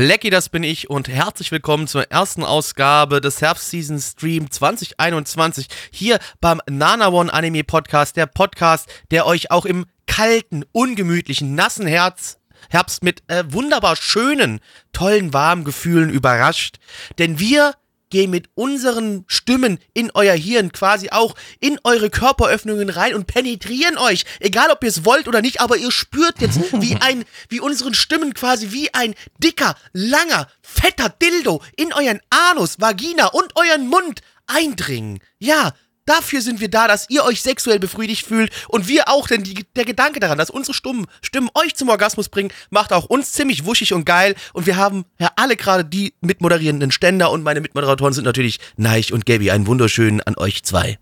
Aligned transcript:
Blackie, 0.00 0.30
das 0.30 0.48
bin 0.48 0.62
ich 0.62 0.88
und 0.88 1.08
herzlich 1.08 1.52
willkommen 1.52 1.86
zur 1.86 2.10
ersten 2.10 2.42
Ausgabe 2.42 3.20
des 3.20 3.42
Herbstseason 3.42 4.00
Stream 4.00 4.50
2021 4.50 5.66
hier 5.90 6.18
beim 6.40 6.62
Nana 6.70 7.08
One 7.08 7.30
Anime 7.30 7.64
Podcast, 7.64 8.16
der 8.16 8.24
Podcast, 8.24 8.88
der 9.10 9.26
euch 9.26 9.50
auch 9.50 9.66
im 9.66 9.84
kalten, 10.06 10.64
ungemütlichen, 10.72 11.54
nassen 11.54 11.86
Herz 11.86 12.38
Herbst 12.70 13.04
mit 13.04 13.22
äh, 13.28 13.44
wunderbar 13.48 13.94
schönen, 13.94 14.60
tollen, 14.94 15.34
warmen 15.34 15.64
Gefühlen 15.64 16.08
überrascht. 16.08 16.78
Denn 17.18 17.38
wir 17.38 17.74
gehen 18.10 18.30
mit 18.30 18.48
unseren 18.54 19.24
Stimmen 19.26 19.78
in 19.94 20.10
euer 20.12 20.34
Hirn 20.34 20.72
quasi 20.72 21.10
auch 21.10 21.34
in 21.60 21.78
eure 21.84 22.10
Körperöffnungen 22.10 22.90
rein 22.90 23.14
und 23.14 23.26
penetrieren 23.26 23.96
euch. 23.96 24.24
Egal 24.40 24.70
ob 24.70 24.82
ihr 24.82 24.88
es 24.88 25.04
wollt 25.04 25.28
oder 25.28 25.40
nicht, 25.40 25.60
aber 25.60 25.76
ihr 25.76 25.90
spürt 25.90 26.40
jetzt, 26.40 26.60
wie 26.80 26.96
ein, 26.96 27.24
wie 27.48 27.60
unseren 27.60 27.94
Stimmen 27.94 28.34
quasi 28.34 28.72
wie 28.72 28.92
ein 28.92 29.14
dicker, 29.38 29.76
langer, 29.92 30.48
fetter 30.60 31.08
Dildo 31.08 31.62
in 31.76 31.92
euren 31.92 32.20
Anus, 32.50 32.80
Vagina 32.80 33.26
und 33.28 33.56
euren 33.56 33.88
Mund 33.88 34.20
eindringen. 34.46 35.20
Ja, 35.38 35.72
Dafür 36.10 36.42
sind 36.42 36.60
wir 36.60 36.68
da, 36.68 36.88
dass 36.88 37.08
ihr 37.08 37.22
euch 37.22 37.40
sexuell 37.40 37.78
befriedigt 37.78 38.26
fühlt 38.26 38.50
und 38.66 38.88
wir 38.88 39.06
auch, 39.06 39.28
denn 39.28 39.44
die, 39.44 39.64
der 39.76 39.84
Gedanke 39.84 40.18
daran, 40.18 40.38
dass 40.38 40.50
unsere 40.50 40.74
Stimmen, 40.74 41.06
Stimmen 41.22 41.50
euch 41.54 41.76
zum 41.76 41.88
Orgasmus 41.88 42.28
bringen, 42.28 42.50
macht 42.68 42.92
auch 42.92 43.04
uns 43.04 43.30
ziemlich 43.30 43.64
wuschig 43.64 43.92
und 43.92 44.04
geil 44.04 44.34
und 44.52 44.66
wir 44.66 44.76
haben 44.76 45.04
ja 45.20 45.30
alle 45.36 45.54
gerade 45.54 45.84
die 45.84 46.14
mitmoderierenden 46.20 46.90
Ständer 46.90 47.30
und 47.30 47.44
meine 47.44 47.60
Mitmoderatoren 47.60 48.12
sind 48.12 48.24
natürlich 48.24 48.58
Neich 48.76 49.12
und 49.12 49.24
Gabby. 49.24 49.52
Einen 49.52 49.68
wunderschönen 49.68 50.20
an 50.20 50.36
euch 50.36 50.64
zwei. 50.64 50.98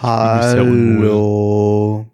Hallo. 0.00 2.06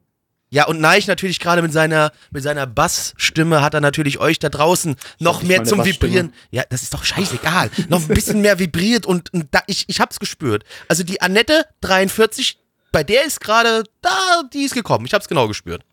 Ja, 0.52 0.66
und 0.66 0.80
Neich 0.80 1.06
natürlich 1.06 1.38
gerade 1.38 1.62
mit 1.62 1.72
seiner, 1.72 2.12
mit 2.32 2.42
seiner 2.42 2.66
Bassstimme 2.66 3.62
hat 3.62 3.74
er 3.74 3.80
natürlich 3.80 4.18
euch 4.18 4.40
da 4.40 4.48
draußen 4.48 4.96
noch 5.20 5.42
mehr 5.44 5.62
zum. 5.62 5.84
Vibrieren. 5.84 6.34
Ja, 6.50 6.64
das 6.68 6.82
ist 6.82 6.92
doch 6.92 7.04
scheißegal. 7.04 7.70
noch 7.88 8.00
ein 8.00 8.08
bisschen 8.08 8.40
mehr 8.40 8.58
vibriert 8.58 9.06
und, 9.06 9.32
und 9.32 9.46
da, 9.52 9.62
ich, 9.66 9.84
ich 9.88 10.00
hab's 10.00 10.18
gespürt. 10.18 10.64
Also 10.88 11.04
die 11.04 11.22
Annette 11.22 11.66
43, 11.82 12.58
bei 12.90 13.04
der 13.04 13.24
ist 13.24 13.40
gerade, 13.40 13.84
da, 14.02 14.42
die 14.52 14.64
ist 14.64 14.74
gekommen. 14.74 15.06
Ich 15.06 15.14
hab's 15.14 15.28
genau 15.28 15.46
gespürt. 15.46 15.84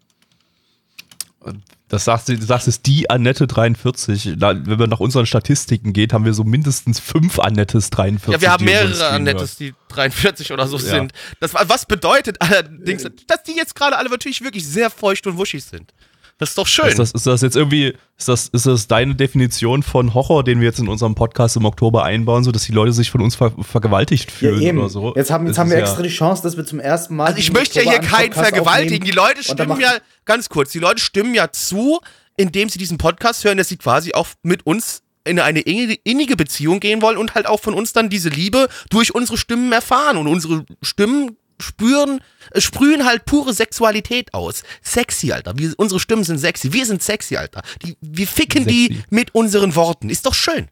Das 1.89 2.03
sagst 2.03 2.27
du, 2.27 2.37
du 2.37 2.45
sagst 2.45 2.67
es 2.67 2.81
die 2.81 3.09
Annette 3.09 3.47
43. 3.47 4.33
Da, 4.37 4.53
wenn 4.65 4.77
man 4.77 4.89
nach 4.89 4.99
unseren 4.99 5.25
Statistiken 5.25 5.93
geht, 5.93 6.11
haben 6.11 6.25
wir 6.25 6.33
so 6.33 6.43
mindestens 6.43 6.99
fünf 6.99 7.39
Annettes 7.39 7.89
43. 7.91 8.33
Ja, 8.33 8.41
wir 8.41 8.51
haben 8.51 8.65
mehrere 8.65 9.07
Annettes, 9.07 9.55
die 9.55 9.73
43 9.89 10.51
oder 10.51 10.67
so 10.67 10.77
Ja. 10.77 10.83
sind. 10.83 11.13
Das, 11.39 11.53
was 11.53 11.85
bedeutet 11.85 12.41
allerdings, 12.41 13.03
dass 13.27 13.43
die 13.43 13.55
jetzt 13.55 13.73
gerade 13.75 13.97
alle 13.97 14.09
natürlich 14.09 14.43
wirklich 14.43 14.67
sehr 14.67 14.89
feucht 14.89 15.25
und 15.27 15.37
wuschig 15.37 15.63
sind. 15.63 15.93
Das 16.39 16.49
ist 16.49 16.57
doch 16.57 16.67
schön. 16.67 16.87
Ist 16.87 16.99
das, 16.99 17.11
ist 17.13 17.25
das 17.25 17.41
jetzt 17.41 17.55
irgendwie, 17.55 17.93
ist 18.17 18.27
das, 18.27 18.47
ist 18.49 18.67
das 18.67 18.87
deine 18.87 19.15
Definition 19.15 19.81
von 19.81 20.13
Horror, 20.13 20.43
den 20.43 20.59
wir 20.59 20.67
jetzt 20.67 20.79
in 20.79 20.87
unserem 20.87 21.15
Podcast 21.15 21.55
im 21.57 21.65
Oktober 21.65 22.03
einbauen, 22.03 22.43
so 22.43 22.51
dass 22.51 22.63
die 22.65 22.71
Leute 22.73 22.93
sich 22.93 23.09
von 23.09 23.21
uns 23.21 23.35
ver 23.35 23.51
vergewaltigt 23.59 24.29
Ja, 24.33 24.49
fühlen 24.49 24.61
eben. 24.61 24.77
oder 24.77 24.89
so? 24.89 25.15
Jetzt 25.15 25.31
haben, 25.31 25.47
jetzt 25.47 25.55
Das 25.55 25.59
haben 25.59 25.69
wir 25.71 25.77
ist 25.77 25.81
ja- 25.81 25.87
extra 25.87 26.03
die 26.03 26.09
Chance, 26.09 26.43
dass 26.43 26.55
wir 26.55 26.65
zum 26.65 26.79
ersten 26.79 27.15
Mal. 27.15 27.25
Also 27.25 27.39
ich 27.39 27.51
möchte 27.51 27.81
ja 27.81 27.89
hier 27.89 27.99
keinen 28.01 28.29
Podcast 28.29 28.49
vergewaltigen. 28.49 29.03
Die 29.05 29.11
Leute 29.11 29.43
stimmen 29.43 29.79
ja, 29.79 29.93
ganz 30.25 30.47
kurz, 30.49 30.71
die 30.71 30.79
Leute 30.79 31.01
stimmen 31.01 31.33
ja 31.33 31.51
zu, 31.51 31.99
indem 32.37 32.69
sie 32.69 32.77
diesen 32.77 32.99
Podcast 32.99 33.43
hören, 33.43 33.57
dass 33.57 33.69
sie 33.69 33.77
quasi 33.77 34.13
auch 34.13 34.27
mit 34.43 34.63
uns 34.67 35.01
in 35.25 35.39
eine 35.39 35.59
innige 35.61 36.35
Beziehung 36.37 36.79
gehen 36.79 37.01
wollen 37.01 37.17
und 37.17 37.33
halt 37.35 37.47
auch 37.47 37.59
von 37.59 37.73
uns 37.73 37.93
dann 37.93 38.09
diese 38.09 38.29
Liebe 38.29 38.69
durch 38.91 39.13
unsere 39.15 39.37
Stimmen 39.37 39.71
erfahren. 39.73 40.17
Und 40.17 40.27
unsere 40.27 40.65
Stimmen 40.83 41.35
spüren, 41.59 42.21
äh, 42.51 42.61
sprühen 42.61 43.05
halt 43.05 43.25
pure 43.25 43.53
Sexualität 43.53 44.33
aus. 44.33 44.63
Sexy, 44.81 45.31
Alter. 45.31 45.53
Wir, 45.57 45.73
unsere 45.77 45.99
Stimmen 45.99 46.23
sind 46.23 46.37
sexy. 46.39 46.73
Wir 46.73 46.85
sind 46.85 47.01
sexy, 47.03 47.37
Alter. 47.37 47.61
Die, 47.83 47.97
wir 48.01 48.27
ficken 48.27 48.65
die 48.65 48.87
Sexy. 48.87 49.03
mit 49.09 49.33
unseren 49.35 49.75
Worten. 49.75 50.09
Ist 50.09 50.25
doch 50.25 50.33
schön. 50.33 50.67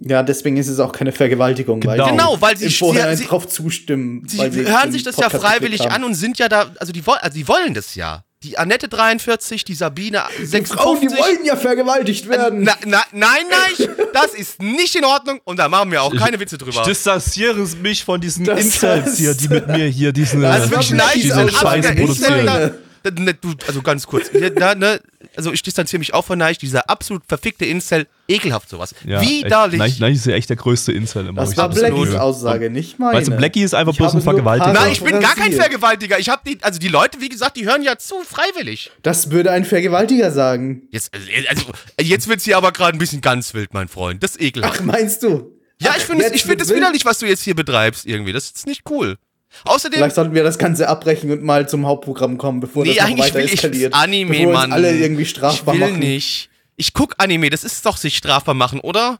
Ja, 0.00 0.22
deswegen 0.22 0.56
ist 0.56 0.68
es 0.68 0.78
auch 0.78 0.92
keine 0.92 1.10
Vergewaltigung. 1.10 1.82
Weil 1.84 1.96
Genau. 1.96 2.04
sie 2.06 2.10
Genau, 2.12 2.40
weil 2.40 2.56
sie- 2.56 2.68
sie- 2.68 3.16
sie- 3.16 3.24
drauf 3.26 3.48
zustimmen. 3.48 4.22
Sie 4.28 4.38
weil 4.38 4.52
hören 4.54 4.92
sich 4.92 5.02
das 5.02 5.16
ja 5.16 5.24
Podcast 5.28 5.44
freiwillig 5.44 5.78
geklickt 5.80 5.92
an 5.94 6.04
und 6.04 6.14
sind 6.14 6.38
ja 6.38 6.48
da, 6.48 6.70
also 6.78 6.92
die, 6.92 7.02
also 7.04 7.34
die 7.34 7.48
wollen 7.48 7.74
das 7.74 7.96
ja. 7.96 8.22
Die 8.44 8.56
Annette 8.56 8.86
43, 8.88 9.64
die 9.64 9.74
Sabine 9.74 10.22
Die 10.38 10.46
56. 10.46 10.78
Frauen, 10.78 11.00
die 11.00 11.08
wollen 11.08 11.44
ja 11.44 11.56
vergewaltigt 11.56 12.28
werden. 12.28 12.62
Na, 12.62 12.76
na, 12.86 13.02
nein, 13.10 13.46
nein, 13.50 13.88
das 14.12 14.32
ist 14.32 14.62
nicht 14.62 14.94
in 14.94 15.04
Ordnung 15.04 15.40
und 15.42 15.58
da 15.58 15.68
machen 15.68 15.90
wir 15.90 16.02
auch 16.02 16.14
keine 16.14 16.38
Witze 16.38 16.56
drüber. 16.56 16.70
Ich 16.82 16.86
distanziere 16.86 17.56
mich 17.82 18.04
von 18.04 18.20
diesen 18.20 18.44
Das 18.44 18.60
Incels 18.60 19.18
hier, 19.18 19.34
die 19.34 19.48
mit 19.48 19.66
mir 19.66 19.86
hier 19.88 20.12
diesen, 20.12 20.40
Das 20.42 20.60
äh, 20.60 20.64
ist 20.66 20.70
wirklich 20.70 20.90
nein, 20.90 20.98
Blackies 20.98 21.22
diese 21.22 21.34
Aussage. 21.44 21.82
Scheiße 21.82 21.94
produzieren. 21.96 22.38
Incel, 22.38 22.78
da- 23.02 23.10
ne, 23.22 23.34
du, 23.34 23.54
also 23.66 23.82
ganz 23.82 24.06
kurz, 24.06 24.30
da, 24.54 24.74
ne, 24.76 25.00
also 25.38 25.52
ich 25.52 25.62
distanziere 25.62 26.00
mich 26.00 26.12
auch 26.14 26.24
von 26.24 26.36
Neich, 26.36 26.58
dieser 26.58 26.90
absolut 26.90 27.22
verfickte 27.26 27.64
Incel, 27.64 28.08
ekelhaft 28.26 28.68
sowas. 28.68 28.92
Ja, 29.04 29.20
Widerlich. 29.20 29.80
Echt, 29.80 30.00
Nein, 30.00 30.12
ist 30.12 30.26
ja 30.26 30.34
echt 30.34 30.50
der 30.50 30.56
größte 30.56 30.92
Incel 30.92 31.28
immer. 31.28 31.42
Das 31.42 31.56
war 31.56 31.68
das. 31.68 31.78
Blackies. 31.78 32.14
Aussage, 32.16 32.70
nicht 32.70 32.98
meine. 32.98 33.16
Weißt 33.16 33.28
du, 33.28 33.36
Blackie 33.36 33.62
ist 33.62 33.72
einfach 33.72 33.92
Ich 33.92 33.98
bloß 33.98 34.14
ein 34.14 34.22
Vergewaltiger. 34.22 34.72
Nein, 34.72 34.92
ich 34.92 35.00
bin 35.00 35.20
gar 35.20 35.34
kein. 35.34 35.52
Vergewaltiger. 35.52 36.18
Ich 36.18 36.28
habe 36.28 36.42
die, 36.46 36.58
also 36.62 36.78
die 36.78 36.88
Leute, 36.88 37.20
wie 37.20 37.28
gesagt, 37.28 37.56
die 37.56 37.66
hören 37.66 37.82
ja 37.82 37.96
zu, 37.96 38.16
freiwillig. 38.22 38.90
Das 39.02 39.30
würde 39.30 39.50
ein 39.50 39.64
Vergewaltiger 39.64 40.30
sagen. 40.30 40.82
Jetzt, 40.90 41.10
also, 41.48 41.62
jetzt 42.00 42.28
wird's 42.28 42.44
hier 42.44 42.56
aber 42.56 42.72
gerade 42.72 42.96
ein 42.96 42.98
bisschen 42.98 43.20
ganz 43.20 43.54
wild, 43.54 43.72
mein 43.72 43.88
Freund. 43.88 44.22
Das 44.22 44.32
ist 44.32 44.42
ekelhaft. 44.42 44.80
Ach, 44.80 44.84
meinst 44.84 45.22
du? 45.22 45.56
Ja, 45.80 45.94
ich 45.96 46.02
finde 46.02 46.30
ich 46.32 46.42
find 46.42 46.60
wild? 46.60 46.76
widerlich, 46.76 47.04
was 47.04 47.18
du 47.18 47.26
jetzt 47.26 47.42
hier 47.42 47.54
betreibst 47.54 48.06
irgendwie. 48.06 48.32
Das 48.32 48.50
ist 48.50 48.66
nicht 48.66 48.82
cool. 48.90 49.16
Außerdem, 49.64 49.98
Vielleicht 49.98 50.14
sollten 50.16 50.34
wir 50.34 50.42
das 50.42 50.58
Ganze 50.58 50.88
abbrechen 50.88 51.30
und 51.30 51.42
mal 51.42 51.68
zum 51.68 51.86
Hauptprogramm 51.86 52.38
kommen, 52.38 52.60
bevor 52.60 52.84
nee, 52.84 52.94
das 52.94 52.98
noch 53.02 53.10
eigentlich 53.10 53.26
weiter 53.26 53.34
will 53.38 53.44
ich 53.46 53.52
eskaliert. 53.54 53.94
Anime, 53.94 54.30
bevor 54.30 54.40
wir 54.44 54.48
uns 54.50 54.58
Mann. 54.58 54.72
alle 54.72 54.96
irgendwie 54.96 55.22
ich 55.22 55.30
strafbar 55.30 55.74
will 55.74 55.80
machen. 55.80 55.98
nicht. 55.98 56.50
Ich 56.76 56.94
guck 56.94 57.14
Anime, 57.18 57.50
das 57.50 57.64
ist 57.64 57.84
doch 57.86 57.96
sich 57.96 58.16
strafbar 58.16 58.54
machen, 58.54 58.80
oder? 58.80 59.18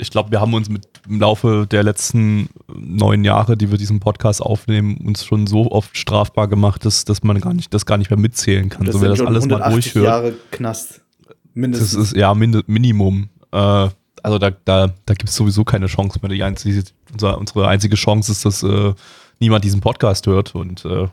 Ich 0.00 0.10
glaube, 0.10 0.30
wir 0.30 0.40
haben 0.40 0.54
uns 0.54 0.68
mit 0.68 0.86
im 1.08 1.20
Laufe 1.20 1.66
der 1.68 1.82
letzten 1.82 2.48
neun 2.68 3.24
Jahre, 3.24 3.56
die 3.56 3.70
wir 3.70 3.78
diesen 3.78 3.98
Podcast 3.98 4.40
aufnehmen, 4.40 4.96
uns 4.98 5.24
schon 5.24 5.46
so 5.46 5.70
oft 5.72 5.96
strafbar 5.96 6.46
gemacht, 6.46 6.84
dass, 6.84 7.04
dass 7.04 7.22
man 7.24 7.40
gar 7.40 7.52
nicht, 7.52 7.74
das 7.74 7.84
gar 7.84 7.98
nicht 7.98 8.08
mehr 8.08 8.18
mitzählen 8.18 8.68
kann. 8.68 8.86
Das 8.86 8.94
so 8.94 9.00
wer 9.00 9.08
sind 9.08 9.10
das 9.10 9.18
schon 9.18 9.26
alles 9.26 9.46
mal 9.46 9.62
180 9.62 9.92
durchhört. 9.92 10.06
Jahre 10.06 10.34
Knast. 10.52 11.00
Das 11.26 11.36
Mindestens. 11.54 11.94
ist 11.94 12.16
ja 12.16 12.32
Min 12.34 12.62
Minimum. 12.66 13.28
Äh, 13.50 13.88
also 14.24 14.38
da, 14.38 14.50
da, 14.50 14.88
da 15.06 15.14
gibt 15.14 15.28
es 15.28 15.34
sowieso 15.36 15.64
keine 15.64 15.86
Chance 15.86 16.18
mehr. 16.22 16.30
Die 16.30 16.42
einzige, 16.42 16.82
unser, 17.12 17.38
unsere 17.38 17.68
einzige 17.68 17.96
Chance 17.96 18.32
ist, 18.32 18.44
dass 18.44 18.62
äh, 18.62 18.94
niemand 19.38 19.64
diesen 19.64 19.80
Podcast 19.80 20.26
hört. 20.26 20.54
Und 20.54 20.84
äh, 20.84 21.08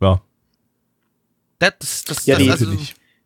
ja, 0.00 0.20
Das, 1.58 2.04
das, 2.04 2.26
Ja, 2.26 2.34
das, 2.36 2.44
die- 2.44 2.50
also, 2.50 2.66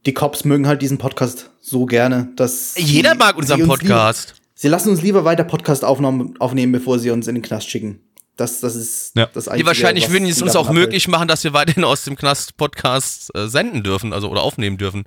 die 0.04 0.14
Cops 0.14 0.44
mögen 0.44 0.66
halt 0.68 0.82
diesen 0.82 0.98
Podcast 0.98 1.50
so 1.60 1.86
gerne, 1.86 2.28
dass. 2.36 2.74
jeder 2.76 3.12
sie- 3.12 3.18
mag 3.18 3.36
unseren 3.36 3.56
sie 3.58 3.62
uns 3.64 3.70
Podcast. 3.80 4.28
Lieber, 4.28 4.40
sie 4.54 4.68
lassen 4.68 4.90
uns 4.90 5.02
lieber 5.02 5.24
weiter 5.24 5.44
Podcast 5.44 5.84
aufnehmen, 5.84 6.72
bevor 6.72 6.98
sie 6.98 7.10
uns 7.10 7.26
in 7.26 7.34
den 7.34 7.42
Knast 7.42 7.68
schicken. 7.68 8.00
Das, 8.36 8.60
das 8.60 8.76
ist 8.76 9.12
Ja. 9.16 9.26
das 9.32 9.44
Die 9.44 9.50
Einzige. 9.50 9.66
wahrscheinlich 9.66 10.04
was 10.04 10.12
würden 10.12 10.28
es 10.28 10.36
sie 10.36 10.42
uns 10.44 10.52
davon 10.52 10.68
auch 10.68 10.72
möglich 10.72 11.08
machen, 11.08 11.26
dass 11.26 11.42
wir 11.42 11.54
weiterhin 11.54 11.84
aus 11.84 12.04
dem 12.04 12.16
Knast 12.16 12.56
Podcast 12.58 13.34
äh, 13.34 13.48
senden 13.48 13.82
dürfen, 13.82 14.12
also 14.12 14.28
oder 14.30 14.42
aufnehmen 14.42 14.76
dürfen. 14.76 15.04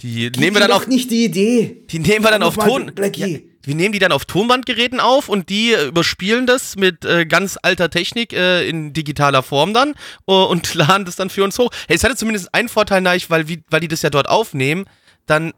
Die 0.00 0.30
nehmen 0.30 0.54
wir 0.56 0.60
dann 0.60 0.72
auf, 0.72 0.86
nicht 0.86 1.10
die 1.10 1.24
Idee. 1.24 1.84
die 1.90 1.98
nehmen 1.98 2.24
wir 2.24 2.30
dann 2.30 2.44
auf 2.44 2.56
Ton. 2.56 2.92
Ja, 3.14 3.26
wir 3.64 3.74
nehmen 3.74 3.92
die 3.92 3.98
dann 3.98 4.12
auf 4.12 4.24
Tonbandgeräten 4.24 5.00
auf 5.00 5.28
und 5.28 5.48
die 5.48 5.72
äh, 5.72 5.88
überspielen 5.88 6.46
das 6.46 6.76
mit 6.76 7.04
äh, 7.04 7.26
ganz 7.26 7.58
alter 7.60 7.90
Technik 7.90 8.32
äh, 8.32 8.66
in 8.68 8.92
digitaler 8.92 9.42
Form 9.42 9.74
dann 9.74 9.94
äh, 10.26 10.32
und 10.32 10.72
laden 10.74 11.04
das 11.04 11.16
dann 11.16 11.30
für 11.30 11.44
uns 11.44 11.58
hoch. 11.58 11.70
Hey, 11.88 11.96
es 11.96 12.04
hatte 12.04 12.16
zumindest 12.16 12.54
einen 12.54 12.68
Vorteil, 12.68 13.00
Neich, 13.00 13.28
weil, 13.28 13.48
wie, 13.48 13.62
weil 13.68 13.80
die 13.80 13.88
das 13.88 14.02
ja 14.02 14.10
dort 14.10 14.28
aufnehmen, 14.28 14.84
dann 15.26 15.52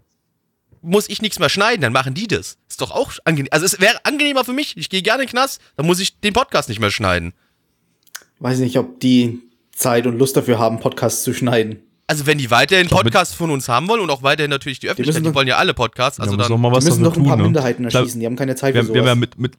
muss 0.83 1.09
ich 1.09 1.21
nichts 1.21 1.39
mehr 1.39 1.51
schneiden, 1.51 1.83
dann 1.83 1.93
machen 1.93 2.15
die 2.15 2.27
das. 2.27 2.57
Ist 2.69 2.81
doch 2.81 2.91
auch 2.91 3.13
angenehm. 3.25 3.51
Also 3.53 3.67
es 3.67 3.79
wäre 3.81 4.05
angenehmer 4.05 4.45
für 4.45 4.55
mich. 4.55 4.77
Ich 4.77 4.89
gehe 4.89 5.03
gerne 5.03 5.23
in 5.23 5.27
den 5.27 5.33
Knast, 5.33 5.61
dann 5.77 5.87
muss 5.87 6.01
ich 6.01 6.19
den 6.21 6.33
Podcast 6.33 6.69
nicht 6.69 6.81
mehr 6.81 6.91
schneiden. 6.91 7.35
Weiß 8.39 8.59
nicht, 8.59 8.79
ob 8.79 8.99
die 9.01 9.41
Zeit 9.73 10.07
und 10.07 10.19
Lust 10.19 10.37
dafür 10.37 10.59
haben, 10.59 10.81
Podcasts 10.81 11.23
zu 11.23 11.35
schneiden. 11.35 11.83
Also 12.11 12.27
wenn 12.27 12.39
die 12.39 12.51
weiterhin 12.51 12.89
Podcasts 12.89 13.37
von 13.37 13.51
uns 13.53 13.69
haben 13.69 13.87
wollen 13.87 14.01
und 14.01 14.11
auch 14.11 14.25
weiterhin 14.25 14.51
natürlich 14.51 14.81
die 14.81 14.89
Öffentlichkeit, 14.89 15.15
müssen 15.15 15.23
die, 15.23 15.31
doch- 15.31 15.37
wollen 15.37 15.47
ja 15.47 15.59
alle 15.59 15.75
Podcasts, 15.75 16.19
also 16.19 16.33
da 16.33 16.39
müssen 16.39 16.51
dann 16.51 16.59
wir 16.61 16.63
mal 16.63 16.71
Die 16.71 16.77
was 16.79 16.85
müssen 16.87 17.05
dafür 17.05 17.15
doch 17.15 17.23
ein 17.23 17.25
paar 17.25 17.37
tun, 17.37 17.39
ne? 17.39 17.45
Minderheiten 17.45 17.89
glaub, 17.89 18.01
erschießen, 18.03 18.19
die 18.19 18.27
haben 18.27 18.35
keine 18.35 18.57
Zeit 18.57 18.75
wir, 18.75 18.85
für 18.85 18.93
wir 18.95 19.01
haben 19.03 19.07
ja 19.07 19.15
sowas. 19.15 19.21
mit, 19.21 19.39
mit 19.39 19.53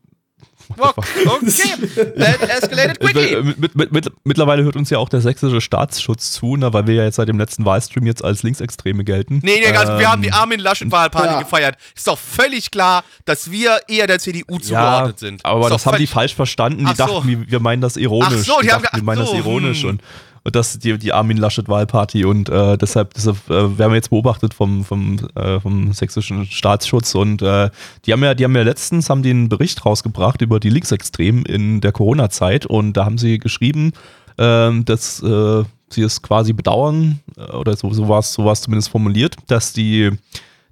Okay, 0.77 2.13
that 2.17 2.49
escalated 2.49 2.99
quickly. 2.99 3.41
Mit, 3.41 3.57
mit, 3.59 3.75
mit, 3.75 3.91
mit, 3.91 4.07
mittlerweile 4.25 4.63
hört 4.63 4.75
uns 4.75 4.89
ja 4.89 4.97
auch 4.97 5.07
der 5.09 5.21
sächsische 5.21 5.61
Staatsschutz 5.61 6.31
zu, 6.31 6.57
ne, 6.57 6.73
weil 6.73 6.87
wir 6.87 6.95
ja 6.95 7.03
jetzt 7.05 7.15
seit 7.15 7.27
dem 7.29 7.37
letzten 7.37 7.65
Wahlstream 7.65 8.05
jetzt 8.05 8.23
als 8.23 8.43
Linksextreme 8.43 9.03
gelten. 9.03 9.39
Nee, 9.43 9.59
nee, 9.65 9.75
also 9.75 9.97
wir 9.97 10.11
haben 10.11 10.21
die 10.21 10.29
Ähm, 10.29 10.33
Armin 10.33 10.59
Laschet-Wahlparty 10.59 11.27
Ja. 11.33 11.41
gefeiert. 11.41 11.77
Ist 11.95 12.07
doch 12.07 12.17
völlig 12.17 12.71
klar, 12.71 13.03
dass 13.25 13.51
wir 13.51 13.79
eher 13.87 14.07
der 14.07 14.19
CDU 14.19 14.59
zugeordnet 14.59 15.19
sind. 15.19 15.45
Aber 15.45 15.69
das 15.69 15.85
haben 15.85 15.97
die 15.97 16.07
falsch 16.07 16.35
verstanden. 16.35 16.79
Die 16.79 16.91
Ach 16.91 16.95
so. 16.95 17.05
dachten, 17.05 17.27
wir, 17.27 17.51
wir 17.51 17.59
meinen 17.59 17.81
das 17.81 17.97
ironisch. 17.97 18.41
Ach 18.41 18.55
so, 18.55 18.61
die 18.61 18.71
haben 18.71 18.83
dachten, 18.83 18.97
wir 18.97 19.03
meinen 19.03 19.25
so, 19.25 19.31
das 19.31 19.39
ironisch 19.39 19.81
hm. 19.83 19.89
und, 19.89 20.01
und 20.43 20.55
das 20.55 20.79
die, 20.79 20.97
die 20.97 21.13
Armin 21.13 21.37
Laschet 21.37 21.67
Wahlparty 21.67 22.25
und 22.25 22.49
äh, 22.49 22.77
deshalb, 22.77 23.13
deshalb 23.13 23.37
äh, 23.49 23.77
werden 23.77 23.91
wir 23.91 23.95
jetzt 23.95 24.09
beobachtet 24.09 24.53
vom, 24.53 24.83
vom, 24.83 25.19
äh, 25.35 25.59
vom 25.59 25.93
sächsischen 25.93 26.45
Staatsschutz. 26.47 27.13
Und 27.13 27.41
äh, 27.41 27.69
die 28.05 28.13
haben 28.13 28.23
ja, 28.23 28.33
die 28.33 28.43
haben 28.43 28.55
ja 28.55 28.63
letztens 28.63 29.09
haben 29.09 29.21
die 29.21 29.29
einen 29.29 29.49
Bericht 29.49 29.85
rausgebracht 29.85 30.41
über 30.41 30.59
die 30.59 30.69
Linksextremen 30.69 31.45
in 31.45 31.81
der 31.81 31.91
Corona-Zeit. 31.91 32.65
Und 32.65 32.93
da 32.93 33.05
haben 33.05 33.19
sie 33.19 33.37
geschrieben, 33.37 33.93
ähm, 34.39 34.83
dass 34.85 35.21
äh, 35.21 35.63
sie 35.89 36.01
es 36.01 36.21
quasi 36.21 36.53
bedauern 36.53 37.19
äh, 37.37 37.51
oder 37.51 37.75
so, 37.75 37.91
so 37.93 38.07
war 38.09 38.19
es 38.19 38.33
so 38.33 38.51
zumindest 38.53 38.89
formuliert, 38.89 39.35
dass 39.47 39.73
die 39.73 40.11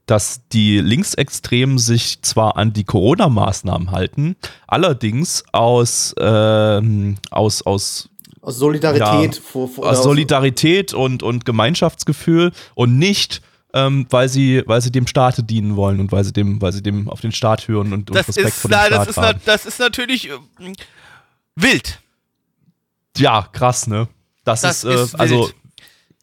dass 0.08 0.42
die 0.52 0.80
Linksextremen 0.80 1.78
sich 1.78 2.24
zwar 2.24 2.58
an 2.58 2.74
die 2.74 2.84
Corona-Maßnahmen 2.84 3.92
halten, 3.92 4.38
allerdings 4.66 5.44
aus, 5.52 6.16
ähm, 6.20 7.18
aus, 7.30 7.62
aus, 7.62 8.10
Aus 8.50 8.58
Solidarität. 8.58 9.36
Ja, 9.36 9.42
vor, 9.42 9.68
vor, 9.68 9.88
aus 9.88 10.02
Solidarität 10.04 10.94
und, 10.94 11.22
und 11.22 11.46
Gemeinschaftsgefühl 11.46 12.52
und 12.74 12.98
nicht, 12.98 13.42
ähm, 13.74 14.08
weil, 14.10 14.28
sie, 14.28 14.64
weil 14.66 14.82
sie 14.82 14.92
dem 14.92 15.06
Staate 15.06 15.44
dienen 15.44 15.76
wollen 15.76 16.00
und 16.00 16.12
weil 16.12 16.24
sie 16.24 16.34
dem, 16.34 16.60
weil 16.60 16.74
sie 16.74 16.82
dem 16.82 17.08
auf 17.10 17.22
den 17.22 17.32
Staat 17.32 17.68
hören 17.68 17.94
und, 17.94 18.10
und 18.10 18.16
Das 18.16 18.28
Respekt 18.28 18.48
ist, 18.48 18.62
vor 18.62 18.72
dem 18.72 18.78
na, 18.80 18.86
Staat 18.88 19.00
das, 19.00 19.08
ist 19.10 19.18
na, 19.18 19.34
das 19.46 19.66
ist 19.68 19.80
natürlich 19.80 20.30
ähm, 20.60 20.74
wild. 21.56 22.00
Ja, 23.18 23.48
krass, 23.52 23.86
ne? 23.86 24.08
Das, 24.44 24.62
Das 24.62 24.84
ist, 24.84 24.86
äh, 24.86 25.04
ist 25.04 25.16
also. 25.20 25.50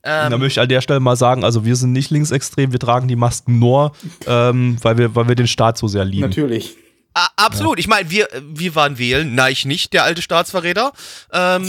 Ähm, 0.03 0.31
Da 0.31 0.39
möchte 0.39 0.59
ich 0.59 0.61
an 0.61 0.69
der 0.69 0.81
Stelle 0.81 1.01
mal 1.01 1.17
sagen, 1.17 1.45
also 1.45 1.65
wir 1.65 1.77
sind 1.77 1.93
nicht 1.93 2.11
linksextrem, 2.11 2.73
wir 2.73 2.79
tragen 2.79 3.07
die 3.09 3.17
Masken 3.17 3.59
nur, 3.59 3.93
ähm, 4.27 4.77
weil, 4.83 4.99
wir, 4.99 5.15
weil 5.15 5.29
wir 5.29 5.35
den 5.35 5.49
Staat 5.49 5.79
so 5.79 5.89
sehr 5.89 6.05
lieben. 6.05 6.29
Natürlich. 6.29 6.77
A- 7.17 7.29
absolut. 7.37 7.79
Ich 7.79 7.89
meine, 7.89 8.11
wir, 8.11 8.29
wir 8.43 8.75
waren 8.75 8.99
wählen. 8.99 9.35
Nein, 9.35 9.53
ich 9.53 9.65
nicht, 9.65 9.93
der 9.93 10.05
alte 10.05 10.23
Staatsverräter. 10.23 10.93
Ähm, 11.33 11.65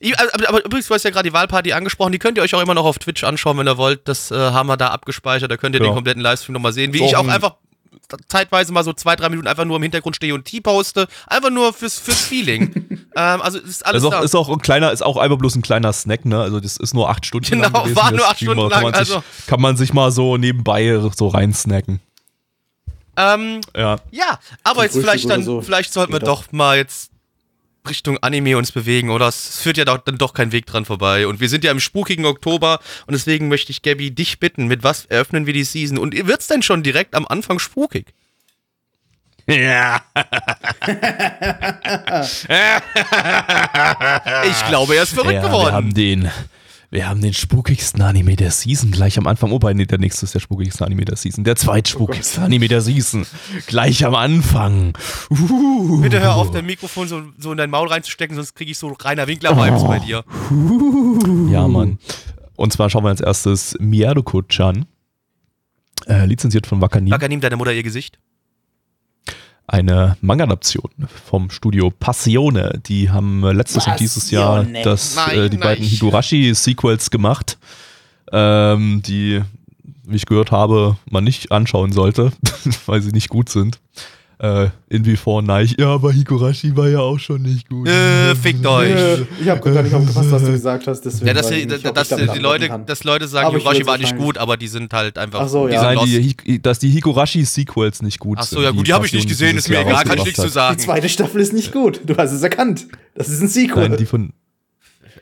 Ich- 0.00 0.18
Aber, 0.18 0.48
aber 0.48 0.64
übrigens, 0.64 0.86
du 0.88 0.94
hast 0.94 1.02
ja 1.04 1.10
gerade 1.10 1.28
die 1.28 1.32
Wahlparty 1.32 1.72
angesprochen, 1.72 2.12
die 2.12 2.18
könnt 2.18 2.36
ihr 2.36 2.42
euch 2.42 2.54
auch 2.54 2.60
immer 2.60 2.74
noch 2.74 2.84
auf 2.84 2.98
Twitch 2.98 3.24
anschauen, 3.24 3.56
wenn 3.58 3.66
ihr 3.68 3.78
wollt. 3.78 4.06
Das 4.06 4.30
äh, 4.30 4.34
haben 4.36 4.66
wir 4.68 4.76
da 4.76 4.88
abgespeichert, 4.88 5.50
da 5.50 5.56
könnt 5.56 5.74
ihr 5.76 5.80
Ja. 5.80 5.86
den 5.88 5.94
kompletten 5.94 6.20
Livestream 6.22 6.52
nochmal 6.52 6.72
sehen. 6.74 6.92
Wie 6.92 6.98
So 6.98 7.06
ich 7.06 7.16
auch 7.16 7.24
ein- 7.24 7.30
einfach 7.30 7.54
zeitweise 8.28 8.70
mal 8.70 8.84
so 8.84 8.92
zwei, 8.92 9.16
drei 9.16 9.30
Minuten 9.30 9.48
einfach 9.48 9.64
nur 9.64 9.76
im 9.78 9.82
Hintergrund 9.82 10.14
stehe 10.16 10.34
und 10.34 10.44
Tee 10.44 10.60
poste. 10.60 11.06
Einfach 11.26 11.48
nur 11.48 11.72
fürs, 11.72 11.98
fürs 11.98 12.20
Feeling. 12.20 12.74
ähm, 13.16 13.40
also 13.40 13.58
es 13.58 13.64
ist 13.64 13.86
alles 13.86 14.02
ist 14.02 14.12
auch, 14.12 14.22
ist 14.22 14.34
auch 14.34 14.48
ein 14.50 14.58
kleiner, 14.58 14.92
ist 14.92 15.02
auch 15.02 15.16
einfach 15.16 15.38
bloß 15.38 15.54
ein 15.56 15.62
kleiner 15.62 15.90
Snack, 15.94 16.26
ne? 16.26 16.38
Also 16.38 16.60
das 16.60 16.76
ist 16.76 16.92
nur 16.92 17.08
acht 17.08 17.24
Stunden 17.24 17.48
Genau, 17.48 17.62
lang 17.62 17.72
gewesen, 17.84 17.96
war 17.96 18.10
nur 18.12 18.28
acht 18.28 18.36
Stunden 18.36 18.60
aber 18.60 18.68
kann 18.70 18.82
lang, 18.82 18.92
man 18.92 19.04
sich, 19.06 19.14
also- 19.14 19.24
Kann 19.46 19.60
man 19.62 19.76
sich 19.78 19.92
mal 19.94 20.10
so 20.12 20.36
nebenbei 20.36 21.00
so 21.16 21.28
reinsnacken. 21.28 22.00
Ähm, 23.16 23.60
Ja. 23.76 23.96
ja, 24.10 24.38
aber 24.62 24.76
Zum 24.76 24.84
jetzt 24.84 24.98
vielleicht 25.00 25.30
dann, 25.30 25.42
so. 25.42 25.60
vielleicht 25.62 25.92
sollten 25.92 26.12
wir 26.12 26.20
doch 26.20 26.50
mal 26.52 26.76
jetzt 26.76 27.10
Richtung 27.88 28.16
Anime 28.22 28.56
uns 28.56 28.72
bewegen, 28.72 29.10
oder? 29.10 29.28
Es 29.28 29.60
führt 29.60 29.76
ja 29.76 29.84
doch, 29.84 29.98
dann 29.98 30.16
doch 30.16 30.32
kein 30.32 30.52
Weg 30.52 30.64
dran 30.66 30.84
vorbei. 30.86 31.26
Und 31.26 31.40
wir 31.40 31.48
sind 31.50 31.64
ja 31.64 31.70
im 31.70 31.80
spukigen 31.80 32.24
Oktober 32.24 32.80
und 33.06 33.12
deswegen 33.12 33.48
möchte 33.48 33.72
ich, 33.72 33.82
Gabby, 33.82 34.10
dich 34.10 34.40
bitten, 34.40 34.66
mit 34.68 34.82
was 34.82 35.04
eröffnen 35.06 35.44
wir 35.46 35.52
die 35.52 35.64
Season? 35.64 35.98
Und 35.98 36.14
wird's 36.26 36.46
denn 36.46 36.62
schon 36.62 36.82
direkt 36.82 37.14
am 37.14 37.26
Anfang 37.28 37.58
spukig? 37.58 38.14
Ja. 39.46 40.00
Ich 44.50 44.66
glaube, 44.68 44.96
er 44.96 45.02
ist 45.02 45.12
verrückt 45.14 45.34
ja, 45.34 45.42
Wir 45.42 45.48
geworden. 45.48 45.72
haben 45.74 45.94
den, 45.94 46.30
wir 46.94 47.08
haben 47.08 47.20
den 47.20 47.34
spukigsten 47.34 48.00
Anime 48.02 48.36
der 48.36 48.52
Season 48.52 48.92
gleich 48.92 49.18
am 49.18 49.26
Anfang. 49.26 49.50
Wobei, 49.50 49.74
nee, 49.74 49.84
der 49.84 49.98
nächste 49.98 50.24
ist 50.26 50.34
der 50.34 50.38
spukigste 50.38 50.86
Anime 50.86 51.04
der 51.04 51.16
Season. 51.16 51.42
Der 51.42 51.56
zweitspukigste 51.56 52.40
Anime 52.40 52.68
der 52.68 52.80
Season. 52.82 53.26
Gleich 53.66 54.04
am 54.06 54.14
Anfang. 54.14 54.96
Uh. 55.28 56.00
Bitte 56.02 56.20
hör 56.20 56.36
auf, 56.36 56.52
dein 56.52 56.66
Mikrofon 56.66 57.08
so, 57.08 57.22
so 57.36 57.50
in 57.50 57.58
dein 57.58 57.68
Maul 57.70 57.88
reinzustecken, 57.88 58.36
sonst 58.36 58.54
kriege 58.54 58.70
ich 58.70 58.78
so 58.78 58.92
reiner 58.92 59.26
Winkler-Vibes 59.26 59.82
Oh. 59.82 59.88
bei 59.88 59.98
dir. 59.98 60.24
Ja, 61.52 61.66
Mann. 61.66 61.98
Und 62.54 62.72
zwar 62.72 62.88
schauen 62.90 63.02
wir 63.02 63.08
als 63.08 63.20
erstes 63.20 63.76
Miyadoko-chan. 63.80 64.86
Äh, 66.06 66.26
lizenziert 66.26 66.68
von 66.68 66.80
Wakanim. 66.80 67.10
Lager 67.10 67.26
nimm 67.28 67.40
deiner 67.40 67.56
Mutter 67.56 67.72
ihr 67.72 67.82
Gesicht. 67.82 68.20
Eine 69.66 70.16
Manga-Adaption 70.20 70.90
vom 71.24 71.50
Studio 71.50 71.90
Passione. 71.90 72.80
Die 72.86 73.10
haben 73.10 73.42
letztes 73.44 73.86
und 73.86 73.98
dieses 74.00 74.30
Jahr 74.30 74.58
Passione. 74.58 74.82
das, 74.82 75.16
Nein, 75.16 75.38
äh, 75.38 75.50
die 75.50 75.56
nein. 75.56 75.68
beiden 75.68 75.84
Higurashi-Sequels 75.84 77.10
gemacht, 77.10 77.58
ähm, 78.32 79.02
die, 79.06 79.42
wie 80.04 80.16
ich 80.16 80.26
gehört 80.26 80.50
habe, 80.50 80.96
man 81.10 81.24
nicht 81.24 81.50
anschauen 81.50 81.92
sollte, 81.92 82.32
weil 82.86 83.00
sie 83.02 83.12
nicht 83.12 83.28
gut 83.28 83.48
sind. 83.48 83.80
Äh, 84.44 84.68
inwiefern 84.90 85.46
nein, 85.46 85.72
ja, 85.78 85.88
aber 85.94 86.12
Higurashi 86.12 86.76
war 86.76 86.86
ja 86.88 86.98
auch 86.98 87.18
schon 87.18 87.40
nicht 87.40 87.66
gut. 87.66 87.88
Äh, 87.88 88.34
fickt 88.34 88.66
euch. 88.66 88.90
Äh, 88.90 89.22
ich 89.40 89.48
habe 89.48 89.60
gar 89.72 89.82
nicht 89.82 89.94
aufgepasst, 89.94 90.30
was 90.30 90.42
du 90.44 90.50
gesagt 90.52 90.86
hast. 90.86 91.00
Deswegen 91.00 91.28
Ja, 91.28 91.32
dass, 91.32 91.48
die, 91.48 91.54
ich 91.54 91.66
nicht, 91.66 91.96
dass 91.96 92.08
damit 92.08 92.34
die 92.34 92.40
Leute, 92.40 92.68
kann. 92.68 92.84
dass 92.84 93.04
Leute 93.04 93.26
sagen, 93.26 93.46
Aber 93.46 93.64
will's 93.64 93.86
war 93.86 93.96
nicht 93.96 94.16
gut, 94.18 94.36
aber 94.36 94.58
die 94.58 94.68
sind 94.68 94.92
halt 94.92 95.16
einfach. 95.16 95.40
Ach 95.42 95.48
so, 95.48 95.66
die 95.66 95.72
ja. 95.72 95.80
sind 95.80 95.94
Nein, 95.94 96.34
die, 96.46 96.60
dass 96.60 96.78
die 96.78 96.90
Higurashi-Sequels 96.90 98.02
nicht 98.02 98.18
gut 98.18 98.36
Ach 98.38 98.44
so, 98.44 98.56
sind. 98.56 98.64
ja 98.64 98.70
gut, 98.72 98.86
die 98.86 98.92
habe 98.92 99.06
ich 99.06 99.14
nicht 99.14 99.28
gesehen, 99.28 99.56
ist 99.56 99.68
mir 99.70 99.80
egal, 99.80 100.04
kann 100.04 100.18
ich 100.18 100.24
nichts 100.24 100.36
zu 100.36 100.42
rausgebracht 100.42 100.78
Die 100.78 100.82
sagen. 100.82 100.98
zweite 101.00 101.08
Staffel 101.08 101.40
ist 101.40 101.52
nicht 101.54 101.72
gut. 101.72 102.00
Du 102.04 102.14
hast 102.16 102.32
es 102.32 102.42
erkannt. 102.42 102.86
Das 103.14 103.30
ist 103.30 103.40
ein 103.40 103.48
Sequel. 103.48 103.88
Nein, 103.88 103.96
die 103.98 104.04
von, 104.06 104.32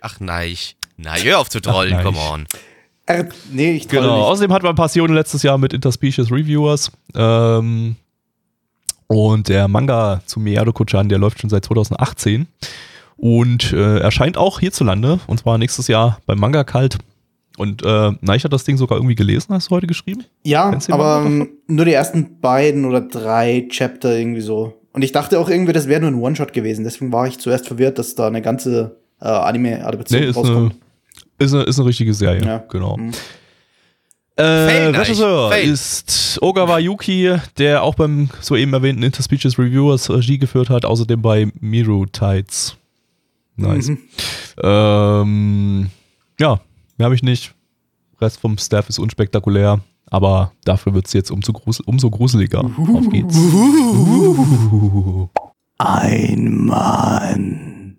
Ach 0.01 0.19
nein, 0.19 0.57
nein, 0.97 1.23
hör 1.23 1.39
auf 1.39 1.49
zu 1.49 1.61
trollen, 1.61 1.93
Ach, 1.93 2.03
nein. 2.03 2.07
come 2.07 2.19
on. 2.19 2.47
er, 3.07 3.29
nee, 3.53 3.75
ich 3.75 3.87
troll 3.87 4.01
Genau, 4.01 4.17
nicht. 4.17 4.25
außerdem 4.27 4.53
hat 4.53 4.63
man 4.65 4.75
Passion 4.75 5.15
letztes 5.15 5.45
Jahr 5.45 5.59
mit 5.59 5.73
Interspecies 5.73 6.33
Reviewers. 6.33 6.91
Ähm, 7.15 7.95
und 9.15 9.49
der 9.49 9.69
Manga 9.69 10.21
zu 10.27 10.41
Miyadoko-chan, 10.41 11.09
der 11.09 11.19
läuft 11.19 11.41
schon 11.41 11.51
seit 11.51 11.65
2018 11.65 12.47
und 13.17 13.73
äh, 13.73 13.99
erscheint 13.99 14.37
auch 14.37 14.61
hierzulande 14.61 15.21
und 15.27 15.39
zwar 15.41 15.59
nächstes 15.59 15.89
Jahr 15.89 16.19
beim 16.27 16.39
Manga 16.39 16.65
Kalt. 16.65 16.99
Und 17.59 17.85
äh, 17.85 18.13
Neich 18.23 18.45
hat 18.45 18.53
das 18.53 18.65
Ding 18.65 18.79
sogar 18.79 18.97
irgendwie 18.99 19.15
gelesen, 19.15 19.55
hast 19.55 19.71
du 19.71 19.75
heute 19.75 19.87
geschrieben? 19.87 20.25
Ja, 20.43 20.75
aber 20.91 21.31
nur 21.67 21.85
die 21.85 21.93
ersten 21.93 22.41
beiden 22.41 22.87
oder 22.87 23.03
drei 23.03 23.67
Chapter 23.69 24.17
irgendwie 24.17 24.41
so. 24.41 24.75
Und 24.95 25.03
ich 25.03 25.13
dachte 25.13 25.39
auch 25.39 25.49
irgendwie, 25.51 25.73
das 25.75 25.87
wäre 25.87 26.01
nur 26.01 26.11
ein 26.11 26.15
One-Shot 26.21 26.53
gewesen. 26.55 26.85
Deswegen 26.85 27.13
war 27.13 27.27
ich 27.27 27.39
zuerst 27.39 27.67
verwirrt, 27.67 27.99
dass 27.99 28.15
da 28.15 28.27
eine 28.27 28.41
ganze 28.43 28.97
äh, 29.21 29.27
Anime-Adaption 29.29 30.21
Nee, 30.21 30.27
ist 30.29 30.37
eine, 30.39 30.49
rauskommt. 30.49 30.77
ist, 31.39 31.55
eine, 31.55 31.63
ist 31.65 31.79
eine 31.79 31.89
richtige 31.89 32.15
Serie, 32.15 32.43
Ja. 32.45 32.65
genau. 32.71 32.97
Mhm. 32.97 33.13
Äh, 34.37 34.43
Regisseur 34.43 35.51
fail. 35.51 35.69
ist 35.69 36.39
Ogawa 36.41 36.79
Yuki, 36.79 37.37
der 37.59 37.83
auch 37.83 37.95
beim 37.95 38.31
soeben 38.41 38.73
erwähnten 38.73 39.03
Interspecies 39.03 39.59
Reviewers 39.59 40.09
Regie 40.09 40.39
geführt 40.39 40.71
hat, 40.71 40.85
außerdem 40.85 41.21
bei 41.21 41.53
Miru 41.61 42.07
Tides. 42.07 42.77
Nice. 43.57 43.89
Mhm. 43.89 43.99
Ähm, 44.63 45.91
ja, 46.41 46.61
mehr 46.97 47.05
habe 47.05 47.15
ich 47.15 47.23
nicht. 47.23 47.55
Rest 48.21 48.41
vom 48.41 48.57
Staff 48.57 48.89
ist 48.89 48.99
unspektakulär, 48.99 49.81
aber 50.11 50.53
dafür 50.65 50.95
wird 50.95 51.07
es 51.07 51.13
jetzt 51.13 51.31
umso, 51.31 51.53
grusel 51.53 51.85
umso 51.87 52.09
gruseliger. 52.09 52.61
Auf 52.61 53.09
geht's. 53.11 53.37
Ein 55.79 56.67
Mann 56.67 57.97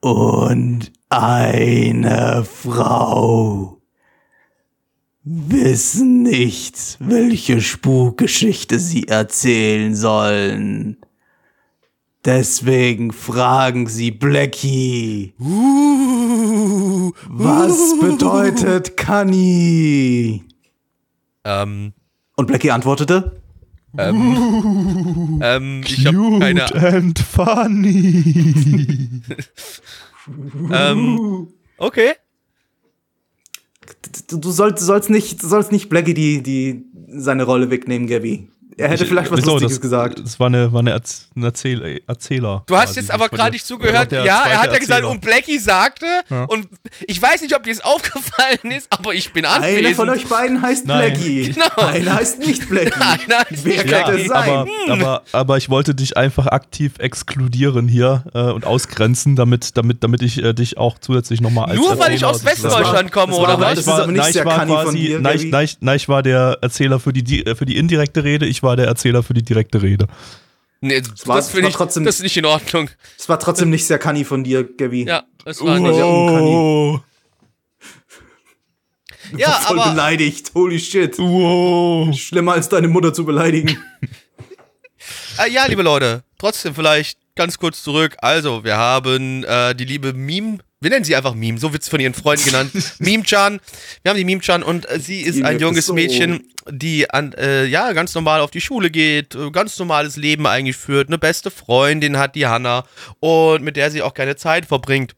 und 0.00 0.92
eine 1.10 2.44
Frau 2.44 3.73
wissen 5.24 6.22
nicht, 6.22 6.98
welche 7.00 7.62
Spukgeschichte 7.62 8.78
sie 8.78 9.08
erzählen 9.08 9.94
sollen. 9.94 10.98
Deswegen 12.24 13.12
fragen 13.12 13.86
sie 13.86 14.10
Blackie. 14.10 15.34
Was 17.28 18.00
bedeutet 18.00 18.96
Kani? 18.96 20.42
Ähm, 21.44 21.92
Und 22.36 22.46
Blackie 22.46 22.70
antwortete, 22.70 23.42
ähm, 23.96 25.40
ähm, 25.42 25.82
ich 25.86 26.06
habe 26.06 26.38
keine 26.38 26.74
and 26.74 27.18
funny. 27.18 29.20
Ähm, 30.72 31.48
okay. 31.76 32.12
Du, 34.30 34.38
du 34.38 34.50
sollst, 34.50 34.84
sollst 34.84 35.10
nicht, 35.10 35.42
du 35.42 35.48
sollst 35.48 35.72
nicht 35.72 35.88
Blackie 35.88 36.14
die, 36.14 36.42
die, 36.42 36.84
seine 37.08 37.44
Rolle 37.44 37.70
wegnehmen, 37.70 38.08
Gabby. 38.08 38.48
Er 38.76 38.88
hätte 38.88 39.04
Ich- 39.04 39.10
vielleicht 39.10 39.30
was 39.30 39.44
Lustiges 39.44 39.72
das, 39.74 39.80
gesagt. 39.80 40.20
Das 40.24 40.38
war 40.40 40.48
eine, 40.48 40.72
war 40.72 40.80
eine 40.80 40.92
Erz- 40.92 41.26
ein 41.36 41.42
Erzähl 41.44 42.00
Erzähler. 42.06 42.62
Du 42.66 42.76
hast 42.76 42.86
quasi. 42.86 43.00
jetzt 43.00 43.10
aber 43.10 43.26
Ich 43.26 43.30
gerade 43.32 43.50
nicht 43.52 43.66
zugehört. 43.66 44.12
Ja, 44.12 44.18
er 44.24 44.62
hat 44.62 44.72
ja 44.72 44.78
gesagt, 44.78 44.90
Erzähler. 45.00 45.10
und 45.10 45.20
Blackie 45.20 45.58
sagte, 45.58 46.06
Ja. 46.30 46.44
und 46.44 46.66
ich 47.06 47.20
weiß 47.20 47.42
nicht, 47.42 47.54
ob 47.56 47.62
dir 47.62 47.72
das 47.74 47.84
aufgefallen 47.84 48.70
ist, 48.76 48.86
aber 48.90 49.14
ich 49.14 49.32
bin 49.32 49.44
anwesend. 49.44 49.86
Einer 49.86 49.94
von 49.96 50.10
euch 50.10 50.26
beiden 50.26 50.60
heißt 50.62 50.86
Nein. 50.86 51.12
Blackie. 51.12 51.52
Genau. 51.52 51.66
Einer 51.88 52.14
heißt 52.14 52.38
nicht 52.40 52.68
Blackie. 52.68 52.92
Einer 53.00 53.38
heißt 53.40 53.64
Wer 53.64 53.82
nicht 53.84 53.88
könnte 53.88 54.20
es 54.20 54.28
sein? 54.28 54.50
aber, 54.50 54.66
aber, 54.88 55.22
aber 55.32 55.56
ich 55.56 55.70
wollte 55.70 55.94
dich 55.94 56.16
einfach 56.16 56.46
aktiv 56.48 56.94
exkludieren 56.98 57.88
hier 57.88 58.24
äh, 58.34 58.40
und 58.50 58.64
ausgrenzen, 58.64 59.36
damit, 59.36 59.76
damit, 59.76 60.02
damit 60.02 60.22
ich 60.22 60.42
äh, 60.42 60.52
dich 60.52 60.78
auch 60.78 60.98
zusätzlich 60.98 61.40
nochmal 61.40 61.66
als 61.70 61.76
Nur 61.78 61.98
weil 61.98 62.12
ich 62.14 62.24
aus 62.24 62.44
Westdeutschland 62.44 63.12
komme, 63.12 63.34
oder 63.34 63.60
was? 63.60 63.76
das 63.76 63.86
ist 63.86 63.88
aber 63.88 64.06
nicht 64.08 64.16
Neich 64.18 64.32
sehr 64.32 64.44
war 66.08 66.22
der 66.22 66.58
Erzähler 66.60 66.98
für 67.00 67.12
die, 67.12 67.22
di- 67.22 67.42
äh, 67.44 67.54
für 67.54 67.66
die 67.66 67.76
indirekte 67.76 68.24
Rede, 68.24 68.46
ich 68.46 68.62
war 68.64 68.74
der 68.76 68.86
Erzähler 68.86 69.22
für 69.22 69.34
die 69.34 69.42
direkte 69.44 69.80
Rede. 69.82 70.08
Nee, 70.80 71.00
das, 71.00 71.26
war- 71.28 71.36
das 71.36 71.46
es 71.46 71.50
finde 71.52 71.64
war 71.64 71.70
ich, 71.70 71.76
trotzdem- 71.76 72.04
das 72.04 72.16
ist 72.16 72.22
nicht 72.22 72.36
in 72.36 72.44
Ordnung. 72.46 72.90
Es 73.16 73.28
war 73.28 73.38
trotzdem 73.38 73.70
nicht 73.70 73.86
sehr 73.86 73.98
canny 73.98 74.24
von 74.24 74.42
dir, 74.44 74.64
Gabi. 74.64 75.04
Ja, 75.06 75.22
das 75.44 75.60
war 75.62 75.76
Oh. 75.76 75.78
nicht. 75.78 75.94
sehr 75.94 76.06
uncanny. 76.06 77.00
Ja, 79.36 79.52
Voll 79.52 79.80
aber 79.80 79.90
beleidigt. 79.92 80.52
Holy 80.54 80.78
shit. 80.78 81.18
Wow. 81.18 82.14
Schlimmer 82.14 82.52
als 82.52 82.68
deine 82.68 82.88
Mutter 82.88 83.12
zu 83.14 83.24
beleidigen. 83.24 83.78
Äh, 85.38 85.50
ja, 85.50 85.64
liebe 85.66 85.82
Leute, 85.82 86.22
trotzdem 86.38 86.74
vielleicht 86.74 87.18
ganz 87.34 87.58
kurz 87.58 87.82
zurück. 87.82 88.16
Also, 88.18 88.64
wir 88.64 88.76
haben 88.76 89.42
äh, 89.44 89.74
die 89.74 89.86
liebe 89.86 90.12
Meme, 90.12 90.58
wir 90.84 90.90
nennen 90.90 91.04
sie 91.04 91.16
einfach 91.16 91.34
Meme, 91.34 91.58
so 91.58 91.72
wird 91.72 91.82
sie 91.82 91.90
von 91.90 91.98
ihren 91.98 92.14
Freunden 92.14 92.44
genannt. 92.44 92.70
Meme-chan. 92.98 93.58
Wir 94.02 94.10
haben 94.10 94.18
die 94.18 94.24
Meme-chan 94.24 94.62
und 94.62 94.88
äh, 94.88 95.00
sie 95.00 95.22
ist 95.22 95.38
Die 95.38 95.44
ein 95.44 95.58
junges 95.58 95.86
so. 95.86 95.94
Mädchen, 95.94 96.52
die 96.70 97.10
an, 97.10 97.32
äh, 97.32 97.64
ja, 97.64 97.92
ganz 97.92 98.14
normal 98.14 98.40
auf 98.40 98.50
die 98.50 98.60
Schule 98.60 98.90
geht, 98.90 99.34
äh, 99.34 99.50
ganz 99.50 99.78
normales 99.78 100.16
Leben 100.16 100.46
eigentlich 100.46 100.76
führt, 100.76 101.08
eine 101.08 101.18
beste 101.18 101.50
Freundin 101.50 102.18
hat, 102.18 102.34
die 102.34 102.46
Hanna, 102.46 102.84
und 103.20 103.64
mit 103.64 103.76
der 103.76 103.90
sie 103.90 104.02
auch 104.02 104.14
keine 104.14 104.36
Zeit 104.36 104.66
verbringt. 104.66 105.16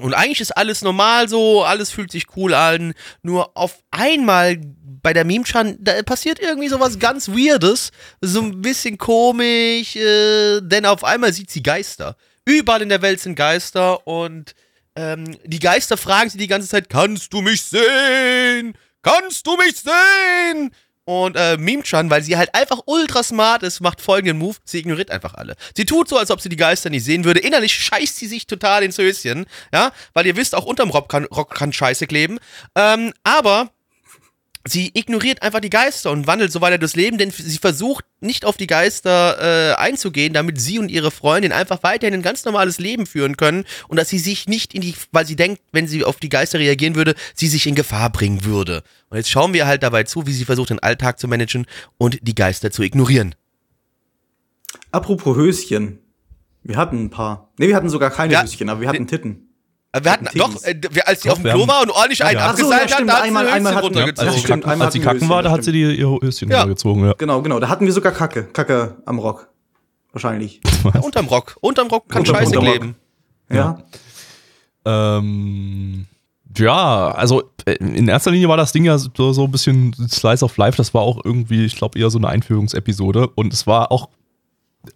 Und 0.00 0.14
eigentlich 0.14 0.40
ist 0.40 0.56
alles 0.56 0.82
normal 0.82 1.28
so, 1.28 1.62
alles 1.62 1.90
fühlt 1.90 2.10
sich 2.10 2.26
cool 2.36 2.52
an. 2.52 2.94
Nur 3.22 3.56
auf 3.56 3.78
einmal 3.92 4.58
bei 5.02 5.12
der 5.12 5.24
Meme-Chan, 5.24 5.78
da 5.80 6.02
passiert 6.02 6.40
irgendwie 6.40 6.68
sowas 6.68 6.98
ganz 6.98 7.28
Weirdes. 7.28 7.92
So 8.20 8.40
ein 8.40 8.62
bisschen 8.62 8.98
komisch, 8.98 9.94
äh, 9.94 10.60
denn 10.60 10.86
auf 10.86 11.04
einmal 11.04 11.32
sieht 11.32 11.50
sie 11.50 11.62
Geister. 11.62 12.16
Überall 12.44 12.82
in 12.82 12.88
der 12.88 13.02
Welt 13.02 13.20
sind 13.20 13.36
Geister 13.36 14.04
und 14.06 14.54
ähm, 14.96 15.36
die 15.44 15.58
Geister 15.58 15.96
fragen 15.96 16.30
sie 16.30 16.38
die 16.38 16.48
ganze 16.48 16.68
Zeit: 16.68 16.88
Kannst 16.88 17.32
du 17.32 17.40
mich 17.40 17.62
sehen? 17.62 18.76
Kannst 19.02 19.46
du 19.46 19.56
mich 19.56 19.76
sehen? 19.76 20.70
Und 21.04 21.36
äh, 21.36 21.56
Meme-Chan, 21.56 22.10
weil 22.10 22.22
sie 22.22 22.36
halt 22.36 22.54
einfach 22.54 22.80
ultra 22.86 23.24
smart 23.24 23.64
ist, 23.64 23.80
macht 23.80 24.00
folgenden 24.00 24.38
Move. 24.38 24.56
Sie 24.64 24.78
ignoriert 24.78 25.10
einfach 25.10 25.34
alle. 25.34 25.56
Sie 25.76 25.84
tut 25.84 26.08
so, 26.08 26.16
als 26.16 26.30
ob 26.30 26.40
sie 26.40 26.48
die 26.48 26.56
Geister 26.56 26.90
nicht 26.90 27.04
sehen 27.04 27.24
würde. 27.24 27.40
Innerlich 27.40 27.74
scheißt 27.74 28.16
sie 28.16 28.28
sich 28.28 28.46
total 28.46 28.84
ins 28.84 28.98
Höschen. 28.98 29.46
Ja, 29.74 29.90
weil 30.14 30.26
ihr 30.26 30.36
wisst, 30.36 30.54
auch 30.54 30.64
unterm 30.64 30.90
Rock 30.90 31.08
kann, 31.08 31.24
Rock 31.24 31.54
kann 31.54 31.72
Scheiße 31.72 32.06
kleben. 32.06 32.38
Ähm, 32.76 33.12
aber 33.24 33.72
sie 34.66 34.90
ignoriert 34.94 35.42
einfach 35.42 35.60
die 35.60 35.70
Geister 35.70 36.10
und 36.10 36.26
wandelt 36.26 36.52
so 36.52 36.60
weiter 36.60 36.78
das 36.78 36.96
Leben, 36.96 37.18
denn 37.18 37.30
sie 37.30 37.58
versucht 37.58 38.04
nicht 38.20 38.44
auf 38.44 38.56
die 38.56 38.66
Geister 38.66 39.72
äh, 39.72 39.74
einzugehen, 39.74 40.32
damit 40.32 40.60
sie 40.60 40.78
und 40.78 40.90
ihre 40.90 41.10
Freundin 41.10 41.52
einfach 41.52 41.82
weiterhin 41.82 42.14
ein 42.14 42.22
ganz 42.22 42.44
normales 42.44 42.78
Leben 42.78 43.06
führen 43.06 43.36
können 43.36 43.64
und 43.88 43.96
dass 43.96 44.08
sie 44.08 44.18
sich 44.18 44.48
nicht 44.48 44.74
in 44.74 44.80
die, 44.80 44.94
weil 45.10 45.26
sie 45.26 45.36
denkt, 45.36 45.62
wenn 45.72 45.86
sie 45.88 46.04
auf 46.04 46.16
die 46.16 46.28
Geister 46.28 46.58
reagieren 46.58 46.94
würde, 46.94 47.14
sie 47.34 47.48
sich 47.48 47.66
in 47.66 47.74
Gefahr 47.74 48.10
bringen 48.10 48.44
würde. 48.44 48.82
Und 49.08 49.16
jetzt 49.16 49.30
schauen 49.30 49.52
wir 49.52 49.66
halt 49.66 49.82
dabei 49.82 50.04
zu, 50.04 50.26
wie 50.26 50.32
sie 50.32 50.44
versucht, 50.44 50.70
den 50.70 50.78
Alltag 50.78 51.18
zu 51.18 51.28
managen 51.28 51.66
und 51.98 52.18
die 52.22 52.34
Geister 52.34 52.70
zu 52.70 52.82
ignorieren. 52.82 53.34
Apropos 54.90 55.36
Höschen. 55.36 55.98
Wir 56.62 56.76
hatten 56.76 57.04
ein 57.04 57.10
paar. 57.10 57.52
Ne, 57.58 57.68
wir 57.68 57.76
hatten 57.76 57.88
sogar 57.88 58.10
keine 58.10 58.34
Ja. 58.34 58.42
Höschen, 58.42 58.68
aber 58.68 58.80
wir 58.80 58.88
hatten 58.88 59.06
Titten. 59.06 59.48
Äh, 59.94 60.04
Wir 60.04 60.12
hatten 60.12 60.26
doch, 60.34 60.62
äh, 60.64 60.74
wir, 60.90 61.06
als 61.06 61.20
sie 61.22 61.28
Doch, 61.28 61.36
auf 61.36 61.42
dem 61.42 61.52
Klo 61.52 61.68
war 61.68 61.82
und 61.82 61.90
ordentlich 61.90 62.24
einen 62.24 62.38
ja. 62.38 62.46
Ach 62.50 62.56
so, 62.56 62.64
abgeseilt 62.64 62.90
ja, 62.90 62.96
hat, 62.98 63.08
da 63.08 63.12
hat 63.12 63.18
sie 63.22 63.26
Einmal- 63.28 63.44
Höschen 63.44 63.54
einmal 63.56 63.76
runtergezogen. 63.78 64.16
ja, 64.16 64.22
Als 64.26 64.34
sie, 64.34 64.40
stimmt, 64.40 64.62
kacken, 64.64 64.72
einmal 64.72 64.86
als 64.86 64.92
sie 64.94 65.00
kacken 65.00 65.28
war, 65.28 65.42
da 65.42 65.50
hat 65.50 65.64
sie 65.64 65.72
die, 65.72 65.82
ihre 65.94 66.18
Höschen 66.22 66.50
Ja. 66.50 66.58
runtergezogen. 66.60 67.04
Ja. 67.04 67.14
Genau, 67.18 67.42
genau. 67.42 67.60
Da 67.60 67.68
hatten 67.68 67.84
wir 67.84 67.92
sogar 67.92 68.12
Kacke. 68.12 68.44
Kacke 68.44 68.96
am 69.04 69.18
Rock. 69.18 69.48
Wahrscheinlich. 70.12 70.60
Ja, 70.94 71.00
unterm 71.00 71.26
Rock. 71.26 71.56
Unterm 71.60 71.88
Rock 71.88 72.08
kann 72.08 72.22
Unterm- 72.22 72.36
Scheiße 72.36 72.58
kleben. 72.58 72.96
Ja. 73.50 73.82
Ähm, 74.84 76.06
ja, 76.56 77.10
also 77.12 77.42
äh, 77.64 77.72
in 77.74 78.08
erster 78.08 78.30
Linie 78.30 78.48
war 78.48 78.56
das 78.56 78.72
Ding 78.72 78.84
ja 78.84 78.98
so, 78.98 79.32
so 79.32 79.44
ein 79.44 79.50
bisschen 79.50 79.94
Slice 80.08 80.44
of 80.44 80.56
Life. 80.56 80.76
Das 80.76 80.92
war 80.94 81.02
auch 81.02 81.24
irgendwie, 81.24 81.64
ich 81.64 81.76
glaube, 81.76 81.98
eher 81.98 82.10
so 82.10 82.18
eine 82.18 82.28
Einführungsepisode. 82.28 83.28
Und 83.28 83.52
es 83.52 83.66
war 83.66 83.92
auch, 83.92 84.08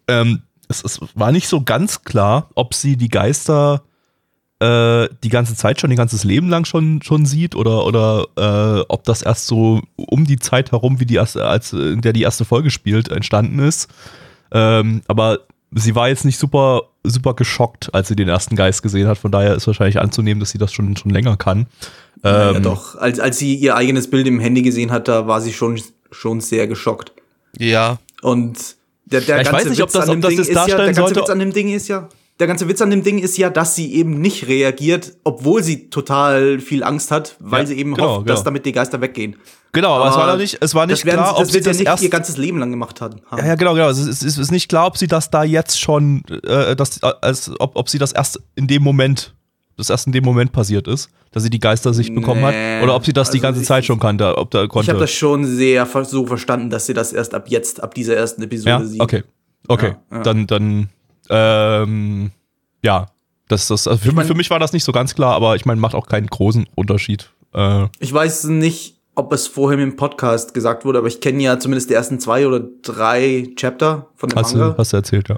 ähm, 0.08 0.42
es, 0.68 0.82
es 0.84 1.00
war 1.14 1.32
nicht 1.32 1.48
so 1.48 1.62
ganz 1.62 2.02
klar, 2.02 2.50
ob 2.54 2.74
sie 2.74 2.96
die 2.96 3.08
Geister 3.08 3.82
äh, 4.60 5.08
die 5.22 5.28
ganze 5.28 5.54
Zeit 5.54 5.80
schon, 5.80 5.90
ihr 5.90 5.96
ganzes 5.96 6.24
Leben 6.24 6.48
lang 6.48 6.64
schon, 6.64 7.02
schon 7.02 7.26
sieht 7.26 7.54
oder, 7.54 7.84
oder 7.84 8.26
äh, 8.36 8.84
ob 8.88 9.04
das 9.04 9.22
erst 9.22 9.46
so 9.46 9.82
um 9.96 10.24
die 10.24 10.38
Zeit 10.38 10.72
herum, 10.72 10.98
wie 11.00 11.06
die 11.06 11.16
erste, 11.16 11.44
als 11.46 11.72
in 11.72 12.00
der 12.00 12.12
die 12.12 12.22
erste 12.22 12.44
Folge 12.44 12.70
spielt, 12.70 13.08
entstanden 13.10 13.58
ist. 13.58 13.88
Ähm, 14.52 15.02
aber 15.08 15.40
sie 15.72 15.94
war 15.94 16.08
jetzt 16.08 16.24
nicht 16.24 16.38
super, 16.38 16.82
super 17.02 17.34
geschockt, 17.34 17.92
als 17.94 18.08
sie 18.08 18.16
den 18.16 18.28
ersten 18.28 18.56
Geist 18.56 18.82
gesehen 18.82 19.08
hat. 19.08 19.18
Von 19.18 19.30
daher 19.32 19.54
ist 19.54 19.66
wahrscheinlich 19.66 20.00
anzunehmen, 20.00 20.40
dass 20.40 20.50
sie 20.50 20.58
das 20.58 20.72
schon, 20.72 20.96
schon 20.96 21.10
länger 21.10 21.36
kann. 21.36 21.66
ja, 22.24 22.52
Ähm, 22.52 22.62
doch. 22.62 22.94
Als, 22.96 23.20
als 23.20 23.38
sie 23.38 23.54
ihr 23.56 23.76
eigenes 23.76 24.08
Bild 24.08 24.26
im 24.26 24.40
Handy 24.40 24.62
gesehen 24.62 24.90
hat, 24.90 25.06
da 25.08 25.26
war 25.26 25.40
sie 25.42 25.52
schon, 25.52 25.78
schon 26.10 26.40
sehr 26.40 26.66
geschockt. 26.66 27.12
Ja. 27.58 27.98
Und 28.22 28.76
der, 29.04 29.20
der 29.20 29.36
Ja, 29.36 29.42
ich 29.42 29.48
ganze 29.50 29.64
weiß 29.64 29.70
nicht, 29.70 29.82
ob 29.82 29.88
Witz 29.88 29.92
das- 29.94 30.08
an 30.08 30.10
dem 30.10 30.18
ob 30.18 30.22
das 30.22 30.30
Ding 30.30 30.38
jetzt 30.38 30.48
ist 30.48 30.56
ja, 30.56 30.66
der 30.76 30.86
ganze 30.86 31.00
sollte- 31.02 31.20
Witz 31.20 31.30
an 31.30 31.38
dem 31.40 31.52
Ding 31.52 31.68
ist 31.74 31.88
ja, 31.88 32.08
der 32.38 32.46
ganze 32.46 32.68
Witz 32.68 32.82
an 32.82 32.90
dem 32.90 33.02
Ding 33.02 33.18
ist 33.18 33.38
ja, 33.38 33.48
dass 33.50 33.74
sie 33.74 33.94
eben 33.94 34.20
nicht 34.20 34.46
reagiert, 34.46 35.16
obwohl 35.24 35.62
sie 35.62 35.88
total 35.90 36.60
viel 36.60 36.84
Angst 36.84 37.10
hat, 37.10 37.36
weil 37.40 37.62
Ja, 37.62 37.66
sie 37.66 37.74
eben 37.78 37.94
genau, 37.94 38.16
hofft, 38.18 38.28
dass 38.28 38.40
genau. 38.40 38.44
damit 38.44 38.66
die 38.66 38.72
Geister 38.72 39.00
weggehen. 39.00 39.36
Genau, 39.72 39.94
aber, 39.94 40.08
es 40.08 40.14
Aber 40.14 40.22
war 40.26 40.32
noch 40.32 40.38
nicht, 40.40 40.58
es 40.60 40.74
war 40.74 40.86
nicht 40.86 41.02
klar, 41.02 41.38
ob 41.38 41.46
sie 41.46 41.54
wird 41.54 41.64
ja 41.66 41.70
das 41.72 41.78
nicht 41.78 41.86
erst 41.88 42.02
ihr 42.02 42.08
ganzes 42.10 42.36
Leben 42.36 42.58
lang 42.58 42.70
gemacht 42.70 43.00
haben. 43.00 43.20
Ja, 43.36 43.44
ja, 43.46 43.54
genau, 43.56 43.74
genau. 43.74 43.88
Es 43.90 43.98
ist, 43.98 44.22
es 44.22 44.38
ist 44.38 44.50
nicht 44.50 44.68
klar, 44.68 44.86
ob 44.86 44.96
sie 44.96 45.06
das 45.06 45.30
da 45.30 45.44
jetzt 45.44 45.78
schon, 45.80 46.22
äh, 46.44 46.74
das, 46.76 47.02
als, 47.02 47.50
ob, 47.58 47.76
ob 47.76 47.88
sie 47.88 47.98
das 47.98 48.12
erst 48.12 48.40
in 48.54 48.66
dem 48.66 48.82
Moment, 48.82 49.34
das 49.76 49.90
erst 49.90 50.06
in 50.06 50.12
dem 50.12 50.24
Moment 50.24 50.52
passiert 50.52 50.88
ist, 50.88 51.10
dass 51.32 51.42
sie 51.42 51.50
die 51.50 51.60
Geister 51.60 51.92
sich 51.92 52.14
bekommen 52.14 52.40
Nee. 52.42 52.78
hat, 52.78 52.84
oder 52.84 52.94
ob 52.94 53.04
sie 53.04 53.12
das 53.12 53.28
die 53.30 53.38
Also 53.38 53.42
ganze 53.42 53.60
ich- 53.62 53.66
Zeit 53.66 53.84
schon 53.84 53.98
kannte, 53.98 54.38
ob 54.38 54.50
da 54.50 54.62
Ich 54.64 54.68
konnte. 54.70 54.90
habe 54.90 55.00
das 55.00 55.10
schon 55.12 55.44
sehr 55.44 55.86
so 56.04 56.26
verstanden, 56.26 56.70
dass 56.70 56.86
sie 56.86 56.94
das 56.94 57.12
erst 57.12 57.34
ab 57.34 57.46
jetzt, 57.48 57.82
ab 57.82 57.94
dieser 57.94 58.16
ersten 58.16 58.42
Episode 58.42 58.70
ja, 58.70 58.84
sieht. 58.84 59.00
okay, 59.02 59.22
okay, 59.68 59.96
Ja, 60.10 60.16
ja. 60.18 60.22
dann, 60.22 60.46
dann, 60.46 60.88
ähm, 61.30 62.30
ja, 62.82 63.06
das, 63.48 63.68
das, 63.68 63.86
also 63.86 63.98
für, 64.02 64.12
mein- 64.12 64.26
für 64.26 64.34
mich 64.34 64.50
war 64.50 64.58
das 64.58 64.72
nicht 64.72 64.84
so 64.84 64.92
ganz 64.92 65.14
klar, 65.14 65.34
aber 65.34 65.56
ich 65.56 65.64
meine, 65.66 65.80
macht 65.80 65.94
auch 65.94 66.06
keinen 66.06 66.26
großen 66.26 66.66
Unterschied. 66.74 67.30
Äh, 67.54 67.86
Ich 68.00 68.12
weiß 68.12 68.44
nicht, 68.44 68.96
ob 69.14 69.32
es 69.32 69.46
vorher 69.46 69.78
im 69.78 69.96
Podcast 69.96 70.52
gesagt 70.52 70.84
wurde, 70.84 70.98
aber 70.98 71.08
ich 71.08 71.20
kenne 71.20 71.42
ja 71.42 71.58
zumindest 71.58 71.88
die 71.90 71.94
ersten 71.94 72.20
zwei 72.20 72.46
oder 72.46 72.60
drei 72.82 73.48
Chapter 73.56 74.08
von 74.16 74.28
dem 74.28 74.38
hast, 74.38 74.54
Manga. 74.54 74.70
du, 74.72 74.78
hast 74.78 74.92
du 74.92 74.96
erzählt, 74.98 75.28
ja. 75.28 75.36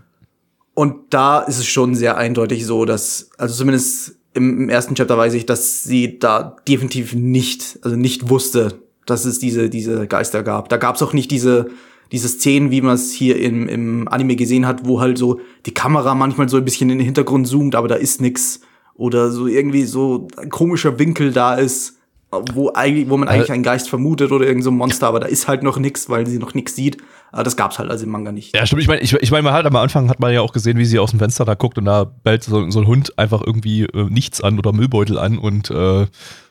Und 0.75 0.97
da 1.11 1.41
ist 1.41 1.59
es 1.59 1.67
schon 1.67 1.95
sehr 1.95 2.17
eindeutig 2.17 2.65
so, 2.67 2.85
dass, 2.85 3.31
also 3.39 3.55
zumindest 3.55 4.17
im, 4.35 4.63
im 4.63 4.69
ersten 4.69 4.95
Chapter 4.95 5.17
weiß 5.19 5.35
ich, 5.35 5.45
dass 5.47 5.83
sie 5.83 6.19
da 6.19 6.57
definitiv 6.69 7.15
nicht, 7.15 7.79
also 7.83 7.97
nicht 7.97 8.29
wusste, 8.31 8.79
dass 9.07 9.25
es 9.25 9.39
diese, 9.39 9.69
diese 9.71 10.07
Geister 10.07 10.43
gab. 10.43 10.69
Da 10.69 10.77
gab 10.77 10.95
es 10.97 11.03
auch 11.03 11.13
nicht 11.13 11.31
diese, 11.31 11.69
diese 12.13 12.29
Szenen, 12.29 12.71
wie 12.71 12.81
man 12.81 12.95
es 12.95 13.13
hier 13.13 13.39
im, 13.39 13.69
im 13.69 14.09
Anime 14.09 14.37
gesehen 14.37 14.67
hat, 14.67 14.87
wo 14.87 15.01
halt 15.01 15.19
so 15.19 15.41
die 15.67 15.75
Kamera 15.75 16.15
manchmal 16.15 16.49
so 16.49 16.57
ein 16.57 16.65
bisschen 16.65 16.91
in 16.91 16.99
den 16.99 17.05
Hintergrund 17.05 17.47
zoomt, 17.47 17.75
aber 17.75 17.89
da 17.89 17.95
ist 17.95 18.21
nix. 18.21 18.61
Oder 18.95 19.31
so 19.31 19.47
irgendwie 19.47 19.85
so 19.85 20.27
ein 20.37 20.49
komischer 20.49 20.99
Winkel 20.99 21.33
da 21.33 21.55
ist, 21.55 21.99
wo, 22.31 22.73
eigentlich, 22.75 23.09
wo 23.09 23.17
man 23.17 23.29
eigentlich 23.29 23.53
einen 23.53 23.63
Geist 23.63 23.89
vermutet 23.89 24.33
oder 24.33 24.47
irgend 24.47 24.65
so 24.65 24.71
ein 24.71 24.77
Monster, 24.77 25.07
aber 25.07 25.21
da 25.21 25.27
ist 25.27 25.49
halt 25.49 25.63
noch 25.63 25.79
nix, 25.79 26.11
weil 26.11 26.27
sie 26.27 26.39
noch 26.39 26.53
nix 26.55 26.75
sieht. 26.75 26.99
Aber 27.31 27.43
das 27.43 27.57
gab's 27.57 27.79
halt 27.79 27.91
also 27.91 28.05
im 28.05 28.11
Manga 28.11 28.33
nicht. 28.33 28.55
Ja, 28.55 28.67
stimmt. 28.67 28.83
Ich 28.83 28.89
meine, 28.89 29.01
ich, 29.01 29.13
ich 29.15 29.31
mein, 29.31 29.45
man 29.45 29.53
hat 29.53 29.67
am 29.67 29.77
Anfang 29.77 30.09
hat 30.09 30.21
man 30.21 30.33
ja 30.33 30.41
auch 30.41 30.53
gesehen, 30.53 30.79
wie 30.79 30.85
sie 30.85 30.99
aus 30.99 31.11
dem 31.11 31.19
Fenster 31.19 31.45
da 31.45 31.55
guckt 31.55 31.79
und 31.79 31.85
da 31.85 32.05
bellt 32.05 32.43
so, 32.43 32.71
so 32.71 32.81
ein 32.81 32.87
Hund 32.87 33.19
einfach 33.19 33.43
irgendwie 33.45 33.83
äh, 33.83 34.05
nichts 34.11 34.41
an 34.41 34.59
oder 34.59 34.73
Müllbeutel 34.73 35.19
an 35.19 35.39
und 35.39 35.71
äh, 35.71 36.07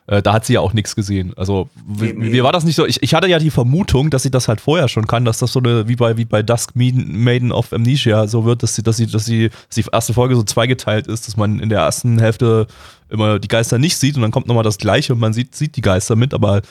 äh, 0.08 0.22
da 0.22 0.32
hat 0.32 0.46
sie 0.46 0.54
ja 0.54 0.60
auch 0.60 0.72
nichts 0.72 0.96
gesehen. 0.96 1.34
Also 1.36 1.68
wie 1.86 2.42
war 2.42 2.50
das 2.50 2.64
nicht 2.64 2.76
so? 2.76 2.86
Ich, 2.86 3.02
ich 3.02 3.12
hatte 3.14 3.28
ja 3.28 3.38
die 3.38 3.50
Vermutung, 3.50 4.08
dass 4.08 4.22
sie 4.22 4.30
das 4.30 4.48
halt 4.48 4.60
vorher 4.60 4.88
schon 4.88 5.06
kann, 5.06 5.26
dass 5.26 5.38
das 5.38 5.52
so 5.52 5.60
eine, 5.60 5.86
wie 5.86 5.96
bei, 5.96 6.16
wie 6.16 6.24
bei 6.24 6.42
Dusk 6.42 6.74
Maiden 6.74 7.52
of 7.52 7.72
Amnesia 7.74 8.26
so 8.26 8.46
wird, 8.46 8.62
dass 8.62 8.74
sie, 8.74 8.82
dass 8.82 8.96
sie, 8.96 9.06
dass 9.06 9.26
sie, 9.26 9.50
dass 9.50 9.74
die 9.74 9.84
erste 9.92 10.14
Folge 10.14 10.34
so 10.34 10.42
zweigeteilt 10.42 11.06
ist, 11.06 11.28
dass 11.28 11.36
man 11.36 11.60
in 11.60 11.68
der 11.68 11.80
ersten 11.80 12.18
Hälfte 12.18 12.66
immer 13.10 13.38
die 13.38 13.48
Geister 13.48 13.78
nicht 13.78 13.98
sieht 13.98 14.16
und 14.16 14.22
dann 14.22 14.30
kommt 14.30 14.48
nochmal 14.48 14.64
das 14.64 14.78
gleiche 14.78 15.12
und 15.12 15.20
man 15.20 15.34
sieht, 15.34 15.54
sieht 15.54 15.76
die 15.76 15.82
Geister 15.82 16.16
mit, 16.16 16.32
aber 16.32 16.62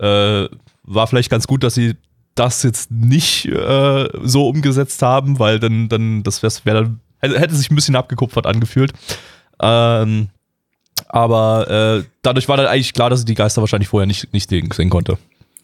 äh, 0.00 0.48
war 0.82 1.06
vielleicht 1.06 1.30
ganz 1.30 1.46
gut, 1.46 1.62
dass 1.62 1.74
sie 1.74 1.94
das 2.34 2.64
jetzt 2.64 2.90
nicht 2.90 3.46
äh, 3.46 4.08
so 4.24 4.48
umgesetzt 4.48 5.00
haben, 5.02 5.38
weil 5.38 5.60
dann, 5.60 5.88
dann 5.88 6.24
das 6.24 6.42
wäre 6.42 6.52
wär 6.64 6.74
dann, 6.74 7.00
hätte, 7.18 7.38
hätte 7.38 7.54
sich 7.54 7.70
ein 7.70 7.76
bisschen 7.76 7.94
abgekupfert 7.96 8.46
angefühlt. 8.46 8.92
Ähm, 9.62 10.28
aber 11.12 12.00
äh, 12.00 12.04
dadurch 12.22 12.48
war 12.48 12.56
dann 12.56 12.66
eigentlich 12.66 12.92
klar, 12.92 13.10
dass 13.10 13.20
sie 13.20 13.26
die 13.26 13.34
Geister 13.34 13.60
wahrscheinlich 13.62 13.88
vorher 13.88 14.06
nicht, 14.06 14.32
nicht 14.32 14.48
sehen, 14.48 14.68
konnte. 14.90 15.18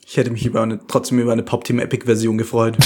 Ich 0.04 0.16
hätte 0.16 0.30
mich 0.30 0.44
über 0.44 0.62
eine, 0.62 0.80
trotzdem 0.86 1.18
über 1.18 1.32
eine 1.32 1.42
Pop-Team-Epic-Version 1.42 2.36
gefreut. 2.38 2.76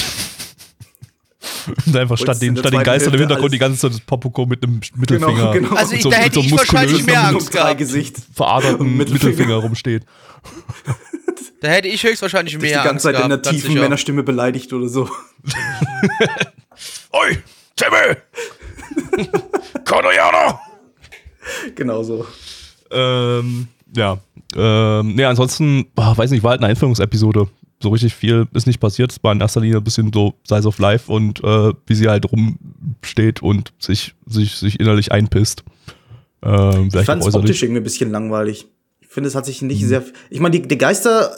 Und 1.85 1.95
einfach 1.95 2.17
statt 2.17 2.41
den, 2.41 2.55
der 2.55 2.61
statt 2.61 2.73
den 2.73 2.83
Geistern 2.83 3.13
im 3.13 3.19
Hintergrund 3.19 3.53
die 3.53 3.57
ganze 3.57 3.79
Zeit 3.79 3.93
das 3.93 3.99
Popoko 4.01 4.45
mit 4.45 4.63
einem 4.63 4.81
Mittelfinger. 4.95 5.53
genau. 5.53 5.75
Also 5.75 5.91
mit 5.91 5.97
ich, 5.97 6.03
so- 6.03 6.09
da 6.11 6.17
hätte 6.17 6.35
so 6.35 6.41
ich 6.41 6.51
wahrscheinlich 6.51 7.05
mehr 7.05 7.23
Angst 7.27 7.51
gehabt. 7.51 7.77
Gesicht. 7.77 8.17
veraderten 8.33 8.97
Mittelfinger. 8.97 9.29
Mittelfinger 9.31 9.55
rumsteht. 9.55 10.03
Da 11.61 11.67
hätte 11.67 11.87
ich 11.87 12.03
höchstwahrscheinlich 12.03 12.57
mehr 12.59 12.81
die 12.81 12.87
ganze 12.87 12.89
Angst 12.89 13.03
Zeit 13.03 13.23
in 13.23 13.29
ganz 13.29 13.47
tiefen. 13.47 13.73
Männerstimme 13.75 14.23
beleidigt 14.23 14.73
oder 14.73 14.87
so. 14.87 15.09
Oi, 17.11 17.37
Timmy! 17.75 19.27
Konoyano! 19.85 20.59
Genau 21.75 22.03
so. 22.03 22.25
Ähm, 22.91 23.67
ja. 23.95 24.17
Ähm, 24.55 25.15
nee, 25.15 25.25
ansonsten, 25.25 25.85
boah, 25.95 26.17
weiß 26.17 26.31
nicht, 26.31 26.43
war 26.43 26.51
halt 26.51 26.61
eine 26.61 26.69
Einführungsepisode. 26.69 27.47
So 27.81 27.89
richtig 27.89 28.13
viel 28.13 28.47
ist 28.53 28.67
nicht 28.67 28.79
passiert. 28.79 29.11
Es 29.11 29.23
war 29.23 29.31
in 29.31 29.41
erster 29.41 29.61
Linie 29.61 29.77
ein 29.77 29.83
bisschen 29.83 30.11
so 30.13 30.35
Size 30.47 30.67
of 30.67 30.77
Life 30.79 31.11
und 31.11 31.43
äh, 31.43 31.73
wie 31.87 31.95
sie 31.95 32.07
halt 32.07 32.25
rumsteht 32.31 33.41
und 33.41 33.73
sich, 33.79 34.13
sich, 34.27 34.55
sich 34.55 34.79
innerlich 34.79 35.11
einpisst. 35.11 35.63
Ähm, 36.43 36.89
Ich 36.93 37.05
fand 37.05 37.25
es 37.25 37.33
optisch 37.33 37.63
irgendwie 37.63 37.81
ein 37.81 37.83
bisschen 37.83 38.11
langweilig. 38.11 38.67
Ich 38.99 39.07
finde, 39.07 39.29
es 39.29 39.35
hat 39.35 39.45
sich 39.45 39.61
nicht 39.61 39.85
sehr. 39.85 40.03
Ich 40.29 40.39
meine, 40.39 40.59
die, 40.59 40.67
die 40.67 40.77
Geister 40.77 41.31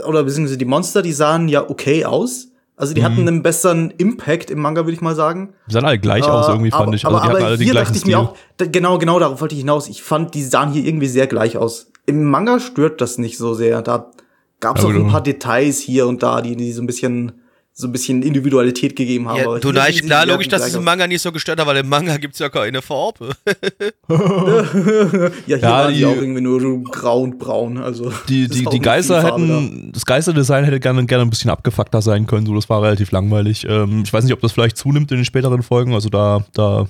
äh, 0.00 0.02
oder 0.02 0.24
beziehungsweise 0.24 0.58
die 0.58 0.64
Monster, 0.64 1.00
die 1.02 1.12
sahen 1.12 1.48
ja 1.48 1.68
okay 1.68 2.04
aus. 2.04 2.48
Also 2.82 2.94
die 2.94 3.04
hatten 3.04 3.20
einen 3.28 3.44
besseren 3.44 3.92
Impact 3.92 4.50
im 4.50 4.58
Manga, 4.58 4.80
würde 4.80 4.92
ich 4.94 5.00
mal 5.00 5.14
sagen. 5.14 5.54
Die 5.68 5.72
sahen 5.74 5.84
alle 5.84 6.00
gleich 6.00 6.24
aus, 6.24 6.48
Äh, 6.48 6.50
irgendwie 6.50 6.72
aber, 6.72 6.82
fand 6.86 6.96
ich. 6.96 7.06
Aber, 7.06 7.14
Also 7.14 7.22
die 7.26 7.30
aber 7.30 7.38
hatten 7.38 7.46
alle 7.46 7.56
den 7.56 7.70
gleichen 7.70 7.84
dachte 7.84 7.96
ich 7.96 8.00
Stil. 8.00 8.16
mir 8.16 8.18
auch, 8.18 8.34
genau, 8.72 8.98
genau 8.98 9.18
darauf 9.20 9.40
wollte 9.40 9.54
ich 9.54 9.60
hinaus. 9.60 9.86
Ich 9.86 10.02
fand, 10.02 10.34
die 10.34 10.42
sahen 10.42 10.72
hier 10.72 10.84
irgendwie 10.84 11.06
sehr 11.06 11.28
gleich 11.28 11.56
aus. 11.56 11.92
Im 12.06 12.24
Manga 12.24 12.58
stört 12.58 13.00
das 13.00 13.18
nicht 13.18 13.38
so 13.38 13.54
sehr. 13.54 13.82
Da 13.82 14.10
gab 14.58 14.80
es 14.80 14.84
auch 14.84 14.88
ein 14.90 15.06
paar 15.06 15.20
Details 15.22 15.78
hier 15.78 16.08
und 16.08 16.24
da, 16.24 16.40
die, 16.42 16.56
die 16.56 16.72
so 16.72 16.82
ein 16.82 16.88
bisschen 16.88 17.41
so 17.74 17.88
ein 17.88 17.92
bisschen 17.92 18.22
Individualität 18.22 18.94
gegeben 18.96 19.28
haben. 19.28 19.38
Ja, 19.38 19.58
du, 19.58 19.72
sie 19.92 20.00
klar, 20.02 20.26
logisch, 20.26 20.48
dass 20.48 20.66
es 20.66 20.74
im. 20.74 20.84
Manga 20.84 21.06
nicht 21.06 21.22
so 21.22 21.32
gestört 21.32 21.58
hat, 21.58 21.66
weil 21.66 21.78
im 21.78 21.88
Manga 21.88 22.16
gibt's 22.18 22.38
ja 22.38 22.48
keine 22.50 22.82
Farbe. 22.82 23.30
Ja, 24.08 25.30
hier 25.46 25.58
Ja, 25.58 25.62
waren 25.62 25.92
die 25.92 25.98
die- 26.00 26.06
auch 26.06 26.16
irgendwie 26.16 26.40
nur 26.40 26.60
so 26.60 26.80
grau 26.80 27.22
und 27.22 27.38
braun. 27.38 27.78
Also 27.78 28.12
Die, 28.28 28.46
die, 28.48 28.64
die 28.64 28.78
Geister 28.80 29.22
hätten, 29.22 29.90
das 29.92 30.04
Geisterdesign 30.04 30.64
hätte 30.64 30.80
gerne, 30.80 31.04
gerne 31.06 31.24
ein 31.24 31.30
bisschen 31.30 31.50
abgefuckter 31.50 32.02
sein 32.02 32.26
können, 32.26 32.46
so 32.46 32.54
das 32.54 32.68
war 32.68 32.82
relativ 32.82 33.10
langweilig. 33.10 33.66
Ähm, 33.68 34.02
ich 34.04 34.12
weiß 34.12 34.24
nicht, 34.24 34.32
ob 34.32 34.40
das 34.40 34.52
vielleicht 34.52 34.76
zunimmt 34.76 35.10
in 35.10 35.18
den 35.18 35.24
späteren 35.24 35.62
Folgen, 35.62 35.94
also 35.94 36.08
da, 36.08 36.44
da 36.52 36.86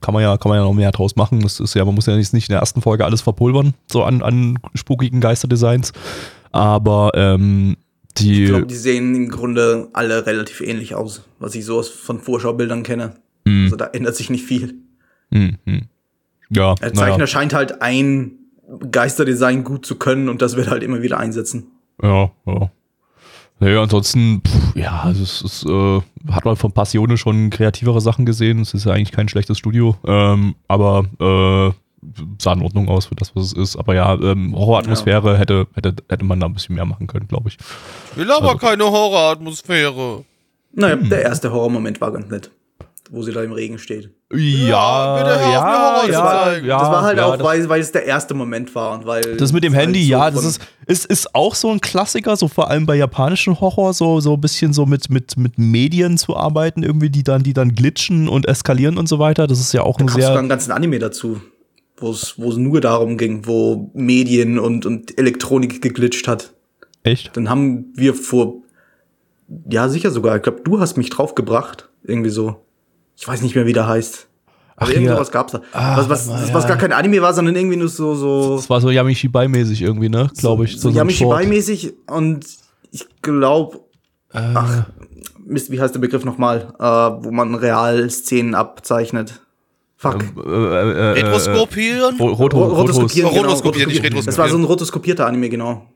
kann 0.00 0.14
man 0.14 0.22
ja, 0.22 0.36
kann 0.36 0.50
man 0.50 0.58
ja 0.58 0.64
noch 0.64 0.74
mehr 0.74 0.92
draus 0.92 1.16
machen. 1.16 1.40
Das 1.40 1.58
ist 1.58 1.74
ja, 1.74 1.84
man 1.84 1.94
muss 1.94 2.06
ja 2.06 2.16
nicht, 2.16 2.32
nicht 2.32 2.48
in 2.48 2.52
der 2.52 2.60
ersten 2.60 2.82
Folge 2.82 3.04
alles 3.04 3.20
verpulvern, 3.22 3.74
so 3.90 4.04
an, 4.04 4.22
an 4.22 4.58
spukigen 4.74 5.20
Geisterdesigns. 5.20 5.92
Aber 6.52 7.10
ähm, 7.14 7.76
die, 8.16 8.44
Ich 8.44 8.48
glaube, 8.50 8.66
die 8.66 8.76
sehen 8.76 9.14
im 9.14 9.28
Grunde 9.28 9.88
alle 9.92 10.26
relativ 10.26 10.60
ähnlich 10.60 10.94
aus, 10.94 11.24
was 11.38 11.54
ich 11.54 11.64
so 11.64 11.78
aus 11.78 11.88
von 11.88 12.20
Vorschaubildern 12.20 12.82
kenne. 12.82 13.14
Hm. 13.46 13.64
Also 13.64 13.76
da 13.76 13.86
ändert 13.86 14.16
sich 14.16 14.30
nicht 14.30 14.44
viel. 14.44 14.74
hm, 15.30 15.58
hm. 15.64 15.82
ja, 16.50 16.74
Der 16.76 16.94
Zeichner 16.94 17.18
naja, 17.18 17.26
scheint 17.26 17.54
halt 17.54 17.82
ein 17.82 18.32
Geisterdesign 18.90 19.64
gut 19.64 19.86
zu 19.86 19.96
können 19.96 20.28
und 20.28 20.42
das 20.42 20.56
wird 20.56 20.66
er 20.66 20.72
halt 20.72 20.82
immer 20.82 21.02
wieder 21.02 21.18
einsetzen. 21.18 21.68
ja, 22.02 22.30
ja. 22.46 22.70
Naja, 23.60 23.82
ansonsten, 23.82 24.40
pff, 24.46 24.76
ja, 24.76 25.10
es 25.10 25.42
ist, 25.42 25.66
äh, 25.66 26.00
hat 26.30 26.44
man 26.44 26.54
von 26.54 26.70
Passione 26.70 27.16
schon 27.16 27.50
kreativere 27.50 28.00
Sachen 28.00 28.24
gesehen. 28.24 28.60
Es 28.60 28.72
ist 28.72 28.84
ja 28.84 28.92
eigentlich 28.92 29.10
kein 29.10 29.28
schlechtes 29.28 29.58
Studio, 29.58 29.96
ähm, 30.06 30.54
aber 30.68 31.06
äh, 31.18 31.74
sah 32.40 32.52
in 32.52 32.62
Ordnung 32.62 32.88
aus 32.88 33.06
für 33.06 33.14
das, 33.14 33.34
was 33.34 33.46
es 33.46 33.52
ist. 33.52 33.76
Aber 33.76 33.94
ja, 33.94 34.14
ähm, 34.14 34.54
Horroratmosphäre 34.54 35.36
hätte, 35.38 35.66
hätte, 35.74 35.94
hätte 36.08 36.24
man 36.24 36.38
da 36.40 36.46
ein 36.46 36.54
bisschen 36.54 36.74
mehr 36.74 36.84
machen 36.84 37.06
können, 37.06 37.26
glaube 37.28 37.48
ich. 37.48 37.58
Ich 38.12 38.16
will 38.16 38.30
aber 38.30 38.56
keine 38.58 38.84
Horroratmosphäre. 38.84 40.24
Naja, 40.72 40.94
Hm. 40.96 41.08
der 41.08 41.22
erste 41.22 41.50
Horrormoment 41.52 42.00
war 42.00 42.12
ganz 42.12 42.28
nett, 42.30 42.50
wo 43.10 43.22
sie 43.22 43.32
da 43.32 43.42
im 43.42 43.52
Regen 43.52 43.78
steht. 43.78 44.10
Ja, 44.34 45.14
auf, 45.14 45.20
mir 45.22 45.52
Horror 45.52 46.04
zu 46.04 46.12
zeigen. 46.12 46.68
das 46.68 46.82
war 46.82 47.02
halt 47.02 47.16
ja, 47.16 47.24
auch, 47.26 47.36
das- 47.36 47.46
weil, 47.46 47.68
weil 47.70 47.80
es 47.80 47.90
der 47.92 48.04
erste 48.04 48.34
Moment 48.34 48.74
war 48.74 48.92
und 48.92 49.06
weil 49.06 49.22
Das 49.38 49.52
mit 49.52 49.64
dem 49.64 49.74
halt 49.74 49.86
Handy, 49.86 50.02
so 50.04 50.10
ja, 50.10 50.30
das 50.30 50.44
ist, 50.44 50.60
ist, 50.86 51.06
ist 51.06 51.34
auch 51.34 51.54
so 51.54 51.70
ein 51.70 51.80
Klassiker, 51.80 52.36
so 52.36 52.46
vor 52.48 52.68
allem 52.70 52.84
bei 52.84 52.96
japanischen 52.96 53.58
Horror, 53.58 53.94
so, 53.94 54.20
so 54.20 54.34
ein 54.34 54.40
bisschen 54.42 54.74
so 54.74 54.84
mit, 54.84 55.08
mit, 55.08 55.38
mit 55.38 55.58
Medien 55.58 56.18
zu 56.18 56.36
arbeiten, 56.36 56.82
irgendwie, 56.82 57.08
die 57.08 57.22
dann, 57.22 57.42
die 57.42 57.54
dann 57.54 57.74
glitschen 57.74 58.28
und 58.28 58.46
eskalieren 58.46 58.98
und 58.98 59.08
so 59.08 59.18
weiter. 59.18 59.46
Das 59.46 59.58
ist 59.60 59.72
ja 59.72 59.82
auch 59.82 59.96
Da 59.96 60.04
ein 60.04 60.06
gab 60.08 60.14
sogar 60.16 60.28
sehr. 60.32 60.38
einen 60.38 60.48
ganzen 60.50 60.72
Anime 60.72 60.98
dazu, 60.98 61.40
wo 62.00 62.10
es 62.10 62.36
nur 62.38 62.80
darum 62.80 63.16
ging, 63.16 63.46
wo 63.46 63.90
Medien 63.94 64.58
und, 64.58 64.86
und 64.86 65.18
Elektronik 65.18 65.82
geglitscht 65.82 66.28
hat. 66.28 66.52
Echt? 67.02 67.36
Dann 67.36 67.48
haben 67.48 67.92
wir 67.94 68.14
vor, 68.14 68.62
ja 69.68 69.88
sicher 69.88 70.10
sogar, 70.10 70.36
ich 70.36 70.42
glaube, 70.42 70.60
du 70.62 70.80
hast 70.80 70.96
mich 70.96 71.10
draufgebracht, 71.10 71.88
irgendwie 72.02 72.30
so. 72.30 72.56
Ich 73.16 73.26
weiß 73.26 73.42
nicht 73.42 73.54
mehr, 73.54 73.66
wie 73.66 73.72
der 73.72 73.88
heißt. 73.88 74.28
Aber 74.76 74.86
Ach, 74.86 74.92
irgend 74.92 75.08
ja. 75.08 75.14
sowas 75.14 75.32
gab's 75.32 75.52
da. 75.52 75.62
Ah, 75.72 75.96
was, 75.96 76.08
was, 76.08 76.26
mal, 76.28 76.54
was 76.54 76.62
ja. 76.64 76.68
gar 76.68 76.78
kein 76.78 76.92
Anime 76.92 77.20
war, 77.20 77.34
sondern 77.34 77.56
irgendwie 77.56 77.76
nur 77.76 77.88
so, 77.88 78.14
so, 78.14 78.56
Das 78.56 78.70
war 78.70 78.80
so 78.80 78.88
Yamishibai-mäßig 78.88 79.82
irgendwie, 79.82 80.08
ne? 80.08 80.30
Glaube 80.36 80.66
ich. 80.66 80.80
so 80.80 80.88
ein 80.88 80.94
Yamishibai-mäßig 80.94 81.94
und 82.06 82.46
ich 82.92 83.06
glaube, 83.22 83.80
Äh, 84.32 84.38
ach, 84.38 84.86
Mist, 85.44 85.70
wie 85.70 85.80
heißt 85.80 85.94
der 85.94 86.00
Begriff 86.00 86.24
nochmal, 86.24 86.74
äh, 86.78 86.84
wo 87.24 87.30
man 87.30 87.54
Realszenen 87.54 88.54
abzeichnet. 88.54 89.40
Fuck. 90.00 90.22
äh, 90.46 90.48
äh, 90.48 90.52
äh, 90.52 91.10
Retroskopieren? 91.20 92.16
Ro- 92.18 92.28
Roto- 92.32 92.56
Ro- 92.58 92.64
Rotoskopieren, 92.74 93.30
Rotos- 93.30 93.34
genau, 93.34 93.48
rotoskopieren, 93.48 93.88
nicht 93.88 93.98
rotoskopieren. 93.98 94.02
Das 94.02 94.04
retroskopieren. 94.04 94.38
war 94.38 94.48
so 94.48 94.56
ein 94.58 94.64
rotoskopierter 94.64 95.26
Anime, 95.26 95.48
genau. 95.48 95.86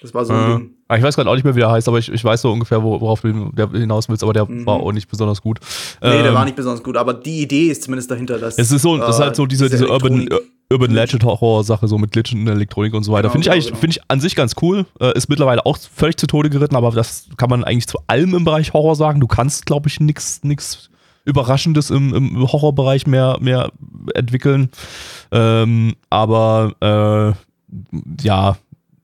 Das 0.00 0.12
war 0.14 0.24
so 0.24 0.32
ein 0.32 0.60
Äh, 0.62 0.64
ah, 0.88 0.96
ich 0.96 1.02
weiß 1.02 1.14
gerade 1.16 1.30
auch 1.30 1.34
nicht 1.34 1.44
mehr, 1.44 1.54
wie 1.54 1.60
der 1.60 1.70
heißt, 1.70 1.86
aber 1.88 1.98
ich, 1.98 2.10
ich 2.10 2.24
weiß 2.24 2.40
so 2.42 2.50
ungefähr, 2.52 2.82
wo- 2.82 3.00
worauf 3.00 3.20
du 3.20 3.50
der 3.52 3.68
hinaus 3.70 4.08
willst, 4.08 4.22
aber 4.22 4.32
der 4.32 4.46
war 4.48 4.76
auch 4.80 4.92
nicht 4.92 5.08
besonders 5.08 5.40
gut. 5.42 5.60
Mhm. 6.02 6.08
Nee, 6.08 6.16
der 6.22 6.26
Ähm, 6.28 6.34
war 6.34 6.44
nicht 6.46 6.56
besonders 6.56 6.82
gut, 6.82 6.96
aber 6.96 7.12
die 7.14 7.42
Idee 7.42 7.68
ist 7.68 7.82
zumindest 7.84 8.10
dahinter, 8.10 8.38
dass. 8.38 8.56
Es 8.58 8.72
ist 8.72 8.82
so, 8.82 8.96
das 8.96 9.16
ist 9.16 9.20
halt 9.22 9.36
so 9.36 9.44
diese, 9.46 9.68
diese 9.70 9.88
Urban, 9.88 10.20
Elektronik- 10.26 10.40
Urban 10.72 10.90
Legend 10.92 11.24
Horror 11.24 11.64
Sache, 11.64 11.86
so 11.86 11.98
mit 11.98 12.12
Glitchen 12.12 12.40
in 12.40 12.46
der 12.46 12.54
Elektronik 12.54 12.94
und 12.94 13.04
so 13.04 13.12
weiter. 13.12 13.24
Genau, 13.28 13.32
finde 13.32 13.42
ich 13.42 13.44
genau, 13.46 13.54
eigentlich, 13.54 13.66
genau. 13.66 13.78
finde 13.80 13.96
ich 13.98 14.00
an 14.08 14.20
sich 14.20 14.34
ganz 14.34 14.54
cool. 14.62 14.86
Äh, 15.00 15.16
ist 15.16 15.28
mittlerweile 15.28 15.64
auch 15.66 15.76
völlig 15.94 16.16
zu 16.16 16.26
Tode 16.26 16.48
geritten, 16.50 16.76
aber 16.76 16.90
das 16.90 17.28
kann 17.36 17.50
man 17.50 17.62
eigentlich 17.64 17.86
zu 17.86 17.98
allem 18.06 18.34
im 18.34 18.44
Bereich 18.44 18.72
Horror 18.72 18.96
sagen. 18.96 19.20
Du 19.20 19.26
kannst, 19.26 19.66
glaube 19.66 19.88
ich, 19.88 20.00
nichts, 20.00 20.40
nichts 20.42 20.88
Überraschendes 21.24 21.90
im, 21.90 22.14
im 22.14 22.40
Horrorbereich 22.52 23.06
mehr, 23.06 23.38
mehr 23.40 23.70
entwickeln. 24.14 24.70
Ähm, 25.32 25.94
aber, 26.10 26.74
äh, 26.80 28.24
ja, 28.24 28.56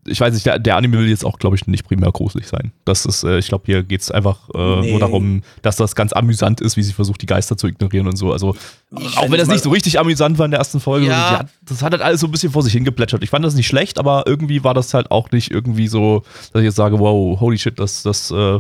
ich 0.06 0.18
weiß 0.20 0.32
nicht, 0.32 0.46
der, 0.46 0.58
der 0.58 0.76
Anime 0.76 0.98
will 0.98 1.08
jetzt 1.08 1.24
auch, 1.26 1.38
glaube 1.38 1.56
ich, 1.56 1.66
nicht 1.66 1.84
primär 1.84 2.10
gruselig 2.10 2.48
sein. 2.48 2.72
Das 2.86 3.04
ist, 3.04 3.22
äh, 3.22 3.38
ich 3.38 3.48
glaube, 3.48 3.64
hier 3.66 3.82
geht 3.82 4.00
es 4.00 4.10
einfach 4.10 4.48
äh, 4.54 4.80
Nee. 4.80 4.90
nur 4.92 5.00
darum, 5.00 5.42
dass 5.62 5.76
das 5.76 5.94
ganz 5.94 6.12
amüsant 6.14 6.60
ist, 6.62 6.76
wie 6.78 6.82
sie 6.82 6.94
versucht, 6.94 7.20
die 7.20 7.26
Geister 7.26 7.56
zu 7.56 7.66
ignorieren 7.66 8.06
und 8.06 8.16
so. 8.16 8.32
Also, 8.32 8.56
Ich 8.98 9.16
auch 9.18 9.30
wenn 9.30 9.38
das 9.38 9.48
nicht 9.48 9.62
so 9.62 9.70
richtig 9.70 9.98
amüsant 10.00 10.38
war 10.38 10.46
in 10.46 10.52
der 10.52 10.58
ersten 10.58 10.80
Folge, 10.80 11.06
Ja. 11.06 11.32
ja. 11.32 11.44
das 11.66 11.82
hat 11.82 11.92
halt 11.92 12.02
alles 12.02 12.20
so 12.20 12.26
ein 12.28 12.30
bisschen 12.32 12.50
vor 12.50 12.62
sich 12.62 12.72
hingeplätschert. 12.72 13.22
Ich 13.22 13.30
fand 13.30 13.44
das 13.44 13.54
nicht 13.54 13.66
schlecht, 13.66 13.98
aber 13.98 14.24
irgendwie 14.26 14.64
war 14.64 14.72
das 14.74 14.94
halt 14.94 15.10
auch 15.10 15.30
nicht 15.32 15.50
irgendwie 15.50 15.86
so, 15.88 16.22
dass 16.52 16.60
ich 16.60 16.66
jetzt 16.66 16.76
sage, 16.76 16.98
wow, 16.98 17.38
holy 17.38 17.58
shit, 17.58 17.78
das, 17.78 18.02
das 18.02 18.30
äh, 18.30 18.58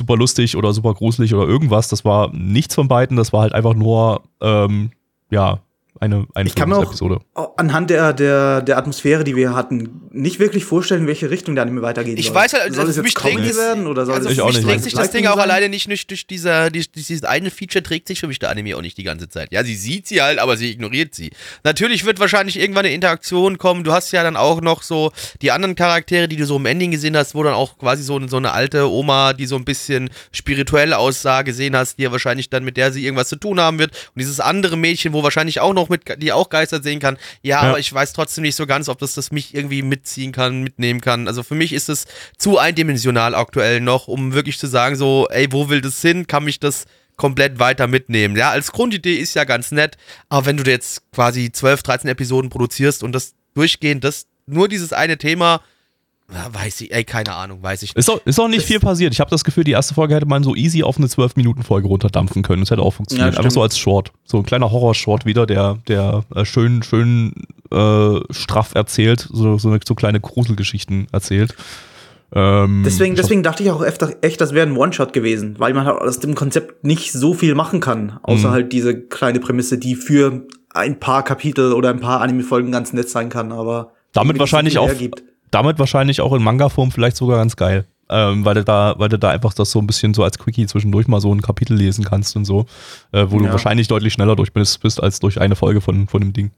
super 0.00 0.16
lustig 0.16 0.56
oder 0.56 0.72
super 0.72 0.94
gruselig 0.94 1.34
oder 1.34 1.46
irgendwas. 1.46 1.88
Das 1.88 2.04
war 2.04 2.32
nichts 2.32 2.74
von 2.74 2.88
beiden, 2.88 3.16
das 3.16 3.32
war 3.32 3.42
halt 3.42 3.52
einfach 3.52 3.74
nur, 3.74 4.22
ähm, 4.40 4.90
ja, 5.30 5.60
eine, 5.98 6.26
eine 6.34 6.48
Ich 6.48 6.54
kann 6.54 6.68
mir 6.68 6.76
auch 6.76 6.84
Episode. 6.84 7.20
anhand 7.56 7.90
der, 7.90 8.12
der, 8.12 8.62
der 8.62 8.78
Atmosphäre, 8.78 9.24
die 9.24 9.34
wir 9.36 9.54
hatten, 9.54 10.02
nicht 10.12 10.38
wirklich 10.38 10.64
vorstellen, 10.64 11.02
in 11.02 11.06
welche 11.06 11.30
Richtung 11.30 11.54
der 11.54 11.62
Anime 11.62 11.82
weitergehen 11.82 12.16
Ich 12.16 12.26
soll. 12.26 12.34
weiß 12.36 12.52
halt, 12.54 12.72
soll 12.74 12.80
also 12.86 12.90
es 12.90 12.96
für 12.96 13.00
jetzt 13.00 13.04
mich 13.04 13.14
Comedy 13.14 13.42
trägt 13.48 13.56
werden 13.56 13.86
oder 13.86 14.06
soll 14.06 14.14
Also 14.14 14.28
es 14.28 14.32
Ich 14.32 14.38
für 14.38 14.44
auch 14.44 14.48
mich 14.48 14.56
nicht. 14.58 14.66
trägt 14.68 14.84
sich 14.84 14.94
das 14.94 15.10
Ding 15.10 15.26
auch 15.26 15.38
alleine 15.38 15.68
nicht 15.68 15.88
durch, 15.88 16.06
durch, 16.06 16.26
dieser, 16.26 16.70
durch 16.70 16.90
dieses 16.92 17.24
eine 17.24 17.50
Feature 17.50 17.82
trägt 17.82 18.08
sich 18.08 18.20
für 18.20 18.26
mich 18.28 18.38
der 18.38 18.50
Anime 18.50 18.76
auch 18.76 18.82
nicht 18.82 18.96
die 18.98 19.02
ganze 19.04 19.28
Zeit. 19.28 19.52
Ja, 19.52 19.64
sie 19.64 19.74
sieht 19.74 20.06
sie 20.06 20.22
halt, 20.22 20.38
aber 20.38 20.56
sie 20.56 20.70
ignoriert 20.70 21.14
sie. 21.14 21.30
Natürlich 21.64 22.04
wird 22.04 22.20
wahrscheinlich 22.20 22.58
irgendwann 22.58 22.84
eine 22.84 22.94
Interaktion 22.94 23.58
kommen. 23.58 23.84
Du 23.84 23.92
hast 23.92 24.12
ja 24.12 24.22
dann 24.22 24.36
auch 24.36 24.60
noch 24.60 24.82
so 24.82 25.12
die 25.42 25.50
anderen 25.50 25.74
Charaktere, 25.74 26.28
die 26.28 26.36
du 26.36 26.46
so 26.46 26.56
im 26.56 26.66
Ending 26.66 26.90
gesehen 26.90 27.16
hast, 27.16 27.34
wo 27.34 27.42
dann 27.42 27.54
auch 27.54 27.78
quasi 27.78 28.02
so, 28.02 28.20
so 28.28 28.36
eine 28.36 28.52
alte 28.52 28.90
Oma, 28.90 29.32
die 29.32 29.46
so 29.46 29.56
ein 29.56 29.64
bisschen 29.64 30.10
spirituell 30.32 30.92
aussah, 30.92 31.42
gesehen 31.42 31.76
hast, 31.76 31.98
die 31.98 32.02
ja 32.04 32.12
wahrscheinlich 32.12 32.50
dann 32.50 32.64
mit 32.64 32.76
der 32.76 32.92
sie 32.92 33.04
irgendwas 33.04 33.28
zu 33.28 33.36
tun 33.36 33.60
haben 33.60 33.78
wird. 33.78 33.90
Und 34.14 34.20
dieses 34.20 34.40
andere 34.40 34.76
Mädchen, 34.76 35.12
wo 35.12 35.22
wahrscheinlich 35.22 35.60
auch 35.60 35.72
noch 35.72 35.79
mit, 35.88 36.22
die 36.22 36.32
auch 36.32 36.50
Geister 36.50 36.82
sehen 36.82 37.00
kann. 37.00 37.16
Ja, 37.42 37.62
Ja. 37.62 37.68
aber 37.70 37.78
ich 37.78 37.92
weiß 37.92 38.12
trotzdem 38.12 38.42
nicht 38.42 38.56
so 38.56 38.66
ganz, 38.66 38.88
ob 38.88 38.98
das, 38.98 39.14
das 39.14 39.30
mich 39.32 39.54
irgendwie 39.54 39.82
mitziehen 39.82 40.32
kann, 40.32 40.62
mitnehmen 40.62 41.00
kann. 41.00 41.26
Also 41.28 41.42
für 41.42 41.54
mich 41.54 41.72
ist 41.72 41.88
es 41.88 42.06
zu 42.36 42.58
eindimensional 42.58 43.34
aktuell 43.34 43.80
noch, 43.80 44.08
um 44.08 44.34
wirklich 44.34 44.58
zu 44.58 44.66
sagen, 44.66 44.96
so, 44.96 45.26
ey, 45.30 45.48
wo 45.50 45.68
will 45.68 45.80
das 45.80 46.00
hin? 46.02 46.26
Kann 46.26 46.44
mich 46.44 46.60
das 46.60 46.84
komplett 47.16 47.58
weiter 47.58 47.86
mitnehmen? 47.86 48.36
Ja, 48.36 48.50
als 48.50 48.72
Grundidee 48.72 49.16
ist 49.16 49.34
ja 49.34 49.44
ganz 49.44 49.70
nett, 49.72 49.96
aber 50.28 50.46
wenn 50.46 50.56
du 50.56 50.70
jetzt 50.70 51.02
quasi 51.12 51.50
12, 51.52 51.82
13 51.82 52.10
Episoden 52.10 52.50
produzierst 52.50 53.02
und 53.02 53.12
das 53.12 53.34
durchgehend, 53.54 54.04
das 54.04 54.26
nur 54.46 54.68
dieses 54.68 54.92
eine 54.92 55.18
Thema, 55.18 55.60
na, 56.32 56.48
weiß 56.52 56.80
ich, 56.82 56.92
ey, 56.94 57.04
keine 57.04 57.32
Ahnung, 57.34 57.62
weiß 57.62 57.82
ich 57.82 57.90
nicht. 57.90 57.98
Ist 57.98 58.10
auch, 58.10 58.20
ist 58.24 58.38
auch 58.38 58.48
nicht 58.48 58.64
viel 58.64 58.80
passiert. 58.80 59.12
Ich 59.12 59.20
habe 59.20 59.30
das 59.30 59.44
Gefühl, 59.44 59.64
die 59.64 59.72
erste 59.72 59.94
Folge 59.94 60.14
hätte 60.14 60.26
man 60.26 60.42
so 60.42 60.54
easy 60.54 60.82
auf 60.82 60.96
eine 60.98 61.06
12-Minuten-Folge 61.06 61.88
runterdampfen 61.88 62.42
können. 62.42 62.62
Das 62.62 62.70
hätte 62.70 62.82
auch 62.82 62.92
funktioniert. 62.94 63.32
Ja, 63.34 63.38
Einfach 63.38 63.50
so 63.50 63.62
als 63.62 63.78
Short. 63.78 64.12
So 64.24 64.38
ein 64.38 64.44
kleiner 64.44 64.70
Horror-Short 64.70 65.24
wieder, 65.26 65.46
der, 65.46 65.78
der 65.88 66.24
äh, 66.34 66.44
schön, 66.44 66.82
schön 66.82 67.32
äh, 67.72 68.20
straff 68.30 68.74
erzählt, 68.74 69.28
so, 69.32 69.58
so, 69.58 69.68
eine, 69.68 69.80
so 69.86 69.94
kleine 69.94 70.20
Gruselgeschichten 70.20 71.06
erzählt. 71.12 71.54
Ähm, 72.32 72.82
Deswegen, 72.84 73.16
deswegen 73.16 73.42
dachte 73.42 73.64
ich 73.64 73.70
auch 73.72 73.82
öfter, 73.82 74.14
echt, 74.22 74.40
das 74.40 74.54
wäre 74.54 74.64
ein 74.66 74.76
One-Shot 74.76 75.12
gewesen, 75.12 75.56
weil 75.58 75.74
man 75.74 75.86
halt 75.86 76.00
aus 76.00 76.20
dem 76.20 76.36
Konzept 76.36 76.84
nicht 76.84 77.10
so 77.12 77.34
viel 77.34 77.56
machen 77.56 77.80
kann, 77.80 78.20
außer 78.22 78.48
Mhm. 78.48 78.52
halt 78.52 78.72
diese 78.72 79.00
kleine 79.00 79.40
Prämisse, 79.40 79.78
die 79.78 79.96
für 79.96 80.46
ein 80.72 81.00
paar 81.00 81.24
Kapitel 81.24 81.72
oder 81.72 81.90
ein 81.90 81.98
paar 81.98 82.20
Anime-Folgen 82.20 82.70
ganz 82.70 82.92
nett 82.92 83.08
sein 83.08 83.30
kann, 83.30 83.50
aber 83.50 83.94
damit 84.12 84.38
wahrscheinlich 84.38 84.78
auch, 84.78 84.86
hergibt. 84.86 85.24
Damit 85.50 85.78
wahrscheinlich 85.78 86.20
auch 86.20 86.32
in 86.32 86.42
Manga-Form 86.42 86.90
vielleicht 86.90 87.16
sogar 87.16 87.38
ganz 87.38 87.56
geil. 87.56 87.86
Ähm, 88.12 88.44
weil 88.44 88.54
du 88.54 88.64
da, 88.64 88.94
weil 88.98 89.08
du 89.08 89.20
da 89.20 89.30
einfach 89.30 89.54
das 89.54 89.70
so 89.70 89.78
ein 89.78 89.86
bisschen 89.86 90.14
so 90.14 90.24
als 90.24 90.36
Quickie 90.36 90.66
zwischendurch 90.66 91.06
mal 91.06 91.20
so 91.20 91.32
ein 91.32 91.42
Kapitel 91.42 91.76
lesen 91.76 92.04
kannst 92.04 92.34
und 92.34 92.44
so, 92.44 92.66
äh, 93.12 93.26
wo 93.28 93.38
du 93.38 93.44
Ja. 93.44 93.52
wahrscheinlich 93.52 93.86
deutlich 93.86 94.12
schneller 94.12 94.34
durch 94.34 94.52
bist, 94.52 94.80
bist 94.80 95.00
als 95.00 95.20
durch 95.20 95.40
eine 95.40 95.54
Folge 95.54 95.80
von, 95.80 96.08
von 96.08 96.20
dem 96.20 96.32
Ding. 96.32 96.50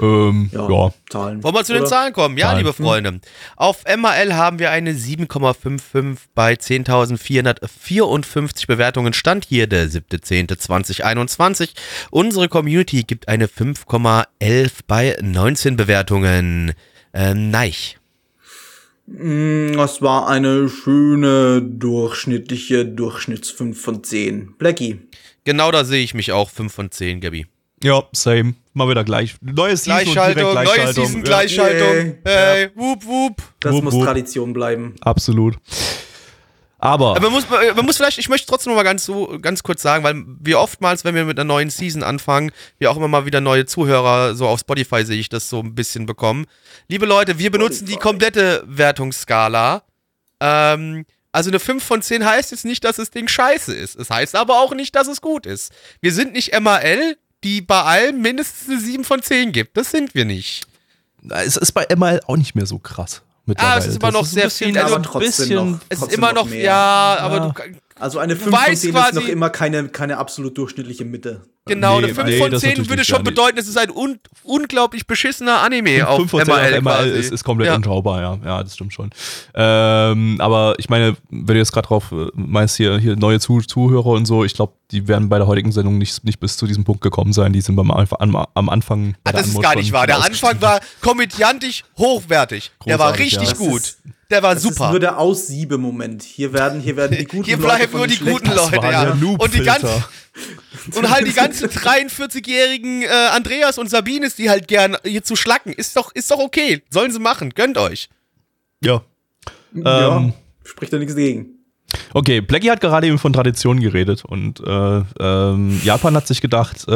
Ähm, 0.00 0.50
ja. 0.52 0.68
Ja, 0.70 0.92
Zahlen. 1.10 1.42
Wollen 1.42 1.54
wir 1.54 1.64
zu 1.64 1.72
den 1.72 1.82
Oder? 1.82 1.90
Zahlen 1.90 2.12
kommen? 2.12 2.36
Ja, 2.38 2.46
Zahlen. 2.46 2.58
liebe 2.58 2.72
Freunde. 2.72 3.20
Auf 3.56 3.84
MAL 3.96 4.34
haben 4.34 4.58
wir 4.58 4.70
eine 4.70 4.92
7,55 4.92 6.16
bei 6.34 6.54
10.454 6.54 8.66
Bewertungen. 8.66 9.12
Stand 9.12 9.44
hier 9.46 9.66
der 9.66 9.88
7.10.2021. 9.88 11.70
Unsere 12.10 12.48
Community 12.48 13.02
gibt 13.04 13.28
eine 13.28 13.46
5,11 13.46 14.70
bei 14.86 15.16
19 15.20 15.76
Bewertungen. 15.76 16.72
Äh, 17.12 17.34
neich. 17.34 17.98
Mm, 19.06 19.72
Das 19.72 20.00
war 20.02 20.28
eine 20.28 20.68
schöne, 20.68 21.60
durchschnittliche 21.62 22.86
Durchschnitts 22.86 23.50
5 23.50 23.80
von 23.80 24.04
10. 24.04 24.54
Blackie. 24.56 25.00
Genau 25.44 25.70
da 25.72 25.84
sehe 25.84 26.02
ich 26.04 26.14
mich 26.14 26.32
auch. 26.32 26.50
5 26.50 26.72
von 26.72 26.90
10, 26.90 27.20
Gabi. 27.20 27.46
ja, 27.82 28.02
same. 28.12 28.54
Mal 28.72 28.88
wieder 28.88 29.04
gleich. 29.04 29.34
Neues 29.40 29.84
Season 29.84 30.08
und 30.08 30.14
direkt 30.14 30.34
Gleichschaltung, 30.38 30.54
neue 30.54 30.64
Gleichschaltung. 30.64 31.04
Season, 31.06 31.20
Ja, 31.20 31.24
Gleichschaltung. 31.24 31.96
Yay. 32.06 32.18
Hey, 32.24 32.70
wup, 32.74 33.04
wup. 33.04 33.42
Das 33.60 33.72
Wupp, 33.72 33.84
muss 33.84 33.94
wupp. 33.94 34.04
Tradition 34.04 34.52
bleiben. 34.52 34.94
Absolut. 35.00 35.56
Aber, 36.82 37.10
Aber 37.16 37.20
man 37.20 37.32
muss, 37.32 37.44
man 37.50 37.84
muss 37.84 37.98
vielleicht, 37.98 38.16
ich 38.18 38.30
möchte 38.30 38.46
trotzdem 38.46 38.72
noch 38.72 38.78
mal 38.78 38.84
ganz, 38.84 39.04
so, 39.04 39.38
ganz 39.42 39.62
kurz 39.62 39.82
sagen, 39.82 40.02
weil 40.02 40.24
wir 40.40 40.58
oftmals, 40.58 41.04
wenn 41.04 41.14
wir 41.14 41.26
mit 41.26 41.38
einer 41.38 41.44
neuen 41.44 41.68
Season 41.68 42.02
anfangen, 42.02 42.52
wir 42.78 42.90
auch 42.90 42.96
immer 42.96 43.08
mal 43.08 43.26
wieder 43.26 43.42
neue 43.42 43.66
Zuhörer, 43.66 44.34
so 44.34 44.46
auf 44.46 44.60
Spotify 44.60 45.04
sehe 45.04 45.20
ich 45.20 45.28
das 45.28 45.50
so 45.50 45.60
ein 45.60 45.74
bisschen 45.74 46.06
bekommen. 46.06 46.46
Liebe 46.88 47.04
Leute, 47.04 47.38
wir 47.38 47.50
benutzen 47.50 47.84
die 47.86 47.96
komplette 47.96 48.62
Wertungsskala. 48.66 49.82
Ähm, 50.40 51.04
also 51.32 51.50
eine 51.50 51.60
5 51.60 51.84
von 51.84 52.00
10 52.00 52.24
heißt 52.24 52.50
jetzt 52.50 52.64
nicht, 52.64 52.82
dass 52.82 52.96
das 52.96 53.10
Ding 53.10 53.28
scheiße 53.28 53.74
ist. 53.74 53.96
Es 53.96 54.08
heißt 54.08 54.34
aber 54.34 54.60
auch 54.60 54.72
nicht, 54.74 54.96
dass 54.96 55.06
es 55.06 55.20
gut 55.20 55.44
ist. 55.44 55.72
Wir 56.00 56.14
sind 56.14 56.32
nicht 56.32 56.58
MAL, 56.58 57.16
die 57.44 57.60
bei 57.62 57.82
allem 57.82 58.20
mindestens 58.20 58.68
eine 58.68 58.80
7 58.80 59.04
von 59.04 59.22
10 59.22 59.52
gibt. 59.52 59.76
Das 59.76 59.90
sind 59.90 60.14
wir 60.14 60.24
nicht. 60.24 60.66
es 61.28 61.56
ist 61.56 61.72
bei 61.72 61.86
ML 61.94 62.20
auch 62.26 62.36
nicht 62.36 62.54
mehr 62.54 62.66
so 62.66 62.78
krass. 62.78 63.22
Ah, 63.56 63.78
es 63.78 63.86
ist 63.86 63.96
immer 63.96 64.12
noch 64.12 64.24
sehr 64.24 64.48
viel, 64.50 64.78
also 64.78 64.94
aber 64.94 65.02
trotzdem 65.02 65.26
bisschen, 65.30 65.54
noch. 65.72 65.78
Es 65.88 65.96
ist 65.96 66.00
Trotzdem 66.00 66.18
immer 66.18 66.32
noch 66.32 66.48
ja, 66.50 67.16
aber 67.18 67.36
Ja. 67.36 67.48
du, 67.48 67.52
Also 68.00 68.18
eine 68.18 68.34
Du 68.34 68.40
5 68.40 68.56
von 68.56 68.66
weißt 68.66 68.82
10 68.82 68.94
ist 68.94 69.14
noch 69.14 69.28
immer 69.28 69.50
keine, 69.50 69.88
keine 69.88 70.18
absolut 70.18 70.56
durchschnittliche 70.56 71.04
Mitte. 71.04 71.42
Genau, 71.66 72.00
Nee, 72.00 72.06
eine 72.06 72.14
5 72.14 72.28
nee, 72.28 72.38
von 72.38 72.50
das 72.50 72.60
10 72.62 72.70
natürlich 72.70 72.88
würde 72.90 73.04
schon 73.04 73.22
bedeuten, 73.22 73.58
es 73.58 73.68
ist 73.68 73.76
ein 73.76 73.90
un 73.90 74.18
unglaublich 74.42 75.06
beschissener 75.06 75.60
Anime 75.60 76.08
auf 76.08 76.16
5 76.16 76.30
von 76.30 76.44
10 76.44 76.48
MAL. 76.48 76.74
auf 76.74 76.82
ML 76.82 77.10
ist, 77.10 77.30
ist 77.30 77.44
komplett 77.44 77.68
ja. 77.68 77.76
unschaubar, 77.76 78.20
ja. 78.20 78.38
Ja, 78.44 78.62
das 78.62 78.74
stimmt 78.74 78.94
schon. 78.94 79.10
Ähm, 79.54 80.36
aber 80.40 80.74
ich 80.78 80.88
meine, 80.88 81.16
wenn 81.28 81.54
du 81.54 81.58
jetzt 81.58 81.72
gerade 81.72 81.88
drauf 81.88 82.10
äh, 82.12 82.28
meinst, 82.34 82.76
hier, 82.76 82.98
hier 82.98 83.16
neue 83.16 83.38
Zuh 83.38 83.60
Zuhörer 83.60 84.06
und 84.06 84.24
so, 84.24 84.44
ich 84.44 84.54
glaube, 84.54 84.72
die 84.90 85.06
werden 85.06 85.28
bei 85.28 85.38
der 85.38 85.46
heutigen 85.46 85.70
Sendung 85.70 85.98
nicht, 85.98 86.24
nicht 86.24 86.40
bis 86.40 86.56
zu 86.56 86.66
diesem 86.66 86.84
Punkt 86.84 87.02
gekommen 87.02 87.32
sein. 87.32 87.52
Die 87.52 87.60
sind 87.60 87.76
beim 87.76 87.90
Anf 87.90 88.14
am, 88.18 88.34
am 88.34 88.68
Anfang. 88.68 89.14
Ah, 89.24 89.32
das 89.32 89.48
ist 89.48 89.60
gar 89.60 89.76
nicht 89.76 89.92
wahr. 89.92 90.06
Der 90.06 90.24
Anfang 90.24 90.60
war 90.60 90.80
komödiantisch 91.00 91.84
hochwertig. 91.98 92.72
Der 92.86 92.98
war 92.98 93.12
Großartig, 93.12 93.26
richtig 93.26 93.48
ja. 93.48 93.54
Das 93.54 93.58
gut. 93.58 94.14
Ist- 94.30 94.32
Der 94.32 94.42
war 94.42 94.54
Das 94.54 94.64
ist 94.64 94.74
super. 94.76 94.90
nur 94.90 95.00
der 95.00 95.18
Aussiebe-Moment. 95.18 96.22
Hier 96.22 96.52
werden, 96.52 96.80
hier 96.80 96.96
werden 96.96 97.16
die 97.18 97.24
guten 97.26 97.44
Hier 97.44 97.56
Leute 97.56 97.66
bleiben 97.68 97.90
von 97.90 97.98
nur 97.98 98.06
die 98.06 98.16
guten 98.18 98.46
schlechten- 98.46 98.50
Das 98.56 98.70
Leute, 98.70 98.86
ja. 98.90 99.10
Und 99.38 99.54
die 99.54 99.62
ganzen 99.62 100.04
und 100.94 101.10
halt 101.10 101.26
die 101.26 101.32
ganzen 101.34 101.68
43-jährigen 101.68 103.02
äh, 103.02 103.08
Andreas 103.32 103.78
und 103.78 103.90
Sabines, 103.90 104.36
die 104.36 104.48
halt 104.48 104.68
gern 104.68 104.96
hier 105.04 105.22
zu 105.24 105.36
schlacken, 105.36 105.72
ist 105.72 105.96
doch 105.96 106.12
ist 106.14 106.30
doch 106.30 106.38
okay. 106.38 106.82
Sollen 106.90 107.10
sie 107.12 107.18
machen. 107.18 107.50
Gönnt 107.50 107.76
euch. 107.78 108.08
Ja. 108.82 109.02
Ja, 109.74 110.16
Ähm, 110.16 110.32
spricht 110.64 110.92
da 110.92 110.98
nichts 110.98 111.14
gegen. 111.16 111.56
Okay, 112.14 112.40
Blackie 112.40 112.70
hat 112.70 112.80
gerade 112.80 113.06
eben 113.08 113.18
von 113.18 113.32
Tradition 113.32 113.80
geredet 113.80 114.24
und 114.24 114.60
äh, 114.60 115.02
ähm, 115.18 115.80
Japan 115.84 116.14
hat 116.16 116.26
sich 116.28 116.40
gedacht, 116.40 116.86
äh, 116.88 116.92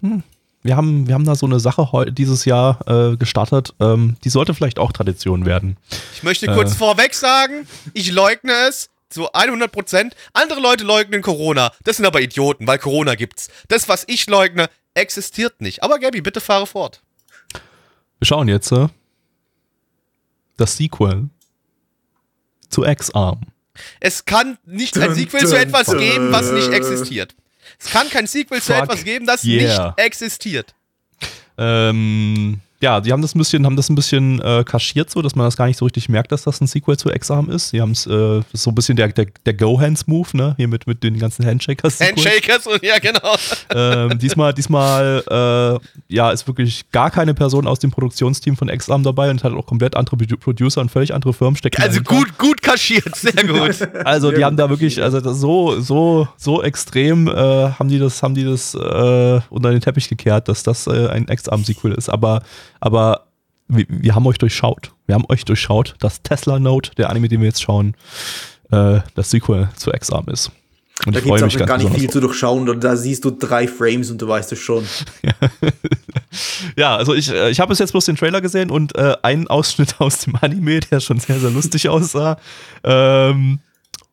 hm, 0.00 0.22
wir, 0.62 0.76
haben, 0.76 1.06
wir 1.06 1.14
haben 1.14 1.24
da 1.24 1.34
so 1.34 1.46
eine 1.46 1.60
Sache 1.60 1.92
heu 1.92 2.06
dieses 2.10 2.44
Jahr 2.44 2.86
äh, 2.86 3.16
gestartet, 3.16 3.74
ähm, 3.80 4.16
die 4.24 4.28
sollte 4.30 4.54
vielleicht 4.54 4.78
auch 4.78 4.92
Tradition 4.92 5.46
werden. 5.46 5.76
Ich 6.14 6.22
möchte 6.22 6.46
kurz 6.46 6.72
Äh. 6.72 6.76
vorweg 6.76 7.14
sagen, 7.14 7.66
ich 7.94 8.10
leugne 8.12 8.52
es 8.68 8.90
zu 9.08 9.32
100 9.32 9.72
Prozent. 9.72 10.14
Andere 10.34 10.60
Leute 10.60 10.84
leugnen 10.84 11.22
Corona. 11.22 11.72
Das 11.84 11.96
sind 11.96 12.06
aber 12.06 12.20
Idioten, 12.20 12.66
weil 12.66 12.78
Corona 12.78 13.14
gibt's. 13.16 13.48
Das, 13.68 13.88
was 13.88 14.04
ich 14.06 14.28
leugne, 14.28 14.68
existiert 14.94 15.60
nicht. 15.60 15.82
Aber 15.82 15.98
Gabby, 15.98 16.20
bitte 16.20 16.40
fahre 16.40 16.66
fort. 16.66 17.02
Wir 18.18 18.26
schauen 18.26 18.48
jetzt 18.48 18.70
äh, 18.70 18.86
das 20.56 20.76
Sequel 20.76 21.28
zu 22.68 22.84
X-Arm. 22.84 23.40
Es 23.98 24.26
kann 24.26 24.58
nicht 24.64 24.96
ein 24.98 25.06
Dun, 25.08 25.14
Sequel 25.14 25.46
zu 25.46 25.58
etwas 25.58 25.86
dun. 25.86 25.98
geben, 25.98 26.32
was 26.32 26.52
nicht 26.52 26.68
existiert. 26.70 27.34
Es 27.82 27.90
kann 27.90 28.10
kein 28.10 28.26
Sequel 28.26 28.60
zu 28.60 28.72
Fuck 28.72 28.84
etwas 28.84 29.04
geben, 29.04 29.26
das 29.26 29.44
yeah. 29.44 29.88
nicht 29.88 29.98
existiert. 29.98 30.74
Ähm, 31.56 32.60
ja, 32.82 33.00
die 33.00 33.12
haben 33.12 33.20
das 33.20 33.34
ein 33.34 33.38
bisschen, 33.38 33.66
haben 33.66 33.76
das 33.76 33.90
ein 33.90 33.94
bisschen 33.94 34.40
äh, 34.40 34.64
kaschiert, 34.64 35.10
so 35.10 35.20
dass 35.20 35.34
man 35.34 35.46
das 35.46 35.56
gar 35.56 35.66
nicht 35.66 35.76
so 35.76 35.84
richtig 35.84 36.08
merkt, 36.08 36.32
dass 36.32 36.44
das 36.44 36.60
ein 36.60 36.66
Sequel 36.66 36.96
zu 36.96 37.10
Exam 37.10 37.50
ist. 37.50 37.72
Die 37.72 37.80
haben 37.80 37.90
es, 37.92 38.06
äh, 38.06 38.40
so 38.52 38.70
ein 38.70 38.74
bisschen 38.74 38.96
der, 38.96 39.08
der, 39.08 39.26
der 39.44 39.54
Go-Hands-Move, 39.54 40.28
ne? 40.36 40.54
Hier 40.56 40.68
mit, 40.68 40.86
mit 40.86 41.02
den 41.02 41.18
ganzen 41.18 41.44
Handshakers. 41.44 42.00
Handshakers 42.00 42.66
und 42.66 42.82
ja, 42.82 42.98
genau. 42.98 43.34
ähm, 43.74 44.18
diesmal, 44.18 44.54
diesmal, 44.54 45.22
äh, 45.30 46.14
ja, 46.14 46.30
ist 46.30 46.46
wirklich 46.46 46.90
gar 46.90 47.10
keine 47.10 47.34
Person 47.34 47.66
aus 47.66 47.78
dem 47.80 47.90
Produktionsteam 47.90 48.56
von 48.56 48.68
Exam 48.70 49.02
dabei 49.02 49.30
und 49.30 49.44
hat 49.44 49.52
auch 49.52 49.66
komplett 49.66 49.94
andere 49.94 50.16
Produ- 50.16 50.38
Producer 50.38 50.80
und 50.80 50.90
völlig 50.90 51.12
andere 51.12 51.34
Firmen 51.34 51.56
stecken. 51.56 51.82
Also 51.82 52.00
dahinter. 52.00 52.28
gut, 52.28 52.38
gut 52.38 52.62
kaschiert, 52.62 53.14
sehr 53.14 53.32
gut. 53.46 53.76
Also 54.04 54.30
die 54.32 54.44
haben 54.44 54.56
da 54.56 54.70
wirklich, 54.70 55.02
also 55.02 55.20
das 55.20 55.38
so, 55.38 55.80
so, 55.80 56.28
so 56.36 56.62
extrem 56.62 57.28
äh, 57.28 57.32
haben 57.32 57.88
die 57.88 57.98
das, 57.98 58.22
haben 58.22 58.34
die 58.34 58.44
das 58.44 58.74
äh, 58.74 59.40
unter 59.50 59.70
den 59.70 59.80
Teppich 59.80 60.08
gekehrt, 60.08 60.48
dass 60.48 60.62
das 60.62 60.86
äh, 60.86 61.08
ein 61.08 61.28
Ex-Arm-Sequel 61.28 61.92
ist. 61.92 62.08
Aber, 62.08 62.42
aber 62.80 63.26
wir, 63.68 63.86
wir 63.88 64.14
haben 64.14 64.26
euch 64.26 64.38
durchschaut. 64.38 64.92
Wir 65.06 65.14
haben 65.14 65.24
euch 65.28 65.44
durchschaut, 65.44 65.94
dass 66.00 66.22
Tesla 66.22 66.58
Note, 66.58 66.92
der 66.96 67.10
Anime, 67.10 67.28
den 67.28 67.40
wir 67.40 67.48
jetzt 67.48 67.62
schauen, 67.62 67.94
äh, 68.70 69.00
das 69.14 69.30
Sequel 69.30 69.68
zu 69.76 69.92
Ex-Arm 69.92 70.28
ist. 70.28 70.50
Und 71.06 71.16
Da 71.16 71.20
gibt's 71.20 71.42
mich 71.42 71.62
auch 71.62 71.66
gar 71.66 71.78
nicht 71.78 71.94
viel 71.94 72.10
zu 72.10 72.20
durchschauen. 72.20 72.68
Und 72.68 72.84
da 72.84 72.96
siehst 72.96 73.24
du 73.24 73.30
drei 73.30 73.66
Frames 73.66 74.10
und 74.10 74.20
du 74.20 74.28
weißt 74.28 74.52
es 74.52 74.58
schon. 74.58 74.84
Ja, 76.76 76.96
also 76.96 77.14
ich, 77.14 77.30
äh, 77.30 77.50
ich 77.50 77.60
habe 77.60 77.70
bis 77.70 77.78
jetzt 77.80 77.90
bloß 77.90 78.04
den 78.04 78.16
Trailer 78.16 78.40
gesehen 78.40 78.70
und 78.70 78.96
äh, 78.96 79.16
einen 79.22 79.48
Ausschnitt 79.48 79.96
aus 80.00 80.20
dem 80.20 80.36
Anime, 80.40 80.80
der 80.80 81.00
schon 81.00 81.18
sehr, 81.18 81.40
sehr 81.40 81.50
lustig 81.50 81.88
aussah. 81.88 82.36
Ähm, 82.84 83.58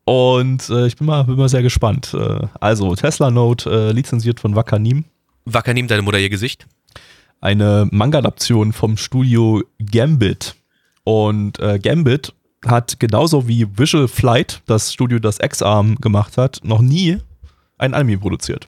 und 0.05 0.69
äh, 0.69 0.87
ich 0.87 0.95
bin 0.95 1.05
mal, 1.05 1.23
bin 1.23 1.35
mal 1.35 1.49
sehr 1.49 1.61
gespannt. 1.61 2.13
Äh, 2.13 2.47
also, 2.59 2.95
Tesla 2.95 3.29
Note, 3.29 3.69
äh, 3.69 3.91
lizenziert 3.91 4.39
von 4.39 4.55
Wakanim. 4.55 5.05
Wacker, 5.45 5.73
nimm 5.73 5.87
deine 5.87 6.01
Mutter 6.01 6.19
ihr 6.19 6.29
Gesicht. 6.29 6.65
Eine 7.39 7.87
Manga-Adaption 7.91 8.73
vom 8.73 8.97
Studio 8.97 9.63
Gambit. 9.79 10.55
Und 11.03 11.59
äh, 11.59 11.79
Gambit 11.79 12.33
hat 12.65 12.99
genauso 12.99 13.47
wie 13.47 13.67
Visual 13.77 14.07
Flight, 14.07 14.61
das 14.65 14.93
Studio, 14.93 15.19
das 15.19 15.39
X-Arm 15.39 15.95
gemacht 15.95 16.37
hat, 16.37 16.59
noch 16.63 16.81
nie 16.81 17.17
ein 17.77 17.93
Anime 17.93 18.17
produziert. 18.17 18.67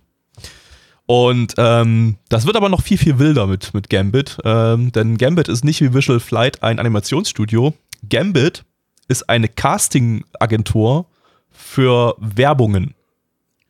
Und 1.06 1.56
ähm, 1.58 2.18
das 2.30 2.46
wird 2.46 2.56
aber 2.56 2.70
noch 2.70 2.84
viel, 2.84 3.00
viel 3.00 3.18
wilder 3.18 3.48
mit, 3.48 3.74
mit 3.74 3.90
Gambit. 3.90 4.38
Ähm, 4.46 4.92
denn 4.92 5.18
Gambit 5.18 5.48
ist 5.48 5.66
nicht 5.66 5.82
wie 5.82 5.94
Visual 5.94 6.20
Flight 6.20 6.62
ein 6.62 6.78
Animationsstudio. 6.78 7.74
Gambit 8.08 8.64
ist 9.08 9.28
eine 9.28 9.48
Casting-Agentur 9.48 11.08
für 11.50 12.16
Werbungen. 12.20 12.94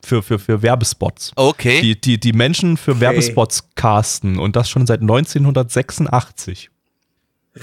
Für, 0.02 0.22
für, 0.22 0.38
für 0.38 0.62
Werbespots. 0.62 1.32
Okay. 1.36 1.80
Die, 1.82 2.00
die, 2.00 2.18
die 2.18 2.32
Menschen 2.32 2.76
für 2.76 2.92
Okay. 2.92 3.00
Werbespots 3.00 3.68
casten 3.74 4.38
und 4.38 4.56
das 4.56 4.68
schon 4.70 4.86
seit 4.86 5.00
1986. 5.02 6.70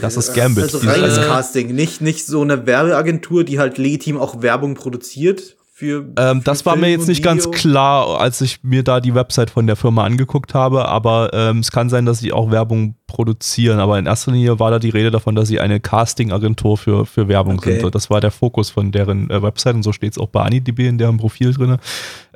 Das 0.02 0.18
ist 0.18 0.34
Gambit. 0.34 0.64
Also 0.64 0.80
Diese- 0.80 0.92
reines 0.92 1.16
Casting. 1.28 1.74
Nicht, 1.74 2.02
nicht 2.02 2.26
so 2.26 2.42
eine 2.42 2.66
Werbeagentur, 2.66 3.44
die 3.44 3.58
halt 3.60 3.78
legitim 3.78 4.18
auch 4.18 4.42
Werbung 4.42 4.76
produziert. 4.76 5.56
Für, 5.74 6.08
Ähm, 6.18 6.40
für 6.40 6.44
das 6.44 6.66
war 6.66 6.76
mir 6.76 6.88
Film 6.88 7.00
jetzt 7.00 7.08
nicht 7.08 7.24
ganz 7.24 7.44
Video. 7.46 7.52
klar, 7.60 8.20
als 8.20 8.42
ich 8.42 8.64
mir 8.64 8.82
da 8.84 9.00
die 9.00 9.14
Website 9.14 9.52
von 9.52 9.68
der 9.68 9.76
Firma 9.76 10.04
angeguckt 10.06 10.56
habe, 10.56 10.88
aber 10.88 11.30
ähm, 11.34 11.60
es 11.60 11.70
kann 11.72 11.90
sein, 11.90 12.06
dass 12.08 12.18
sie 12.20 12.34
auch 12.34 12.50
Werbung 12.50 12.96
produzieren, 13.08 13.80
aber 13.80 13.98
in 13.98 14.06
erster 14.06 14.32
Linie 14.32 14.60
war 14.60 14.70
da 14.70 14.80
die 14.80 14.90
Rede 14.90 15.12
davon, 15.12 15.34
dass 15.34 15.48
sie 15.48 15.60
eine 15.60 15.80
Casting-Agentur 15.80 16.78
für, 16.78 17.06
für 17.06 17.28
Werbung 17.28 17.58
Okay. 17.58 17.74
sind. 17.76 17.86
Und 17.86 17.96
das 17.96 18.10
war 18.10 18.20
der 18.22 18.32
Fokus 18.32 18.70
von 18.70 18.92
deren 18.92 19.30
äh, 19.30 19.42
Website 19.42 19.76
und 19.76 19.84
so 19.84 19.94
steht 19.94 20.12
es 20.12 20.18
auch 20.18 20.28
bei 20.28 20.42
AniDB 20.44 20.88
in 20.88 20.98
deren 20.98 21.18
Profil 21.18 21.54
drin. 21.54 21.78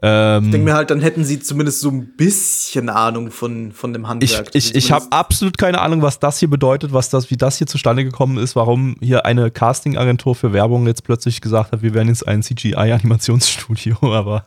Ähm, 0.02 0.46
Ich 0.46 0.52
denke 0.52 0.66
mir 0.66 0.74
halt, 0.74 0.90
dann 0.90 1.02
hätten 1.02 1.24
sie 1.26 1.40
zumindest 1.42 1.82
so 1.82 1.90
ein 1.90 2.16
bisschen 2.16 2.90
Ahnung 2.90 3.30
von, 3.32 3.72
von 3.74 3.94
dem 3.94 4.04
ich, 4.04 4.10
Handwerk. 4.10 4.50
ich, 4.56 4.74
ich 4.74 4.92
habe 4.92 5.06
absolut 5.12 5.58
keine 5.58 5.82
Ahnung, 5.82 6.02
was 6.02 6.20
das 6.20 6.40
hier 6.40 6.50
bedeutet, 6.50 6.94
was 6.94 7.10
das, 7.10 7.30
wie 7.30 7.38
das 7.38 7.58
hier 7.58 7.68
zustande 7.68 8.04
gekommen 8.04 8.38
ist, 8.38 8.56
warum 8.56 8.96
hier 9.02 9.26
eine 9.26 9.52
Casting-Agentur 9.52 10.36
für 10.36 10.54
Werbung 10.54 10.88
jetzt 10.88 11.04
plötzlich 11.04 11.42
gesagt 11.42 11.72
hat, 11.74 11.82
wir 11.82 11.94
werden 11.94 12.08
jetzt 12.08 12.28
ein 12.28 12.42
CGI-Animationsstudio, 12.42 13.98
aber 14.02 14.46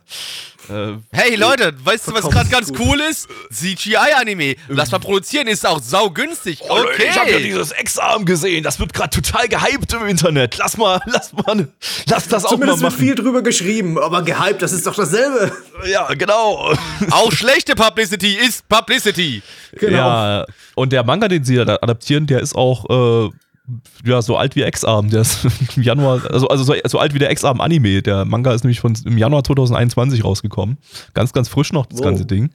äh, 0.69 0.97
Hey 1.11 1.35
Leute, 1.35 1.73
weißt 1.83 2.07
du, 2.07 2.13
was 2.13 2.29
gerade 2.29 2.49
ganz 2.49 2.71
cool 2.79 2.99
ist? 2.99 3.27
CGI-Anime. 3.51 4.55
Lass 4.67 4.91
mal 4.91 4.99
produzieren, 4.99 5.47
ist 5.47 5.65
auch 5.65 5.81
saugünstig. 5.81 6.61
Okay. 6.67 7.07
Ich 7.09 7.19
habe 7.19 7.31
ja 7.31 7.39
dieses 7.39 7.71
Exarm 7.71 8.25
gesehen. 8.25 8.63
Das 8.63 8.79
wird 8.79 8.93
gerade 8.93 9.09
total 9.09 9.47
gehypt 9.47 9.93
im 9.93 10.05
Internet. 10.07 10.57
Lass 10.57 10.77
mal, 10.77 10.99
lass 11.05 11.33
mal, 11.33 11.67
lass 12.07 12.27
das 12.27 12.45
auch 12.45 12.51
Zumindest 12.51 12.81
mal 12.81 12.91
wird 12.91 12.93
machen. 12.93 13.05
viel 13.05 13.15
drüber 13.15 13.41
geschrieben, 13.41 13.97
aber 13.97 14.21
gehypt, 14.23 14.61
das 14.61 14.71
ist 14.71 14.85
doch 14.87 14.95
dasselbe. 14.95 15.51
Ja, 15.87 16.13
genau. 16.13 16.73
auch 17.11 17.31
schlechte 17.31 17.75
Publicity 17.75 18.35
ist 18.35 18.67
Publicity. 18.67 19.41
Genau. 19.73 19.97
Ja, 19.97 20.45
und 20.75 20.91
der 20.91 21.03
Manga, 21.03 21.27
den 21.27 21.43
sie 21.43 21.55
da 21.55 21.77
adaptieren, 21.81 22.27
der 22.27 22.39
ist 22.39 22.55
auch 22.55 23.27
äh, 23.27 23.29
ja 24.05 24.21
so 24.21 24.37
alt 24.37 24.55
wie 24.55 24.61
Exarm. 24.61 25.09
Der 25.09 25.21
ist 25.21 25.45
im 25.75 25.83
Januar, 25.83 26.21
also, 26.31 26.47
also 26.47 26.63
so, 26.63 26.73
so 26.85 26.99
alt 26.99 27.13
wie 27.13 27.19
der 27.19 27.29
Exarm 27.29 27.61
Anime. 27.61 28.01
Der 28.01 28.25
Manga 28.25 28.53
ist 28.53 28.63
nämlich 28.63 28.79
von 28.79 28.93
im 29.05 29.17
Januar 29.17 29.43
2021 29.43 30.23
rausgekommen. 30.23 30.77
Ganz, 31.13 31.33
ganz 31.33 31.47
frisch 31.49 31.73
noch 31.73 31.85
das 31.85 31.99
Wow. 31.99 32.05
ganze 32.05 32.25
Ding. 32.25 32.49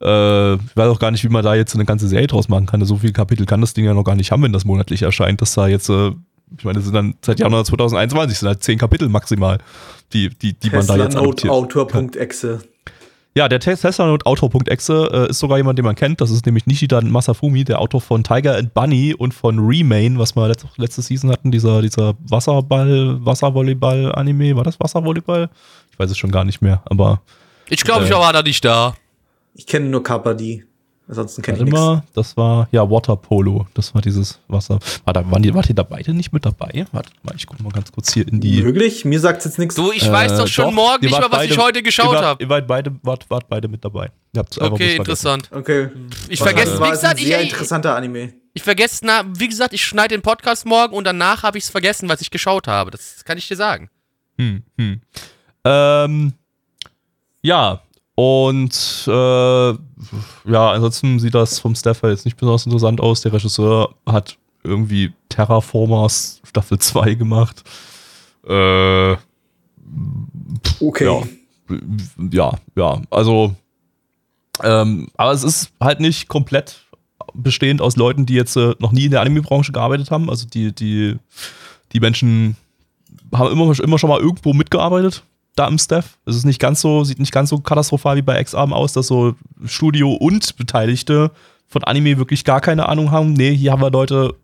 Äh, 0.00 0.54
ich 0.54 0.76
weiß 0.76 0.88
auch 0.88 0.98
gar 0.98 1.10
nicht, 1.10 1.24
wie 1.24 1.28
man 1.28 1.44
da 1.44 1.54
jetzt 1.54 1.74
eine 1.74 1.84
ganze 1.84 2.08
Serie 2.08 2.26
draus 2.26 2.48
machen 2.48 2.66
kann. 2.66 2.84
So 2.84 2.96
viele 2.96 3.12
Kapitel 3.12 3.46
kann 3.46 3.60
das 3.60 3.74
Ding 3.74 3.84
ja 3.84 3.94
noch 3.94 4.04
gar 4.04 4.16
nicht 4.16 4.32
haben, 4.32 4.42
wenn 4.42 4.52
das 4.52 4.64
monatlich 4.64 5.02
erscheint. 5.02 5.40
Das 5.40 5.54
da 5.54 5.68
jetzt, 5.68 5.88
äh, 5.88 6.10
ich 6.58 6.64
meine, 6.64 6.76
das 6.76 6.84
sind 6.84 6.94
dann 6.94 7.14
seit 7.24 7.38
Januar 7.38 7.64
2021 7.64 8.38
sind 8.38 8.48
halt 8.48 8.62
zehn 8.62 8.78
Kapitel 8.78 9.08
maximal, 9.08 9.58
die, 10.12 10.28
die, 10.28 10.54
die 10.54 10.70
man 10.70 10.86
da 10.86 10.96
jetzt 10.96 11.14
Note 11.14 11.48
adaptiert. 11.50 11.52
Autor.exe. 11.52 12.60
Ja, 13.34 13.48
der 13.48 13.60
Tes- 13.60 13.80
Tesla 13.80 14.10
und 14.12 14.26
Autor.exe 14.26 15.08
äh, 15.10 15.30
ist 15.30 15.38
sogar 15.38 15.56
jemand, 15.56 15.78
den 15.78 15.86
man 15.86 15.94
kennt. 15.94 16.20
Das 16.20 16.30
ist 16.30 16.44
nämlich 16.44 16.66
Nishida 16.66 17.00
Masafumi, 17.00 17.64
der 17.64 17.80
Autor 17.80 18.02
von 18.02 18.22
Tiger 18.22 18.56
and 18.56 18.74
Bunny 18.74 19.14
und 19.14 19.32
von 19.32 19.58
Remain, 19.58 20.18
was 20.18 20.36
wir 20.36 20.48
letzte, 20.48 20.68
letzte 20.76 21.00
Season 21.00 21.30
hatten, 21.30 21.50
dieser, 21.50 21.80
dieser 21.80 22.12
Wasserball, 22.28 23.24
Wasservolleyball-Anime. 23.24 24.54
War 24.56 24.64
das 24.64 24.78
Wasservolleyball? 24.78 25.48
Ich 25.92 25.98
weiß 25.98 26.10
es 26.10 26.18
schon 26.18 26.30
gar 26.30 26.44
nicht 26.44 26.60
mehr, 26.60 26.82
aber 26.84 27.22
Ich 27.70 27.82
glaube, 27.84 28.04
ich 28.04 28.10
Äh. 28.10 28.14
war 28.14 28.32
da 28.34 28.42
nicht 28.42 28.64
da. 28.64 28.94
Ich 29.54 29.66
kenne 29.66 29.86
nur 29.88 30.02
Kappa 30.02 30.34
die. 30.34 30.64
Ansonsten 31.12 31.42
kenne 31.42 31.58
ich 31.62 31.70
warte 31.72 31.96
nichts. 31.96 32.12
das 32.14 32.36
war, 32.38 32.68
ja, 32.72 32.88
Water 32.88 33.16
Polo. 33.16 33.66
Das 33.74 33.94
war 33.94 34.00
dieses 34.00 34.40
Wasser. 34.48 34.78
War 35.04 35.12
da, 35.12 35.30
waren 35.30 35.42
die, 35.42 35.52
wart 35.52 35.68
ihr 35.68 35.74
da 35.74 35.82
beide 35.82 36.14
nicht 36.14 36.32
mit 36.32 36.46
dabei? 36.46 36.86
Warte 36.92 37.10
mal, 37.22 37.34
ich 37.36 37.46
gucke 37.46 37.62
mal 37.62 37.68
ganz 37.68 37.92
kurz 37.92 38.14
hier 38.14 38.26
in 38.26 38.40
die. 38.40 38.62
Möglich? 38.62 39.04
Mir 39.04 39.20
sagt 39.20 39.44
jetzt 39.44 39.58
nichts. 39.58 39.74
Du, 39.74 39.92
ich 39.92 40.10
weiß 40.10 40.38
doch 40.38 40.48
schon 40.48 40.70
Äh, 40.70 40.72
morgen 40.72 41.04
nicht 41.04 41.12
mal, 41.12 41.30
was 41.30 41.42
ich 41.44 41.50
beide- 41.50 41.62
heute 41.62 41.78
ihr 41.80 41.82
geschaut 41.82 42.16
habe. 42.16 42.42
Ihr 42.42 42.48
wart 42.48 42.66
beide, 42.66 42.94
wart, 43.02 43.28
wart 43.28 43.46
beide 43.50 43.68
mit 43.68 43.84
dabei. 43.84 44.10
Okay, 44.58 44.96
interessant. 44.96 45.50
Okay. 45.52 45.90
Ich 46.30 46.38
vergesse, 46.40 46.72
war 46.80 46.80
wie 46.80 46.84
ein 46.86 46.90
gesagt, 46.92 47.20
ich, 47.20 47.26
sehr 47.26 47.42
ich, 47.42 47.50
interessanter 47.50 47.94
Anime. 47.94 48.32
ich 48.54 48.62
vergesse, 48.62 49.00
na, 49.04 49.24
wie 49.36 49.48
gesagt, 49.48 49.74
ich 49.74 49.84
schneide 49.84 50.14
den 50.16 50.22
Podcast 50.22 50.64
morgen 50.64 50.94
und 50.96 51.04
danach 51.04 51.42
habe 51.42 51.58
ich 51.58 51.64
es 51.64 51.70
vergessen, 51.70 52.08
was 52.08 52.22
ich 52.22 52.30
geschaut 52.30 52.66
habe. 52.68 52.90
Das 52.90 53.22
kann 53.26 53.36
ich 53.36 53.46
dir 53.46 53.56
sagen. 53.56 53.90
Hm, 54.38 54.62
hm. 54.78 55.02
Ähm, 55.66 56.32
ja, 57.42 57.82
und 58.14 59.04
äh, 59.06 59.74
ja, 60.44 60.70
ansonsten 60.70 61.18
sieht 61.18 61.34
das 61.34 61.58
vom 61.58 61.74
Staff 61.74 62.02
jetzt 62.02 62.24
nicht 62.24 62.36
besonders 62.36 62.66
interessant 62.66 63.00
aus. 63.00 63.20
Der 63.22 63.32
Regisseur 63.32 63.94
hat 64.06 64.36
irgendwie 64.64 65.12
Terraformers 65.28 66.40
Staffel 66.44 66.78
2 66.78 67.14
gemacht. 67.14 67.62
Äh, 68.46 69.16
Okay. 70.80 71.04
ja, 71.04 71.22
ja, 72.30 72.52
ja, 72.76 73.02
also, 73.10 73.54
ähm, 74.62 75.08
aber 75.16 75.32
es 75.32 75.42
ist 75.42 75.72
halt 75.80 76.00
nicht 76.00 76.28
komplett 76.28 76.86
bestehend 77.34 77.80
aus 77.80 77.96
Leuten, 77.96 78.26
die 78.26 78.34
jetzt 78.34 78.56
äh, 78.56 78.74
noch 78.78 78.92
nie 78.92 79.06
in 79.06 79.10
der 79.10 79.20
Anime-Branche 79.20 79.72
gearbeitet 79.72 80.10
haben. 80.10 80.28
Also 80.30 80.46
die, 80.46 80.72
die, 80.74 81.16
die 81.92 82.00
Menschen 82.00 82.56
haben 83.34 83.50
immer, 83.52 83.78
immer 83.80 83.98
schon 83.98 84.10
mal 84.10 84.20
irgendwo 84.20 84.52
mitgearbeitet 84.52 85.24
da 85.54 85.66
im 85.68 85.78
Staff. 85.78 86.18
Es 86.24 86.36
ist 86.36 86.44
nicht 86.44 86.60
ganz 86.60 86.80
so, 86.80 87.04
sieht 87.04 87.18
nicht 87.18 87.32
ganz 87.32 87.50
so 87.50 87.58
katastrophal 87.58 88.16
wie 88.16 88.22
bei 88.22 88.40
X-Arm 88.40 88.72
aus, 88.72 88.92
dass 88.92 89.06
so 89.06 89.34
Studio 89.64 90.12
und 90.12 90.56
Beteiligte 90.56 91.30
von 91.68 91.84
Anime 91.84 92.18
wirklich 92.18 92.44
gar 92.44 92.60
keine 92.60 92.88
Ahnung 92.88 93.10
haben. 93.10 93.32
Nee, 93.32 93.54
hier 93.54 93.72
haben 93.72 93.82
wir 93.82 93.90
Leute, 93.90 94.34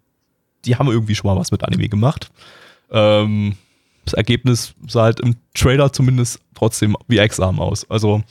die 0.64 0.76
haben 0.76 0.88
irgendwie 0.88 1.14
schon 1.14 1.30
mal 1.30 1.38
was 1.38 1.50
mit 1.50 1.64
Anime 1.64 1.88
gemacht. 1.88 2.30
Ähm, 2.90 3.56
das 4.04 4.14
Ergebnis 4.14 4.74
sah 4.86 5.02
halt 5.04 5.20
im 5.20 5.36
Trailer 5.54 5.92
zumindest 5.92 6.40
trotzdem 6.54 6.96
wie 7.06 7.18
X-Arm 7.18 7.60
aus. 7.60 7.88
Also, 7.90 8.22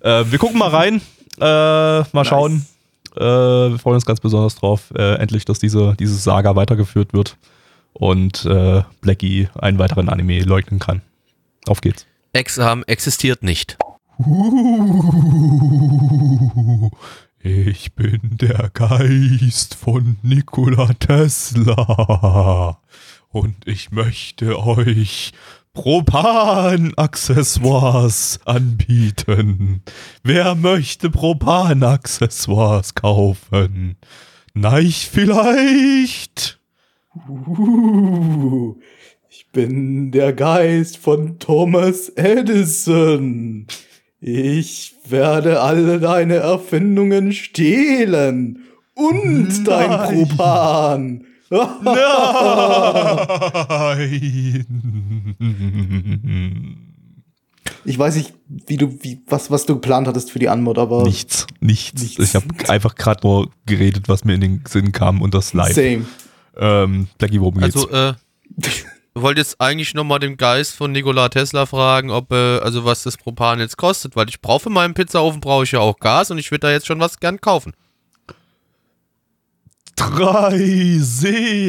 äh, 0.00 0.24
wir 0.26 0.38
gucken 0.38 0.58
mal 0.58 0.70
rein, 0.70 1.00
äh, 1.38 1.40
mal 1.40 2.08
Nice. 2.12 2.26
schauen. 2.26 2.66
Äh, 3.16 3.20
wir 3.20 3.78
freuen 3.78 3.96
uns 3.96 4.06
ganz 4.06 4.20
besonders 4.20 4.54
drauf, 4.56 4.92
äh, 4.96 5.14
endlich, 5.16 5.44
dass 5.44 5.58
diese, 5.58 5.94
diese 5.98 6.14
Saga 6.14 6.56
weitergeführt 6.56 7.12
wird 7.12 7.36
und 7.92 8.44
äh, 8.44 8.82
Blackie 9.00 9.48
einen 9.58 9.78
weiteren 9.78 10.08
Anime 10.08 10.40
leugnen 10.40 10.78
kann. 10.78 11.02
Auf 11.66 11.80
geht's. 11.80 12.06
Exam 12.32 12.84
existiert 12.86 13.42
nicht. 13.42 13.76
Ich 17.40 17.94
bin 17.94 18.36
der 18.38 18.70
Geist 18.74 19.74
von 19.74 20.18
Nikola 20.22 20.92
Tesla 20.94 22.80
und 23.28 23.66
ich 23.66 23.90
möchte 23.92 24.58
euch 24.58 25.32
Propan-Accessoires 25.72 28.40
anbieten. 28.44 29.82
Wer 30.22 30.54
möchte 30.54 31.08
Propan-Accessoires 31.10 32.94
kaufen? 32.94 33.96
Neich 34.54 35.08
vielleicht? 35.08 36.60
Uh, 37.28 38.76
ich 39.48 39.52
bin 39.52 40.10
der 40.10 40.34
Geist 40.34 40.98
von 40.98 41.38
Thomas 41.38 42.10
Edison. 42.10 43.66
Ich 44.20 44.94
werde 45.08 45.62
alle 45.62 45.98
deine 46.00 46.34
Erfindungen 46.34 47.32
stehlen. 47.32 48.64
Und 48.94 49.66
dein 49.66 49.88
Nein. 49.90 50.28
Propan. 50.28 51.24
Nein. 51.48 51.64
Ich 57.84 57.98
weiß 57.98 58.16
nicht, 58.16 58.34
wie 58.66 58.76
du, 58.76 58.98
wie, 59.00 59.22
was, 59.28 59.50
was 59.50 59.64
du 59.64 59.72
geplant 59.74 60.08
hattest 60.08 60.30
für 60.30 60.38
die 60.38 60.50
Anmod, 60.50 60.76
aber 60.78 61.04
Nichts, 61.04 61.46
nichts. 61.60 62.02
Nichts. 62.02 62.18
Ich 62.22 62.34
habe 62.34 62.46
einfach 62.68 62.96
gerade 62.96 63.26
nur 63.26 63.50
geredet, 63.64 64.08
was 64.10 64.24
mir 64.26 64.34
in 64.34 64.42
den 64.42 64.62
Sinn 64.68 64.92
kam 64.92 65.22
und 65.22 65.32
das 65.32 65.54
live. 65.54 65.72
same. 65.74 66.04
Ähm, 66.58 67.06
Blackie, 67.16 67.40
worum 67.40 67.56
geht's? 67.58 67.76
Also, 67.76 67.88
äh, 67.90 68.12
wollte 69.22 69.40
jetzt 69.40 69.60
eigentlich 69.60 69.94
nochmal 69.94 70.18
den 70.18 70.36
Geist 70.36 70.74
von 70.74 70.92
Nikola 70.92 71.28
Tesla 71.28 71.66
fragen, 71.66 72.10
ob, 72.10 72.32
äh, 72.32 72.58
also 72.58 72.84
was 72.84 73.02
das 73.02 73.16
Propan 73.16 73.60
jetzt 73.60 73.76
kostet, 73.76 74.16
weil 74.16 74.28
ich 74.28 74.40
brauche 74.40 74.64
für 74.64 74.70
meinen 74.70 74.94
Pizzaofen 74.94 75.40
brauche 75.40 75.64
ich 75.64 75.72
ja 75.72 75.80
auch 75.80 75.98
Gas 75.98 76.30
und 76.30 76.38
ich 76.38 76.50
würde 76.50 76.66
da 76.66 76.70
jetzt 76.70 76.86
schon 76.86 77.00
was 77.00 77.20
gern 77.20 77.40
kaufen. 77.40 77.72
Drei 79.96 80.98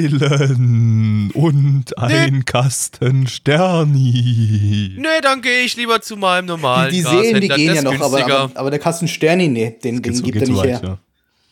Seelen 0.09 1.31
und 1.33 1.97
ein 1.97 2.45
Kasten 2.45 3.25
Sterni. 3.27 4.95
Nee, 4.97 5.21
dann 5.23 5.41
gehe 5.41 5.61
ich 5.63 5.75
lieber 5.75 5.99
zu 6.01 6.15
meinem 6.15 6.45
normalen 6.45 6.91
Die, 6.91 6.97
die 6.97 7.03
Seelen, 7.03 7.41
die 7.41 7.47
gehen 7.47 7.73
ja 7.73 7.81
noch, 7.81 7.99
aber, 7.99 8.23
aber, 8.23 8.51
aber 8.53 8.69
der 8.69 8.79
Kasten 8.79 9.07
Sterni, 9.07 9.47
nee, 9.47 9.75
den, 9.83 10.01
den 10.03 10.21
gibt 10.21 10.35
er 10.41 10.47
nicht 10.47 10.57
weit, 10.57 10.67
her. 10.83 10.99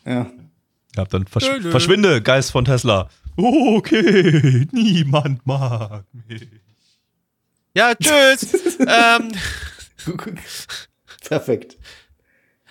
ja. 0.06 0.14
Ja. 0.14 0.28
Ja, 0.96 1.06
dann 1.06 1.26
versch 1.28 1.48
Nö, 1.48 1.60
nö. 1.62 1.72
verschwinde, 1.72 2.22
Geist 2.22 2.52
von 2.52 2.66
Tesla. 2.66 3.10
Okay, 3.38 4.67
niemand 4.71 5.45
mag 5.45 6.06
mich. 6.28 6.47
Ja, 7.76 7.93
tschüss. 7.93 8.78
ähm, 8.80 9.32
Perfekt. 11.28 11.78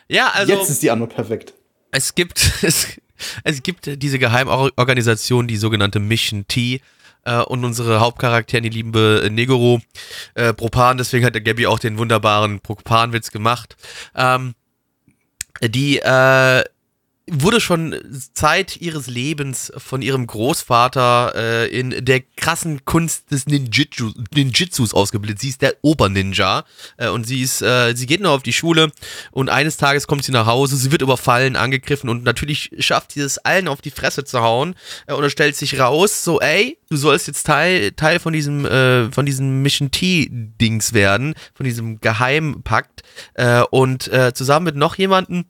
ja, 0.08 0.30
also 0.30 0.52
Jetzt 0.52 0.70
ist 0.70 0.82
die 0.82 0.90
Anmod 0.90 1.14
perfekt. 1.14 1.54
es 1.92 2.14
gibt 2.16 2.52
es, 2.62 2.88
es 3.44 3.62
gibt 3.62 4.02
diese 4.02 4.18
Geheimorganisation, 4.18 5.46
die 5.46 5.56
sogenannte 5.56 6.00
Mission 6.00 6.46
T. 6.48 6.80
Äh, 7.24 7.42
und 7.42 7.64
unsere 7.64 8.00
Hauptcharakterin, 8.00 8.64
die 8.64 8.70
liebe 8.70 9.28
Negoro, 9.30 9.80
äh, 10.34 10.52
Propan, 10.52 10.98
deswegen 10.98 11.24
hat 11.24 11.34
der 11.34 11.42
Gabby 11.42 11.66
auch 11.66 11.78
den 11.78 11.98
wunderbaren 11.98 12.60
Propan-Witz 12.60 13.30
gemacht. 13.30 13.76
Ähm, 14.14 14.54
die 15.62 15.98
äh, 15.98 16.64
wurde 17.28 17.60
schon 17.60 17.96
Zeit 18.34 18.76
ihres 18.76 19.08
Lebens 19.08 19.72
von 19.76 20.00
ihrem 20.00 20.28
Großvater 20.28 21.32
äh, 21.34 21.66
in 21.68 22.04
der 22.04 22.20
krassen 22.20 22.84
Kunst 22.84 23.32
des 23.32 23.46
Ninjitsu, 23.46 24.12
Ninjitsus 24.32 24.94
ausgebildet. 24.94 25.40
Sie 25.40 25.48
ist 25.48 25.60
der 25.60 25.74
Oberninja 25.82 26.64
äh, 26.98 27.08
und 27.08 27.26
sie 27.26 27.42
ist, 27.42 27.62
äh, 27.62 27.94
sie 27.96 28.06
geht 28.06 28.20
noch 28.20 28.30
auf 28.30 28.44
die 28.44 28.52
Schule 28.52 28.92
und 29.32 29.48
eines 29.48 29.76
Tages 29.76 30.06
kommt 30.06 30.24
sie 30.24 30.30
nach 30.30 30.46
Hause, 30.46 30.76
sie 30.76 30.92
wird 30.92 31.02
überfallen, 31.02 31.56
angegriffen 31.56 32.08
und 32.08 32.22
natürlich 32.22 32.70
schafft 32.78 33.12
sie 33.12 33.20
es 33.20 33.38
allen 33.38 33.66
auf 33.66 33.80
die 33.80 33.90
Fresse 33.90 34.24
zu 34.24 34.40
hauen 34.40 34.76
äh, 35.08 35.14
und 35.14 35.24
es 35.24 35.32
stellt 35.32 35.56
sich 35.56 35.80
raus, 35.80 36.22
so 36.22 36.40
ey, 36.40 36.78
du 36.90 36.96
sollst 36.96 37.26
jetzt 37.26 37.44
Teil, 37.44 37.90
Teil 37.90 38.20
von 38.20 38.32
diesem, 38.32 38.64
äh, 38.66 39.10
von 39.10 39.26
diesem 39.26 39.62
Mission 39.62 39.90
T-Dings 39.90 40.92
werden, 40.92 41.34
von 41.54 41.64
diesem 41.64 42.00
Geheimpakt 42.00 43.02
äh, 43.34 43.62
und 43.62 44.06
äh, 44.12 44.32
zusammen 44.32 44.66
mit 44.66 44.76
noch 44.76 44.94
jemanden 44.94 45.46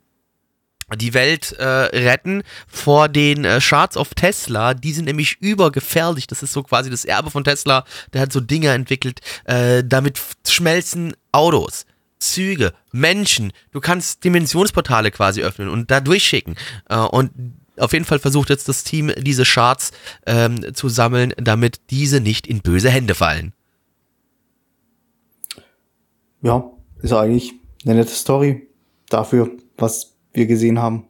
die 0.94 1.14
Welt 1.14 1.53
äh, 1.53 1.64
retten 1.64 2.42
vor 2.68 3.09
den 3.09 3.44
äh, 3.44 3.61
Shards 3.61 3.96
of 3.96 4.14
Tesla. 4.14 4.75
Die 4.75 4.92
sind 4.92 5.07
nämlich 5.07 5.38
übergefährlich. 5.40 6.29
Das 6.29 6.42
ist 6.42 6.53
so 6.53 6.62
quasi 6.62 6.90
das 6.90 7.05
Erbe 7.05 7.31
von 7.31 7.42
Tesla. 7.42 7.85
Der 8.12 8.20
hat 8.20 8.33
so 8.33 8.40
Dinge 8.40 8.68
entwickelt. 8.68 9.20
Äh, 9.44 9.83
damit 9.85 10.20
schmelzen 10.46 11.14
Autos, 11.33 11.87
Züge, 12.20 12.72
Menschen. 12.92 13.53
Du 13.72 13.81
kannst 13.81 14.22
Dimensionsportale 14.22 15.11
quasi 15.11 15.42
öffnen 15.42 15.68
und 15.68 15.90
da 15.90 16.01
durchschicken. 16.01 16.55
Äh, 16.88 16.99
und 16.99 17.33
auf 17.79 17.92
jeden 17.92 18.05
Fall 18.05 18.20
versucht 18.20 18.51
jetzt 18.51 18.68
das 18.68 18.85
Team, 18.85 19.12
diese 19.18 19.44
Shards 19.44 19.90
ähm, 20.25 20.72
zu 20.75 20.88
sammeln, 20.88 21.35
damit 21.37 21.81
diese 21.90 22.20
nicht 22.20 22.46
in 22.46 22.61
böse 22.61 22.90
Hände 22.90 23.14
fallen. 23.14 23.53
Ja, 26.42 26.70
ist 27.03 27.12
eigentlich 27.12 27.55
eine 27.85 27.96
nette 27.96 28.14
Story 28.14 28.68
dafür, 29.09 29.51
was 29.77 30.15
wir 30.37 30.46
gesehen 30.46 30.79
haben. 30.79 31.05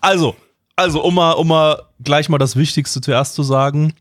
Also, 0.00 0.34
also 0.76 1.02
um 1.02 1.14
mal, 1.14 1.32
um 1.32 1.48
mal 1.48 1.82
gleich 2.02 2.28
mal 2.28 2.38
das 2.38 2.56
Wichtigste 2.56 3.00
zuerst 3.00 3.34
zu 3.34 3.42
sagen. 3.42 3.94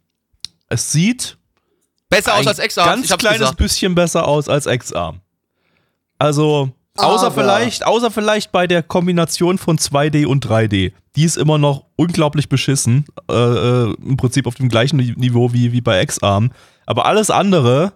Es 0.69 0.91
sieht 0.91 1.37
besser 2.09 2.35
aus 2.35 2.47
als 2.47 2.59
X-Arm. 2.59 2.87
Ganz 2.87 3.17
kleines 3.17 3.39
gesagt. 3.39 3.57
bisschen 3.57 3.95
besser 3.95 4.27
aus 4.27 4.49
als 4.49 4.65
X-Arm. 4.65 5.21
Also, 6.17 6.71
außer 6.97 7.27
Aber. 7.27 7.41
vielleicht, 7.41 7.85
außer 7.85 8.11
vielleicht 8.11 8.51
bei 8.51 8.65
der 8.65 8.81
Kombination 8.81 9.57
von 9.57 9.77
2D 9.77 10.25
und 10.25 10.45
3D. 10.45 10.93
Die 11.15 11.23
ist 11.23 11.37
immer 11.37 11.57
noch 11.57 11.85
unglaublich 11.95 12.49
beschissen. 12.49 13.05
Äh, 13.29 13.33
äh, 13.33 13.93
Im 14.01 14.17
Prinzip 14.17 14.47
auf 14.47 14.55
dem 14.55 14.69
gleichen 14.69 14.97
Niveau 14.97 15.53
wie, 15.53 15.71
wie 15.71 15.81
bei 15.81 16.01
X-Arm. 16.01 16.51
Aber 16.85 17.05
alles 17.05 17.29
andere 17.29 17.93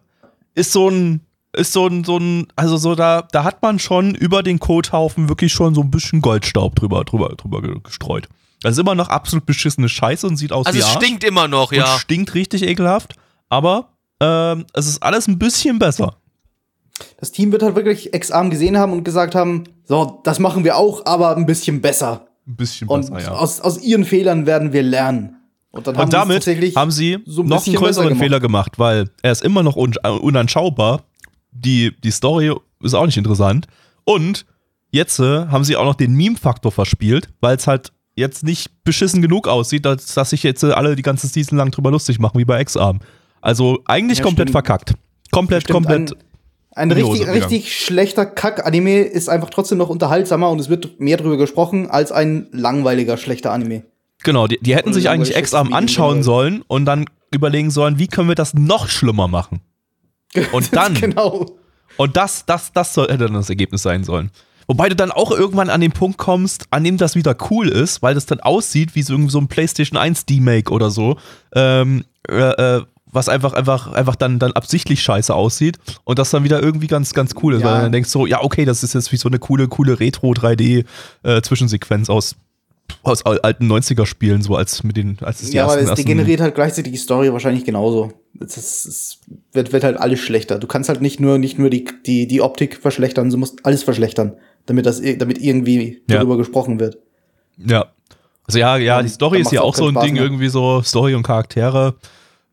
ist 0.53 0.71
so 0.71 0.89
ein 0.89 1.21
ist 1.57 1.73
so 1.73 1.87
ein, 1.87 2.03
so 2.03 2.17
ein, 2.17 2.47
also 2.55 2.77
so 2.77 2.95
da, 2.95 3.27
da 3.31 3.43
hat 3.43 3.61
man 3.61 3.79
schon 3.79 4.15
über 4.15 4.43
den 4.43 4.59
Kothaufen 4.59 5.29
wirklich 5.29 5.51
schon 5.51 5.75
so 5.75 5.81
ein 5.81 5.91
bisschen 5.91 6.21
Goldstaub 6.21 6.75
drüber, 6.75 7.03
drüber, 7.03 7.29
drüber 7.35 7.61
gestreut. 7.83 8.27
Das 8.61 8.73
ist 8.73 8.79
immer 8.79 8.95
noch 8.95 9.09
absolut 9.09 9.45
beschissene 9.45 9.89
Scheiße 9.89 10.25
und 10.25 10.37
sieht 10.37 10.51
aus 10.51 10.65
also 10.65 10.77
wie 10.77 10.83
Also 10.83 10.97
es 10.97 11.03
stinkt 11.03 11.23
immer 11.23 11.47
noch, 11.47 11.71
ja. 11.71 11.93
Und 11.93 11.99
stinkt 11.99 12.33
richtig 12.33 12.63
ekelhaft, 12.63 13.15
aber 13.49 13.89
ähm, 14.19 14.65
es 14.73 14.87
ist 14.87 15.03
alles 15.03 15.27
ein 15.27 15.37
bisschen 15.37 15.79
besser. 15.79 16.15
Das 17.19 17.31
Team 17.31 17.51
wird 17.51 17.61
halt 17.61 17.75
wirklich 17.75 18.13
Ex-Arm 18.13 18.49
gesehen 18.49 18.77
haben 18.77 18.91
und 18.91 19.03
gesagt 19.03 19.35
haben, 19.35 19.65
so, 19.85 20.21
das 20.23 20.39
machen 20.39 20.63
wir 20.63 20.77
auch, 20.77 21.05
aber 21.05 21.35
ein 21.35 21.45
bisschen 21.45 21.81
besser. 21.81 22.27
Ein 22.47 22.55
bisschen 22.55 22.87
besser, 22.87 23.13
und 23.13 23.21
ja. 23.21 23.31
Aus, 23.31 23.61
aus 23.61 23.79
ihren 23.81 24.05
Fehlern 24.05 24.45
werden 24.45 24.73
wir 24.73 24.81
lernen. 24.83 25.35
Und, 25.71 25.87
und 25.87 26.13
damit 26.13 26.47
haben 26.75 26.91
sie 26.91 27.19
so 27.25 27.43
ein 27.43 27.47
noch 27.47 27.67
einen 27.67 27.75
größeren 27.75 28.15
Fehler 28.15 28.39
gemacht, 28.39 28.79
weil 28.79 29.09
er 29.21 29.31
ist 29.31 29.43
immer 29.43 29.61
noch 29.61 29.75
un 29.75 29.93
unanschaubar 29.97 31.03
die, 31.51 31.95
die 32.03 32.11
Story 32.11 32.53
ist 32.81 32.93
auch 32.93 33.05
nicht 33.05 33.17
interessant. 33.17 33.67
Und 34.03 34.45
jetzt 34.91 35.19
äh, 35.19 35.47
haben 35.47 35.63
sie 35.63 35.75
auch 35.75 35.85
noch 35.85 35.95
den 35.95 36.13
Meme-Faktor 36.13 36.71
verspielt, 36.71 37.29
weil 37.41 37.57
es 37.57 37.67
halt 37.67 37.91
jetzt 38.15 38.43
nicht 38.43 38.83
beschissen 38.83 39.21
genug 39.21 39.47
aussieht, 39.47 39.85
dass, 39.85 40.13
dass 40.13 40.31
sich 40.31 40.43
jetzt 40.43 40.63
äh, 40.63 40.71
alle 40.71 40.95
die 40.95 41.03
ganze 41.03 41.27
Season 41.27 41.57
lang 41.57 41.71
drüber 41.71 41.91
lustig 41.91 42.19
machen, 42.19 42.39
wie 42.39 42.45
bei 42.45 42.59
X-Arm. 42.61 42.99
Also 43.41 43.79
eigentlich 43.85 44.19
ja, 44.19 44.23
komplett 44.23 44.49
stimmt. 44.49 44.65
verkackt. 44.65 44.93
Komplett, 45.31 45.63
stimmt. 45.63 45.73
komplett. 45.73 46.11
Ein, 46.71 46.91
ein 46.91 46.91
richtig, 46.91 47.27
richtig 47.27 47.75
schlechter 47.75 48.25
Kack-Anime 48.25 49.01
ist 49.01 49.29
einfach 49.29 49.49
trotzdem 49.49 49.77
noch 49.77 49.89
unterhaltsamer 49.89 50.49
und 50.49 50.59
es 50.59 50.69
wird 50.69 50.99
mehr 50.99 51.17
drüber 51.17 51.37
gesprochen 51.37 51.89
als 51.89 52.11
ein 52.11 52.47
langweiliger, 52.51 53.17
schlechter 53.17 53.51
Anime. 53.51 53.83
Genau, 54.23 54.47
die, 54.47 54.59
die 54.61 54.75
hätten 54.75 54.93
sich 54.93 55.09
eigentlich 55.09 55.35
X-Arm 55.35 55.73
anschauen 55.73 56.23
sollen 56.23 56.63
und 56.67 56.85
dann 56.85 57.05
überlegen 57.31 57.71
sollen, 57.71 57.99
wie 57.99 58.07
können 58.07 58.27
wir 58.27 58.35
das 58.35 58.53
noch 58.53 58.89
schlimmer 58.89 59.27
machen. 59.27 59.61
Und 60.51 60.75
dann. 60.75 60.93
genau. 60.93 61.45
Und 61.97 62.17
das, 62.17 62.45
das, 62.45 62.71
das 62.73 62.93
soll, 62.93 63.07
hätte 63.07 63.25
dann 63.25 63.33
das 63.33 63.49
Ergebnis 63.49 63.81
sein 63.81 64.03
sollen. 64.03 64.29
Wobei 64.67 64.89
du 64.89 64.95
dann 64.95 65.11
auch 65.11 65.31
irgendwann 65.31 65.69
an 65.69 65.81
den 65.81 65.93
Punkt 65.93 66.17
kommst, 66.17 66.65
an 66.71 66.83
dem 66.83 66.97
das 66.97 67.15
wieder 67.15 67.37
cool 67.49 67.69
ist, 67.69 68.01
weil 68.01 68.15
das 68.15 68.25
dann 68.25 68.41
aussieht 68.41 68.95
wie 68.95 69.01
so, 69.01 69.29
so 69.29 69.39
ein 69.39 69.47
PlayStation 69.47 69.97
1 69.97 70.25
D-Make 70.25 70.69
oder 70.71 70.91
so. 70.91 71.17
Ähm, 71.55 72.03
äh, 72.29 72.35
äh, 72.35 72.83
was 73.09 73.29
einfach, 73.29 73.53
einfach, 73.53 73.93
einfach 73.93 74.17
dann, 74.17 74.37
dann 74.37 74.51
absichtlich 74.51 75.01
scheiße 75.01 75.33
aussieht 75.33 75.77
und 76.03 76.19
das 76.19 76.29
dann 76.29 76.43
wieder 76.43 76.61
irgendwie 76.61 76.87
ganz, 76.87 77.13
ganz 77.13 77.35
cool 77.41 77.53
ist, 77.53 77.61
ja. 77.61 77.67
weil 77.67 77.77
du 77.77 77.83
dann 77.83 77.93
denkst 77.93 78.09
so, 78.09 78.25
ja, 78.25 78.43
okay, 78.43 78.65
das 78.65 78.83
ist 78.83 78.93
jetzt 78.93 79.13
wie 79.13 79.17
so 79.17 79.29
eine 79.29 79.39
coole, 79.39 79.69
coole 79.69 79.97
Retro-3D-Zwischensequenz 79.99 82.09
äh, 82.09 82.11
aus 82.11 82.35
aus 83.03 83.25
alten 83.25 83.71
90er-Spielen, 83.71 84.41
so 84.41 84.55
als 84.55 84.83
mit 84.83 84.97
den, 84.97 85.17
als 85.21 85.41
es 85.41 85.49
die 85.49 85.57
Ja, 85.57 85.65
aber 85.65 85.79
es 85.79 85.93
degeneriert 85.93 86.41
halt 86.41 86.55
gleichzeitig 86.55 86.91
die 86.91 86.97
Story 86.97 87.31
wahrscheinlich 87.31 87.65
genauso. 87.65 88.11
Es, 88.39 89.19
wird, 89.53 89.73
wird 89.73 89.83
halt 89.83 89.97
alles 89.97 90.19
schlechter. 90.19 90.59
Du 90.59 90.67
kannst 90.67 90.89
halt 90.89 91.01
nicht 91.01 91.19
nur, 91.19 91.37
nicht 91.37 91.57
nur 91.57 91.69
die, 91.69 91.85
die, 92.05 92.27
die 92.27 92.41
Optik 92.41 92.77
verschlechtern, 92.81 93.29
du 93.29 93.37
musst 93.37 93.65
alles 93.65 93.83
verschlechtern, 93.83 94.35
damit 94.65 94.85
das, 94.85 95.01
damit 95.17 95.37
irgendwie 95.37 96.01
ja. 96.09 96.17
darüber 96.17 96.37
gesprochen 96.37 96.79
wird. 96.79 96.97
Ja. 97.57 97.87
Also 98.45 98.59
ja, 98.59 98.77
ja, 98.77 99.01
die 99.01 99.09
Story 99.09 99.41
ist 99.41 99.51
ja 99.51 99.61
auch 99.61 99.75
so 99.75 99.87
ein 99.87 99.91
Spaß 99.91 100.05
Ding, 100.05 100.13
mehr. 100.13 100.23
irgendwie 100.23 100.47
so 100.47 100.81
Story 100.81 101.15
und 101.15 101.23
Charaktere. 101.23 101.95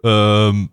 Ähm, 0.03 0.71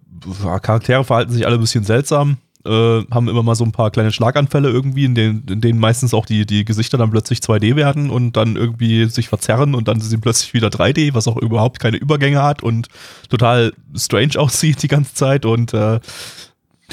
Charaktere 0.62 1.04
verhalten 1.04 1.32
sich 1.32 1.46
alle 1.46 1.56
ein 1.56 1.62
bisschen 1.62 1.84
seltsam 1.84 2.38
äh, 2.66 3.04
haben 3.12 3.28
immer 3.28 3.44
mal 3.44 3.56
so 3.56 3.64
ein 3.64 3.72
paar 3.72 3.92
kleine 3.92 4.12
Schlaganfälle 4.12 4.70
irgendwie, 4.70 5.06
in 5.06 5.16
denen, 5.16 5.46
in 5.50 5.62
denen 5.62 5.80
meistens 5.80 6.14
auch 6.14 6.26
die, 6.26 6.46
die 6.46 6.66
Gesichter 6.66 6.98
dann 6.98 7.12
plötzlich 7.12 7.40
2D 7.40 7.76
werden 7.76 8.10
und 8.10 8.38
dann 8.38 8.56
irgendwie 8.56 9.06
sich 9.06 9.30
verzerren 9.30 9.76
und 9.76 9.88
dann 9.88 10.00
sind 10.00 10.10
sie 10.10 10.18
plötzlich 10.18 10.54
wieder 10.54 10.68
3D, 10.68 11.14
was 11.14 11.28
auch 11.28 11.38
überhaupt 11.38 11.80
keine 11.80 11.98
Übergänge 11.98 12.42
hat 12.42 12.64
und 12.64 12.88
total 13.30 13.74
strange 13.96 14.34
aussieht 14.38 14.84
die 14.84 14.88
ganze 14.88 15.14
Zeit 15.14 15.46
und 15.46 15.74
äh, 15.74 16.00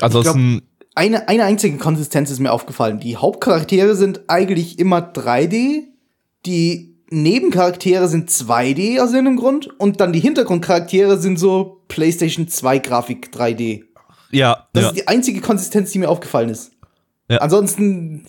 ansonsten. 0.00 0.62
eine, 0.94 1.28
eine 1.28 1.44
einzige 1.44 1.76
Konsistenz 1.78 2.31
ist 2.31 2.40
mir 2.40 2.52
aufgefallen. 2.52 3.00
Die 3.00 3.16
Hauptcharaktere 3.16 3.94
sind 3.94 4.22
eigentlich 4.28 4.78
immer 4.78 4.98
3D, 4.98 5.85
die 6.46 6.98
Nebencharaktere 7.11 8.07
sind 8.07 8.31
2D 8.31 9.00
aus 9.00 9.12
irgendeinem 9.12 9.38
Grund 9.38 9.68
und 9.81 10.00
dann 10.00 10.12
die 10.12 10.20
Hintergrundcharaktere 10.20 11.18
sind 11.18 11.38
so 11.38 11.83
PlayStation 11.88 12.48
2 12.48 12.78
Grafik 12.81 13.31
3D. 13.33 13.85
Ja. 14.31 14.69
Das 14.73 14.83
ja. 14.83 14.88
ist 14.91 14.97
die 14.97 15.09
einzige 15.09 15.41
Konsistenz, 15.41 15.93
die 15.93 15.99
mir 15.99 16.09
aufgefallen 16.09 16.49
ist. 16.49 16.73
Ja. 17.29 17.38
Ansonsten, 17.38 18.27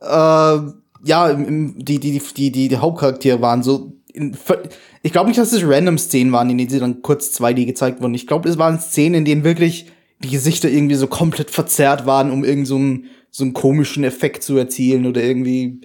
äh, 0.00 0.06
ja, 0.06 1.30
im, 1.30 1.74
die, 1.78 2.00
die, 2.00 2.18
die, 2.18 2.52
die, 2.52 2.68
die 2.68 2.76
Hauptcharaktere 2.76 3.40
waren 3.40 3.62
so. 3.62 3.92
In, 4.12 4.36
ich 5.02 5.12
glaube 5.12 5.28
nicht, 5.28 5.38
dass 5.38 5.52
es 5.52 5.62
random 5.64 5.98
Szenen 5.98 6.32
waren, 6.32 6.48
in 6.48 6.58
denen 6.58 6.70
sie 6.70 6.80
dann 6.80 7.02
kurz 7.02 7.38
2D 7.38 7.66
gezeigt 7.66 8.00
wurden. 8.00 8.14
Ich 8.14 8.26
glaube, 8.26 8.48
es 8.48 8.58
waren 8.58 8.80
Szenen, 8.80 9.16
in 9.16 9.24
denen 9.24 9.44
wirklich 9.44 9.86
die 10.22 10.30
Gesichter 10.30 10.70
irgendwie 10.70 10.94
so 10.94 11.06
komplett 11.06 11.50
verzerrt 11.50 12.06
waren, 12.06 12.30
um 12.30 12.44
irgend 12.44 12.66
so 12.66 12.76
einen, 12.76 13.04
so 13.30 13.44
einen 13.44 13.52
komischen 13.52 14.04
Effekt 14.04 14.42
zu 14.42 14.56
erzielen 14.56 15.06
oder 15.06 15.22
irgendwie. 15.22 15.82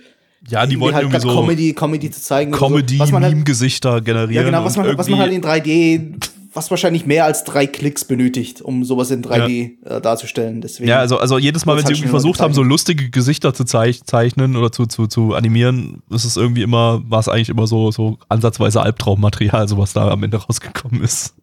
Ja, 0.47 0.65
die 0.65 0.79
wollten 0.79 0.95
halt 0.95 1.03
irgendwie 1.03 1.21
so 1.21 1.35
Comedy, 1.35 1.73
Comedy 1.73 2.09
zu 2.09 2.21
zeigen. 2.21 2.51
Comedy, 2.51 2.97
so. 2.97 3.11
Halt, 3.11 3.19
Meme-Gesichter 3.19 4.01
generieren. 4.01 4.33
Ja, 4.33 4.43
genau, 4.43 4.63
was 4.63 4.77
man, 4.77 4.97
was 4.97 5.09
man 5.09 5.19
halt 5.19 5.33
in 5.33 5.41
3D 5.43 6.15
was 6.53 6.69
wahrscheinlich 6.69 7.05
mehr 7.05 7.25
als 7.25 7.43
drei 7.43 7.65
Klicks 7.65 8.03
benötigt, 8.05 8.61
um 8.61 8.83
sowas 8.83 9.11
in 9.11 9.23
3D 9.23 9.71
ja. 9.83 9.97
äh, 9.97 10.01
darzustellen. 10.01 10.61
Deswegen 10.61 10.89
ja, 10.89 10.99
also, 10.99 11.17
also 11.17 11.37
jedes 11.37 11.65
Mal, 11.65 11.77
wenn 11.77 11.85
sie 11.85 11.93
irgendwie 11.93 12.09
versucht 12.09 12.41
haben, 12.41 12.53
so 12.53 12.61
lustige 12.61 13.09
Gesichter 13.09 13.53
zu 13.53 13.63
zeich 13.63 14.03
zeichnen 14.03 14.57
oder 14.57 14.71
zu, 14.71 14.85
zu, 14.85 15.07
zu 15.07 15.33
animieren, 15.33 16.01
ist 16.09 16.25
es 16.25 16.35
irgendwie 16.35 16.61
immer, 16.61 17.01
war 17.09 17.19
es 17.19 17.29
eigentlich 17.29 17.49
immer 17.49 17.67
so, 17.67 17.91
so 17.91 18.17
ansatzweise 18.27 18.81
Albtraummaterial, 18.81 19.67
so 19.67 19.77
was 19.77 19.93
da 19.93 20.09
am 20.09 20.23
Ende 20.23 20.37
rausgekommen 20.37 21.01
ist. 21.01 21.35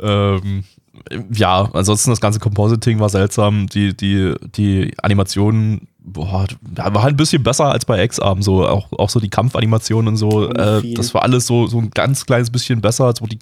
ähm, 0.00 0.64
ja, 1.34 1.68
ansonsten 1.72 2.10
das 2.10 2.20
ganze 2.20 2.38
Compositing 2.38 3.00
war 3.00 3.08
seltsam. 3.08 3.66
Die, 3.66 3.96
die, 3.96 4.34
die 4.54 4.92
Animationen 5.02 5.88
boah, 5.98 6.46
war 6.62 7.02
halt 7.02 7.14
ein 7.14 7.16
bisschen 7.16 7.42
besser 7.42 7.66
als 7.66 7.84
bei 7.84 8.02
X-Arm, 8.04 8.42
so 8.42 8.66
auch, 8.66 8.92
auch 8.92 9.08
so 9.08 9.20
die 9.20 9.28
Kampfanimationen 9.28 10.08
und 10.08 10.16
so. 10.16 10.50
Äh, 10.50 10.94
das 10.94 11.14
war 11.14 11.22
alles 11.22 11.46
so, 11.46 11.66
so 11.66 11.78
ein 11.78 11.90
ganz 11.90 12.26
kleines 12.26 12.50
bisschen 12.50 12.80
besser. 12.80 13.12
So 13.18 13.26
die 13.26 13.38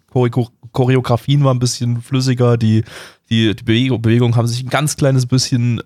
Choreografien 0.72 1.44
waren 1.44 1.56
ein 1.56 1.60
bisschen 1.60 2.00
flüssiger, 2.02 2.56
die, 2.56 2.84
die, 3.30 3.54
die 3.54 3.62
Bewegung, 3.62 4.02
Bewegungen 4.02 4.36
haben 4.36 4.46
sich 4.46 4.62
ein 4.62 4.70
ganz 4.70 4.96
kleines 4.96 5.26
bisschen 5.26 5.82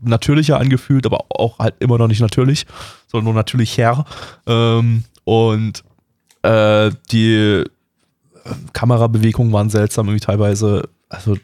natürlicher 0.00 0.58
angefühlt, 0.58 1.06
aber 1.06 1.26
auch 1.30 1.58
halt 1.58 1.74
immer 1.80 1.98
noch 1.98 2.08
nicht 2.08 2.20
natürlich, 2.20 2.66
sondern 3.06 3.24
nur 3.26 3.34
natürlich 3.34 3.76
her. 3.78 4.04
Ähm, 4.46 5.04
und 5.24 5.84
äh, 6.42 6.90
die 7.10 7.34
äh, 7.34 7.64
Kamerabewegungen 8.72 9.52
waren 9.52 9.70
seltsam, 9.70 10.06
irgendwie 10.06 10.24
teilweise. 10.24 10.88
Also 11.08 11.36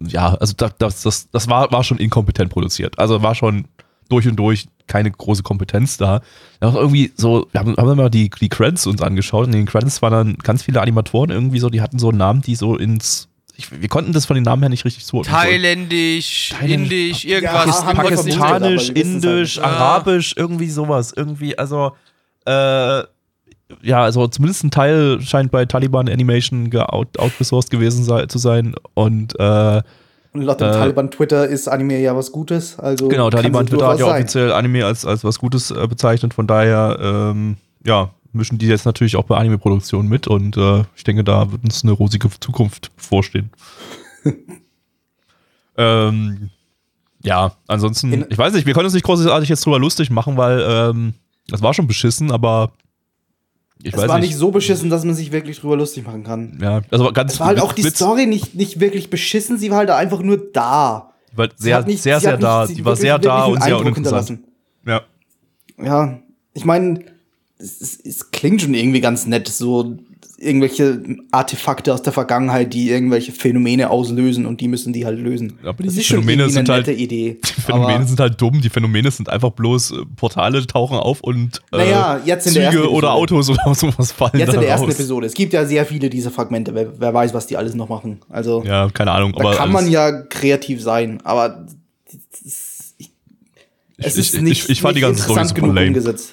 ja, 0.00 0.34
also 0.34 0.54
das, 0.56 1.02
das, 1.02 1.30
das 1.30 1.48
war, 1.48 1.72
war 1.72 1.84
schon 1.84 1.98
inkompetent 1.98 2.50
produziert. 2.50 2.98
Also 2.98 3.22
war 3.22 3.34
schon 3.34 3.66
durch 4.10 4.28
und 4.28 4.36
durch 4.36 4.68
keine 4.90 5.10
große 5.10 5.42
Kompetenz 5.42 5.96
da. 5.96 6.20
Auch 6.60 6.74
irgendwie 6.74 7.12
so, 7.16 7.46
wir 7.52 7.60
haben, 7.60 7.76
haben 7.76 7.88
dann 7.88 7.96
mal 7.96 8.10
die, 8.10 8.28
die 8.28 8.48
Credits 8.50 8.86
uns 8.86 9.00
angeschaut 9.00 9.46
und 9.46 9.54
in 9.54 9.60
den 9.60 9.66
Credits 9.66 10.02
waren 10.02 10.12
dann 10.12 10.36
ganz 10.42 10.62
viele 10.62 10.82
Animatoren 10.82 11.30
irgendwie 11.30 11.60
so, 11.60 11.70
die 11.70 11.80
hatten 11.80 11.98
so 11.98 12.10
Namen, 12.12 12.42
die 12.42 12.56
so 12.56 12.76
ins 12.76 13.28
ich, 13.56 13.80
wir 13.80 13.88
konnten 13.88 14.12
das 14.12 14.24
von 14.24 14.36
den 14.36 14.44
Namen 14.44 14.62
her 14.62 14.70
nicht 14.70 14.86
richtig 14.86 15.04
zuordnen. 15.04 15.34
Thailändisch, 15.34 16.54
Thailändisch, 16.58 17.24
Indisch, 17.24 17.24
ja, 17.24 17.34
irgendwas. 17.36 17.86
wir 17.86 17.94
Pakistanisch, 17.94 18.88
wir 18.88 18.96
es 18.96 19.02
Indisch, 19.02 19.56
halt. 19.58 19.66
Arabisch, 19.66 20.34
irgendwie 20.36 20.70
sowas. 20.70 21.12
Irgendwie, 21.14 21.58
also, 21.58 21.92
äh, 22.46 23.02
ja, 23.82 24.02
also 24.02 24.26
zumindest 24.28 24.64
ein 24.64 24.70
Teil 24.70 25.20
scheint 25.20 25.50
bei 25.50 25.66
Taliban 25.66 26.08
Animation 26.08 26.70
geout- 26.70 27.18
outgesourced 27.18 27.70
gewesen 27.70 28.02
sei, 28.02 28.26
zu 28.26 28.38
sein. 28.38 28.74
Und 28.94 29.38
äh, 29.38 29.82
Und 30.32 30.42
laut 30.42 30.60
dem 30.60 30.68
Äh, 30.68 30.72
Taliban 30.72 31.10
Twitter 31.10 31.48
ist 31.48 31.66
Anime 31.68 31.98
ja 32.00 32.14
was 32.16 32.30
Gutes. 32.30 32.78
Also 32.78 33.08
genau, 33.08 33.30
kann 33.30 33.42
Taliban 33.42 33.64
es 33.64 33.70
Twitter 33.70 33.88
hat 33.88 33.98
ja 33.98 34.06
sein. 34.06 34.22
offiziell 34.22 34.52
Anime 34.52 34.84
als, 34.86 35.04
als 35.04 35.24
was 35.24 35.38
Gutes 35.38 35.70
äh, 35.70 35.86
bezeichnet. 35.88 36.34
Von 36.34 36.46
daher, 36.46 36.98
ähm, 37.00 37.56
ja, 37.84 38.10
mischen 38.32 38.58
die 38.58 38.66
jetzt 38.68 38.84
natürlich 38.84 39.16
auch 39.16 39.24
bei 39.24 39.36
Anime-Produktionen 39.36 40.08
mit. 40.08 40.28
Und 40.28 40.56
äh, 40.56 40.84
ich 40.94 41.02
denke, 41.02 41.24
da 41.24 41.50
wird 41.50 41.64
uns 41.64 41.82
eine 41.82 41.92
rosige 41.92 42.28
Zukunft 42.38 42.94
bevorstehen. 42.96 43.50
ähm, 45.76 46.50
ja, 47.22 47.52
ansonsten, 47.66 48.12
In- 48.12 48.26
ich 48.28 48.38
weiß 48.38 48.52
nicht, 48.54 48.66
wir 48.66 48.74
können 48.74 48.86
uns 48.86 48.94
nicht 48.94 49.04
großartig 49.04 49.48
jetzt 49.48 49.64
drüber 49.66 49.78
lustig 49.78 50.10
machen, 50.10 50.36
weil 50.36 50.64
ähm, 50.66 51.14
das 51.48 51.62
war 51.62 51.74
schon 51.74 51.86
beschissen, 51.86 52.30
aber 52.30 52.70
ich 53.82 53.94
Es 53.94 54.08
war 54.08 54.18
nicht. 54.18 54.28
nicht 54.30 54.36
so 54.38 54.50
beschissen, 54.50 54.90
dass 54.90 55.04
man 55.04 55.14
sich 55.14 55.32
wirklich 55.32 55.60
drüber 55.60 55.76
lustig 55.76 56.04
machen 56.06 56.24
kann. 56.24 56.58
ja, 56.60 56.82
also 56.90 57.12
ganz 57.12 57.34
Es 57.34 57.40
war 57.40 57.48
halt 57.48 57.60
auch 57.60 57.72
die 57.72 57.84
Witz- 57.84 57.96
Story 57.96 58.26
nicht, 58.26 58.54
nicht 58.54 58.80
wirklich 58.80 59.10
beschissen, 59.10 59.58
sie 59.58 59.70
war 59.70 59.78
halt 59.78 59.90
einfach 59.90 60.20
nur 60.22 60.36
da. 60.52 61.12
die 61.32 61.36
war 61.38 61.48
sehr, 61.56 61.86
nicht- 61.86 62.02
sehr, 62.02 62.20
sehr 62.20 62.36
da. 62.36 62.66
Die 62.66 62.84
war 62.84 62.96
sehr 62.96 63.18
da 63.18 63.44
und 63.44 63.62
sehr 63.62 63.78
uninteressant. 63.78 64.40
Ja. 64.86 65.02
Ja, 65.82 66.18
ich 66.54 66.64
meine, 66.64 67.04
es, 67.58 67.80
es, 67.80 67.98
es 68.00 68.30
klingt 68.30 68.60
schon 68.62 68.74
irgendwie 68.74 69.00
ganz 69.00 69.26
nett, 69.26 69.48
so 69.48 69.96
irgendwelche 70.42 71.02
Artefakte 71.32 71.92
aus 71.92 72.00
der 72.02 72.14
Vergangenheit, 72.14 72.72
die 72.72 72.88
irgendwelche 72.90 73.30
Phänomene 73.30 73.90
auslösen 73.90 74.46
und 74.46 74.60
die 74.62 74.68
müssen 74.68 74.92
die 74.94 75.04
halt 75.04 75.18
lösen. 75.18 75.58
Aber 75.62 75.82
das 75.84 75.92
die 75.94 76.00
ist 76.00 76.06
schon 76.06 76.16
Phänomene 76.20 76.42
irgendwie 76.44 76.54
sind 76.54 76.70
eine 76.70 76.74
halt- 76.76 76.86
nette 76.86 76.98
Idee. 76.98 77.38
Die 77.56 77.60
Phänomene 77.60 77.94
Aber- 77.96 78.06
sind 78.06 78.20
halt 78.20 78.40
dumm. 78.40 78.60
Die 78.62 78.70
Phänomene 78.70 79.10
sind 79.10 79.28
einfach 79.28 79.50
bloß 79.50 79.90
äh, 79.92 79.94
Portale 80.16 80.66
tauchen 80.66 80.96
auf 80.96 81.20
und 81.20 81.60
äh, 81.72 81.76
Naja, 81.76 82.20
jetzt 82.24 82.46
in 82.46 82.54
der 82.54 82.62
ersten 82.64 82.78
Züge 82.80 82.90
oder 82.90 83.08
Episode. 83.08 83.12
Autos 83.12 83.50
oder 83.50 83.74
sowas 83.74 84.12
fallen 84.12 84.38
Jetzt 84.38 84.54
in 84.54 84.60
der 84.60 84.68
ersten 84.70 84.86
raus. 84.86 84.94
Episode. 84.94 85.26
Es 85.26 85.34
gibt 85.34 85.52
ja 85.52 85.66
sehr 85.66 85.84
viele 85.84 86.08
dieser 86.08 86.30
Fragmente. 86.30 86.74
Wer, 86.74 86.98
wer 86.98 87.12
weiß, 87.12 87.34
was 87.34 87.46
die 87.46 87.56
alles 87.58 87.74
noch 87.74 87.90
machen. 87.90 88.20
Also 88.30 88.64
Ja, 88.66 88.88
keine 88.88 89.12
Ahnung. 89.12 89.32
da 89.36 89.40
aber 89.44 89.54
kann 89.54 89.70
man 89.70 89.90
ja 89.90 90.22
kreativ 90.22 90.80
sein, 90.82 91.20
aber 91.22 91.66
es, 92.44 92.94
ich, 92.96 93.10
es 93.98 94.16
ich, 94.16 94.32
ist 94.34 94.42
nicht, 94.42 94.64
ich, 94.64 94.70
ich 94.70 94.80
fand 94.80 94.96
die 94.96 95.00
nicht 95.00 95.08
ganze 95.08 95.22
Story 95.22 95.40
interessant 95.40 95.48
super 95.50 95.60
genug 95.60 95.76
lame. 95.76 95.88
umgesetzt. 95.88 96.32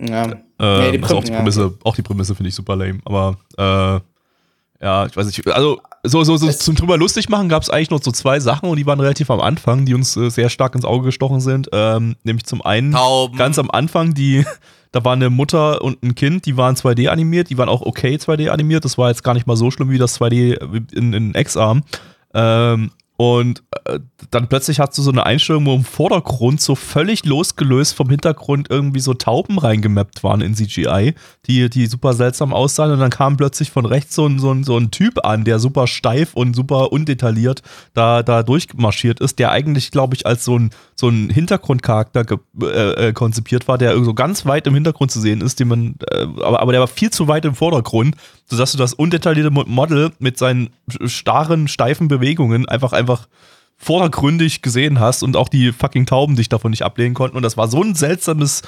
Ja. 0.00 0.24
Ähm, 0.24 0.38
Nee, 0.58 0.92
die 0.98 1.02
also 1.02 1.16
auch 1.18 1.24
die 1.24 1.30
Prämisse, 1.32 1.60
ja. 1.62 1.70
Auch 1.84 1.94
die 1.96 2.02
Prämisse 2.02 2.34
finde 2.34 2.48
ich 2.48 2.54
super 2.54 2.76
lame. 2.76 3.00
Aber 3.04 3.36
äh, 3.58 4.84
ja, 4.84 5.06
ich 5.06 5.16
weiß 5.16 5.26
nicht. 5.26 5.46
Also 5.48 5.80
so, 6.04 6.24
so, 6.24 6.36
so 6.36 6.48
Es- 6.48 6.58
zum 6.58 6.74
drüber 6.74 6.96
lustig 6.96 7.28
machen 7.28 7.48
gab 7.48 7.62
es 7.62 7.70
eigentlich 7.70 7.90
noch 7.90 8.02
so 8.02 8.10
zwei 8.12 8.40
Sachen 8.40 8.68
und 8.68 8.76
die 8.78 8.86
waren 8.86 9.00
relativ 9.00 9.30
am 9.30 9.40
Anfang, 9.40 9.84
die 9.84 9.94
uns 9.94 10.16
äh, 10.16 10.30
sehr 10.30 10.48
stark 10.48 10.74
ins 10.74 10.84
Auge 10.84 11.04
gestochen 11.06 11.40
sind. 11.40 11.68
Ähm, 11.72 12.16
nämlich 12.24 12.44
zum 12.46 12.62
einen 12.62 12.92
Tauben. 12.92 13.36
ganz 13.36 13.58
am 13.58 13.70
Anfang 13.70 14.14
die 14.14 14.44
da 14.92 15.04
war 15.04 15.12
eine 15.12 15.30
Mutter 15.30 15.82
und 15.82 16.02
ein 16.02 16.14
Kind, 16.14 16.46
die 16.46 16.56
waren 16.56 16.74
2D 16.74 17.08
animiert, 17.08 17.48
die 17.50 17.58
waren 17.58 17.68
auch 17.68 17.82
okay 17.82 18.16
2D 18.16 18.48
animiert. 18.48 18.84
Das 18.84 18.98
war 18.98 19.08
jetzt 19.10 19.22
gar 19.22 19.34
nicht 19.34 19.46
mal 19.46 19.56
so 19.56 19.70
schlimm 19.70 19.90
wie 19.90 19.98
das 19.98 20.20
2D 20.20 20.92
in, 20.96 21.12
in 21.12 21.34
X-Arm. 21.34 21.82
Ähm, 22.34 22.90
und 23.20 23.62
äh, 23.84 24.00
dann 24.30 24.48
plötzlich 24.48 24.80
hast 24.80 24.96
du 24.96 25.02
so 25.02 25.10
eine 25.10 25.26
Einstellung, 25.26 25.66
wo 25.66 25.74
im 25.74 25.84
Vordergrund 25.84 26.58
so 26.58 26.74
völlig 26.74 27.26
losgelöst 27.26 27.94
vom 27.94 28.08
Hintergrund 28.08 28.68
irgendwie 28.70 29.00
so 29.00 29.12
Tauben 29.12 29.58
reingemappt 29.58 30.24
waren 30.24 30.40
in 30.40 30.54
CGI, 30.54 31.12
die, 31.44 31.68
die 31.68 31.84
super 31.84 32.14
seltsam 32.14 32.54
aussahen. 32.54 32.92
Und 32.92 32.98
dann 32.98 33.10
kam 33.10 33.36
plötzlich 33.36 33.72
von 33.72 33.84
rechts 33.84 34.14
so 34.14 34.26
ein, 34.26 34.38
so, 34.38 34.50
ein, 34.50 34.64
so 34.64 34.78
ein 34.78 34.90
Typ 34.90 35.22
an, 35.22 35.44
der 35.44 35.58
super 35.58 35.86
steif 35.86 36.32
und 36.32 36.56
super 36.56 36.92
undetailliert 36.92 37.62
da, 37.92 38.22
da 38.22 38.42
durchmarschiert 38.42 39.20
ist, 39.20 39.38
der 39.38 39.52
eigentlich, 39.52 39.90
glaube 39.90 40.14
ich, 40.16 40.24
als 40.24 40.46
so 40.46 40.58
ein, 40.58 40.70
so 40.94 41.10
ein 41.10 41.28
Hintergrundcharakter 41.28 42.24
äh, 42.62 43.08
äh, 43.08 43.12
konzipiert 43.12 43.68
war, 43.68 43.76
der 43.76 44.02
so 44.02 44.14
ganz 44.14 44.46
weit 44.46 44.66
im 44.66 44.72
Hintergrund 44.72 45.10
zu 45.10 45.20
sehen 45.20 45.42
ist, 45.42 45.60
den 45.60 45.68
man, 45.68 45.96
äh, 46.10 46.22
aber, 46.42 46.60
aber 46.60 46.72
der 46.72 46.80
war 46.80 46.88
viel 46.88 47.10
zu 47.10 47.28
weit 47.28 47.44
im 47.44 47.54
Vordergrund, 47.54 48.16
sodass 48.50 48.72
du 48.72 48.78
das 48.78 48.92
undetaillierte 48.94 49.50
Mo- 49.50 49.64
Model 49.66 50.10
mit 50.18 50.36
seinen 50.38 50.70
starren, 51.06 51.68
steifen 51.68 52.08
Bewegungen 52.08 52.68
einfach, 52.68 52.92
einfach 52.92 53.28
vordergründig 53.76 54.60
gesehen 54.60 55.00
hast 55.00 55.22
und 55.22 55.36
auch 55.36 55.48
die 55.48 55.72
fucking 55.72 56.04
Tauben 56.04 56.36
dich 56.36 56.50
davon 56.50 56.70
nicht 56.70 56.82
ablehnen 56.82 57.14
konnten. 57.14 57.36
Und 57.36 57.42
das 57.42 57.56
war 57.56 57.68
so 57.68 57.82
ein 57.82 57.94
seltsames 57.94 58.62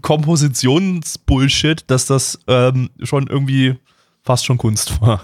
Kompositionsbullshit, 0.00 1.84
dass 1.88 2.06
das 2.06 2.38
ähm, 2.46 2.90
schon 3.02 3.26
irgendwie 3.26 3.74
fast 4.22 4.44
schon 4.46 4.58
Kunst 4.58 5.00
war. 5.00 5.20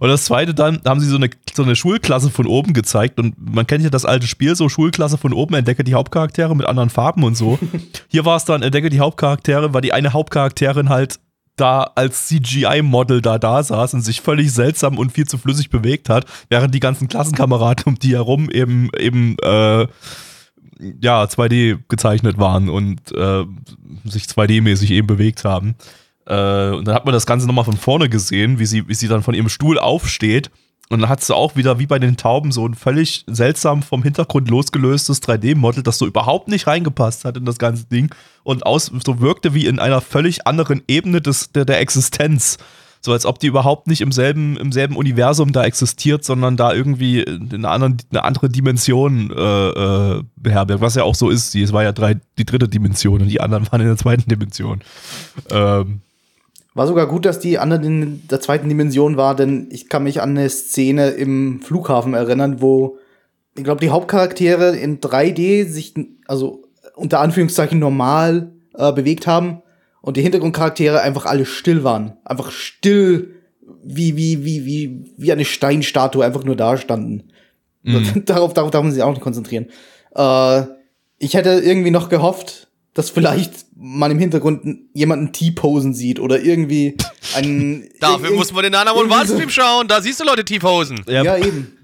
Und 0.00 0.08
das 0.08 0.24
zweite 0.24 0.52
dann, 0.52 0.80
haben 0.84 1.00
sie 1.00 1.08
so 1.08 1.16
eine, 1.16 1.30
so 1.54 1.62
eine 1.62 1.76
Schulklasse 1.76 2.30
von 2.30 2.46
oben 2.46 2.72
gezeigt 2.72 3.20
und 3.20 3.34
man 3.38 3.66
kennt 3.68 3.84
ja 3.84 3.90
das 3.90 4.04
alte 4.04 4.26
Spiel, 4.26 4.56
so 4.56 4.68
Schulklasse 4.68 5.16
von 5.16 5.32
oben, 5.32 5.54
entdecke 5.54 5.84
die 5.84 5.94
Hauptcharaktere 5.94 6.56
mit 6.56 6.66
anderen 6.66 6.90
Farben 6.90 7.22
und 7.22 7.36
so. 7.36 7.58
Hier 8.08 8.24
war 8.24 8.36
es 8.36 8.44
dann, 8.44 8.62
entdecke 8.62 8.90
die 8.90 8.98
Hauptcharaktere, 8.98 9.72
weil 9.72 9.80
die 9.82 9.92
eine 9.92 10.12
Hauptcharakterin 10.12 10.88
halt 10.88 11.20
da 11.60 11.90
als 11.94 12.28
CGI-Model 12.28 13.20
da 13.20 13.38
da 13.38 13.62
saß 13.62 13.94
und 13.94 14.02
sich 14.02 14.20
völlig 14.20 14.52
seltsam 14.52 14.98
und 14.98 15.12
viel 15.12 15.26
zu 15.26 15.38
flüssig 15.38 15.70
bewegt 15.70 16.08
hat, 16.08 16.24
während 16.48 16.74
die 16.74 16.80
ganzen 16.80 17.08
Klassenkameraden 17.08 17.84
um 17.86 17.98
die 17.98 18.14
herum 18.14 18.50
eben, 18.50 18.90
eben, 18.98 19.36
äh, 19.42 19.86
ja, 21.02 21.24
2D 21.24 21.78
gezeichnet 21.88 22.38
waren 22.38 22.68
und 22.68 23.00
äh, 23.12 23.44
sich 24.04 24.24
2D-mäßig 24.24 24.90
eben 24.90 25.06
bewegt 25.06 25.44
haben. 25.44 25.74
Äh, 26.26 26.70
und 26.70 26.86
dann 26.86 26.94
hat 26.94 27.04
man 27.04 27.12
das 27.12 27.26
Ganze 27.26 27.46
nochmal 27.46 27.64
von 27.64 27.76
vorne 27.76 28.08
gesehen, 28.08 28.58
wie 28.58 28.66
sie, 28.66 28.88
wie 28.88 28.94
sie 28.94 29.08
dann 29.08 29.22
von 29.22 29.34
ihrem 29.34 29.48
Stuhl 29.48 29.78
aufsteht. 29.78 30.50
Und 30.90 31.02
dann 31.02 31.08
hat 31.08 31.22
sie 31.22 31.34
auch 31.34 31.54
wieder, 31.54 31.78
wie 31.78 31.86
bei 31.86 32.00
den 32.00 32.16
Tauben, 32.16 32.50
so 32.50 32.66
ein 32.66 32.74
völlig 32.74 33.24
seltsam 33.28 33.82
vom 33.82 34.02
Hintergrund 34.02 34.50
losgelöstes 34.50 35.22
3D-Model, 35.22 35.84
das 35.84 35.98
so 35.98 36.06
überhaupt 36.06 36.48
nicht 36.48 36.66
reingepasst 36.66 37.24
hat 37.24 37.36
in 37.36 37.44
das 37.44 37.58
ganze 37.58 37.84
Ding 37.84 38.12
und 38.42 38.66
aus, 38.66 38.90
so 39.06 39.20
wirkte 39.20 39.54
wie 39.54 39.66
in 39.66 39.78
einer 39.78 40.00
völlig 40.00 40.48
anderen 40.48 40.82
Ebene 40.88 41.20
des, 41.20 41.52
der, 41.52 41.64
der 41.64 41.78
Existenz. 41.78 42.58
So 43.02 43.12
als 43.12 43.24
ob 43.24 43.38
die 43.38 43.46
überhaupt 43.46 43.86
nicht 43.86 44.00
im 44.00 44.10
selben, 44.10 44.56
im 44.56 44.72
selben 44.72 44.96
Universum 44.96 45.52
da 45.52 45.64
existiert, 45.64 46.24
sondern 46.24 46.56
da 46.56 46.74
irgendwie 46.74 47.22
in 47.22 47.54
einer 47.54 47.70
anderen, 47.70 47.98
eine 48.10 48.24
andere 48.24 48.48
Dimension 48.50 49.30
äh, 49.30 49.68
äh, 49.68 50.22
beherbergt. 50.36 50.82
Was 50.82 50.96
ja 50.96 51.04
auch 51.04 51.14
so 51.14 51.30
ist. 51.30 51.54
Es 51.54 51.72
war 51.72 51.84
ja 51.84 51.92
drei, 51.92 52.16
die 52.36 52.44
dritte 52.44 52.68
Dimension 52.68 53.22
und 53.22 53.28
die 53.28 53.40
anderen 53.40 53.70
waren 53.70 53.80
in 53.80 53.86
der 53.86 53.96
zweiten 53.96 54.28
Dimension. 54.28 54.80
Ähm, 55.50 56.02
War 56.80 56.86
sogar 56.86 57.08
gut, 57.08 57.26
dass 57.26 57.38
die 57.38 57.58
andere 57.58 57.84
in 57.84 58.26
der 58.30 58.40
zweiten 58.40 58.70
Dimension 58.70 59.18
war, 59.18 59.36
denn 59.36 59.68
ich 59.70 59.90
kann 59.90 60.02
mich 60.02 60.22
an 60.22 60.30
eine 60.30 60.48
Szene 60.48 61.10
im 61.10 61.60
Flughafen 61.60 62.14
erinnern, 62.14 62.62
wo 62.62 62.96
ich 63.54 63.64
glaube, 63.64 63.82
die 63.82 63.90
Hauptcharaktere 63.90 64.74
in 64.78 64.98
3D 64.98 65.68
sich, 65.68 65.92
also 66.26 66.62
unter 66.94 67.20
Anführungszeichen 67.20 67.78
normal 67.78 68.52
äh, 68.72 68.92
bewegt 68.92 69.26
haben 69.26 69.60
und 70.00 70.16
die 70.16 70.22
Hintergrundcharaktere 70.22 71.02
einfach 71.02 71.26
alle 71.26 71.44
still 71.44 71.84
waren. 71.84 72.14
Einfach 72.24 72.50
still, 72.50 73.34
wie, 73.84 74.16
wie, 74.16 74.46
wie, 74.46 74.64
wie, 74.64 75.12
wie 75.18 75.32
eine 75.32 75.44
Steinstatue 75.44 76.24
einfach 76.24 76.44
nur 76.44 76.56
da 76.56 76.78
standen. 76.78 77.24
darauf, 78.24 78.54
darauf 78.54 78.70
darf 78.70 78.82
man 78.82 78.92
sich 78.92 79.02
auch 79.02 79.10
nicht 79.10 79.20
konzentrieren. 79.20 79.66
Äh, 80.14 80.62
ich 81.18 81.34
hätte 81.34 81.60
irgendwie 81.62 81.90
noch 81.90 82.08
gehofft, 82.08 82.69
dass 82.94 83.10
vielleicht 83.10 83.66
man 83.76 84.10
im 84.10 84.18
Hintergrund 84.18 84.78
jemanden 84.94 85.32
T-Posen 85.32 85.94
sieht 85.94 86.18
oder 86.20 86.40
irgendwie 86.42 86.96
einen. 87.34 87.88
Dafür 88.00 88.32
muss 88.32 88.52
man 88.52 88.62
den 88.64 88.74
irgendwie 88.74 89.52
so- 89.52 89.60
schauen. 89.62 89.88
Da 89.88 90.02
siehst 90.02 90.20
du 90.20 90.24
Leute 90.24 90.44
Tiefhosen. 90.44 91.02
ja, 91.08 91.22
Ja, 91.22 91.36
eben. 91.38 91.76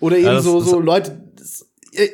Oder 0.00 0.16
eben 0.16 0.26
Ja, 0.26 0.34
das- 0.34 0.44
so, 0.44 0.60
das- 0.60 0.70
so 0.70 0.80
Leute, 0.80 1.20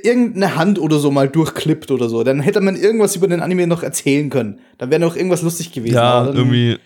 irgendeine 0.02 0.56
Hand 0.56 0.78
oder 0.78 0.98
so 0.98 1.10
mal 1.10 1.28
durchklippt 1.28 1.90
oder 1.90 2.08
so. 2.08 2.22
Dann 2.24 2.40
hätte 2.40 2.60
man 2.60 2.76
irgendwas 2.76 3.16
über 3.16 3.28
den 3.28 3.40
Anime 3.40 3.66
noch 3.66 3.82
erzählen 3.82 4.30
können. 4.30 4.58
Dann 4.78 4.90
wäre 4.90 5.00
noch 5.00 5.16
irgendwas 5.16 5.42
lustig 5.42 5.72
gewesen. 5.72 5.94
ja 5.94 6.02
Aber 6.02 6.26
dann- 6.28 6.36
irgendwie. 6.36 6.72
äh, 6.72 6.78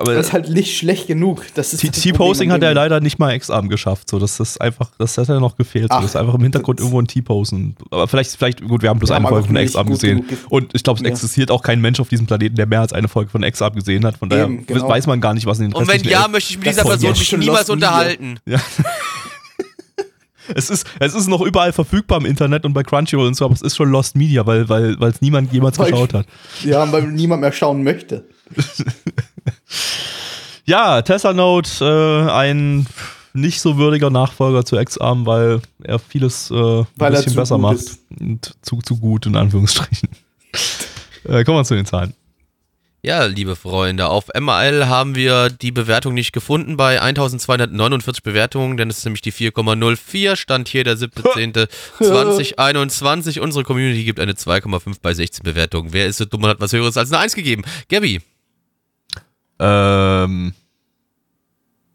Aber 0.00 0.14
Das 0.14 0.26
ist 0.26 0.32
halt 0.32 0.50
nicht 0.50 0.76
schlecht 0.76 1.06
genug. 1.06 1.44
Das 1.54 1.72
ist 1.72 1.80
T- 1.80 1.88
das 1.88 2.00
T-Posing 2.00 2.52
hat 2.52 2.62
er 2.62 2.74
leider 2.74 3.00
nicht 3.00 3.18
mal 3.18 3.34
X-Arm 3.34 3.68
geschafft. 3.68 4.10
So, 4.10 4.18
das 4.18 4.38
ist 4.40 4.60
einfach, 4.60 4.90
das 4.98 5.16
hat 5.16 5.28
ja 5.28 5.40
noch 5.40 5.56
gefehlt. 5.56 5.90
So, 5.90 5.96
Ach, 5.96 6.02
das 6.02 6.10
ist 6.10 6.16
einfach 6.16 6.34
im 6.34 6.42
Hintergrund 6.42 6.80
irgendwo 6.80 7.00
ein 7.00 7.06
T-Posen. 7.06 7.76
Aber 7.90 8.06
vielleicht, 8.08 8.32
vielleicht, 8.36 8.66
gut, 8.66 8.82
wir 8.82 8.90
haben 8.90 8.98
bloß 8.98 9.10
Wir 9.10 9.16
eine 9.16 9.28
Folge 9.28 9.46
von 9.46 9.54
nicht 9.54 9.64
X-Arm 9.64 9.86
gut 9.86 10.00
gesehen. 10.00 10.24
Und 10.50 10.74
ich 10.74 10.82
glaube, 10.82 10.98
es 11.00 11.04
Ja. 11.04 11.10
existiert 11.10 11.50
auch 11.50 11.62
kein 11.62 11.80
Mensch 11.80 12.00
auf 12.00 12.08
diesem 12.08 12.26
Planeten, 12.26 12.56
der 12.56 12.66
mehr 12.66 12.80
als 12.80 12.92
eine 12.92 13.08
Folge 13.08 13.30
von 13.30 13.42
X-Arm 13.42 13.74
gesehen 13.74 14.04
hat. 14.04 14.18
Von 14.18 14.28
daher 14.28 14.44
Eben, 14.44 14.66
genau. 14.66 14.88
weiß 14.88 15.06
man 15.06 15.20
gar 15.20 15.32
nicht, 15.34 15.46
was 15.46 15.58
in 15.58 15.66
den 15.70 15.74
Und 15.74 15.88
wenn 15.88 16.02
ja, 16.04 16.28
möchte 16.28 16.50
ich 16.52 16.58
mit 16.58 16.66
dieser 16.68 16.82
Person 16.84 17.10
mich 17.10 17.26
schon 17.28 17.40
niemals 17.40 17.70
unterhalten. 17.70 18.38
Ja. 18.46 18.58
Es 20.54 20.70
ist, 20.70 20.86
es 20.98 21.14
ist 21.14 21.28
noch 21.28 21.40
überall 21.42 21.72
verfügbar 21.72 22.18
im 22.20 22.26
Internet 22.26 22.64
und 22.64 22.72
bei 22.72 22.82
Crunchyroll 22.82 23.26
und 23.26 23.34
so, 23.34 23.44
aber 23.44 23.54
es 23.54 23.62
ist 23.62 23.76
schon 23.76 23.90
Lost 23.90 24.16
Media, 24.16 24.46
weil 24.46 24.68
weil 24.68 24.98
weil 25.00 25.10
es 25.10 25.20
niemand 25.20 25.52
jemals 25.52 25.78
Weil- 25.78 25.90
geschaut 25.90 26.14
hat. 26.14 26.26
Ja, 26.64 26.90
weil 26.92 27.02
niemand 27.08 27.40
mehr 27.42 27.52
schauen 27.52 27.82
möchte. 27.82 28.24
Ja, 30.64 31.00
Tesla 31.00 31.32
Note, 31.32 31.70
äh, 32.28 32.30
ein 32.30 32.86
nicht 33.32 33.60
so 33.62 33.78
würdiger 33.78 34.10
Nachfolger 34.10 34.64
zu 34.66 34.76
X-Arm, 34.76 35.24
weil 35.24 35.60
er 35.82 35.98
vieles 35.98 36.50
äh, 36.50 36.54
ein 36.80 36.86
Weil 36.96 37.12
bisschen 37.12 37.34
besser 37.34 37.56
macht. 37.56 37.76
ist. 37.76 38.00
Und 38.20 38.54
zu, 38.60 38.78
zu 38.82 38.98
gut, 38.98 39.24
in 39.26 39.36
Anführungsstrichen. 39.36 40.08
Äh, 41.24 41.44
kommen 41.44 41.58
wir 41.58 41.64
zu 41.64 41.74
den 41.74 41.84
Zahlen. 41.84 42.14
Ja, 43.08 43.24
liebe 43.24 43.56
Freunde, 43.56 44.08
auf 44.08 44.26
ML 44.38 44.86
haben 44.86 45.14
wir 45.14 45.48
die 45.48 45.72
Bewertung 45.72 46.12
nicht 46.12 46.34
gefunden 46.34 46.76
bei 46.76 47.00
1249 47.00 48.22
Bewertungen, 48.22 48.76
denn 48.76 48.90
es 48.90 48.98
ist 48.98 49.06
nämlich 49.06 49.22
die 49.22 49.32
4,04, 49.32 50.36
stand 50.36 50.68
hier 50.68 50.84
der 50.84 50.98
17.10.2021. 50.98 53.40
Unsere 53.40 53.64
Community 53.64 54.04
gibt 54.04 54.20
eine 54.20 54.32
2,5 54.34 54.96
bei 55.00 55.14
16 55.14 55.42
Bewertungen. 55.42 55.94
Wer 55.94 56.06
ist 56.06 56.18
so 56.18 56.26
dumm 56.26 56.42
und 56.42 56.50
hat 56.50 56.60
was 56.60 56.74
Höheres 56.74 56.98
als 56.98 57.10
eine 57.10 57.22
1 57.22 57.34
gegeben? 57.34 57.62
Gabby. 57.88 58.20
Ähm. 59.58 60.52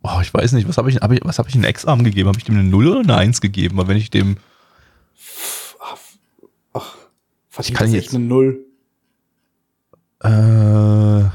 Oh, 0.01 0.17
ich 0.19 0.33
weiß 0.33 0.53
nicht, 0.53 0.67
was 0.67 0.79
habe 0.79 0.89
ich, 0.89 0.95
hab 0.95 1.11
ich, 1.11 1.19
was 1.23 1.37
hab 1.37 1.47
ich 1.47 1.53
in 1.53 1.63
X-Arm 1.63 2.03
gegeben? 2.03 2.29
Habe 2.29 2.39
ich 2.39 2.45
dem 2.45 2.57
eine 2.57 2.67
0 2.67 2.87
oder 2.87 3.01
eine 3.01 3.17
1 3.17 3.39
gegeben? 3.39 3.77
Weil 3.77 3.87
wenn 3.87 3.97
ich 3.97 4.09
dem. 4.09 4.37
Verdient 7.49 7.77
kann 7.77 7.85
das 7.85 7.93
jetzt- 7.93 8.15
eine 8.15 8.25
Null. 8.25 8.65
Äh, 10.23 10.29
warte 10.29 11.31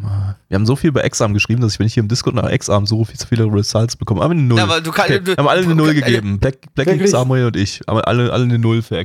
mal. 0.00 0.36
Wir 0.48 0.54
haben 0.56 0.66
so 0.66 0.76
viel 0.76 0.92
bei 0.92 1.04
X-Arm 1.04 1.34
geschrieben, 1.34 1.60
dass 1.62 1.72
ich, 1.74 1.78
wenn 1.78 1.86
ich 1.86 1.94
hier 1.94 2.02
im 2.02 2.08
Discord 2.08 2.34
nach 2.36 2.50
X-Arm 2.50 2.86
suche, 2.86 3.06
viel 3.06 3.18
zu 3.18 3.26
viele 3.26 3.44
Results 3.52 3.96
bekomme. 3.96 4.22
Aber 4.22 4.32
eine 4.32 4.42
0. 4.42 4.58
Ja, 4.58 4.64
aber 4.64 4.80
du 4.80 4.92
kann- 4.92 5.06
okay. 5.06 5.20
du- 5.20 5.26
wir 5.32 5.36
haben 5.36 5.48
alle 5.48 5.62
eine 5.62 5.74
0 5.74 5.94
du- 5.94 6.00
gegeben. 6.00 6.38
Black, 6.38 6.58
Black 6.74 6.86
Wirklich? 6.86 7.06
X-Arm 7.08 7.30
und 7.30 7.56
ich. 7.56 7.80
Haben 7.88 8.00
alle, 8.00 8.32
alle 8.32 8.44
eine 8.44 8.58
0 8.58 8.82
für. 8.82 9.02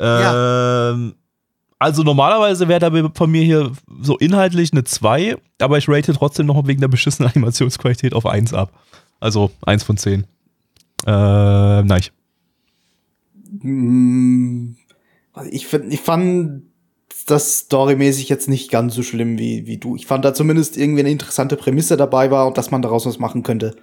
Ja. 0.00 0.90
Ähm, 0.92 1.14
also 1.80 2.02
normalerweise 2.02 2.66
wäre 2.68 2.80
da 2.80 3.10
von 3.14 3.30
mir 3.30 3.42
hier 3.42 3.72
so 4.02 4.16
inhaltlich 4.18 4.72
eine 4.72 4.84
2, 4.84 5.36
aber 5.60 5.78
ich 5.78 5.88
rate 5.88 6.12
trotzdem 6.12 6.46
noch 6.46 6.66
wegen 6.66 6.80
der 6.80 6.88
beschissenen 6.88 7.30
Animationsqualität 7.34 8.14
auf 8.14 8.26
1 8.26 8.52
ab. 8.52 8.72
Also 9.20 9.50
1 9.64 9.84
von 9.84 9.96
10. 9.96 10.24
Äh, 11.06 11.82
nein. 11.82 12.02
Mm, 13.62 14.74
Ich, 15.50 15.66
find, 15.66 15.92
ich 15.92 16.00
fand 16.00 16.62
das 17.30 17.58
storymäßig 17.58 18.28
jetzt 18.28 18.48
nicht 18.48 18.70
ganz 18.70 18.94
so 18.94 19.02
schlimm 19.02 19.38
wie, 19.38 19.66
wie 19.66 19.78
du. 19.78 19.96
Ich 19.96 20.06
fand 20.06 20.24
da 20.24 20.34
zumindest 20.34 20.76
irgendwie 20.76 21.00
eine 21.00 21.10
interessante 21.10 21.56
Prämisse 21.56 21.96
dabei 21.96 22.30
war 22.30 22.46
und 22.46 22.58
dass 22.58 22.70
man 22.70 22.82
daraus 22.82 23.06
was 23.06 23.18
machen 23.18 23.42
könnte. 23.42 23.76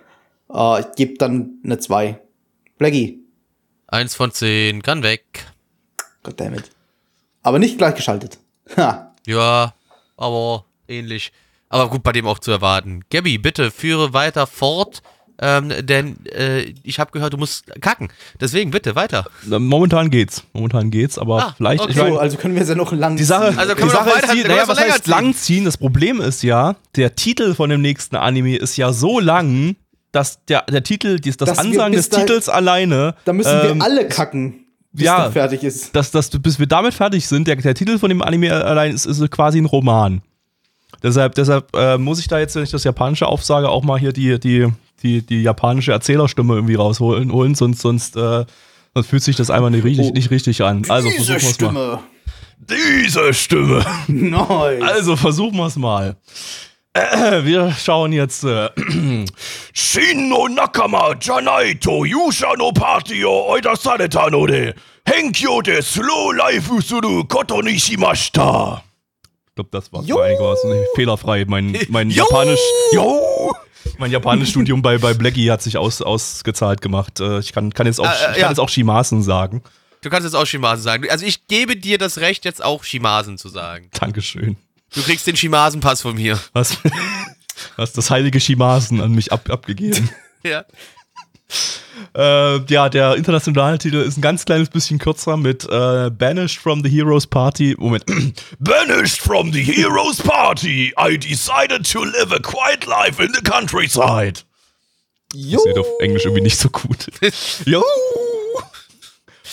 Äh, 0.53 0.81
ich 0.81 0.87
gebe 0.95 1.17
dann 1.17 1.59
eine 1.63 1.79
2. 1.79 2.19
Blackie. 2.77 3.19
1 3.87 4.15
von 4.15 4.31
10, 4.31 4.81
kann 4.81 5.03
weg. 5.03 5.45
Goddammit. 6.23 6.71
Aber 7.43 7.59
nicht 7.59 7.77
gleichgeschaltet. 7.77 8.39
Ha. 8.77 9.13
Ja, 9.27 9.75
aber 10.17 10.65
ähnlich. 10.87 11.31
Aber 11.69 11.87
gut, 11.87 12.01
bei 12.01 12.11
dem 12.11 12.25
auch 12.25 12.39
zu 12.39 12.49
erwarten. 12.49 13.01
Gabby, 13.11 13.37
bitte 13.37 13.69
führe 13.69 14.11
weiter 14.11 14.47
fort, 14.47 15.03
ähm, 15.39 15.71
denn 15.81 16.25
äh, 16.27 16.73
ich 16.83 16.99
habe 16.99 17.11
gehört, 17.11 17.33
du 17.33 17.37
musst 17.37 17.65
kacken. 17.81 18.09
Deswegen 18.39 18.71
bitte 18.71 18.95
weiter. 18.95 19.25
Momentan 19.45 20.09
geht's. 20.09 20.43
Momentan 20.53 20.91
geht's, 20.91 21.17
aber 21.17 21.37
Ah, 21.47 21.53
vielleicht. 21.57 21.81
okay. 21.81 21.91
Ich 21.91 21.97
So, 21.97 22.03
mein, 22.03 22.17
also 22.17 22.37
können 22.37 22.55
wir 22.55 22.61
es 22.61 22.69
ja 22.69 22.75
noch 22.75 22.91
lang 22.93 23.17
Die 23.17 23.23
Sache, 23.23 23.49
ziehen. 23.49 23.59
Also 23.59 23.75
können 23.75 23.89
die 23.89 23.93
wir 23.93 23.99
noch 23.99 24.05
Sache 24.07 24.17
weiter- 24.23 24.33
ist 24.33 24.43
die, 24.43 24.47
naja, 24.47 24.61
noch 24.61 24.67
was 24.69 24.79
heißt 24.79 25.03
ziehen? 25.03 25.11
lang 25.11 25.33
ziehen? 25.35 25.65
Das 25.65 25.77
Problem 25.77 26.21
ist 26.21 26.43
ja, 26.43 26.75
der 26.95 27.15
Titel 27.15 27.53
von 27.53 27.69
dem 27.69 27.81
nächsten 27.81 28.15
Anime 28.15 28.55
ist 28.55 28.77
ja 28.77 28.93
so 28.93 29.19
lang, 29.19 29.75
dass 30.11 30.43
der, 30.45 30.61
der 30.63 30.83
Titel, 30.83 31.19
das 31.19 31.37
wir 31.39 31.59
Ansagen 31.59 31.93
des 31.93 32.09
dahin- 32.09 32.27
Titels 32.27 32.47
alleine, 32.47 33.15
Da 33.25 33.33
müssen 33.33 33.51
ähm, 33.65 33.77
wir 33.79 33.85
alle 33.85 34.07
kacken, 34.07 34.65
bis 34.93 35.05
ja. 35.07 35.25
das 35.25 35.33
fertig 35.33 35.63
ist. 35.63 35.93
dass, 35.93 36.11
dass, 36.11 36.29
bis 36.29 36.57
wir 36.59 36.67
damit 36.67 36.93
fertig 36.93 37.27
sind, 37.27 37.49
der, 37.49 37.57
der 37.57 37.75
Titel 37.75 37.99
von 37.99 38.07
dem 38.09 38.21
Anime 38.21 38.53
allein 38.53 38.93
ist, 38.93 39.05
ist 39.05 39.29
quasi 39.31 39.57
ein 39.59 39.65
Roman. 39.65 40.21
Deshalb, 41.03 41.35
deshalb 41.35 41.75
äh, 41.75 41.97
muss 41.97 42.19
ich 42.19 42.29
da 42.29 42.39
jetzt, 42.39 42.55
wenn 42.55 42.63
ich 42.63 42.71
das 42.71 42.85
Japanische 42.85 43.27
aufsage, 43.27 43.67
auch 43.69 43.83
mal 43.83 43.99
hier 43.99 44.13
die, 44.13 44.39
die, 44.39 44.69
die, 45.05 45.21
die 45.21 45.41
japanische 45.43 45.91
Erzählerstimme 45.91 46.55
irgendwie 46.55 46.75
rausholen, 46.75 47.31
holen, 47.31 47.55
sonst, 47.55 47.81
sonst, 47.81 48.15
äh, 48.17 48.45
sonst 48.93 49.07
fühlt 49.07 49.23
sich 49.23 49.35
das 49.35 49.49
einfach 49.49 49.69
nicht 49.69 49.83
richtig, 49.85 50.07
Oh. 50.07 50.11
nicht 50.13 50.31
richtig 50.31 50.61
an. 50.63 50.83
Also 50.89 51.09
versuchen 51.09 51.17
Diese 51.17 51.33
wir's 51.33 51.43
mal. 51.43 51.53
Stimme. 51.53 51.99
Diese 52.57 53.33
Stimme. 53.33 53.85
Nice. 54.07 54.81
Also 54.83 55.15
versuchen 55.15 55.57
wir 55.57 55.67
es 55.67 55.75
mal. 55.75 56.15
Äh, 56.93 57.43
wir 57.43 57.71
schauen 57.73 58.13
jetzt. 58.13 58.43
Äh, 58.45 58.69
Shin 59.73 60.29
no 60.29 60.47
Nakama 60.47 61.13
Janaito 61.21 62.05
Yusha 62.05 62.53
no 62.57 62.71
Partio 62.71 63.49
Oida 63.51 63.75
Sareta 63.75 64.29
no 64.29 64.47
de 64.47 64.73
Henkyo 65.05 65.61
de 65.61 65.81
Slow 65.81 66.31
Life 66.33 66.71
Usuru 66.73 67.25
Koto 67.25 67.61
ni 67.61 67.77
shimashita. 67.77 68.81
Ich 69.49 69.55
glaube, 69.55 69.69
das 69.71 69.91
war 69.93 70.01
einigermaßen 70.01 70.71
fehlerfrei. 70.95 71.45
Mein, 71.47 71.77
mein. 71.89 72.09
Japanisch. 72.09 72.59
Jo! 72.93 73.53
Mein 73.97 74.11
Japanisch-Studium 74.11 74.81
bei, 74.83 74.97
bei 74.97 75.13
Blackie 75.13 75.49
hat 75.51 75.61
sich 75.61 75.77
aus, 75.77 76.01
ausgezahlt 76.01 76.81
gemacht. 76.81 77.19
Äh, 77.19 77.39
Ich 77.39 77.53
kann, 77.53 77.73
kann, 77.73 77.87
jetzt 77.87 77.99
auch, 77.99 78.05
Äh, 78.05 78.09
äh, 78.09 78.13
ich 78.13 78.25
kann 78.25 78.39
ja. 78.41 78.49
jetzt 78.49 78.59
auch 78.59 78.69
Shimasen 78.69 79.23
sagen. 79.23 79.61
Du 80.01 80.09
kannst 80.09 80.25
jetzt 80.25 80.35
auch 80.35 80.45
Shimasen 80.45 80.83
sagen. 80.83 81.09
Also 81.09 81.25
ich 81.25 81.47
gebe 81.47 81.75
dir 81.75 81.97
das 81.97 82.19
Recht, 82.19 82.45
jetzt 82.45 82.63
auch 82.63 82.83
Shimasen 82.83 83.37
zu 83.37 83.49
sagen. 83.49 83.89
Dankeschön. 83.99 84.57
Du 84.93 85.01
kriegst 85.01 85.25
den 85.27 85.35
Shimasen-Pass 85.35 86.01
von 86.03 86.15
mir. 86.15 86.39
Was, 86.53 86.77
was 87.75 87.93
das 87.93 88.09
heilige 88.11 88.39
Shimasen 88.39 89.01
an 89.01 89.13
mich 89.13 89.31
ab, 89.31 89.49
abgegeben. 89.49 90.09
Ja. 90.43 90.63
Äh, 92.15 92.65
ja, 92.65 92.89
der 92.89 93.15
internationale 93.15 93.77
Titel 93.77 93.97
ist 93.97 94.17
ein 94.17 94.21
ganz 94.21 94.45
kleines 94.45 94.69
bisschen 94.69 94.99
kürzer 94.99 95.37
mit 95.37 95.65
äh, 95.65 96.09
Banished 96.09 96.59
from 96.59 96.83
the 96.83 96.89
Heroes 96.89 97.27
Party. 97.27 97.75
Moment. 97.77 98.05
Banished 98.59 99.21
from 99.21 99.51
the 99.51 99.61
Heroes 99.61 100.17
Party. 100.17 100.93
I 100.97 101.17
decided 101.17 101.89
to 101.91 102.03
live 102.03 102.31
a 102.31 102.39
quiet 102.39 102.85
life 102.85 103.21
in 103.23 103.33
the 103.33 103.41
countryside. 103.41 104.41
Jo. 105.33 105.59
Das 105.65 105.77
auf 105.77 105.87
Englisch 105.99 106.23
irgendwie 106.25 106.43
nicht 106.43 106.57
so 106.57 106.69
gut. 106.69 107.07
Jo. 107.65 107.83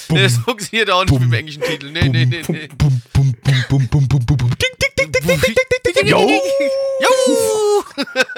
Nee, 0.08 0.24
das 0.24 0.36
funktioniert 0.36 0.90
auch 0.90 1.04
nicht 1.04 1.12
mit 1.12 1.22
dem 1.22 1.32
englischen 1.32 1.62
Titel. 1.62 1.90
Nee, 1.90 2.08
nee, 2.08 2.26
nee, 2.26 2.42
nee. 2.46 2.68
Bum, 2.76 3.02
bum, 3.12 3.34
bum, 3.42 3.64
bum, 3.68 3.88
bum, 3.88 4.08
bum, 4.08 4.26
bum, 4.26 4.36
bum. 4.36 4.50
Ding, 4.50 4.58
ding, 4.78 4.92
ding, 4.96 5.12
ding, 5.12 5.22
ding, 5.22 5.40
ding, 5.40 5.54
ding, 5.54 5.94
ding, 5.94 5.94
ding. 5.94 6.08
Jo. 6.08 6.28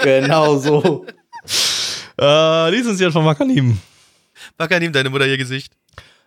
Genau 0.02 0.58
so. 0.58 1.06
Äh, 2.20 2.70
lizenziert 2.70 3.12
von 3.12 3.24
Makanim. 3.24 3.78
Wakanim, 4.58 4.92
deine 4.92 5.10
Mutter 5.10 5.26
ihr 5.26 5.38
Gesicht. 5.38 5.72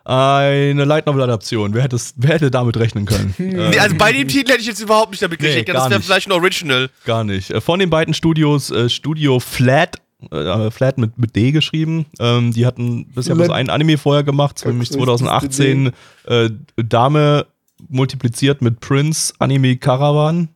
Eine 0.03 0.85
Light 0.85 1.05
Novel 1.05 1.23
Adaption. 1.23 1.73
Wer 1.73 1.83
hätte, 1.83 1.97
es- 1.97 2.13
wer 2.15 2.35
hätte 2.35 2.49
damit 2.49 2.77
rechnen 2.77 3.05
können? 3.05 3.33
Äh, 3.37 3.43
Nee, 3.71 3.79
also 3.79 3.95
bei 3.97 4.13
dem 4.13 4.27
Titel 4.27 4.51
hätte 4.51 4.61
ich 4.61 4.67
jetzt 4.67 4.79
überhaupt 4.79 5.11
nicht 5.11 5.21
damit 5.21 5.41
Nee, 5.41 5.47
gerechnet. 5.47 5.67
gar 5.67 5.75
das 5.75 5.89
wäre 5.89 5.99
nicht. 5.99 6.05
vielleicht 6.07 6.27
ein 6.27 6.31
Original. 6.31 6.89
Gar 7.05 7.23
nicht. 7.25 7.51
Äh, 7.51 7.59
Von 7.59 7.79
den 7.79 7.89
beiden 7.89 8.13
Studios, 8.13 8.71
äh, 8.71 8.87
Studio 8.89 9.41
Flat, 9.41 9.97
äh, 10.31 10.71
Flat 10.71 10.97
mit, 10.97 11.17
mit 11.17 11.35
D 11.35 11.51
geschrieben, 11.51 12.05
ähm, 12.19 12.53
die 12.53 12.65
hatten 12.65 13.05
bisher 13.13 13.35
bloß 13.35 13.47
Flat. 13.47 13.57
einen 13.57 13.69
Anime 13.69 13.97
vorher 13.97 14.23
gemacht, 14.23 14.63
nämlich 14.65 14.89
größtes 14.89 15.05
2018 15.19 15.91
äh, 16.25 16.49
Dame 16.77 17.45
multipliziert 17.89 18.61
mit 18.61 18.79
Prince 18.79 19.33
Anime 19.39 19.75
Caravan. 19.75 20.47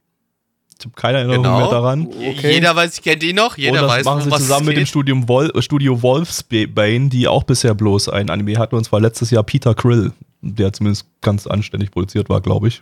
Ich 0.82 0.86
habe 0.86 0.96
keine 0.96 1.18
Erinnerung 1.20 1.44
Genau. 1.44 1.58
mehr 1.60 1.70
daran. 1.70 2.08
Okay. 2.08 2.54
Jeder 2.54 2.76
weiß, 2.76 2.98
ich 2.98 3.04
kenne 3.04 3.18
den 3.18 3.36
noch. 3.36 3.58
Jeder 3.58 3.74
und 3.74 3.82
das 3.88 3.92
weiß, 3.92 4.06
machen 4.06 4.22
sie 4.24 4.32
was 4.32 4.42
zusammen 4.42 4.66
mit 4.68 4.78
dem. 4.78 4.86
Studium 4.86 5.28
Wol 5.30 5.52
äh, 5.56 5.62
Studio 5.62 6.02
Wolfsbane, 6.02 7.10
die 7.10 7.28
auch 7.28 7.44
bisher 7.44 7.74
bloß 7.74 8.10
ein 8.10 8.30
Anime 8.30 8.58
hatten, 8.58 8.76
und 8.76 8.84
zwar 8.84 9.00
letztes 9.00 9.32
Jahr 9.32 9.44
Peter 9.44 9.74
Krill, 9.74 10.12
der 10.42 10.74
zumindest 10.74 11.06
ganz 11.22 11.48
anständig 11.48 11.92
produziert 11.92 12.30
war, 12.30 12.42
glaube 12.42 12.68
ich. 12.68 12.82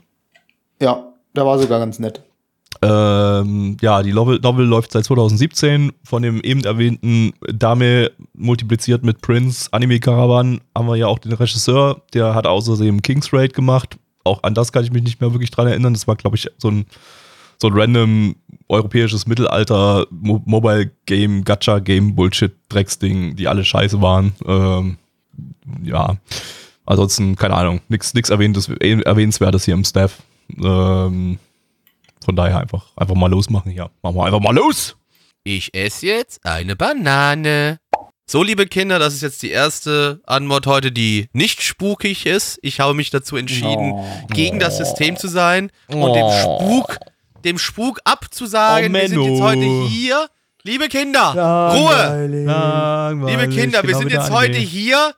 Ja, 0.82 1.04
der 1.36 1.46
war 1.46 1.60
sogar 1.60 1.80
ganz 1.80 2.00
nett. 2.00 2.22
Ähm, 2.82 3.76
ja, 3.82 4.02
die 4.04 4.14
Novel, 4.14 4.40
Novel 4.42 4.66
läuft 4.66 4.92
seit 4.94 5.04
2017 5.04 5.92
von 6.04 6.22
dem 6.22 6.40
eben 6.42 6.64
erwähnten 6.64 7.34
Dame 7.52 8.12
multipliziert 8.34 9.04
mit 9.04 9.22
Prince 9.22 9.68
Anime 9.74 10.00
Caravan 10.00 10.62
haben 10.76 10.88
wir 10.88 10.96
ja 10.96 11.08
auch 11.08 11.20
den 11.20 11.34
Regisseur, 11.34 12.02
der 12.14 12.36
hat 12.36 12.48
außerdem 12.48 13.02
King's 13.02 13.34
Raid 13.34 13.54
gemacht. 13.54 13.98
Auch 14.24 14.44
an 14.44 14.54
das 14.54 14.72
kann 14.72 14.84
ich 14.84 14.92
mich 14.92 15.04
nicht 15.04 15.20
mehr 15.20 15.34
wirklich 15.34 15.52
dran 15.52 15.68
erinnern. 15.68 15.94
Das 15.94 16.08
war, 16.08 16.16
glaube 16.16 16.38
ich, 16.38 16.48
so 16.58 16.70
ein, 16.70 16.86
so 17.62 17.68
ein 17.68 17.74
random 17.74 18.36
europäisches 18.68 19.26
Mittelalter 19.28 20.08
Mo 20.12 20.42
Mobile 20.46 20.92
Game, 21.06 21.44
Gacha 21.44 21.80
Game 21.80 22.16
Bullshit 22.16 22.54
Drecksding, 22.70 23.36
die 23.36 23.48
alle 23.48 23.66
scheiße 23.66 24.02
waren. 24.02 24.34
Ähm, 24.46 24.98
ja, 25.84 26.18
ansonsten 26.86 27.36
keine 27.36 27.56
Ahnung, 27.56 27.82
nichts 27.90 28.14
nix 28.14 28.30
erwähntes, 28.30 28.70
erwähnenswertes 28.70 29.66
hier 29.66 29.74
im 29.74 29.84
Staff. 29.84 30.22
Ähm, 30.58 31.38
von 32.24 32.36
daher 32.36 32.60
einfach, 32.60 32.86
einfach 32.96 33.16
mal 33.16 33.30
losmachen 33.30 33.72
hier. 33.72 33.90
Machen 34.02 34.16
wir 34.16 34.26
einfach 34.26 34.40
mal 34.42 34.54
los! 34.56 34.96
Ich 35.44 35.74
esse 35.74 36.06
jetzt 36.06 36.46
eine 36.46 36.76
Banane. 36.76 37.80
So, 38.30 38.44
liebe 38.44 38.68
Kinder, 38.68 39.00
das 39.00 39.16
ist 39.16 39.22
jetzt 39.22 39.42
die 39.42 39.50
erste 39.50 40.22
Anmod 40.28 40.68
heute, 40.68 40.92
die 40.92 41.30
nicht 41.34 41.62
spukig 41.64 42.28
ist. 42.28 42.60
Ich 42.62 42.80
habe 42.80 42.94
mich 42.94 43.10
dazu 43.10 43.38
entschieden, 43.38 43.94
Oh. 43.96 44.06
gegen 44.32 44.60
das 44.60 44.78
System 44.78 45.16
zu 45.18 45.28
sein 45.28 45.72
und 45.88 46.14
dem 46.14 46.24
Oh. 46.26 46.60
Spuk, 46.60 46.98
dem 47.44 47.58
Spuk 47.58 48.00
abzusagen. 48.04 48.92
Oh, 48.92 49.00
wir 49.00 49.10
sind 49.10 49.22
jetzt 49.22 49.42
heute 49.42 49.66
hier. 49.88 50.30
Liebe 50.64 50.90
Kinder, 50.90 51.34
Ruhe! 51.74 52.28
Liebe 53.28 53.48
Kinder, 53.48 53.82
wir 53.82 53.88
genau 53.88 54.00
sind 54.00 54.12
jetzt 54.12 54.30
heute 54.30 54.58
hier 54.58 55.16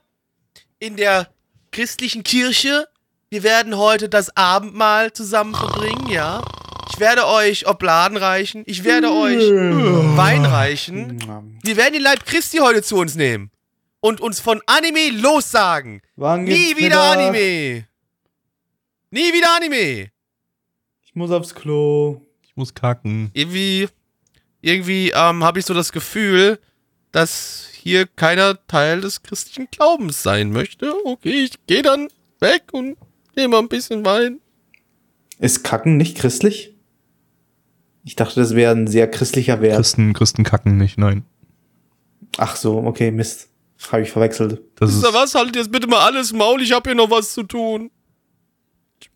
in 0.80 0.96
der 0.98 1.30
christlichen 1.72 2.24
Kirche. 2.24 2.88
Wir 3.30 3.44
werden 3.44 3.78
heute 3.78 4.08
das 4.08 4.36
Abendmahl 4.38 5.14
zusammen 5.14 5.56
verbringen, 5.56 6.08
ja. 6.10 6.42
Ich 6.94 7.00
werde 7.00 7.26
euch 7.26 7.68
Obladen 7.68 8.18
reichen. 8.18 8.64
Ich 8.66 8.84
werde 8.84 9.12
euch 9.12 9.42
Wein 10.18 10.46
reichen. 10.46 11.58
Wir 11.64 11.78
werden 11.78 11.94
den 11.94 12.04
Leib 12.04 12.26
Christi 12.26 12.58
heute 12.58 12.84
zu 12.84 12.98
uns 12.98 13.16
nehmen. 13.16 13.50
Und 14.00 14.20
uns 14.20 14.40
von 14.40 14.62
Anime 14.66 15.10
lossagen. 15.12 16.02
Wann 16.16 16.44
Nie 16.44 16.76
wieder 16.76 17.16
Mittag? 17.16 17.18
Anime. 17.18 17.88
Nie 19.12 19.34
wieder 19.34 19.56
Anime. 19.56 20.10
Ich 21.12 21.16
muss 21.16 21.32
aufs 21.32 21.54
Klo. 21.54 22.22
Ich 22.42 22.56
muss 22.56 22.74
kacken. 22.74 23.32
Irgendwie, 23.34 23.90
irgendwie 24.62 25.12
ähm, 25.12 25.44
habe 25.44 25.60
ich 25.60 25.66
so 25.66 25.74
das 25.74 25.92
Gefühl, 25.92 26.58
dass 27.12 27.68
hier 27.74 28.08
keiner 28.08 28.66
Teil 28.68 29.02
des 29.02 29.22
christlichen 29.22 29.68
Glaubens 29.70 30.24
sein 30.24 30.52
möchte. 30.52 30.94
Okay, 31.04 31.44
ich 31.44 31.66
gehe 31.68 31.82
dann 31.82 32.08
weg 32.40 32.64
und 32.72 32.96
nehme 33.36 33.58
ein 33.58 33.68
bisschen 33.68 34.06
Wein. 34.06 34.40
Ist 35.38 35.64
Kacken 35.64 35.98
nicht 35.98 36.18
christlich? 36.18 36.76
Ich 38.06 38.16
dachte, 38.16 38.40
das 38.40 38.56
wäre 38.56 38.74
ein 38.74 38.88
sehr 38.88 39.10
christlicher 39.10 39.62
Wert. 39.62 39.76
Christen, 39.76 40.14
Christen 40.14 40.46
kacken 40.46 40.78
nicht, 40.78 40.98
nein. 40.98 41.26
Ach 42.38 42.56
so, 42.56 42.78
okay, 42.78 43.12
Mist. 43.12 43.50
Habe 43.92 44.04
ich 44.04 44.12
verwechselt. 44.12 44.62
Das 44.76 44.92
Wisst 44.92 45.04
ihr 45.04 45.10
ist, 45.10 45.16
was? 45.16 45.36
Haltet 45.36 45.58
jetzt 45.58 45.72
bitte 45.72 45.88
mal 45.88 46.00
alles 46.00 46.32
Maul, 46.32 46.62
ich 46.62 46.72
habe 46.72 46.90
hier 46.90 46.96
noch 46.96 47.10
was 47.10 47.34
zu 47.34 47.44
tun. 47.44 47.92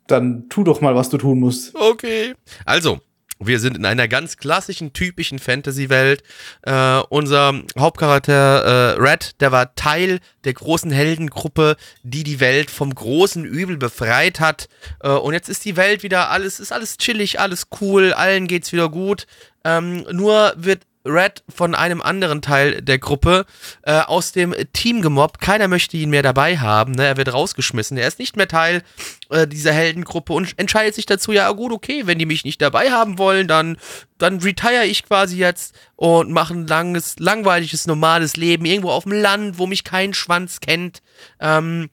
Dann 0.07 0.49
tu 0.49 0.63
doch 0.63 0.81
mal, 0.81 0.95
was 0.95 1.09
du 1.09 1.17
tun 1.17 1.39
musst. 1.39 1.75
Okay. 1.75 2.35
Also, 2.65 2.99
wir 3.39 3.59
sind 3.59 3.77
in 3.77 3.85
einer 3.85 4.07
ganz 4.07 4.37
klassischen, 4.37 4.93
typischen 4.93 5.39
Fantasy-Welt. 5.39 6.23
Äh, 6.61 6.99
unser 7.09 7.61
Hauptcharakter 7.77 8.95
äh, 8.95 9.01
Red, 9.01 9.41
der 9.41 9.51
war 9.51 9.75
Teil 9.75 10.19
der 10.45 10.53
großen 10.53 10.91
Heldengruppe, 10.91 11.75
die 12.03 12.23
die 12.23 12.39
Welt 12.39 12.71
vom 12.71 12.95
großen 12.95 13.43
Übel 13.43 13.77
befreit 13.77 14.39
hat. 14.39 14.69
Äh, 15.01 15.09
und 15.09 15.33
jetzt 15.33 15.49
ist 15.49 15.65
die 15.65 15.75
Welt 15.75 16.01
wieder 16.03 16.29
alles, 16.29 16.59
ist 16.59 16.71
alles 16.71 16.97
chillig, 16.97 17.39
alles 17.39 17.67
cool, 17.81 18.13
allen 18.13 18.47
geht's 18.47 18.71
wieder 18.71 18.89
gut. 18.89 19.27
Ähm, 19.65 20.05
nur 20.11 20.53
wird 20.55 20.83
Red 21.05 21.43
von 21.47 21.75
einem 21.75 22.01
anderen 22.01 22.41
Teil 22.41 22.81
der 22.81 22.97
Gruppe 22.97 23.45
äh, 23.83 23.99
aus 23.99 24.31
dem 24.31 24.53
Team 24.73 25.01
gemobbt. 25.01 25.39
Keiner 25.39 25.67
möchte 25.67 25.97
ihn 25.97 26.09
mehr 26.09 26.23
dabei 26.23 26.57
haben. 26.57 26.93
Ne? 26.93 27.05
Er 27.05 27.17
wird 27.17 27.31
rausgeschmissen. 27.31 27.97
Er 27.97 28.07
ist 28.07 28.19
nicht 28.19 28.35
mehr 28.35 28.47
Teil 28.47 28.81
äh, 29.29 29.47
dieser 29.47 29.71
Heldengruppe 29.71 30.33
und 30.33 30.57
entscheidet 30.57 30.95
sich 30.95 31.05
dazu, 31.05 31.31
ja 31.31 31.49
gut, 31.51 31.71
okay, 31.71 32.03
wenn 32.05 32.19
die 32.19 32.25
mich 32.25 32.43
nicht 32.43 32.61
dabei 32.61 32.91
haben 32.91 33.17
wollen, 33.17 33.47
dann, 33.47 33.77
dann 34.17 34.39
retire 34.39 34.85
ich 34.85 35.05
quasi 35.05 35.37
jetzt 35.37 35.75
und 35.95 36.31
mache 36.31 36.53
ein 36.53 36.67
langes, 36.67 37.15
langweiliges, 37.19 37.85
normales 37.87 38.35
Leben 38.35 38.65
irgendwo 38.65 38.89
auf 38.89 39.03
dem 39.03 39.13
Land, 39.13 39.57
wo 39.59 39.67
mich 39.67 39.83
kein 39.83 40.13
Schwanz 40.13 40.59
kennt. 40.59 41.01
Ähm, 41.39 41.89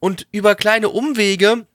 und 0.00 0.26
über 0.30 0.54
kleine 0.54 0.88
Umwege 0.88 1.66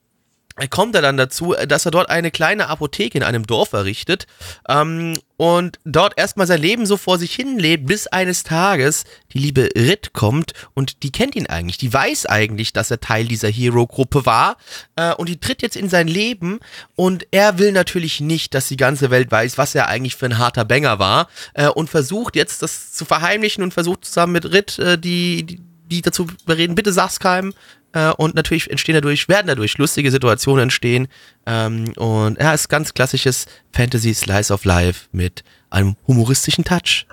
kommt 0.70 0.94
er 0.94 1.02
dann 1.02 1.16
dazu, 1.16 1.54
dass 1.66 1.84
er 1.84 1.90
dort 1.90 2.10
eine 2.10 2.30
kleine 2.30 2.68
Apotheke 2.68 3.16
in 3.16 3.24
einem 3.24 3.46
Dorf 3.46 3.72
errichtet 3.72 4.26
ähm, 4.68 5.14
und 5.36 5.78
dort 5.84 6.18
erstmal 6.18 6.46
sein 6.46 6.60
Leben 6.60 6.86
so 6.86 6.96
vor 6.96 7.18
sich 7.18 7.34
hin 7.34 7.58
lebt, 7.58 7.86
bis 7.86 8.06
eines 8.06 8.42
Tages 8.42 9.04
die 9.32 9.38
liebe 9.38 9.70
Rit 9.74 10.12
kommt 10.12 10.52
und 10.74 11.02
die 11.02 11.10
kennt 11.10 11.34
ihn 11.34 11.46
eigentlich, 11.46 11.78
die 11.78 11.92
weiß 11.92 12.26
eigentlich, 12.26 12.72
dass 12.72 12.90
er 12.90 13.00
Teil 13.00 13.26
dieser 13.26 13.48
Hero-Gruppe 13.48 14.26
war 14.26 14.56
äh, 14.96 15.14
und 15.14 15.28
die 15.28 15.40
tritt 15.40 15.62
jetzt 15.62 15.76
in 15.76 15.88
sein 15.88 16.06
Leben. 16.06 16.60
Und 16.94 17.26
er 17.30 17.58
will 17.58 17.72
natürlich 17.72 18.20
nicht, 18.20 18.54
dass 18.54 18.68
die 18.68 18.76
ganze 18.76 19.10
Welt 19.10 19.30
weiß, 19.30 19.58
was 19.58 19.74
er 19.74 19.88
eigentlich 19.88 20.16
für 20.16 20.26
ein 20.26 20.38
harter 20.38 20.64
Banger 20.64 20.98
war 20.98 21.28
äh, 21.54 21.68
und 21.68 21.90
versucht 21.90 22.36
jetzt 22.36 22.62
das 22.62 22.92
zu 22.92 23.04
verheimlichen 23.04 23.64
und 23.64 23.74
versucht 23.74 24.04
zusammen 24.04 24.34
mit 24.34 24.52
Rit 24.52 24.78
äh, 24.78 24.98
die, 24.98 25.44
die 25.44 25.60
die 25.92 26.02
dazu 26.02 26.26
bereden, 26.46 26.74
bitte 26.74 26.92
sag's 26.92 27.20
keinem, 27.20 27.52
äh, 27.92 28.10
und 28.10 28.34
natürlich 28.34 28.70
entstehen 28.70 28.94
dadurch, 28.94 29.28
werden 29.28 29.46
dadurch 29.46 29.78
lustige 29.78 30.10
Situationen 30.10 30.64
entstehen. 30.64 31.08
Ähm, 31.46 31.92
und 31.96 32.38
ja, 32.40 32.52
ist 32.54 32.68
ganz 32.68 32.94
klassisches 32.94 33.46
Fantasy 33.72 34.14
Slice 34.14 34.52
of 34.52 34.64
Life 34.64 35.06
mit 35.12 35.44
einem 35.70 35.96
humoristischen 36.06 36.64
Touch. 36.64 37.06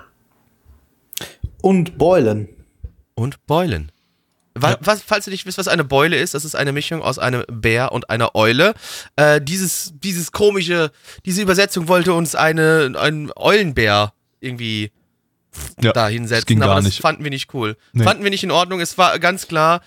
Und 1.62 1.98
Beulen. 1.98 2.48
Und 3.14 3.44
Beulen. 3.46 3.92
Wa- 4.54 4.70
Ja. 4.72 4.78
Was, 4.80 5.02
falls 5.02 5.26
ihr 5.26 5.30
nicht 5.32 5.46
wisst, 5.46 5.58
was 5.58 5.68
eine 5.68 5.84
Beule 5.84 6.16
ist, 6.16 6.34
das 6.34 6.44
ist 6.44 6.54
eine 6.54 6.72
Mischung 6.72 7.02
aus 7.02 7.18
einem 7.18 7.44
Bär 7.48 7.92
und 7.92 8.10
einer 8.10 8.34
Eule. 8.34 8.74
Äh, 9.16 9.40
dieses, 9.40 9.92
dieses 10.02 10.32
komische, 10.32 10.90
diese 11.26 11.42
Übersetzung 11.42 11.88
wollte 11.88 12.14
uns 12.14 12.34
eine, 12.34 12.92
ein 12.98 13.30
Eulenbär 13.36 14.12
irgendwie 14.40 14.90
ja, 15.80 15.92
da 15.92 16.04
das 16.04 16.12
hinsetzen, 16.12 16.46
ging 16.46 16.62
aber 16.62 16.76
das 16.76 16.84
nicht. 16.84 17.00
fanden 17.00 17.24
wir 17.24 17.30
nicht 17.30 17.52
cool. 17.54 17.76
Nee. 17.92 18.04
Fanden 18.04 18.22
wir 18.24 18.30
nicht 18.30 18.44
in 18.44 18.50
Ordnung. 18.50 18.80
Es 18.80 18.96
war 18.98 19.18
ganz 19.18 19.46
klar, 19.48 19.82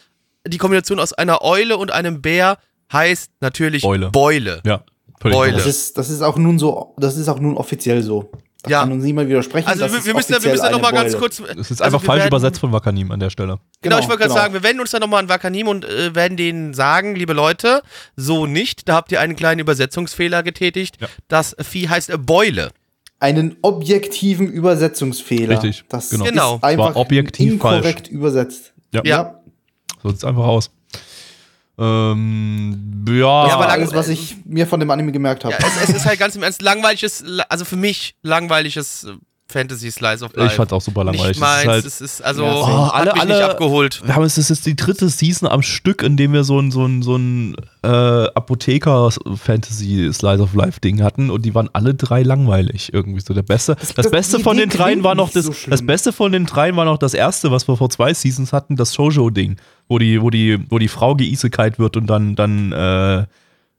die 0.47 0.57
Kombination 0.57 0.99
aus 0.99 1.13
einer 1.13 1.41
Eule 1.43 1.77
und 1.77 1.91
einem 1.91 2.21
Bär 2.21 2.57
heißt 2.91 3.31
natürlich 3.39 3.81
Beule. 3.83 4.09
Beule. 4.11 4.61
Ja, 4.65 4.83
völlig 5.21 5.37
Beule. 5.37 5.51
Das 5.53 5.61
korrekt. 5.63 5.67
ist, 5.77 5.97
das 5.97 6.09
ist 6.09 6.21
auch 6.21 6.37
nun 6.37 6.59
so, 6.59 6.93
das 6.97 7.17
ist 7.17 7.27
auch 7.29 7.39
nun 7.39 7.57
offiziell 7.57 8.03
so. 8.03 8.29
Da 8.63 8.69
Ja. 8.69 8.79
kann 8.81 8.93
uns 8.93 9.03
niemand 9.03 9.27
widersprechen. 9.27 9.67
Also 9.67 9.81
das 9.81 9.91
wir, 9.91 9.99
ist 9.99 10.05
wir 10.05 10.13
müssen, 10.13 10.31
ja- 10.31 10.41
wir 10.43 10.51
müssen 10.51 10.63
ja 10.63 10.71
noch 10.71 10.77
eine 10.77 10.83
mal 10.95 11.03
ganz 11.03 11.17
kurz. 11.17 11.39
Es 11.41 11.69
ist 11.69 11.81
also 11.81 11.83
einfach 11.83 12.01
wir 12.01 12.05
falsch 12.05 12.19
werden- 12.19 12.27
übersetzt 12.29 12.59
von 12.61 12.71
Wakanim 12.71 13.11
an 13.11 13.19
der 13.19 13.29
Stelle. 13.29 13.57
Genau, 13.57 13.59
ich 13.59 13.81
Genau, 13.81 13.95
wollte 13.97 14.07
gerade 14.19 14.23
genau. 14.29 14.35
sagen, 14.35 14.53
wir 14.53 14.63
wenden 14.63 14.79
uns 14.79 14.91
dann 14.91 15.01
nochmal 15.01 15.21
an 15.21 15.27
Wakanim 15.27 15.67
und 15.67 15.83
äh, 15.83 16.15
werden 16.15 16.37
denen 16.37 16.73
sagen, 16.73 17.15
liebe 17.15 17.33
Leute, 17.33 17.81
so 18.15 18.45
nicht. 18.45 18.87
Da 18.87 18.95
habt 18.95 19.11
ihr 19.11 19.19
einen 19.19 19.35
kleinen 19.35 19.59
Übersetzungsfehler 19.59 20.43
getätigt. 20.43 20.95
Ja. 21.01 21.07
Das 21.27 21.55
Vieh 21.59 21.89
heißt 21.89 22.09
äh, 22.09 22.17
Beule. 22.17 22.71
Einen 23.19 23.57
objektiven 23.63 24.47
Übersetzungsfehler. 24.49 25.61
Richtig, 25.61 25.83
Das 25.89 26.09
genau. 26.09 26.25
Genau. 26.25 26.55
ist 26.57 26.63
einfach 26.63 26.87
War 26.95 26.95
objektiv 26.97 27.53
inkorrekt 27.53 28.07
übersetzt. 28.07 28.73
Ja. 28.91 29.01
Ja. 29.03 29.39
So 30.03 30.09
sieht's 30.09 30.25
einfach 30.25 30.43
aus. 30.45 30.69
Ähm, 31.79 33.03
ja, 33.07 33.13
Ja, 33.15 33.43
Das 33.45 33.53
aber 33.53 33.69
alles, 33.69 33.93
was 33.93 34.07
ich 34.09 34.35
mir 34.45 34.67
von 34.67 34.79
dem 34.79 34.91
Anime 34.91 35.11
gemerkt 35.11 35.43
habe. 35.43 35.55
Ja, 35.59 35.67
es, 35.67 35.89
es 35.89 35.95
ist 35.95 36.05
halt 36.05 36.19
ganz 36.19 36.35
im 36.35 36.43
Ernst 36.43 36.61
langweiliges, 36.61 37.23
also 37.49 37.65
für 37.65 37.77
mich 37.77 38.13
langweiliges 38.21 39.05
äh, 39.05 39.13
Fantasy 39.49 39.91
Slice 39.91 40.23
of 40.23 40.33
Life. 40.35 40.47
ich 40.51 40.53
fand's 40.53 40.71
auch 40.73 40.81
super 40.81 41.03
langweilig. 41.03 41.37
Nicht 41.37 41.41
Das 41.41 41.59
ist 41.59 41.65
meins, 41.65 41.67
halt, 41.67 41.85
es 41.85 42.01
ist 42.01 42.23
also 42.23 42.43
Ja, 42.43 42.53
Oh, 42.53 42.85
hat 42.87 42.93
alle- 42.93 43.13
mich 43.13 43.23
nicht 43.25 43.33
alle- 43.33 43.49
abgeholt. 43.51 44.01
wir 44.05 44.15
haben 44.15 44.23
es, 44.23 44.35
das 44.35 44.49
ist 44.51 44.65
die 44.65 44.75
dritte 44.75 45.09
Season 45.09 45.47
am 45.49 45.61
Stück, 45.61 46.01
in 46.03 46.15
dem 46.17 46.33
wir 46.33 46.43
so 46.43 46.59
ein, 46.59 46.71
so 46.71 46.85
ein, 46.85 47.01
so 47.01 47.15
ein 47.17 47.55
äh, 47.83 47.87
Apotheker-Fantasy-Slice 47.87 50.41
of 50.41 50.53
Life-Ding 50.53 51.01
hatten 51.03 51.29
und 51.29 51.43
die 51.43 51.53
waren 51.53 51.69
alle 51.73 51.93
drei 51.93 52.23
langweilig 52.23 52.93
irgendwie 52.93 53.19
so. 53.21 53.33
Der 53.33 53.43
beste, 53.43 53.75
das, 53.75 53.93
das- 53.93 54.11
Beste 54.11 54.37
die- 54.37 54.43
von 54.43 54.57
den 54.57 54.69
dreien 54.69 55.03
war 55.03 55.15
noch 55.15 55.31
das, 55.31 55.45
so 55.45 55.53
das 55.69 55.85
Beste 55.85 56.13
von 56.13 56.31
den 56.31 56.45
dreien 56.45 56.75
war 56.75 56.85
noch 56.85 56.97
das 56.97 57.13
erste, 57.13 57.51
was 57.51 57.67
wir 57.67 57.77
vor 57.77 57.89
zwei 57.89 58.13
Seasons 58.13 58.53
hatten, 58.53 58.75
das 58.75 58.95
Shoujo-Ding, 58.95 59.57
wo 59.93 59.99
die, 59.99 60.19
wo 60.21 60.29
die, 60.31 60.59
wo 60.69 60.79
die 60.79 60.87
Frau 60.87 61.15
geisekalt 61.15 61.77
wird 61.77 61.95
und 61.97 62.07
dann, 62.07 62.35
dann 62.35 62.71
äh, 62.71 63.25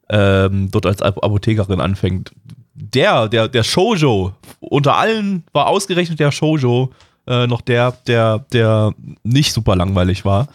ähm, 0.08 0.70
dort 0.70 0.86
als 0.86 1.02
Ap- 1.02 1.24
Apothekerin 1.24 1.80
anfängt. 1.80 2.30
Der, 2.74 3.28
der, 3.28 3.48
der 3.48 3.64
Shoujo, 3.64 4.32
unter 4.60 4.96
allen 4.96 5.42
war 5.52 5.66
ausgerechnet 5.66 6.20
der 6.20 6.30
Shoujo 6.30 6.90
äh, 7.26 7.46
noch 7.48 7.60
der, 7.62 7.92
der, 8.06 8.44
der 8.52 8.94
nicht 9.24 9.52
super 9.52 9.74
langweilig 9.74 10.24
war. 10.24 10.46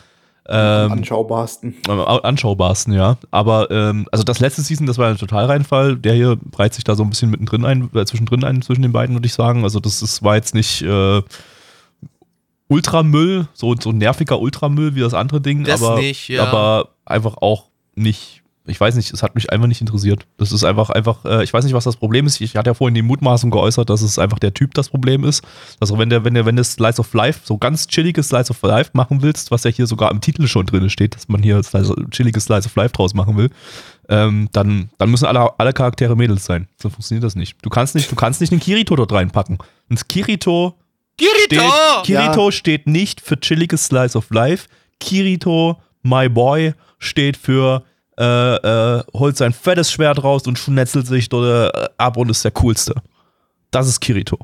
Am 0.45 0.86
Ähm, 0.86 0.91
anschaubarsten. 0.93 1.76
am 1.88 1.99
anschaubarsten, 1.99 2.93
ja. 2.93 3.18
Aber 3.30 3.70
ähm, 3.70 4.07
also 4.12 4.24
das 4.24 4.39
letzte 4.39 4.64
Season, 4.64 4.88
das 4.88 4.97
war 4.97 5.10
ein 5.10 5.18
Totalreinfall. 5.18 5.95
Der 5.97 6.14
hier 6.16 6.38
reiht 6.57 6.74
sich 6.74 6.84
da 6.84 6.95
so 6.95 7.03
ein 7.03 7.10
bisschen 7.12 7.30
mittendrin 7.30 7.66
ein, 7.66 7.89
äh, 7.93 8.03
zwischendrin 8.05 8.43
ein, 8.43 8.62
zwischen 8.64 8.82
den 8.82 8.91
beiden, 8.91 9.16
würde 9.16 9.28
ich 9.28 9.34
sagen. 9.34 9.64
Also 9.64 9.80
das 9.80 10.01
ist, 10.01 10.24
war 10.24 10.36
jetzt 10.36 10.55
nicht 10.55 10.82
äh, 10.82 11.22
Ultramüll, 12.70 13.48
so, 13.54 13.76
so 13.76 13.90
ein 13.90 13.98
nerviger 13.98 14.40
Ultramüll 14.40 14.96
wie 14.96 15.02
das 15.02 15.14
andere 15.14 15.42
Ding, 15.42 15.64
Das 15.64 15.82
aber, 15.84 16.00
nicht, 16.00 16.30
ja. 16.30 16.46
aber 16.46 16.90
einfach 17.04 17.38
auch 17.38 17.66
nicht. 17.96 18.44
Ich 18.66 18.80
weiß 18.80 18.94
nicht, 18.94 19.12
es 19.12 19.24
hat 19.24 19.34
mich 19.34 19.52
einfach 19.52 19.66
nicht 19.66 19.82
interessiert. 19.82 20.28
Das 20.38 20.52
ist 20.52 20.64
einfach, 20.64 20.92
einfach, 20.92 21.26
äh, 21.26 21.44
ich 21.44 21.52
weiß 21.52 21.66
nicht, 21.66 21.74
was 21.74 21.86
das 21.86 21.96
Problem 21.96 22.28
ist. 22.28 22.40
Ich 22.40 22.56
hatte 22.56 22.70
ja 22.70 22.76
vorhin 22.76 22.94
die 22.94 23.02
Mutmaßung 23.02 23.50
geäußert, 23.50 23.90
dass 23.90 24.04
es 24.04 24.20
einfach 24.20 24.38
der 24.38 24.54
Typ 24.54 24.76
das 24.76 24.90
Problem 24.90 25.24
ist. 25.24 25.44
Also 25.80 25.98
wenn 25.98 26.12
der, 26.12 26.24
wenn 26.24 26.36
der, 26.36 26.46
wenn 26.46 26.56
du 26.56 26.64
Slice 26.64 27.00
of 27.00 27.12
Life, 27.16 27.42
so 27.46 27.58
ganz 27.58 27.88
chilliges 27.88 28.28
Slice 28.28 28.52
of 28.52 28.62
Life 28.62 28.92
machen 28.94 29.24
willst, 29.24 29.50
was 29.50 29.64
ja 29.64 29.72
hier 29.72 29.88
sogar 29.88 30.12
im 30.12 30.22
Titel 30.22 30.46
schon 30.46 30.68
drin 30.68 30.88
steht, 30.92 31.16
dass 31.16 31.28
man 31.28 31.42
hier 31.42 31.64
Slice, 31.64 31.96
chilliges 32.12 32.44
Slice 32.46 32.68
of 32.68 32.76
Life 32.76 32.94
draus 32.94 33.16
machen 33.16 33.38
will, 33.38 33.50
ähm, 34.08 34.50
dann, 34.52 34.90
dann 35.00 35.10
müssen 35.10 35.26
alle, 35.26 35.60
alle 35.60 35.74
Charaktere 35.74 36.16
Mädels 36.16 36.46
sein. 36.46 36.68
So 36.80 36.90
funktioniert 36.90 37.24
das 37.24 37.36
nicht. 37.36 37.58
Du 37.64 37.72
kannst 37.72 37.96
nicht, 37.96 38.12
du 38.12 38.16
kannst 38.16 38.40
nicht 38.40 38.52
einen 38.52 38.62
Kirito 38.62 38.96
dort 38.96 39.12
reinpacken. 39.12 39.58
Ein 39.90 39.98
Kirito 40.08 40.76
steht, 41.28 41.50
Kirito! 41.50 42.02
Kirito 42.04 42.52
steht 42.52 42.88
nicht 42.88 43.22
für 43.22 43.40
chilliges 43.40 43.86
Slice 43.86 44.18
of 44.18 44.30
Life. 44.32 44.68
Kirito, 45.00 45.78
my 46.04 46.30
boy, 46.30 46.74
steht 47.00 47.38
für 47.38 47.84
äh, 48.20 48.56
äh, 48.56 49.04
holt 49.14 49.38
sein 49.38 49.54
fettes 49.54 49.92
Schwert 49.92 50.22
raus 50.24 50.46
und 50.46 50.60
schnetzelt 50.60 51.08
sich 51.08 51.30
dort 51.30 51.74
äh, 51.74 51.88
ab 51.98 52.18
und 52.18 52.30
ist 52.30 52.44
der 52.44 52.52
coolste. 52.52 52.94
Das 53.72 53.88
ist 53.88 54.02
Kirito. 54.02 54.38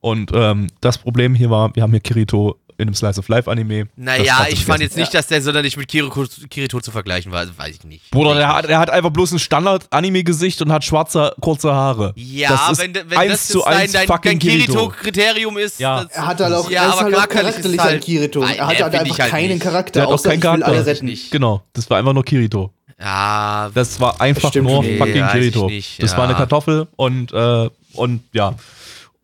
Und 0.00 0.30
ähm, 0.34 0.66
das 0.80 0.98
Problem 0.98 1.34
hier 1.34 1.48
war, 1.48 1.74
wir 1.74 1.82
haben 1.82 1.92
hier 1.92 2.00
Kirito 2.00 2.58
in 2.80 2.88
einem 2.88 2.94
Slice 2.94 3.18
of 3.20 3.28
Life 3.28 3.50
Anime. 3.50 3.84
Das 3.84 3.90
Naja, 3.96 4.46
ich 4.50 4.64
fand 4.64 4.80
jetzt 4.80 4.96
nicht, 4.96 5.12
dass 5.14 5.26
der 5.26 5.42
sonderlich 5.42 5.76
mit 5.76 5.88
Kirito, 5.88 6.24
Kirito 6.48 6.80
zu 6.80 6.90
vergleichen 6.90 7.30
war. 7.32 7.40
Also 7.40 7.52
weiß 7.56 7.76
ich 7.76 7.84
nicht. 7.84 8.10
Bruder, 8.10 8.34
der 8.34 8.52
hat, 8.54 8.68
der 8.68 8.78
hat 8.78 8.90
einfach 8.90 9.10
bloß 9.10 9.32
ein 9.32 9.38
Standard-Anime-Gesicht 9.38 10.60
und 10.62 10.72
hat 10.72 10.84
schwarze, 10.84 11.34
kurze 11.40 11.72
Haare. 11.74 12.12
Ja, 12.16 12.50
das 12.50 12.72
ist 12.72 12.78
wenn, 12.82 12.94
wenn 13.10 13.28
das 13.28 13.48
zu 13.48 13.62
dein, 13.64 13.90
dein, 13.92 14.06
fucking 14.06 14.32
dein 14.32 14.38
Kirito. 14.38 14.72
Kirito-Kriterium 14.88 15.58
ist. 15.58 15.78
Ja. 15.80 16.04
das- 16.04 16.12
Er 16.12 16.26
hat 16.26 16.40
halt 16.40 16.54
auch, 16.54 16.70
ja, 16.70 16.84
er 16.84 16.88
ist 16.90 17.00
halt 17.00 17.14
auch 17.16 17.28
charakterlich 17.28 17.80
halt- 17.80 17.94
ein 17.94 18.00
Kirito. 18.00 18.40
Er 18.42 18.48
hat 18.66 18.80
halt 18.80 18.94
einfach 18.94 19.18
halt 19.18 19.30
keinen 19.30 19.48
nicht. 19.48 19.62
Charakter, 19.62 19.92
Der 20.00 20.02
hat 20.08 20.14
auch 20.18 20.22
keinen 20.22 20.40
Charakter. 20.40 20.94
Genau, 21.30 21.62
das 21.72 21.88
war 21.90 21.98
einfach 21.98 22.12
nur 22.12 22.24
Kirito. 22.24 22.72
Ja, 22.98 23.70
Das 23.72 23.98
war 23.98 24.20
einfach 24.20 24.50
Stimmt 24.50 24.68
nur 24.68 24.82
fucking 24.82 25.24
Nee, 25.24 25.32
Kirito. 25.32 25.66
nicht, 25.68 26.02
Das 26.02 26.12
ja. 26.12 26.18
war 26.18 26.24
eine 26.24 26.34
Kartoffel 26.34 26.86
und, 26.96 27.32
äh, 27.32 27.70
und 27.94 28.22
ja. 28.32 28.54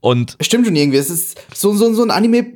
Und 0.01 0.37
Stimmt 0.41 0.67
schon 0.67 0.77
irgendwie. 0.77 0.99
Es 0.99 1.11
ist 1.11 1.39
so, 1.55 1.75
so, 1.75 1.93
so 1.93 2.03
ein 2.03 2.11
Anime. 2.11 2.47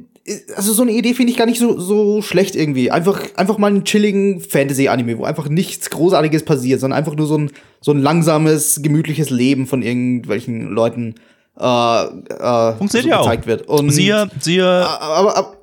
Also 0.55 0.73
so 0.73 0.83
eine 0.83 0.93
Idee 0.93 1.15
finde 1.15 1.33
ich 1.33 1.39
gar 1.39 1.47
nicht 1.47 1.59
so, 1.59 1.79
so 1.81 2.23
schlecht 2.23 2.55
irgendwie. 2.55 2.91
Einfach, 2.91 3.23
einfach 3.37 3.59
mal 3.59 3.69
einen 3.69 3.85
chilligen 3.85 4.41
Fantasy-Anime, 4.41 5.19
wo 5.19 5.25
einfach 5.25 5.49
nichts 5.49 5.91
Großartiges 5.91 6.45
passiert, 6.45 6.81
sondern 6.81 6.99
einfach 6.99 7.15
nur 7.17 7.27
so 7.27 7.37
ein, 7.39 7.51
so 7.81 7.91
ein 7.93 7.99
langsames, 8.01 8.81
gemütliches 8.83 9.31
Leben 9.31 9.67
von 9.67 9.83
irgendwelchen 9.83 10.69
Leuten 10.71 11.15
äh, 11.59 11.65
äh, 12.05 12.77
Funktioniert 12.77 13.05
so 13.05 13.09
ja 13.09 13.19
auch. 13.19 13.25
gezeigt 13.25 13.47
wird. 13.47 13.67
Und, 13.69 13.91
Siehe, 13.91 14.31
siehe. 14.41 14.65
aber, 14.67 15.37
aber 15.37 15.57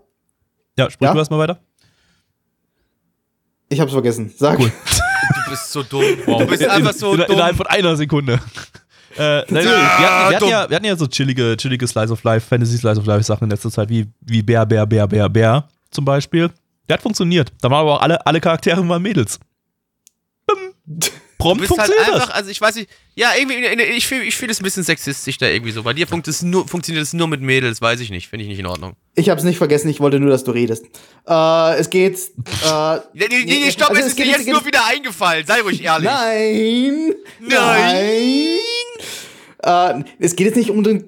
ja, 0.78 0.90
sprich 0.90 1.08
Ja? 1.08 1.14
du 1.14 1.20
erstmal 1.20 1.40
weiter. 1.40 1.60
ich 3.70 3.80
hab's 3.80 3.92
vergessen. 3.94 4.32
Sag. 4.36 4.60
Du 4.60 4.70
bist 5.50 5.72
so 5.72 5.84
dumm. 5.84 6.04
Du 6.26 6.46
bist 6.46 6.66
einfach 6.68 6.94
so 6.94 7.14
in, 7.14 7.20
dumm. 7.20 7.28
Innerhalb 7.32 7.56
von 7.58 7.68
einer 7.68 7.96
Sekunde. 7.96 8.40
Äh, 9.18 9.44
nein, 9.50 9.66
wir, 9.66 9.72
hatten, 9.72 10.02
wir, 10.02 10.36
hatten 10.36 10.48
ja, 10.48 10.70
wir 10.70 10.76
hatten 10.76 10.86
ja 10.86 10.96
so 10.96 11.08
chillige, 11.08 11.56
chillige 11.58 11.88
Slice 11.88 12.12
of 12.12 12.24
Life, 12.24 12.48
Fantasy 12.48 12.78
Slice 12.78 13.00
of 13.00 13.06
Life 13.06 13.24
Sachen 13.24 13.46
in 13.46 13.50
letzter 13.50 13.72
Zeit, 13.72 13.90
wie, 13.90 14.08
wie 14.22 14.42
Bär, 14.42 14.66
Bär, 14.66 14.86
Bär, 14.86 15.08
Bär, 15.08 15.30
Bär 15.30 15.68
zum 15.90 16.06
Beispiel. 16.06 16.52
Der 16.88 16.96
hat 16.96 17.02
funktioniert. 17.02 17.52
Da 17.62 17.70
waren 17.70 17.82
aber 17.82 17.96
auch 17.96 18.02
alle, 18.02 18.26
alle 18.26 18.40
Charaktere 18.40 18.88
waren 18.88 19.02
Mädels. 19.02 19.40
Bim. 21.38 21.58
Du 21.60 21.66
Prompt 21.66 21.68
bist 21.68 21.80
halt 21.80 21.92
einfach, 22.00 22.28
das. 22.28 22.36
also 22.36 22.50
ich 22.50 22.60
weiß 22.60 22.76
nicht, 22.76 22.90
ja, 23.16 23.30
irgendwie, 23.38 23.56
ich 23.96 24.08
fühle 24.08 24.24
ich 24.24 24.36
fühl 24.36 24.50
es 24.50 24.60
ein 24.60 24.64
bisschen 24.64 24.84
sexistisch 24.84 25.38
da 25.38 25.48
irgendwie 25.48 25.72
so. 25.72 25.84
Bei 25.84 25.94
dir 25.94 26.08
funkt 26.08 26.28
es 26.28 26.42
nur, 26.42 26.68
funktioniert 26.68 27.04
es 27.04 27.14
nur 27.14 27.28
mit 27.28 27.42
Mädels, 27.42 27.82
weiß 27.82 28.00
ich 28.00 28.10
nicht, 28.10 28.28
finde 28.28 28.44
ich 28.44 28.50
nicht 28.50 28.60
in 28.60 28.66
Ordnung. 28.66 28.94
Ich 29.16 29.30
hab's 29.30 29.44
nicht 29.44 29.58
vergessen, 29.58 29.90
ich 29.90 30.00
wollte 30.00 30.20
nur, 30.20 30.30
dass 30.32 30.44
du 30.44 30.52
redest. 30.52 30.86
Äh, 31.28 31.76
es 31.80 31.90
geht. 31.90 32.16
Äh, 32.16 32.98
Nee, 33.14 33.26
nee, 33.30 33.44
nee, 33.46 33.72
stopp, 33.72 33.90
also 33.90 34.00
es 34.02 34.08
es 34.08 34.12
ist 34.14 34.20
dir 34.20 34.24
geht- 34.24 34.32
jetzt 34.32 34.40
es 34.42 34.46
geht- 34.46 34.54
nur 34.56 34.66
wieder 34.66 34.86
eingefallen, 34.88 35.46
sei 35.46 35.62
ruhig 35.62 35.84
ehrlich. 35.84 36.10
Nein! 36.10 37.14
Nein! 37.40 38.48
Äh, 39.64 40.04
es 40.20 40.36
geht 40.36 40.46
jetzt 40.48 40.56
nicht 40.56 40.70
um 40.70 40.84
den. 40.84 41.06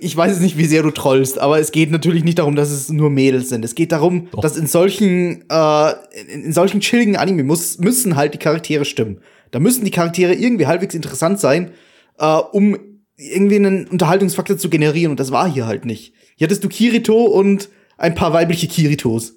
Ich 0.00 0.16
weiß 0.16 0.30
jetzt 0.32 0.40
nicht, 0.42 0.56
wie 0.56 0.66
sehr 0.66 0.82
du 0.82 0.90
trollst, 0.92 1.38
aber 1.38 1.58
es 1.58 1.72
geht 1.72 1.90
natürlich 1.90 2.22
nicht 2.22 2.38
darum, 2.38 2.54
dass 2.54 2.70
es 2.70 2.88
nur 2.88 3.10
Mädels 3.10 3.48
sind. 3.48 3.64
Es 3.64 3.74
geht 3.74 3.90
darum, 3.92 4.28
Doch. 4.30 4.40
dass 4.40 4.56
in 4.56 4.66
solchen, 4.68 5.44
äh, 5.50 5.90
in, 6.32 6.44
in 6.44 6.52
solchen 6.52 6.80
chilligen 6.80 7.16
Anime 7.16 7.42
muss, 7.42 7.78
müssen 7.78 8.14
halt 8.16 8.34
die 8.34 8.38
Charaktere 8.38 8.84
stimmen. 8.84 9.20
Da 9.50 9.58
müssen 9.60 9.84
die 9.84 9.90
Charaktere 9.90 10.34
irgendwie 10.34 10.66
halbwegs 10.66 10.94
interessant 10.94 11.40
sein, 11.40 11.70
äh, 12.18 12.24
um 12.52 12.76
irgendwie 13.16 13.56
einen 13.56 13.86
Unterhaltungsfaktor 13.88 14.56
zu 14.58 14.70
generieren. 14.70 15.10
Und 15.10 15.20
das 15.20 15.30
war 15.30 15.50
hier 15.52 15.66
halt 15.66 15.84
nicht. 15.84 16.12
Hier 16.36 16.46
hattest 16.46 16.64
du 16.64 16.68
Kirito 16.68 17.24
und 17.24 17.68
ein 17.98 18.14
paar 18.14 18.32
weibliche 18.32 18.66
Kiritos. 18.66 19.34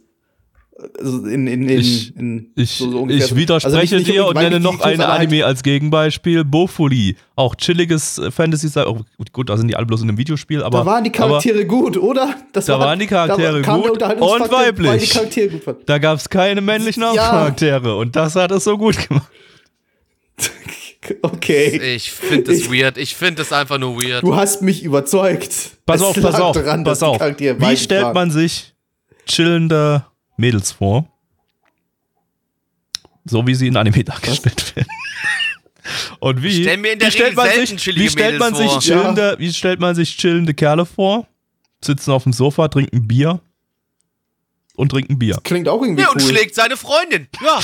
Also 1.00 1.26
in, 1.28 1.46
in, 1.48 1.70
in, 1.70 1.80
Ich- 1.80 2.16
in 2.18 2.52
so- 2.58 2.90
so 2.92 3.08
ich 3.08 3.36
widerspreche 3.36 3.78
Also 3.78 3.96
nicht- 3.96 4.08
dir 4.08 4.26
und 4.26 4.36
nenne 4.36 4.60
noch 4.60 4.82
ein 4.82 5.00
aber 5.00 5.14
halt- 5.14 5.22
Anime 5.28 5.46
als 5.46 5.62
Gegenbeispiel. 5.64 6.44
Bofuli. 6.44 7.16
Auch 7.36 7.56
chilliges 7.56 8.18
äh, 8.18 8.32
Fantasy. 8.32 8.68
Oh, 8.80 8.98
gut, 9.32 9.50
da 9.50 9.58
sind 9.58 9.68
die 9.68 9.76
alle 9.76 9.86
bloß 9.86 10.02
in 10.02 10.10
einem 10.10 10.18
Videospiel, 10.18 10.64
aber. 10.64 10.80
Da 10.80 10.86
waren 10.86 11.04
die 11.04 11.12
Charaktere 11.12 11.66
gut, 11.66 11.96
oder? 11.98 12.36
Das 12.54 12.66
Da 12.66 12.80
waren 12.80 12.98
die 13.00 13.06
Charaktere 13.08 13.62
der 13.62 13.76
gut 13.76 14.02
und 14.02 14.52
weiblich. 14.52 15.14
Gut. 15.14 15.68
Aber 15.68 15.78
da 15.86 15.98
gab 16.00 16.18
es 16.18 16.28
keine 16.30 16.60
männlichen 16.62 17.04
Ja. 17.04 17.10
Hauptcharaktere 17.10 17.96
und 17.96 18.16
das 18.16 18.36
hat 18.36 18.52
es 18.52 18.64
so 18.64 18.78
gut 18.78 19.08
gemacht. 19.08 19.30
Okay. 21.22 21.96
Ich 21.96 22.12
finde 22.12 22.44
das 22.52 22.60
Ich- 22.60 22.72
weird, 22.72 22.98
ich 22.98 23.16
finde 23.16 23.36
das 23.44 23.52
einfach 23.52 23.78
nur 23.78 24.02
weird. 24.02 24.24
Du 24.24 24.36
hast 24.36 24.62
mich 24.62 24.84
überzeugt. 24.84 25.52
Pass 25.86 26.02
Es 26.02 26.08
auf, 26.08 26.22
pass 26.22 26.36
auf, 26.36 26.56
daran, 26.56 26.84
pass 26.84 27.04
auf. 27.04 27.20
Wie 27.20 27.78
stellt 27.78 28.04
waren. 28.04 28.14
man 28.14 28.32
sich 28.32 28.74
chillende 29.26 30.06
Mädels 30.38 30.72
vor? 30.72 31.08
So 33.26 33.46
wie 33.48 33.56
sie 33.56 33.68
in 33.68 33.78
Anime 33.78 34.04
dargestellt 34.04 34.76
werden. 34.76 34.88
Und 36.20 36.42
wie, 36.44 36.62
stell 36.64 36.78
mir 36.78 36.94
in 36.94 37.00
der 37.00 37.10
wie 37.10 37.12
stellt 37.12 37.36
man 37.36 37.50
sich, 37.50 37.96
wie 37.96 38.10
stellt 38.10 38.40
man 38.40 38.56
sich 38.56 38.72
chillende, 38.80 39.36
wie 39.38 39.54
stellt 39.54 39.80
man 39.80 39.96
sich 39.96 40.18
chillende 40.18 40.54
Kerle 40.54 40.86
vor? 40.86 41.28
Sitzen 41.84 42.12
auf 42.12 42.24
dem 42.24 42.32
Sofa, 42.34 42.68
trinken 42.70 43.08
Bier 43.08 43.42
und 44.76 44.90
trinken 44.90 45.20
Bier. 45.20 45.38
Klingt 45.44 45.68
auch 45.70 45.82
irgendwie 45.82 46.02
Ja, 46.02 46.10
cool. 46.16 46.22
und 46.22 46.28
schlägt 46.30 46.56
seine 46.56 46.78
Freundin. 46.78 47.28
Ja, 47.44 47.60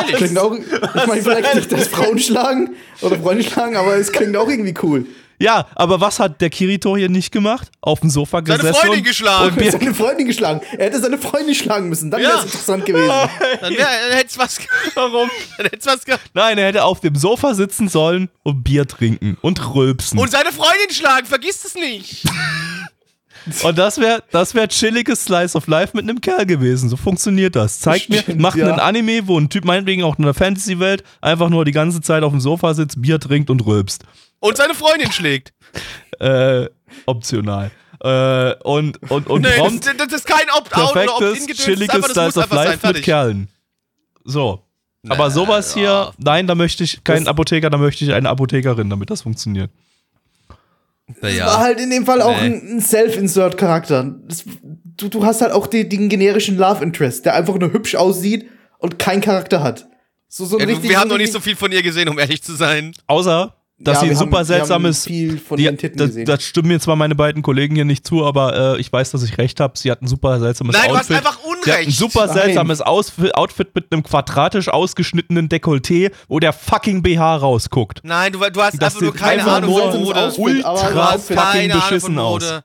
chillig. 0.00 0.16
Klingt 0.16 0.38
auch, 0.38 0.54
ich 0.54 1.06
meine, 1.06 1.22
vielleicht 1.22 1.54
nicht, 1.54 1.72
dass 1.72 1.88
Frauen 1.88 2.18
schlagen 2.18 2.70
oder 3.00 3.18
Freunde 3.18 3.42
schlagen, 3.44 3.76
aber 3.76 3.96
es 3.96 4.12
klingt 4.12 4.36
auch 4.36 4.48
irgendwie 4.48 4.74
cool. 4.82 5.06
Ja, 5.38 5.66
aber 5.74 6.00
was 6.00 6.20
hat 6.20 6.40
der 6.40 6.50
Kirito 6.50 6.96
hier 6.96 7.08
nicht 7.08 7.32
gemacht? 7.32 7.68
Auf 7.80 7.98
dem 7.98 8.10
Sofa 8.10 8.42
Seine 8.46 8.58
gesessen 8.58 8.74
Freundin 8.76 8.98
und, 9.00 9.04
geschlagen. 9.06 9.48
und 9.48 9.56
Bier 9.58 9.72
Seine 9.72 9.94
Freundin 9.94 10.26
geschlagen. 10.28 10.60
Er 10.78 10.84
hätte 10.86 11.00
seine 11.00 11.18
Freundin 11.18 11.54
schlagen 11.56 11.88
müssen. 11.88 12.12
Dann 12.12 12.20
wäre 12.20 12.30
Ja. 12.32 12.38
es 12.38 12.44
interessant 12.44 12.84
gewesen. 12.86 13.08
Dann, 13.60 13.72
wär, 13.76 13.86
dann 14.08 14.18
hätt's 14.18 14.38
was 14.38 14.58
ge- 14.58 14.68
Warum? 14.94 15.28
Dann 15.56 15.66
hätt's 15.66 15.84
was 15.86 16.00
Nein, 16.32 16.58
er 16.58 16.68
hätte 16.68 16.84
auf 16.84 17.00
dem 17.00 17.16
Sofa 17.16 17.54
sitzen 17.54 17.88
sollen 17.88 18.28
und 18.44 18.62
Bier 18.62 18.86
trinken 18.86 19.36
und 19.40 19.74
rülpsen. 19.74 20.16
Und 20.20 20.30
seine 20.30 20.52
Freundin 20.52 20.90
schlagen, 20.90 21.26
vergiss 21.26 21.64
es 21.64 21.74
nicht. 21.74 22.22
Und 23.62 23.78
das 23.78 23.98
wäre 23.98 24.22
das 24.30 24.54
wär 24.54 24.68
chilliges 24.68 25.24
Slice 25.24 25.56
of 25.56 25.66
Life 25.66 25.96
mit 25.96 26.08
einem 26.08 26.20
Kerl 26.20 26.46
gewesen. 26.46 26.88
So 26.88 26.96
funktioniert 26.96 27.56
das. 27.56 27.80
Zeigt 27.80 28.08
mir, 28.08 28.22
macht 28.36 28.56
ja. 28.56 28.68
einen 28.68 28.80
Anime, 28.80 29.26
wo 29.26 29.38
ein 29.38 29.48
Typ 29.48 29.64
meinetwegen 29.64 30.02
auch 30.02 30.18
in 30.18 30.24
der 30.24 30.34
Fantasy-Welt 30.34 31.02
einfach 31.20 31.48
nur 31.48 31.64
die 31.64 31.72
ganze 31.72 32.00
Zeit 32.00 32.22
auf 32.22 32.32
dem 32.32 32.40
Sofa 32.40 32.74
sitzt, 32.74 33.00
Bier 33.00 33.18
trinkt 33.18 33.50
und 33.50 33.64
rülpst. 33.64 34.04
Und 34.40 34.56
seine 34.56 34.74
Freundin 34.74 35.12
schlägt. 35.12 35.52
Äh, 36.18 36.66
optional. 37.06 37.70
Äh, 38.00 38.54
und 38.64 38.98
und, 39.10 39.28
und 39.28 39.42
Nee, 39.42 39.48
das, 39.48 39.58
prompt 39.58 39.86
das, 39.86 39.96
das 39.96 40.12
ist 40.12 40.26
kein 40.26 40.50
Opt-out 40.56 40.96
oder 40.96 41.30
ist 41.30 41.48
chilliges 41.54 42.04
Slice 42.06 42.38
of 42.38 42.44
einfach 42.44 42.56
sein, 42.56 42.66
Life 42.66 42.86
mit. 42.88 43.02
Kerlen. 43.02 43.48
So. 44.24 44.62
Aber 45.08 45.30
sowas 45.30 45.74
hier, 45.74 46.12
nein, 46.18 46.46
da 46.46 46.54
möchte 46.54 46.84
ich 46.84 47.02
keinen 47.02 47.26
Apotheker, 47.26 47.70
da 47.70 47.78
möchte 47.78 48.04
ich 48.04 48.12
eine 48.12 48.28
Apothekerin, 48.28 48.88
damit 48.88 49.10
das 49.10 49.22
funktioniert. 49.22 49.70
War 51.20 51.30
Naja. 51.30 51.58
halt 51.58 51.80
in 51.80 51.90
dem 51.90 52.06
Fall 52.06 52.22
auch 52.22 52.40
Nee. 52.40 52.46
ein 52.48 52.80
Self-Insert-Charakter. 52.80 54.14
Du, 54.96 55.08
du 55.08 55.24
hast 55.24 55.40
halt 55.40 55.52
auch 55.52 55.66
die, 55.66 55.88
den 55.88 56.08
generischen 56.08 56.56
Love 56.56 56.82
Interest, 56.82 57.24
der 57.24 57.34
einfach 57.34 57.58
nur 57.58 57.72
hübsch 57.72 57.94
aussieht 57.94 58.48
und 58.78 58.98
keinen 58.98 59.20
Charakter 59.20 59.62
hat. 59.62 59.88
So, 60.28 60.44
so 60.44 60.58
ein 60.58 60.68
Ja, 60.68 60.82
wir 60.82 60.98
haben 61.00 61.08
noch 61.08 61.18
nicht 61.18 61.32
so 61.32 61.40
viel 61.40 61.56
von 61.56 61.72
ihr 61.72 61.82
gesehen, 61.82 62.08
um 62.08 62.18
ehrlich 62.18 62.42
zu 62.42 62.54
sein. 62.54 62.92
Außer, 63.06 63.54
dass 63.84 63.96
Ja, 63.96 64.00
sie 64.04 64.10
ein 64.10 64.16
super 64.16 64.24
haben- 64.24 64.30
wir 64.32 64.38
haben 64.38 64.44
seltsames. 64.66 65.04
viel 65.04 65.38
von 65.38 65.56
die, 65.56 65.64
ihren 65.64 65.76
Titten 65.78 65.98
das, 65.98 66.08
gesehen. 66.08 66.24
das 66.26 66.42
stimmen 66.44 66.68
mir 66.68 66.80
zwar 66.80 66.96
meine 66.96 67.14
beiden 67.14 67.42
Kollegen 67.42 67.74
hier 67.74 67.84
nicht 67.84 68.06
zu, 68.06 68.24
aber 68.24 68.76
äh, 68.76 68.80
ich 68.80 68.92
weiß, 68.92 69.10
dass 69.10 69.22
ich 69.22 69.38
recht 69.38 69.60
habe. 69.60 69.76
Sie 69.78 69.90
hat 69.90 70.02
ein 70.02 70.06
super 70.06 70.38
seltsames 70.40 70.74
Nein, 70.76 70.88
du 70.90 70.96
hast 70.96 71.10
Outfit. 71.10 71.16
einfach 71.16 71.38
Sie 71.64 71.70
hat 71.70 71.78
ein 71.78 71.84
Unrecht. 71.84 71.98
super 71.98 72.26
Nein. 72.26 72.34
seltsames 72.34 72.80
Outfit 72.82 73.74
mit 73.74 73.92
einem 73.92 74.02
quadratisch 74.02 74.68
ausgeschnittenen 74.68 75.48
Dekolleté, 75.48 76.10
wo 76.28 76.38
der 76.40 76.52
fucking 76.52 77.02
BH 77.02 77.36
rausguckt. 77.36 78.00
Nein, 78.02 78.32
du, 78.32 78.38
du 78.38 78.62
hast 78.62 78.80
Das 78.80 78.94
einfach 78.94 79.00
nur 79.00 79.14
keine 79.14 79.42
einfach 79.42 79.52
Ahnung 79.56 79.78
von 79.78 80.00
Mode. 80.00 80.16
Outfit, 80.20 80.38
ultra 80.38 80.70
ein 80.88 80.96
Outfit. 81.14 81.36
fucking 81.38 81.52
Keine 81.52 81.72
Ahnung 81.74 81.80
von 81.82 81.88
beschissen 81.90 82.18
aus. 82.18 82.42
Mode. 82.42 82.64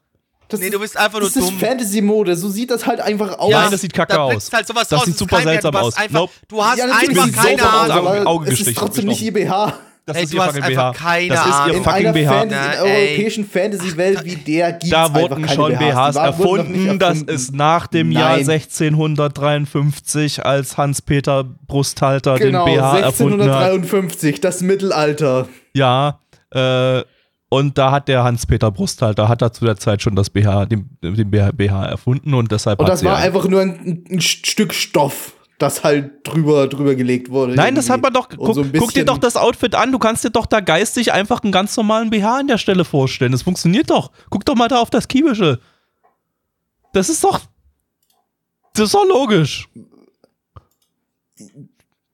Das 0.50 0.62
Nee, 0.62 0.68
ist- 0.68 0.74
du 0.76 0.80
bist 0.80 0.96
einfach 0.96 1.20
nur 1.20 1.28
Das 1.28 1.36
ist 1.36 1.50
dumm. 1.50 1.60
Fantasy-Mode, 1.60 2.36
so 2.38 2.48
sieht 2.48 2.72
das 2.72 2.86
halt 2.86 3.02
einfach 3.02 3.38
aus. 3.38 3.52
Nein, 3.52 3.70
das 3.70 3.82
sieht 3.82 3.94
kacke 3.94 4.14
da 4.14 4.20
aus. 4.24 4.50
halt 4.54 4.66
sowas 4.66 4.88
Das 4.88 5.00
raus. 5.00 5.06
sieht 5.06 5.16
ist 5.16 5.20
super 5.20 5.42
seltsam 5.42 5.72
du 5.74 5.78
hast 5.78 5.86
aus. 5.88 5.98
Einfach, 5.98 6.20
Nope. 6.22 6.34
Du 6.48 6.64
hast 6.64 6.78
Ja, 6.78 6.86
einfach 6.86 7.32
keine 7.34 7.70
Ahnung. 7.70 7.98
Auge- 8.08 8.10
aber 8.22 8.28
Auge 8.30 8.52
es 8.54 8.62
ist 8.62 8.78
trotzdem 8.78 9.06
nicht 9.08 9.22
ihr 9.22 9.34
BH. 9.34 9.74
Das 10.08 10.16
Ey, 10.16 10.24
ist 10.24 10.32
du 10.34 10.38
ihr 10.38 10.42
hast 10.44 10.48
fucking 10.56 10.64
einfach 10.64 10.94
BH. 10.94 11.00
keine 11.04 11.28
das 11.28 11.46
ist 11.46 11.68
ihr. 11.68 11.74
In 11.76 11.84
fucking 11.84 12.00
einer, 12.08 12.14
BH. 12.14 12.32
Fantasy, 12.32 12.44
in 12.46 12.50
Na, 12.50 12.70
einer 12.72 12.86
ey. 12.86 13.08
europäischen 13.10 13.46
Fantasy-Welt 13.50 14.24
wie 14.26 14.36
der 14.38 14.72
gibt's 14.72 14.90
Da 14.90 15.06
einfach 15.06 15.20
wurden 15.22 15.44
keine 15.46 15.56
schon 15.56 15.72
BHs. 15.74 15.80
BHs 15.80 16.16
nicht 16.16 16.24
erfunden. 16.24 17.00
Das 17.00 17.10
erfunden. 17.10 17.30
ist 17.36 17.54
nach 17.54 17.88
dem 17.88 18.12
Jahr 18.14 18.38
Nein. 18.38 18.50
1653, 18.50 20.46
als 20.46 20.78
Hans-Peter 20.78 21.44
Brusthalter 21.44 22.38
genau, 22.38 22.66
den 22.66 22.76
BH 22.78 23.00
erfunden 23.00 23.42
hat. 23.42 23.64
1653, 23.64 24.42
das 24.42 24.62
Mittelalter. 24.62 25.48
Ja, 25.74 26.20
äh, 26.52 27.02
und 27.50 27.78
da 27.78 27.92
hat 27.92 28.08
der 28.10 28.24
Hans-Peter 28.24 28.72
Brusthalter, 28.72 29.30
hat 29.30 29.42
er 29.42 29.54
zu 29.54 29.64
der 29.66 29.78
Zeit 29.78 30.02
schon 30.02 30.16
das 30.16 30.30
BH, 30.30 30.66
den, 30.66 30.90
den 31.02 31.32
BH, 31.32 31.86
erfunden 31.86 32.34
und 32.34 32.52
deshalb 32.52 32.80
Und 32.80 32.90
das 32.90 33.04
war 33.06 33.18
ein- 33.18 33.24
einfach 33.24 33.48
nur 33.48 33.62
ein, 33.62 34.04
ein 34.10 34.20
Stück 34.22 34.74
Stoff, 34.74 35.34
das 35.58 35.84
halt 35.84 36.12
drüber, 36.24 36.68
drüber 36.68 36.96
gelegt 36.96 37.30
wurde. 37.30 37.56
Nein, 37.56 37.74
das 37.74 37.90
hat 37.90 38.02
man 38.02 38.14
doch. 38.14 38.30
Guck, 38.30 38.54
so 38.54 38.64
guck 38.78 38.94
dir 38.94 39.06
doch 39.06 39.18
das 39.18 39.36
Outfit 39.36 39.74
an. 39.74 39.92
Du 39.92 39.98
kannst 40.00 40.24
dir 40.24 40.30
doch 40.30 40.46
da 40.46 40.60
geistig 40.60 41.12
einfach 41.12 41.42
einen 41.42 41.52
ganz 41.52 41.76
normalen 41.76 42.10
BH 42.12 42.40
an 42.40 42.48
der 42.48 42.58
Stelle 42.60 42.86
vorstellen. 42.86 43.32
Das 43.32 43.42
funktioniert 43.42 43.90
doch. 43.90 44.12
Guck 44.30 44.46
doch 44.46 44.56
mal 44.56 44.68
da 44.68 44.80
auf 44.80 44.90
das 44.90 45.08
Kiebische. 45.08 45.60
Das 46.94 47.10
ist 47.10 47.24
doch. 47.24 47.42
Das 48.74 48.86
ist 48.86 48.94
doch 48.94 49.08
logisch. 49.08 49.68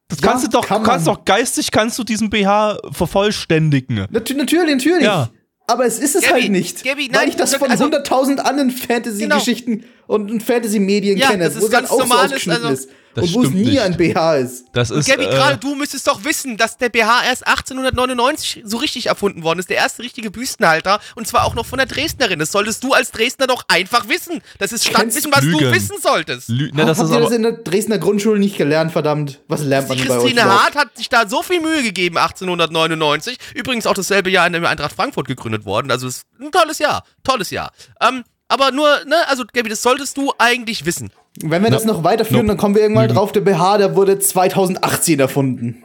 Das 0.07 0.19
Ja, 0.21 0.27
kannst 0.27 0.45
du 0.45 0.49
doch, 0.49 0.65
kann 0.65 0.83
du 0.83 0.89
kannst 0.89 1.07
doch 1.07 1.25
geistig 1.25 1.71
kannst 1.71 1.97
du 1.99 2.03
diesen 2.03 2.29
BH 2.29 2.77
vervollständigen. 2.91 4.07
Natu 4.09 4.33
natürlich, 4.35 4.75
natürlich. 4.75 5.03
Ja. 5.03 5.29
Aber 5.65 5.85
es 5.85 5.97
ist 5.97 6.15
es 6.15 6.23
Gabi, 6.23 6.41
halt 6.41 6.51
nicht. 6.51 6.83
Gabi, 6.83 7.09
weil 7.11 7.21
nein, 7.21 7.29
ich 7.29 7.35
das 7.35 7.55
von 7.55 7.69
also- 7.69 7.85
100.000 7.85 8.39
anderen 8.39 8.69
Fantasy-Geschichten 8.69 9.85
und 10.07 10.41
Fantasy-Medien 10.43 11.17
Ja, 11.17 11.29
kenne, 11.31 11.49
das 11.49 11.61
wo 11.61 11.67
ganz 11.69 11.89
auch 11.89 11.99
normal, 11.99 12.17
so 12.17 12.23
ist, 12.25 12.31
ausgeschnitten 12.33 12.65
also- 12.65 12.81
ist. 12.83 12.89
Das 13.15 13.25
Und 13.25 13.33
wo 13.35 13.43
es 13.43 13.49
nie 13.51 13.63
nicht. 13.65 13.79
ein 13.79 13.95
BH 13.95 14.37
ist. 14.37 14.65
Das 14.73 14.89
ist. 14.89 15.07
Gabby, 15.07 15.25
äh, 15.25 15.29
gerade 15.29 15.57
du 15.57 15.75
müsstest 15.75 16.07
doch 16.07 16.23
wissen, 16.23 16.57
dass 16.57 16.77
der 16.77 16.89
BH 16.89 17.23
erst 17.25 17.45
1899 17.45 18.63
so 18.65 18.77
richtig 18.77 19.05
erfunden 19.05 19.43
worden 19.43 19.59
ist. 19.59 19.69
Der 19.69 19.77
erste 19.77 20.01
richtige 20.01 20.31
Büstenhalter. 20.31 20.99
Und 21.15 21.27
zwar 21.27 21.45
auch 21.45 21.53
noch 21.53 21.67
von 21.67 21.77
der 21.77 21.85
Dresdnerin. 21.85 22.39
Das 22.39 22.51
solltest 22.51 22.83
du 22.83 22.93
als 22.93 23.11
Dresdner 23.11 23.45
doch 23.45 23.65
einfach 23.67 24.09
wissen. 24.09 24.41
Das 24.57 24.71
ist 24.71 24.87
Standwissen, 24.87 25.31
was 25.31 25.43
Lügen. 25.43 25.59
du 25.59 25.71
wissen 25.71 25.97
solltest. 26.01 26.49
Lü 26.49 26.71
ne, 26.73 26.85
das 26.87 26.97
Habt 26.97 27.09
ihr 27.11 27.15
aber, 27.17 27.25
das 27.25 27.33
in 27.33 27.43
der 27.43 27.51
Dresdner 27.51 27.99
Grundschule 27.99 28.39
nicht 28.39 28.57
gelernt, 28.57 28.91
verdammt? 28.91 29.41
Was 29.47 29.61
lernt 29.61 29.89
man 29.89 29.97
denn 29.99 30.07
bei 30.07 30.15
euch 30.17 30.21
Christine? 30.23 30.45
Hart 30.45 30.75
hat 30.75 30.97
sich 30.97 31.07
da 31.09 31.27
so 31.29 31.43
viel 31.43 31.61
Mühe 31.61 31.83
gegeben, 31.83 32.17
1899. 32.17 33.37
Übrigens 33.53 33.85
auch 33.85 33.93
dasselbe 33.93 34.31
Jahr 34.31 34.47
in 34.47 34.53
der 34.53 34.67
Eintracht 34.67 34.95
Frankfurt 34.95 35.27
gegründet 35.27 35.65
worden. 35.65 35.91
Also 35.91 36.07
es 36.07 36.17
ist 36.17 36.25
ein 36.39 36.51
tolles 36.51 36.79
Jahr. 36.79 37.03
Tolles 37.23 37.51
Jahr. 37.51 37.71
Ähm, 38.01 38.23
Aber 38.53 38.69
nur, 38.71 38.87
ne, 39.05 39.15
also 39.29 39.45
Gabi, 39.51 39.67
das 39.67 39.81
solltest 39.81 40.15
du 40.15 40.31
eigentlich 40.37 40.85
wissen. 40.85 41.09
Wenn 41.41 41.63
wir 41.63 41.71
das 41.71 41.85
noch 41.85 42.03
weiterführen, 42.03 42.45
Nope. 42.45 42.49
dann 42.49 42.57
kommen 42.57 42.75
wir 42.75 42.83
irgendwann 42.83 43.05
Lügen. 43.05 43.15
drauf, 43.15 43.31
der 43.31 43.41
BH, 43.41 43.79
der 43.79 43.95
wurde 43.95 44.19
2018 44.19 45.19
erfunden. 45.19 45.83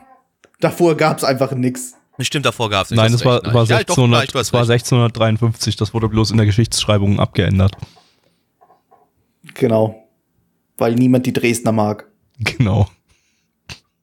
Davor 0.60 0.94
gab's 0.94 1.24
einfach 1.24 1.52
nix. 1.52 1.94
Bestimmt 2.18 2.44
davor 2.44 2.68
gab 2.68 2.84
es 2.84 2.90
Nein, 2.90 3.10
das 3.12 3.24
war, 3.24 3.42
war, 3.54 3.64
ja, 3.64 3.82
doch, 3.84 3.96
1600, 3.96 4.10
nein, 4.20 4.26
du 4.30 4.36
das 4.36 4.52
war 4.52 4.60
recht. 4.68 4.84
1653. 4.84 5.76
Das 5.76 5.94
wurde 5.94 6.10
bloß 6.10 6.30
in 6.32 6.36
der 6.36 6.44
Geschichtsschreibung 6.44 7.20
abgeändert. 7.20 7.72
Genau. 9.54 10.06
Weil 10.76 10.94
niemand 10.94 11.24
die 11.24 11.32
Dresdner 11.32 11.72
mag. 11.72 12.06
Genau. 12.38 12.86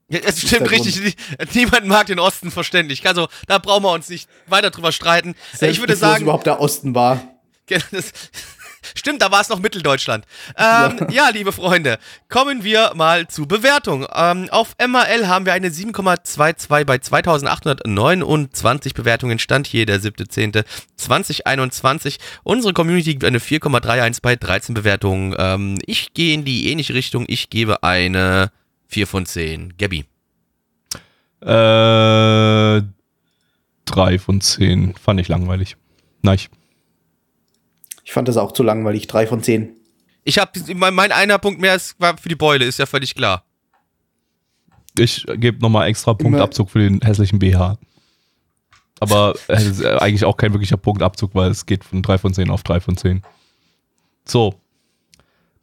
Ja, 0.09 0.19
es 0.25 0.41
stimmt 0.41 0.69
Grund. 0.69 0.85
richtig. 0.85 1.15
Niemand 1.53 1.85
mag 1.85 2.07
den 2.07 2.19
Osten 2.19 2.49
verständlich. 2.49 3.05
Also, 3.07 3.27
da 3.45 3.59
brauchen 3.59 3.83
wir 3.83 3.91
uns 3.91 4.09
nicht 4.09 4.27
weiter 4.47 4.71
drüber 4.71 4.91
streiten. 4.91 5.35
Äh, 5.61 5.69
ich 5.69 5.79
würde 5.79 5.95
Selbst 5.95 5.99
sagen, 5.99 6.23
überhaupt 6.23 6.47
der 6.47 6.59
Osten 6.59 6.95
war. 6.95 7.21
Ja, 7.69 7.79
das, 7.91 8.11
stimmt, 8.93 9.21
da 9.21 9.31
war 9.31 9.41
es 9.41 9.49
noch 9.49 9.59
Mitteldeutschland. 9.59 10.25
Ähm, 10.57 11.07
ja. 11.09 11.29
liebe 11.29 11.51
Freunde, 11.51 11.97
kommen 12.29 12.63
wir 12.63 12.91
mal 12.95 13.27
zu 13.27 13.47
Bewertung. 13.47 14.05
Ähm, 14.13 14.47
auf 14.51 14.75
MAL 14.85 15.27
haben 15.27 15.45
wir 15.45 15.53
eine 15.53 15.69
7,22 15.69 16.85
bei 16.85 16.97
2829 16.97 18.93
Bewertungen. 18.93 19.39
Stand 19.39 19.67
hier 19.67 19.85
der 19.85 19.99
7.10.2021. 19.99 22.17
Unsere 22.43 22.73
Community 22.73 23.13
gibt 23.13 23.25
eine 23.25 23.39
4,31 23.39 24.19
bei 24.21 24.35
13 24.35 24.75
Bewertungen. 24.75 25.35
Ähm, 25.37 25.77
ich 25.85 26.13
gehe 26.13 26.33
in 26.33 26.45
die 26.45 26.71
ähnliche 26.71 26.93
Richtung. 26.93 27.25
Ich 27.27 27.49
gebe 27.49 27.83
eine 27.83 28.51
4 28.87 29.07
von 29.07 29.25
10. 29.25 29.75
Gabby. 29.77 30.05
Äh, 31.41 32.81
drei 33.85 34.19
von 34.19 34.41
zehn. 34.41 34.95
Fand 34.95 35.19
ich 35.19 35.27
langweilig. 35.27 35.77
Nein. 36.23 36.39
Ich 38.05 38.13
fand 38.13 38.27
das 38.27 38.37
auch 38.37 38.53
zu 38.53 38.63
langweilig. 38.63 39.07
Drei 39.07 39.27
von 39.27 39.43
zehn. 39.43 39.75
Ich 40.23 40.37
habe 40.37 40.51
mein, 40.73 40.93
mein 40.93 41.11
einer 41.11 41.39
Punkt 41.39 41.59
mehr 41.59 41.75
ist, 41.75 41.99
war 41.99 42.17
für 42.17 42.29
die 42.29 42.35
Beule, 42.35 42.63
ist 42.63 42.79
ja 42.79 42.85
völlig 42.85 43.15
klar. 43.15 43.43
Ich 44.97 45.25
gebe 45.35 45.59
nochmal 45.59 45.89
extra 45.89 46.13
Punktabzug 46.13 46.69
für 46.69 46.79
den 46.79 47.01
hässlichen 47.01 47.39
BH. 47.39 47.77
Aber 49.01 49.35
es 49.47 49.65
ist 49.65 49.81
äh, 49.81 49.97
eigentlich 49.97 50.23
auch 50.23 50.37
kein 50.37 50.53
wirklicher 50.53 50.77
Punktabzug, 50.77 51.35
weil 51.35 51.51
es 51.51 51.65
geht 51.65 51.83
von 51.83 52.01
3 52.01 52.17
von 52.17 52.33
10 52.33 52.49
auf 52.49 52.63
3 52.63 52.79
von 52.79 52.95
10. 52.95 53.21
So. 54.23 54.55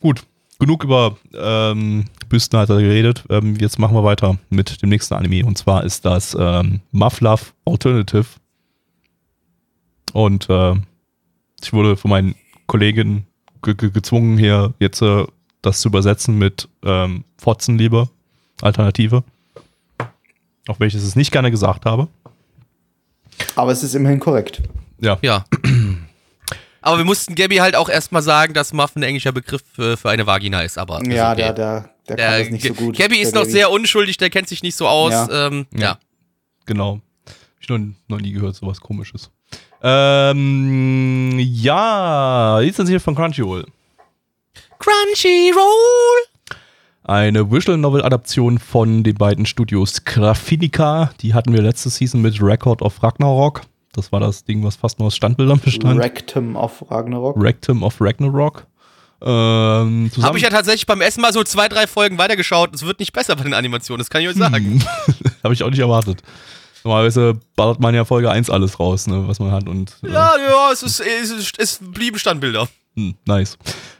Gut. 0.01 0.23
Genug 0.59 0.85
über 0.85 1.17
ähm, 1.35 2.05
Büstenhalter 2.29 2.79
geredet. 2.79 3.25
Ähm, 3.31 3.57
jetzt 3.57 3.79
machen 3.79 3.97
wir 3.97 4.05
weiter 4.05 4.39
mit 4.51 4.83
dem 4.83 4.91
nächsten 4.91 5.15
Anime. 5.15 5.47
Und 5.47 5.59
zwar 5.59 5.83
ist 5.85 6.05
das 6.05 6.37
ähm, 6.39 6.81
Mufflove 6.91 7.47
Alternative. 7.65 8.27
Und 10.13 10.49
äh, 10.51 10.75
ich 11.63 11.73
wurde 11.73 11.97
von 11.97 12.11
meinen 12.11 12.35
Kollegen 12.67 13.27
ge 13.63 13.75
ge 13.75 13.91
gezwungen, 13.91 14.39
hier 14.39 14.75
jetzt 14.79 15.03
äh, 15.03 15.25
das 15.63 15.81
zu 15.81 15.89
übersetzen 15.89 16.39
mit 16.39 16.69
ähm, 16.85 17.25
Fotzenliebe. 17.39 18.09
Alternative. 18.61 19.25
Auch 20.69 20.79
wenn 20.79 20.87
ich 20.89 20.95
es 20.95 21.17
nicht 21.17 21.33
gerne 21.33 21.51
gesagt 21.51 21.85
habe. 21.85 22.09
Aber 23.57 23.73
es 23.73 23.83
ist 23.83 23.95
immerhin 23.95 24.21
korrekt. 24.21 24.63
Ja. 25.01 25.19
Ja. 25.23 25.45
Aber 26.81 26.99
wir 26.99 27.05
mussten 27.05 27.35
Gabby 27.35 27.57
halt 27.57 27.77
auch 27.77 27.89
erstmal 27.89 28.23
sagen, 28.23 28.55
dass 28.55 28.73
Muff 28.73 28.97
ein 28.97 29.03
englischer 29.03 29.33
Begriff 29.33 29.63
für, 29.73 29.97
für 29.97 30.11
eine 30.11 30.27
Vagina 30.27 30.63
ist. 30.63 30.79
Aber 30.79 31.05
Ja, 31.07 31.33
okay. 31.33 31.43
der, 31.43 31.53
der, 31.53 31.91
der 32.09 32.17
kann 32.17 32.17
Der 32.17 32.39
das 32.41 32.51
nicht 32.51 32.67
so 32.67 32.75
gut. 32.75 32.97
Gabby 32.97 33.19
ist 33.19 33.35
der 33.35 33.43
noch 33.43 33.49
sehr 33.49 33.71
unschuldig, 33.71 34.17
der 34.17 34.31
kennt 34.31 34.49
sich 34.49 34.63
nicht 34.63 34.77
so 34.77 34.89
aus. 34.89 35.13
Ja. 35.13 35.47
Ähm, 35.47 35.67
ja. 35.73 35.81
Ja. 35.81 35.99
Genau. 36.67 37.01
Hab 37.27 37.35
ich 37.61 37.69
noch, 37.69 37.79
noch 38.09 38.21
nie 38.21 38.33
gehört, 38.33 38.57
sowas 38.57 38.81
komisches. 38.81 39.31
Ähm, 39.83 41.39
ja, 41.39 42.59
Lizenziert 42.61 43.03
von 43.03 43.15
Crunchyroll. 43.15 43.67
Crunchyroll! 44.79 45.63
Eine 47.05 47.51
Visual 47.51 47.77
Novel 47.77 48.05
Adaption 48.05 48.59
von 48.59 49.03
den 49.03 49.17
beiden 49.17 49.45
Studios 49.45 50.05
Graphinica. 50.05 51.11
Die 51.21 51.35
hatten 51.35 51.53
wir 51.53 51.63
letzte 51.63 51.91
Season 51.91 52.23
mit 52.23 52.41
Record 52.41 52.81
of 52.81 53.03
Ragnarok. 53.03 53.63
Das 53.93 54.13
war 54.13 54.21
das 54.21 54.45
Ding, 54.45 54.63
was 54.63 54.77
fast 54.77 55.01
nur 55.01 55.09
aus 55.09 55.17
Standbildern 55.17 55.59
bestand. 55.59 56.01
Rectum 56.01 56.55
of 56.55 56.85
Ragnarok. 56.89 57.43
Rectum 57.43 57.83
of 57.83 58.01
Ragnarok. 58.01 58.67
Ähm, 59.21 60.11
Habe 60.21 60.39
ich 60.39 60.45
ja 60.45 60.51
tatsächlich 60.51 60.87
beim 60.87 61.01
Essen 61.01 61.23
mal 61.23 61.33
so 61.33 61.45
zwei, 61.45 61.69
drei 61.69 61.87
Folgen 61.87 62.19
weitergeschaut. 62.19 62.75
Es 62.75 62.85
wird 62.85 63.01
nicht 63.01 63.13
besser 63.13 63.37
bei 63.37 63.45
den 63.45 63.55
Animationen, 63.55 63.99
das 63.99 64.11
kann 64.11 64.23
ich 64.23 64.29
euch 64.29 64.37
sagen. 64.37 64.81
Hm. 64.81 64.83
Habe 65.45 65.55
ich 65.55 65.63
auch 65.63 65.71
nicht 65.71 65.79
erwartet. 65.81 66.23
Normalerweise 66.85 67.39
ballert 67.57 67.81
man 67.81 67.95
ja 67.95 68.05
Folge 68.05 68.31
1 68.31 68.51
alles 68.51 68.79
raus, 68.81 69.07
ne, 69.07 69.25
was 69.27 69.39
man 69.39 69.53
hat 69.53 69.69
und 69.69 69.97
äh, 70.03 70.09
Ja, 70.13 70.33
ja, 70.37 70.73
es, 70.73 70.83
ist, 70.83 71.01
es, 71.01 71.31
ist, 71.31 71.59
es 71.59 71.79
blieben 71.81 72.19
Standbilder. 72.19 72.69
hm, 72.97 73.15
nice. 73.27 73.57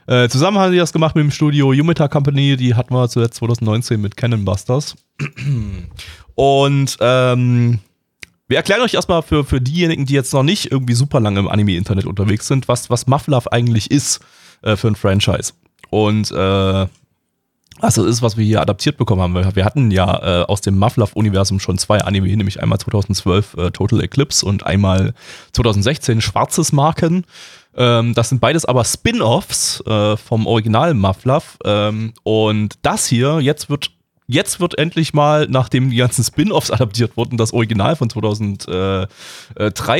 Äh, 0.07 0.27
zusammen 0.29 0.57
haben 0.57 0.71
sie 0.71 0.77
das 0.77 0.91
gemacht 0.93 1.15
mit 1.15 1.23
dem 1.23 1.31
Studio 1.31 1.71
Yumeta 1.73 2.07
Company, 2.07 2.57
die 2.57 2.75
hatten 2.75 2.93
wir 2.93 3.07
zuletzt 3.09 3.35
2019 3.35 4.01
mit 4.01 4.17
Cannon 4.17 4.43
Busters. 4.43 4.95
Und 6.35 6.97
ähm, 6.99 7.79
wir 8.47 8.57
erklären 8.57 8.81
euch 8.81 8.93
erstmal 8.93 9.21
für, 9.21 9.45
für 9.45 9.61
diejenigen, 9.61 10.05
die 10.05 10.13
jetzt 10.13 10.33
noch 10.33 10.43
nicht 10.43 10.71
irgendwie 10.71 10.93
super 10.93 11.19
lange 11.19 11.39
im 11.39 11.47
Anime-Internet 11.47 12.05
unterwegs 12.05 12.47
sind, 12.47 12.67
was, 12.67 12.89
was 12.89 13.07
Mufflove 13.07 13.51
eigentlich 13.51 13.89
ist 13.89 14.19
äh, 14.61 14.75
für 14.75 14.89
ein 14.89 14.95
Franchise. 14.95 15.53
Und 15.89 16.31
äh, 16.31 16.87
was 17.79 17.95
das 17.95 18.05
ist, 18.05 18.21
was 18.21 18.37
wir 18.37 18.45
hier 18.45 18.61
adaptiert 18.61 18.97
bekommen 18.97 19.21
haben. 19.21 19.33
Wir- 19.35 19.55
Wir 19.55 19.65
hatten 19.65 19.91
ja 19.91 20.41
äh, 20.41 20.45
aus 20.45 20.61
dem 20.61 20.77
Mufflove-Universum 20.79 21.59
schon 21.59 21.77
zwei 21.77 21.99
Anime, 21.99 22.27
nämlich 22.35 22.61
einmal 22.61 22.79
2012 22.79 23.53
äh, 23.57 23.71
Total 23.71 24.01
Eclipse 24.01 24.45
und 24.45 24.65
einmal 24.65 25.13
2016 25.53 26.21
Schwarzes 26.21 26.71
Marken. 26.71 27.25
Ähm, 27.75 28.13
das 28.13 28.29
sind 28.29 28.39
beides 28.39 28.65
aber 28.65 28.83
Spin-offs 28.85 29.81
äh, 29.87 30.15
vom 30.17 30.45
Original 30.47 30.93
Mufflove. 30.93 31.43
Ähm, 31.65 32.13
und 32.23 32.75
das 32.83 33.07
hier, 33.07 33.39
jetzt 33.41 33.69
wird 33.69 33.91
Jetzt 34.27 34.59
wird 34.59 34.77
endlich 34.77 35.13
mal, 35.13 35.47
nachdem 35.49 35.89
die 35.89 35.97
ganzen 35.97 36.23
Spin-offs 36.23 36.71
adaptiert 36.71 37.17
wurden, 37.17 37.37
das 37.37 37.51
Original 37.53 37.95
von 37.95 38.09
2003 38.09 39.07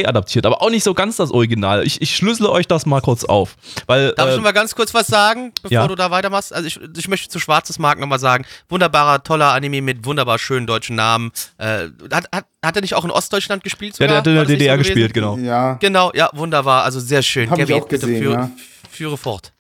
adaptiert. 0.08 0.46
Aber 0.46 0.62
auch 0.62 0.70
nicht 0.70 0.84
so 0.84 0.94
ganz 0.94 1.18
das 1.18 1.32
Original. 1.32 1.86
Ich, 1.86 2.02
ich 2.02 2.16
schlüssele 2.16 2.50
euch 2.50 2.68
das 2.68 2.86
mal 2.86 3.02
kurz 3.02 3.26
auf. 3.26 3.56
Weil, 3.86 4.14
Darf 4.14 4.28
ich 4.28 4.34
äh, 4.34 4.38
noch 4.38 4.44
mal 4.44 4.54
ganz 4.54 4.76
kurz 4.76 4.94
was 4.94 5.08
sagen, 5.08 5.52
bevor 5.62 5.72
ja. 5.72 5.88
du 5.88 5.96
da 5.96 6.10
weitermachst? 6.10 6.54
Also 6.54 6.68
ich, 6.68 6.80
ich 6.98 7.08
möchte 7.10 7.30
zu 7.30 7.40
Schwarzes 7.40 7.80
Markt 7.80 8.00
nochmal 8.00 8.20
sagen, 8.20 8.46
wunderbarer, 8.70 9.24
toller 9.24 9.52
Anime 9.52 9.82
mit 9.82 10.06
wunderbar 10.06 10.40
schönen 10.40 10.68
deutschen 10.68 10.96
Namen. 10.96 11.32
Äh, 11.58 11.90
hat, 12.12 12.30
hat, 12.32 12.46
hat 12.64 12.76
er 12.76 12.82
nicht 12.82 12.96
auch 12.96 13.04
in 13.04 13.12
Ostdeutschland 13.12 13.64
gespielt? 13.64 14.00
der, 14.00 14.08
der 14.08 14.18
sogar? 14.20 14.20
hat 14.20 14.28
in 14.28 14.36
der 14.36 14.46
DDR 14.46 14.76
so 14.76 14.78
gespielt, 14.80 15.14
genau. 15.14 15.38
Ja, 15.38 15.74
Genau, 15.76 16.12
ja, 16.14 16.30
wunderbar, 16.34 16.84
also 16.84 17.00
sehr 17.00 17.22
schön. 17.22 17.50
Hab 17.50 17.60
ich 17.60 17.68
Gabby, 17.68 17.82
auch 17.82 17.88
bitte 17.88 18.08
gesehen, 18.08 18.24
führe, 18.24 18.34
ja. 18.34 18.52
führe 18.90 19.18
fort. 19.18 19.52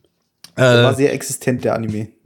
der 0.55 0.83
war 0.83 0.93
Äh, 0.93 0.95
sehr 0.95 1.13
existent, 1.13 1.63
der 1.65 1.75
Anime. 1.75 2.07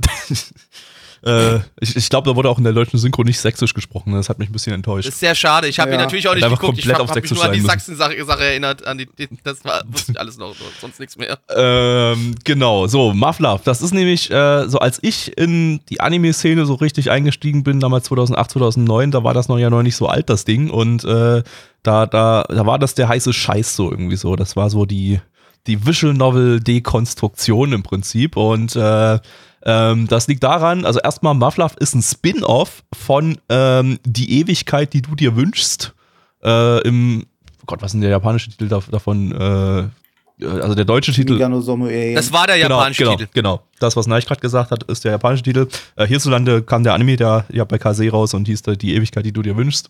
äh, 1.24 1.58
ich 1.80 1.96
ich 1.96 2.10
glaube, 2.10 2.30
da 2.30 2.36
wurde 2.36 2.50
auch 2.50 2.58
in 2.58 2.64
der 2.64 2.74
deutschen 2.74 2.98
Synchro 3.00 3.24
nicht 3.24 3.40
sächsisch 3.40 3.74
gesprochen. 3.74 4.14
Das 4.14 4.30
hat 4.30 4.40
mich 4.40 4.50
ein 4.50 4.54
bisschen 4.54 4.74
enttäuscht. 4.74 5.08
Das 5.08 5.16
ist 5.16 5.20
sehr 5.20 5.36
schade. 5.36 5.68
Ich 5.68 5.80
habe 5.80 5.90
Ja. 5.92 5.98
ihn 5.98 6.02
natürlich 6.02 6.28
auch 6.28 6.36
nicht 6.36 6.44
geguckt. 6.44 6.62
Ich 6.80 6.86
komplett 6.86 6.94
habe 6.96 7.04
auf 7.04 7.10
hab 7.10 7.22
mich 7.22 7.32
nur 7.32 7.44
an 7.44 7.54
die. 7.54 7.60
Sachsen-Sache 7.62 8.24
Sache 8.26 8.44
erinnert. 8.44 8.86
An 8.86 8.98
die, 8.98 9.08
die, 9.18 9.28
das 9.44 9.64
war, 9.66 9.84
wusste 9.88 10.12
ich 10.14 10.20
alles 10.20 10.38
noch, 10.38 10.56
sonst 10.80 11.00
nichts 11.00 11.18
mehr. 11.18 11.38
Ähm, 11.56 12.36
genau, 12.44 12.88
so, 12.88 13.14
Mufflove. 13.14 13.62
Das 13.64 13.82
ist 13.82 13.94
nämlich, 13.94 14.30
äh, 14.32 14.68
so 14.70 14.80
als 14.80 15.00
ich 15.02 15.38
in 15.38 15.80
die 15.90 16.00
Anime-Szene 16.02 16.66
so 16.66 16.76
richtig 16.76 17.10
eingestiegen 17.12 17.64
bin, 17.64 17.80
damals 17.80 18.06
2008, 18.06 18.52
2009, 18.52 19.12
da 19.12 19.24
war 19.24 19.34
das 19.34 19.48
noch 19.48 19.58
ja 19.58 19.70
noch 19.70 19.84
nicht 19.84 19.96
so 19.96 20.08
alt, 20.08 20.30
das 20.30 20.46
Ding. 20.46 20.70
Und 20.70 21.04
äh, 21.04 21.44
da, 21.84 22.06
da, 22.06 22.44
da 22.48 22.66
war 22.66 22.80
das 22.80 22.96
der 22.96 23.08
heiße 23.08 23.34
Scheiß 23.34 23.76
so 23.76 23.90
irgendwie 23.92 24.18
so. 24.18 24.36
Das 24.36 24.56
war 24.56 24.70
so 24.70 24.86
die, 24.86 25.20
die 25.68 25.86
Visual 25.86 26.14
Novel-Dekonstruktion 26.14 27.74
im 27.74 27.84
Prinzip. 27.84 28.36
Und 28.38 28.76
äh, 28.76 29.20
ähm, 29.68 30.08
das 30.08 30.28
liegt 30.28 30.44
daran, 30.44 30.84
also 30.86 31.00
erstmal, 31.00 31.36
Mufflove 31.36 31.76
ist 31.80 31.94
ein 31.94 32.02
Spin-off 32.02 32.84
von 32.94 33.38
ähm, 33.50 34.00
Die 34.06 34.40
Ewigkeit, 34.40 34.94
die 34.94 35.04
du 35.04 35.14
dir 35.14 35.36
wünschst. 35.36 35.94
Äh, 36.44 36.82
Im, 36.88 37.26
oh 37.62 37.64
Gott, 37.68 37.82
was 37.82 37.90
ist 37.90 37.94
denn 37.94 38.02
der 38.02 38.10
japanische 38.12 38.50
Titel 38.50 38.68
dav- 38.70 38.90
davon? 38.90 39.32
Äh, 39.32 39.84
also 40.46 40.76
der 40.76 40.86
deutsche 40.86 41.12
Titel. 41.12 41.38
Das 41.38 42.32
war 42.32 42.46
der 42.48 42.58
Genau, 42.60 42.78
japanische 42.78 43.04
genau, 43.04 43.16
Titel. 43.16 43.30
Genau, 43.34 43.62
das, 43.80 43.96
was 43.96 44.06
Neich 44.08 44.26
gerade 44.26 44.40
gesagt 44.40 44.70
hat, 44.72 44.84
ist 44.84 45.04
der 45.04 45.12
japanische 45.14 45.44
Titel. 45.44 45.68
Äh, 45.96 46.06
hierzulande 46.08 46.62
kam 46.62 46.84
der 46.84 46.94
Anime 46.94 47.16
der 47.18 47.46
ja 47.52 47.64
bei 47.66 47.78
Kase 47.80 48.08
raus 48.10 48.34
und 48.36 48.48
hieß 48.48 48.62
da 48.62 48.76
Die 48.76 48.94
Ewigkeit, 48.96 49.26
die 49.26 49.32
du 49.32 49.42
dir 49.42 49.58
wünschst. 49.58 49.90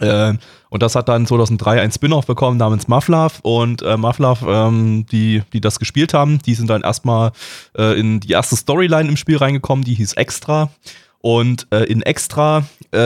Äh, 0.00 0.34
und 0.70 0.82
das 0.82 0.96
hat 0.96 1.08
dann 1.08 1.26
2003 1.26 1.80
ein 1.80 1.92
Spin-off 1.92 2.26
bekommen 2.26 2.56
namens 2.56 2.88
Mufflove 2.88 3.34
und 3.42 3.82
äh, 3.82 3.96
Mufflove, 3.96 4.44
ähm, 4.46 5.06
die, 5.06 5.42
die 5.52 5.60
das 5.60 5.78
gespielt 5.78 6.14
haben, 6.14 6.40
die 6.40 6.54
sind 6.54 6.68
dann 6.68 6.82
erstmal 6.82 7.32
äh, 7.78 7.98
in 7.98 8.20
die 8.20 8.32
erste 8.32 8.56
Storyline 8.56 9.08
im 9.08 9.16
Spiel 9.16 9.36
reingekommen, 9.36 9.84
die 9.84 9.94
hieß 9.94 10.14
Extra. 10.14 10.70
Und 11.24 11.66
äh, 11.70 11.84
in 11.84 12.02
Extra, 12.02 12.66
äh, 12.92 12.98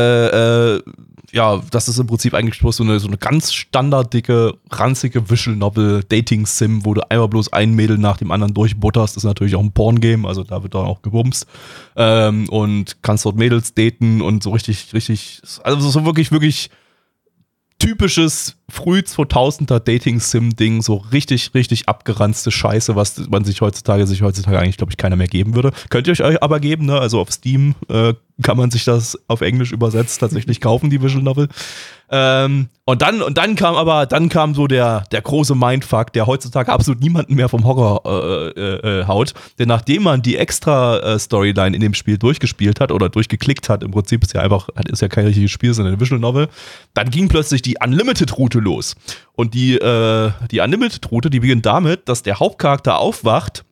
äh, 0.74 0.82
ja, 1.30 1.62
das 1.70 1.86
ist 1.86 2.00
im 2.00 2.08
Prinzip 2.08 2.34
eigentlich 2.34 2.58
bloß 2.58 2.78
so 2.78 2.82
eine, 2.82 2.98
so 2.98 3.06
eine 3.06 3.16
ganz 3.16 3.52
standarddicke, 3.52 4.54
ranzige 4.72 5.30
Visual 5.30 5.56
Novel 5.56 6.02
Dating 6.02 6.44
Sim, 6.44 6.84
wo 6.84 6.94
du 6.94 7.08
einmal 7.12 7.28
bloß 7.28 7.52
ein 7.52 7.74
Mädel 7.74 7.96
nach 7.96 8.16
dem 8.16 8.32
anderen 8.32 8.54
durchbutterst. 8.54 9.14
Das 9.14 9.22
ist 9.22 9.28
natürlich 9.28 9.54
auch 9.54 9.62
ein 9.62 9.70
Porn-Game, 9.70 10.26
also 10.26 10.42
da 10.42 10.64
wird 10.64 10.74
dann 10.74 10.86
auch 10.86 11.00
gebumst. 11.00 11.46
Ähm, 11.94 12.48
und 12.48 12.96
kannst 13.02 13.24
dort 13.24 13.36
Mädels 13.36 13.74
daten 13.74 14.20
und 14.20 14.42
so 14.42 14.50
richtig, 14.50 14.92
richtig, 14.94 15.40
also 15.62 15.88
so 15.88 16.04
wirklich, 16.04 16.32
wirklich 16.32 16.70
typisches 17.78 18.56
früh 18.68 18.98
2000er 18.98 19.78
Dating-Sim-Ding, 19.78 20.82
so 20.82 20.96
richtig, 20.96 21.54
richtig 21.54 21.88
abgeranzte 21.88 22.50
Scheiße, 22.50 22.96
was 22.96 23.28
man 23.28 23.44
sich 23.44 23.60
heutzutage, 23.60 24.06
sich 24.06 24.22
heutzutage 24.22 24.58
eigentlich, 24.58 24.76
glaube 24.76 24.92
ich, 24.92 24.96
keiner 24.96 25.16
mehr 25.16 25.28
geben 25.28 25.54
würde. 25.54 25.72
Könnt 25.88 26.06
ihr 26.06 26.12
euch 26.12 26.42
aber 26.42 26.60
geben, 26.60 26.86
ne? 26.86 26.98
Also 26.98 27.20
auf 27.20 27.32
Steam 27.32 27.76
äh, 27.88 28.14
kann 28.42 28.56
man 28.56 28.70
sich 28.70 28.84
das 28.84 29.18
auf 29.28 29.40
Englisch 29.40 29.72
übersetzt 29.72 30.20
tatsächlich 30.20 30.60
kaufen, 30.60 30.90
die 30.90 31.00
Visual 31.00 31.22
Novel. 31.22 31.48
Ähm, 32.10 32.68
und 32.86 33.02
dann, 33.02 33.20
und 33.20 33.36
dann 33.36 33.54
kam 33.54 33.74
aber, 33.74 34.06
dann 34.06 34.30
kam 34.30 34.54
so 34.54 34.66
der, 34.66 35.04
der 35.12 35.20
große 35.20 35.54
Mindfuck, 35.54 36.12
der 36.14 36.26
heutzutage 36.26 36.72
absolut 36.72 37.00
niemanden 37.00 37.34
mehr 37.34 37.50
vom 37.50 37.64
Horror 37.64 38.02
äh, 38.06 38.60
äh, 38.60 39.00
äh, 39.00 39.06
haut. 39.06 39.34
Denn 39.58 39.68
nachdem 39.68 40.04
man 40.04 40.22
die 40.22 40.38
extra 40.38 40.98
äh, 41.00 41.18
Storyline 41.18 41.76
in 41.76 41.82
dem 41.82 41.92
Spiel 41.92 42.16
durchgespielt 42.16 42.80
hat 42.80 42.90
oder 42.90 43.10
durchgeklickt 43.10 43.68
hat, 43.68 43.82
im 43.82 43.90
Prinzip 43.90 44.24
ist 44.24 44.32
ja 44.32 44.40
einfach, 44.40 44.70
ist 44.90 45.02
ja 45.02 45.08
kein 45.08 45.26
richtiges 45.26 45.50
Spiel, 45.50 45.74
sondern 45.74 45.94
eine 45.94 46.00
Visual 46.00 46.20
Novel, 46.20 46.48
dann 46.94 47.10
ging 47.10 47.28
plötzlich 47.28 47.60
die 47.60 47.76
Unlimited-Route 47.82 48.58
los. 48.58 48.96
Und 49.34 49.52
die, 49.52 49.76
äh, 49.76 50.30
die 50.50 50.60
Unlimited-Route, 50.60 51.28
die 51.28 51.40
beginnt 51.40 51.66
damit, 51.66 52.08
dass 52.08 52.22
der 52.22 52.40
Hauptcharakter 52.40 52.98
aufwacht 52.98 53.64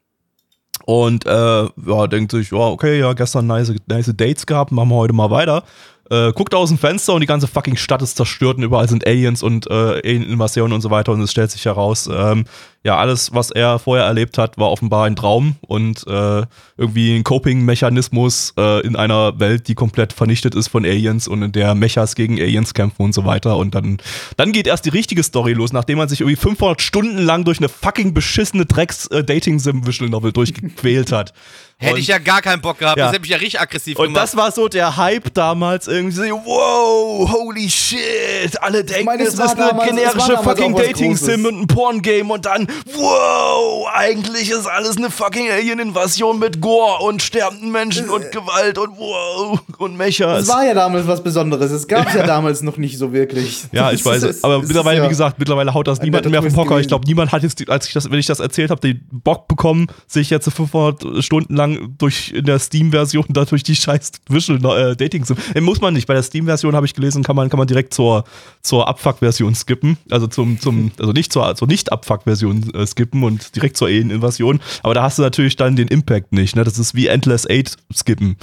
und 0.85 1.25
äh, 1.27 1.31
ja, 1.31 2.07
denkt 2.07 2.33
sich, 2.33 2.51
ja, 2.51 2.59
okay, 2.59 3.01
ja, 3.01 3.15
gestern 3.15 3.47
nice, 3.47 3.73
nice 3.89 4.13
Dates 4.15 4.47
gehabt, 4.47 4.73
machen 4.73 4.91
wir 4.91 4.97
heute 4.97 5.15
mal 5.15 5.31
weiter 5.31 5.65
äh, 6.11 6.33
guckt 6.33 6.55
aus 6.55 6.69
dem 6.69 6.79
Fenster 6.79 7.15
und 7.15 7.21
die 7.21 7.27
ganze 7.27 7.47
fucking 7.47 7.77
Stadt 7.77 8.03
ist 8.03 8.17
zerstört 8.17 8.59
und 8.59 8.63
überall 8.63 8.89
sind 8.89 9.07
Aliens 9.07 9.43
und 9.43 9.67
äh, 9.69 9.73
Alien-Invasionen 9.73 10.73
und 10.73 10.81
so 10.81 10.91
weiter 10.91 11.13
und 11.13 11.21
es 11.21 11.31
stellt 11.31 11.51
sich 11.51 11.65
heraus, 11.65 12.09
ähm, 12.13 12.45
ja, 12.87 12.97
alles, 12.99 13.35
was 13.35 13.51
er 13.51 13.81
vorher 13.81 14.07
erlebt 14.07 14.39
hat, 14.39 14.59
war 14.59 14.71
offenbar 14.71 15.07
ein 15.07 15.17
Traum 15.17 15.57
und 15.67 16.07
äh, 16.07 16.43
irgendwie 16.77 17.17
ein 17.17 17.25
Coping-Mechanismus 17.25 18.55
äh, 18.57 18.87
in 18.87 18.95
einer 18.95 19.41
Welt, 19.41 19.67
die 19.67 19.75
komplett 19.75 20.13
vernichtet 20.13 20.55
ist 20.55 20.69
von 20.69 20.85
Aliens 20.85 21.27
und 21.27 21.43
in 21.43 21.51
der 21.51 21.75
Mechas 21.75 22.15
gegen 22.15 22.39
Aliens 22.41 22.75
kämpfen 22.75 23.03
und 23.03 23.13
so 23.13 23.25
weiter 23.25 23.57
und 23.57 23.75
dann, 23.75 23.99
dann 24.37 24.53
geht 24.53 24.69
erst 24.69 24.85
die 24.85 24.91
richtige 24.91 25.25
Story 25.25 25.53
los, 25.53 25.73
nachdem 25.73 25.99
man 25.99 26.09
sich 26.09 26.21
irgendwie 26.21 26.37
500 26.37 26.81
Stunden 26.81 27.19
lang 27.19 27.45
durch 27.45 27.59
eine 27.59 27.69
fucking 27.69 28.15
beschissene 28.15 28.67
Drecks-Dating-Sim-Visual-Novel 28.67 30.31
durchgequält 30.33 31.11
hat. 31.11 31.33
Hätte 31.79 31.95
Und- 31.95 32.01
ich 32.01 32.07
ja 32.07 32.17
gar 32.19 32.41
keinen 32.41 32.63
Bock 32.63 32.79
gehabt. 32.79 32.97
Ja. 32.97 33.05
Das 33.07 33.13
hätte 33.13 33.21
mich 33.21 33.31
ja 33.31 33.37
richtig 33.37 33.61
aggressiv 33.61 33.99
Und 33.99 34.07
gemacht. 34.07 34.23
das 34.23 34.37
war 34.37 34.51
so 34.51 34.67
der 34.69 34.97
Hype 34.97 35.35
damals 35.35 35.89
irgendwie 35.89 36.17
so, 36.17 36.23
wow, 36.45 37.31
holy 37.31 37.69
shit, 37.69 38.63
alle 38.63 38.83
denken, 38.83 39.05
meine, 39.05 39.25
es 39.25 39.35
es 39.35 39.41
ist 39.41 39.59
eine 39.59 39.85
generische 39.85 40.39
fucking 40.43 40.75
Dating-Sim 40.75 41.45
und 41.45 41.61
ein 41.63 41.67
Porn-Game 41.67 42.31
und 42.31 42.47
dann, 42.47 42.67
wow, 42.85 43.87
eigentlich 43.93 44.51
ist 44.51 44.67
alles 44.67 44.97
eine 44.97 45.11
fucking 45.11 45.51
Alien-Invasion 45.51 46.39
mit 46.39 46.61
Gore 46.61 47.03
und 47.05 47.23
sterbenden 47.23 47.71
Menschen 47.73 48.09
und 48.09 48.31
Gewalt 48.33 48.79
und 48.79 48.97
wow 48.99 49.61
und 49.79 49.97
Mechas. 49.97 50.43
Es 50.45 50.49
war 50.49 50.65
ja 50.65 50.75
damals 50.75 51.07
was 51.07 51.23
Besonderes. 51.23 51.71
Es 51.71 51.87
gab 51.87 52.09
es 52.09 52.15
ja 52.15 52.27
damals 52.27 52.63
noch 52.63 52.77
nicht 52.77 52.99
so 52.99 53.13
wirklich. 53.13 53.65
Ja, 53.73 53.91
ich 53.93 54.01
Es 54.01 54.07
weiß. 54.07 54.23
ist- 54.23 54.45
aber 54.45 54.57
es 54.57 54.63
ist 54.65 54.69
mittlerweile, 54.69 54.99
ja- 54.99 55.05
wie 55.05 55.09
gesagt, 55.09 55.39
mittlerweile 55.39 55.73
haut 55.75 55.87
das 55.87 56.01
netter 56.01 56.29
mehr 56.29 56.41
vom 56.43 56.51
Twist 56.51 56.57
Hocker. 56.57 56.81
Ich 56.81 56.89
glaube, 56.89 57.07
niemand 57.07 57.33
hat 57.33 57.43
jetzt, 57.43 57.69
als 57.69 57.87
ich 57.87 57.93
das, 57.93 58.11
wenn 58.11 58.19
ich 58.19 58.27
das 58.27 58.41
erzählt 58.41 58.71
habe, 58.71 58.81
den 58.81 59.07
Bock 59.11 59.49
bekommen, 59.49 59.87
sich 60.07 60.31
jetzt 60.31 60.51
500 60.51 61.25
Stunden 61.25 61.55
lang 61.57 61.95
durch 61.99 62.31
in 62.33 62.45
der 62.45 62.59
Steam-Version 62.59 63.25
da 63.29 63.45
durch 63.45 63.63
die 63.63 63.77
scheiß 63.77 64.13
Visual 64.29 64.59
äh, 64.93 64.97
Dating. 64.97 65.25
Äh, 65.55 65.61
muss 65.61 65.81
man 65.81 65.95
nicht. 65.95 66.07
Bei 66.07 66.15
der 66.15 66.23
Steam-Version 66.23 66.75
habe 66.77 66.87
ich 66.87 66.95
gelesen, 66.95 67.23
kann 67.23 67.37
man, 67.37 67.49
kann 67.49 67.59
man 67.59 67.67
direkt 67.67 67.95
zur, 67.95 68.25
zur 68.63 68.89
Abfuck-Version 68.89 69.55
skippen. 69.55 69.97
Also 70.11 70.27
zum, 70.27 70.61
zum, 70.61 70.91
also 70.99 71.13
nicht 71.13 71.33
zur, 71.33 71.55
zur 71.57 71.69
Nicht-Abfuck-Version 71.69 72.66
äh, 72.75 72.87
skippen 72.87 73.23
und 73.23 73.55
direkt 73.57 73.77
zur 73.77 73.89
Alien-Invasion. 73.89 74.61
Aber 74.83 74.95
da 74.95 75.03
hast 75.03 75.19
du 75.19 75.23
natürlich 75.23 75.57
dann 75.57 75.77
den 75.77 75.89
Impact 75.89 76.33
nicht. 76.33 76.57
Ne? 76.57 76.65
Das 76.65 76.79
ist 76.79 76.95
wie 76.95 77.07
Endless 77.07 77.49
Eight 77.49 77.77
skippen. 77.95 78.37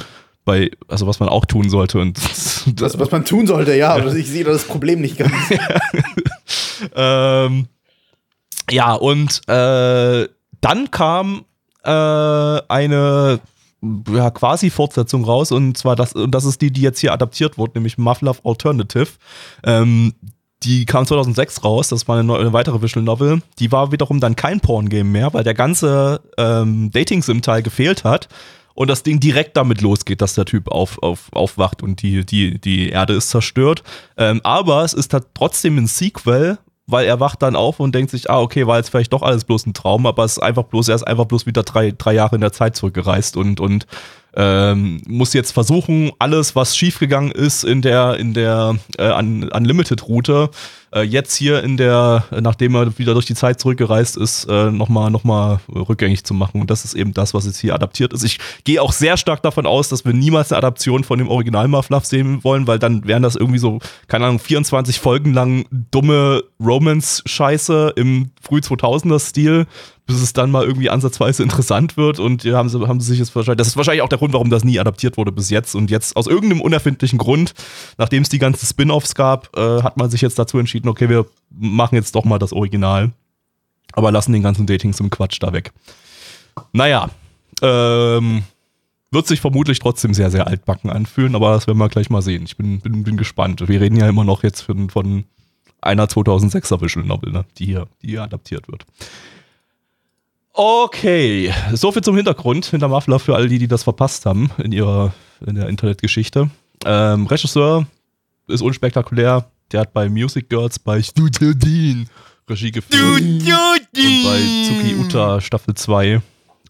Bei, 0.45 0.71
also 0.89 1.07
was 1.07 1.21
man 1.21 1.29
auch 1.29 1.45
tun 1.45 1.69
sollte. 1.69 1.99
Und 1.99 2.19
Das, 2.75 2.99
was 2.99 3.11
man 3.11 3.23
tun 3.23 3.47
sollte, 3.47 3.75
ja. 3.75 3.93
aber 3.93 4.13
Ich 4.15 4.27
sehe 4.27 4.43
da 4.43 4.51
das 4.51 4.65
Problem 4.65 5.01
nicht 5.01 5.17
ganz. 5.17 5.31
Ähm, 6.95 7.67
ja, 8.69 8.93
und 8.93 9.41
äh, 9.47 10.27
dann 10.61 10.91
kam 10.91 11.45
äh, 11.83 11.89
eine 11.89 13.39
ja, 14.09 14.31
quasi 14.31 14.69
Fortsetzung 14.69 15.25
raus 15.25 15.51
und 15.51 15.77
zwar 15.77 15.95
das, 15.95 16.13
und 16.13 16.31
das 16.31 16.45
ist 16.45 16.61
die, 16.61 16.71
die 16.71 16.81
jetzt 16.81 16.99
hier 16.99 17.11
adaptiert 17.11 17.57
wurde, 17.57 17.73
nämlich 17.75 17.97
Mufflove 17.97 18.39
Alternative. 18.43 19.09
Ähm, 19.63 20.13
die 20.63 20.85
kam 20.85 21.05
2006 21.05 21.63
raus, 21.63 21.89
das 21.89 22.07
war 22.07 22.15
eine, 22.15 22.23
neu- 22.23 22.37
eine 22.39 22.53
weitere 22.53 22.81
Visual 22.81 23.03
Novel. 23.03 23.41
Die 23.59 23.71
war 23.71 23.91
wiederum 23.91 24.19
dann 24.19 24.35
kein 24.35 24.59
Porn-Game 24.59 25.11
mehr, 25.11 25.33
weil 25.33 25.43
der 25.43 25.53
ganze 25.53 26.21
ähm, 26.37 26.91
Dating-Sim-Teil 26.91 27.61
gefehlt 27.63 28.03
hat 28.03 28.29
und 28.73 28.89
das 28.89 29.03
Ding 29.03 29.19
direkt 29.19 29.55
damit 29.57 29.81
losgeht, 29.81 30.21
dass 30.21 30.35
der 30.35 30.45
Typ 30.45 30.69
auf, 30.69 31.01
auf, 31.03 31.31
aufwacht 31.33 31.83
und 31.83 32.01
die, 32.01 32.25
die, 32.25 32.59
die 32.59 32.89
Erde 32.89 33.13
ist 33.13 33.29
zerstört. 33.29 33.83
Ähm, 34.17 34.41
aber 34.43 34.83
es 34.83 34.93
ist 34.93 35.13
halt 35.13 35.25
trotzdem 35.33 35.77
ein 35.77 35.87
Sequel, 35.87 36.57
weil 36.87 37.05
er 37.05 37.19
wacht 37.19 37.41
dann 37.41 37.55
auf 37.55 37.79
und 37.79 37.93
denkt 37.95 38.11
sich, 38.11 38.29
ah, 38.29 38.39
okay, 38.41 38.67
war 38.67 38.77
jetzt 38.77 38.89
vielleicht 38.89 39.13
doch 39.13 39.21
alles 39.21 39.45
bloß 39.45 39.67
ein 39.67 39.73
Traum, 39.73 40.05
aber 40.05 40.25
es 40.25 40.33
ist 40.33 40.43
einfach 40.43 40.63
bloß, 40.63 40.89
er 40.89 40.95
ist 40.95 41.03
einfach 41.07 41.25
bloß 41.25 41.45
wieder 41.45 41.63
drei, 41.63 41.93
drei 41.97 42.13
Jahre 42.13 42.35
in 42.35 42.41
der 42.41 42.51
Zeit 42.51 42.75
zurückgereist 42.75 43.37
und, 43.37 43.59
und 43.59 43.85
ähm, 44.35 45.01
muss 45.07 45.33
jetzt 45.33 45.51
versuchen, 45.51 46.11
alles, 46.19 46.55
was 46.55 46.75
schiefgegangen 46.75 47.31
ist 47.31 47.63
in 47.63 47.81
der, 47.81 48.17
in 48.17 48.33
der 48.33 48.75
äh, 48.97 49.11
Un 49.11 49.49
Unlimited-Route, 49.49 50.49
äh, 50.93 51.01
jetzt 51.01 51.35
hier 51.35 51.63
in 51.63 51.77
der, 51.77 52.25
nachdem 52.39 52.75
er 52.75 52.97
wieder 52.97 53.13
durch 53.13 53.25
die 53.25 53.35
Zeit 53.35 53.59
zurückgereist 53.59 54.17
ist, 54.17 54.45
äh, 54.45 54.71
nochmal 54.71 55.11
noch 55.11 55.23
mal 55.23 55.59
rückgängig 55.67 56.23
zu 56.23 56.33
machen. 56.33 56.61
Und 56.61 56.69
das 56.69 56.85
ist 56.85 56.93
eben 56.93 57.13
das, 57.13 57.33
was 57.33 57.45
jetzt 57.45 57.59
hier 57.59 57.75
adaptiert 57.75 58.13
ist. 58.13 58.23
Ich 58.23 58.39
gehe 58.63 58.81
auch 58.81 58.91
sehr 58.91 59.17
stark 59.17 59.41
davon 59.43 59.65
aus, 59.65 59.89
dass 59.89 60.05
wir 60.05 60.13
niemals 60.13 60.51
eine 60.51 60.59
Adaption 60.59 61.03
von 61.03 61.19
dem 61.19 61.29
Original 61.29 61.67
Muffluff 61.67 62.05
sehen 62.05 62.43
wollen, 62.43 62.67
weil 62.67 62.79
dann 62.79 63.05
wären 63.05 63.23
das 63.23 63.35
irgendwie 63.35 63.59
so, 63.59 63.79
keine 64.07 64.25
Ahnung, 64.25 64.39
24 64.39 64.99
Folgen 64.99 65.33
lang 65.33 65.65
dumme 65.91 66.43
Romance-Scheiße 66.59 67.93
im 67.95 68.31
Früh-2000er-Stil, 68.41 69.65
bis 70.05 70.21
es 70.21 70.33
dann 70.33 70.51
mal 70.51 70.65
irgendwie 70.65 70.89
ansatzweise 70.89 71.43
interessant 71.43 71.97
wird. 71.97 72.19
Und 72.19 72.43
haben 72.45 72.69
sie, 72.69 72.87
haben 72.87 72.99
sie 72.99 73.07
sich 73.07 73.19
jetzt 73.19 73.35
wahrscheinlich, 73.35 73.57
das 73.57 73.67
ist 73.67 73.77
wahrscheinlich 73.77 74.01
auch 74.01 74.09
der 74.09 74.17
Grund, 74.17 74.33
warum 74.33 74.49
das 74.49 74.63
nie 74.63 74.79
adaptiert 74.79 75.17
wurde 75.17 75.31
bis 75.31 75.49
jetzt. 75.49 75.75
Und 75.75 75.89
jetzt 75.89 76.15
aus 76.15 76.27
irgendeinem 76.27 76.61
unerfindlichen 76.61 77.19
Grund, 77.19 77.53
nachdem 77.97 78.23
es 78.23 78.29
die 78.29 78.39
ganzen 78.39 78.65
Spin-offs 78.65 79.15
gab, 79.15 79.55
äh, 79.57 79.81
hat 79.81 79.97
man 79.97 80.09
sich 80.09 80.21
jetzt 80.21 80.37
dazu 80.37 80.57
entschieden, 80.57 80.89
okay, 80.89 81.09
wir 81.09 81.25
machen 81.49 81.95
jetzt 81.95 82.15
doch 82.15 82.25
mal 82.25 82.39
das 82.39 82.53
Original, 82.53 83.11
aber 83.93 84.11
lassen 84.11 84.33
den 84.33 84.43
ganzen 84.43 84.65
Dating 84.65 84.93
zum 84.93 85.09
Quatsch 85.09 85.37
da 85.39 85.53
weg. 85.53 85.71
Naja, 86.73 87.09
ähm, 87.61 88.43
wird 89.11 89.27
sich 89.27 89.41
vermutlich 89.41 89.79
trotzdem 89.79 90.13
sehr, 90.13 90.31
sehr 90.31 90.47
altbacken 90.47 90.89
anfühlen, 90.89 91.35
aber 91.35 91.51
das 91.51 91.67
werden 91.67 91.77
wir 91.77 91.87
gleich 91.87 92.09
mal 92.09 92.21
sehen. 92.21 92.43
Ich 92.45 92.57
bin, 92.57 92.79
bin, 92.81 93.03
bin 93.03 93.15
gespannt. 93.15 93.67
Wir 93.67 93.79
reden 93.79 93.95
ja 93.95 94.09
immer 94.09 94.23
noch 94.23 94.43
jetzt 94.43 94.61
von, 94.61 94.89
von 94.89 95.25
einer 95.81 96.05
2006er 96.05 96.81
Visual 96.81 97.05
Novel, 97.05 97.31
ne, 97.31 97.45
die, 97.57 97.65
hier, 97.65 97.87
die 98.01 98.09
hier 98.09 98.23
adaptiert 98.23 98.67
wird. 98.67 98.85
Okay, 100.55 101.51
soviel 101.73 102.03
zum 102.03 102.15
Hintergrund 102.15 102.65
hinter 102.67 102.87
Muffler 102.87 103.17
für 103.17 103.35
all 103.35 103.49
die, 103.49 103.57
die 103.57 103.67
das 103.67 103.83
verpasst 103.83 104.27
haben 104.27 104.51
in 104.59 104.71
ihrer 104.71 105.13
in 105.45 105.55
der 105.55 105.67
Internetgeschichte. 105.67 106.49
Ähm, 106.85 107.25
Regisseur 107.25 107.87
ist 108.47 108.61
unspektakulär. 108.61 109.49
Der 109.71 109.81
hat 109.81 109.93
bei 109.93 110.09
Music 110.09 110.49
Girls 110.49 110.77
bei 110.77 111.01
Studio 111.01 111.53
Dean 111.53 112.07
Regie 112.47 112.71
geführt 112.71 113.21
und 113.21 113.45
bei 113.45 114.39
Tsuki 114.67 114.95
Uta 114.95 115.41
Staffel 115.41 115.73
2. 115.73 116.21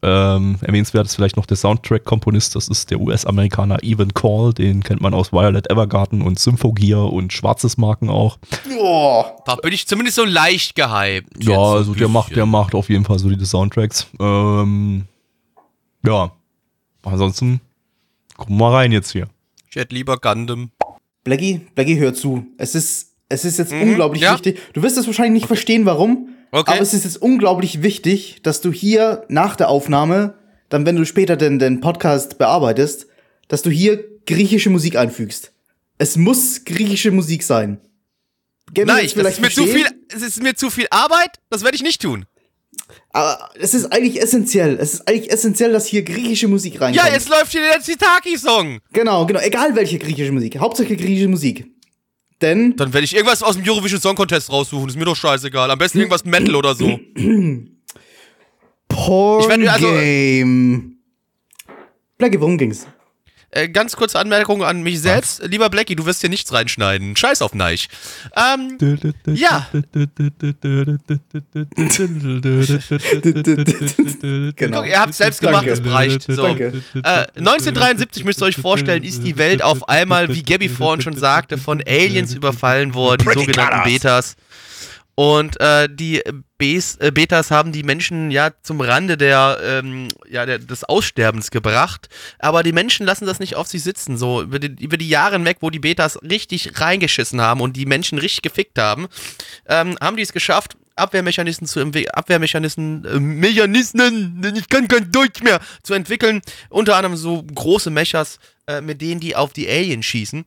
Ähm, 0.06 0.58
erwähnenswert 0.62 1.06
ist 1.06 1.16
vielleicht 1.16 1.38
noch 1.38 1.46
der 1.46 1.56
Soundtrack-Komponist, 1.56 2.56
das 2.56 2.68
ist 2.68 2.92
der 2.92 3.00
US-Amerikaner 3.00 3.82
Evan 3.84 4.14
Call, 4.14 4.54
den 4.54 4.84
kennt 4.84 5.00
man 5.00 5.14
aus 5.14 5.32
Violet 5.32 5.70
Evergarden 5.72 6.22
und 6.22 6.38
Symphogear 6.40 7.12
und 7.12 7.32
Schwarzes 7.32 7.78
Marken 7.78 8.10
auch. 8.10 8.38
Oh, 8.78 9.24
Da 9.46 9.56
bin 9.56 9.72
ich 9.72 9.88
zumindest 9.88 10.18
so 10.18 10.26
leicht 10.26 10.76
gehypt. 10.76 11.42
Ja, 11.42 11.56
so 11.56 11.62
also 11.62 11.94
der 11.96 12.10
macht, 12.10 12.36
der 12.36 12.46
macht 12.46 12.76
auf 12.76 12.90
jeden 12.90 13.06
Fall 13.06 13.18
solide 13.18 13.46
Soundtracks. 13.46 14.08
Ähm, 14.20 15.06
ja, 16.06 16.32
ansonsten 17.04 17.62
gucken 18.36 18.58
wir 18.58 18.60
mal 18.70 18.76
rein 18.76 18.92
jetzt 18.92 19.12
hier. 19.14 19.28
Ich 19.70 19.78
hätte 19.78 19.96
lieber 19.96 20.18
Gundam. 20.18 20.72
Blackie, 21.24 21.62
Blackie, 21.76 21.98
hör 21.98 22.14
zu. 22.14 22.46
Es 22.58 22.76
ist, 22.76 23.14
es 23.30 23.46
ist 23.46 23.58
jetzt 23.58 23.72
Mhm, 23.72 23.82
unglaublich 23.84 24.22
ja. 24.24 24.34
wichtig. 24.34 24.60
Du 24.74 24.84
wirst 24.84 24.98
es 24.98 25.08
wahrscheinlich 25.08 25.34
nicht 25.44 25.48
verstehen, 25.48 25.86
warum. 25.86 26.28
Okay. 26.54 26.72
Aber 26.72 26.82
es 26.82 26.94
ist 26.94 27.04
jetzt 27.04 27.20
unglaublich 27.20 27.82
wichtig, 27.82 28.42
dass 28.44 28.62
du 28.62 28.72
hier 28.72 29.26
nach 29.28 29.56
der 29.56 29.70
Aufnahme, 29.70 30.36
dann 30.70 30.86
wenn 30.86 30.96
du 30.96 31.04
später 31.04 31.36
den, 31.36 31.58
den 31.58 31.82
Podcast 31.82 32.38
bearbeitest, 32.38 33.08
dass 33.48 33.64
du 33.64 33.72
hier 33.72 34.04
griechische 34.28 34.70
Musik 34.70 34.96
einfügst. 34.96 35.52
Es 35.98 36.16
muss 36.16 36.64
griechische 36.64 37.10
Musik 37.10 37.42
sein. 37.42 37.82
Gell, 38.72 38.86
Nein, 38.86 39.10
das 39.16 39.34
ist 39.34 39.42
mir 39.42 39.50
zu 39.50 39.66
viel, 39.66 39.88
es 40.16 40.22
ist 40.22 40.44
mir 40.44 40.54
zu 40.54 40.70
viel 40.70 40.86
Arbeit. 40.92 41.40
Das 41.50 41.64
werde 41.64 41.76
ich 41.76 41.82
nicht 41.82 42.04
tun. 42.04 42.28
Aber 43.10 43.50
es 43.60 43.74
ist 43.74 43.92
eigentlich 43.92 44.22
essentiell. 44.22 44.78
Es 44.80 44.94
ist 44.94 45.08
eigentlich 45.08 45.32
essentiell, 45.32 45.72
dass 45.72 45.88
hier 45.88 46.04
griechische 46.04 46.48
Musik 46.48 46.80
reinkommt. 46.80 47.04
Ja, 47.04 47.12
jetzt 47.12 47.30
läuft 47.30 47.52
hier 47.52 47.62
der 47.62 47.82
Zitaki-Song. 47.82 48.80
Genau, 48.92 49.26
genau. 49.26 49.40
Egal 49.40 49.76
welche 49.76 49.98
griechische 49.98 50.32
Musik. 50.32 50.60
Hauptsache 50.60 50.96
griechische 50.96 51.30
Musik. 51.30 51.73
Denn 52.44 52.76
Dann 52.76 52.94
werde 52.94 53.06
ich 53.06 53.16
irgendwas 53.16 53.42
aus 53.42 53.56
dem 53.56 53.64
Eurovision 53.68 54.02
Song 54.02 54.16
Contest 54.16 54.52
raussuchen. 54.52 54.90
Ist 54.90 54.98
mir 54.98 55.06
doch 55.06 55.16
scheißegal. 55.16 55.72
Am 55.72 55.80
besten 55.80 56.00
irgendwas 56.00 56.26
Metal 56.26 56.54
oder 56.56 56.76
so. 56.76 57.00
Porn 58.90 59.42
Ich 59.42 59.48
werd- 59.48 59.68
also- 59.70 59.88
Game. 59.92 60.98
Blackie, 62.18 62.40
worum 62.40 62.58
ging's? 62.58 62.86
Äh, 63.56 63.70
ganz 63.70 63.96
kurze 63.96 64.20
Anmerkung 64.20 64.64
an 64.64 64.82
mich 64.84 65.00
selbst. 65.02 65.42
Lieber 65.46 65.70
Blackie, 65.70 65.96
du 65.96 66.06
wirst 66.06 66.22
hier 66.22 66.30
nichts 66.30 66.52
reinschneiden. 66.54 67.16
Scheiß 67.16 67.42
auf 67.42 67.54
Neich. 67.54 67.88
Ähm, 68.36 68.78
Ja. 69.28 69.68
Genau. 74.56 74.82
guck, 74.82 74.88
ihr 74.90 75.00
habt 75.00 75.14
selbst 75.14 75.42
gemacht, 75.42 75.68
das 75.68 75.80
Danke. 75.82 75.94
reicht. 75.94 76.24
So. 76.24 76.44
Danke. 76.44 76.84
Äh, 76.96 77.26
1973 77.38 78.24
müsst 78.24 78.42
ihr 78.42 78.46
euch 78.46 78.58
vorstellen, 78.58 79.04
ist 79.04 79.24
die 79.24 79.38
Welt 79.38 79.62
auf 79.62 79.88
einmal, 79.90 80.34
wie 80.34 80.44
Gabby 80.44 80.70
vorhin 80.70 81.02
schon 81.02 81.18
sagte, 81.18 81.58
von 81.58 81.82
Aliens 81.86 82.34
überfallen 82.34 82.94
worden, 82.94 83.28
die 83.28 83.40
sogenannten 83.40 83.84
Betas. 83.84 84.36
Und 85.16 85.60
äh, 85.60 85.88
die 85.92 86.24
Bes, 86.58 86.96
äh, 86.96 87.12
Betas 87.12 87.52
haben 87.52 87.72
die 87.72 87.84
Menschen 87.84 88.32
ja 88.32 88.52
zum 88.64 88.82
Rande 88.82 89.16
der, 89.16 89.60
ähm, 89.64 90.08
ja, 90.28 90.46
der, 90.46 90.58
des 90.58 90.84
Aussterbens 90.84 91.52
gebracht. 91.52 92.10
Aber 92.40 92.64
die 92.64 92.72
Menschen 92.72 93.06
lassen 93.06 93.26
das 93.26 93.40
nicht 93.40 93.56
auf 93.56 93.68
sich 93.68 93.84
sitzen. 93.84 94.18
So 94.18 94.42
über 94.42 94.58
die, 94.60 94.84
über 94.84 94.98
die 94.98 95.10
Jahre 95.10 95.36
hinweg, 95.36 95.58
wo 95.62 95.70
die 95.70 95.80
Betas 95.80 96.20
richtig 96.24 96.80
reingeschissen 96.80 97.42
haben 97.42 97.62
und 97.62 97.78
die 97.78 97.86
Menschen 97.86 98.18
richtig 98.18 98.42
gefickt 98.42 98.80
haben, 98.80 99.08
ähm, 99.68 99.98
haben 100.02 100.18
die 100.18 100.24
es 100.24 100.34
geschafft, 100.34 100.78
Abwehrmechanismen 100.96 101.68
zu 101.68 101.80
Abwehrmechanismen, 102.14 103.06
äh, 103.06 103.20
Mechanismen, 103.20 104.42
denn 104.42 104.56
ich 104.56 104.70
kann 104.70 104.88
kein 104.88 105.12
Deutsch 105.12 105.42
mehr, 105.42 105.60
zu 105.84 105.94
entwickeln. 105.94 106.42
Unter 106.70 106.96
anderem 106.96 107.18
so 107.18 107.44
große 107.44 107.90
Mechas, 107.90 108.40
äh, 108.68 108.82
mit 108.82 109.02
denen 109.02 109.20
die 109.20 109.36
auf 109.36 109.54
die 109.54 109.68
Aliens 109.68 110.06
schießen. 110.06 110.46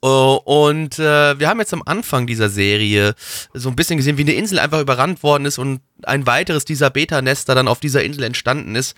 Oh, 0.00 0.38
und 0.44 1.00
äh, 1.00 1.40
wir 1.40 1.48
haben 1.48 1.58
jetzt 1.58 1.74
am 1.74 1.82
Anfang 1.84 2.28
dieser 2.28 2.48
Serie 2.48 3.14
so 3.52 3.68
ein 3.68 3.74
bisschen 3.74 3.96
gesehen, 3.96 4.16
wie 4.16 4.22
eine 4.22 4.34
Insel 4.34 4.60
einfach 4.60 4.80
überrannt 4.80 5.24
worden 5.24 5.44
ist 5.44 5.58
und 5.58 5.80
ein 6.04 6.24
weiteres 6.24 6.64
dieser 6.64 6.88
Beta-Nester 6.88 7.56
dann 7.56 7.66
auf 7.66 7.80
dieser 7.80 8.04
Insel 8.04 8.22
entstanden 8.22 8.76
ist 8.76 8.96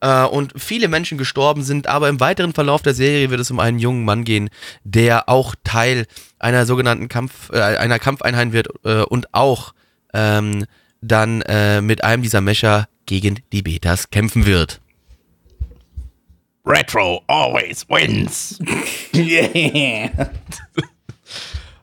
äh, 0.00 0.24
und 0.24 0.54
viele 0.56 0.88
Menschen 0.88 1.18
gestorben 1.18 1.62
sind. 1.64 1.86
Aber 1.86 2.08
im 2.08 2.18
weiteren 2.18 2.54
Verlauf 2.54 2.80
der 2.80 2.94
Serie 2.94 3.28
wird 3.28 3.40
es 3.40 3.50
um 3.50 3.60
einen 3.60 3.78
jungen 3.78 4.06
Mann 4.06 4.24
gehen, 4.24 4.48
der 4.84 5.28
auch 5.28 5.54
Teil 5.64 6.06
einer 6.38 6.64
sogenannten 6.64 7.08
Kampf, 7.08 7.50
äh, 7.52 7.60
einer 7.60 7.98
Kampfeinheit 7.98 8.52
wird 8.52 8.68
äh, 8.84 9.02
und 9.02 9.34
auch 9.34 9.74
ähm, 10.14 10.64
dann 11.02 11.42
äh, 11.42 11.82
mit 11.82 12.04
einem 12.04 12.22
dieser 12.22 12.40
Mecher 12.40 12.88
gegen 13.04 13.40
die 13.52 13.60
Betas 13.60 14.08
kämpfen 14.08 14.46
wird. 14.46 14.80
Retro 16.68 17.22
always 17.28 17.84
wins. 17.88 18.60
Yeah. 19.14 20.28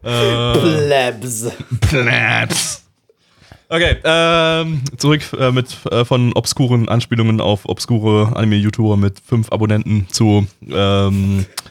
Plebs. 0.03 1.51
Plebs. 1.81 2.83
Okay, 3.67 3.97
ähm, 4.03 4.83
zurück 4.95 5.21
äh, 5.39 5.51
mit 5.51 5.75
äh, 5.91 6.05
von 6.05 6.33
obskuren 6.33 6.87
Anspielungen 6.87 7.41
auf 7.41 7.67
obskure 7.67 8.35
Anime-YouTuber 8.35 8.95
mit 8.95 9.19
fünf 9.19 9.51
Abonnenten 9.51 10.07
zu 10.11 10.45
ähm, 10.69 11.45
äh, 11.49 11.64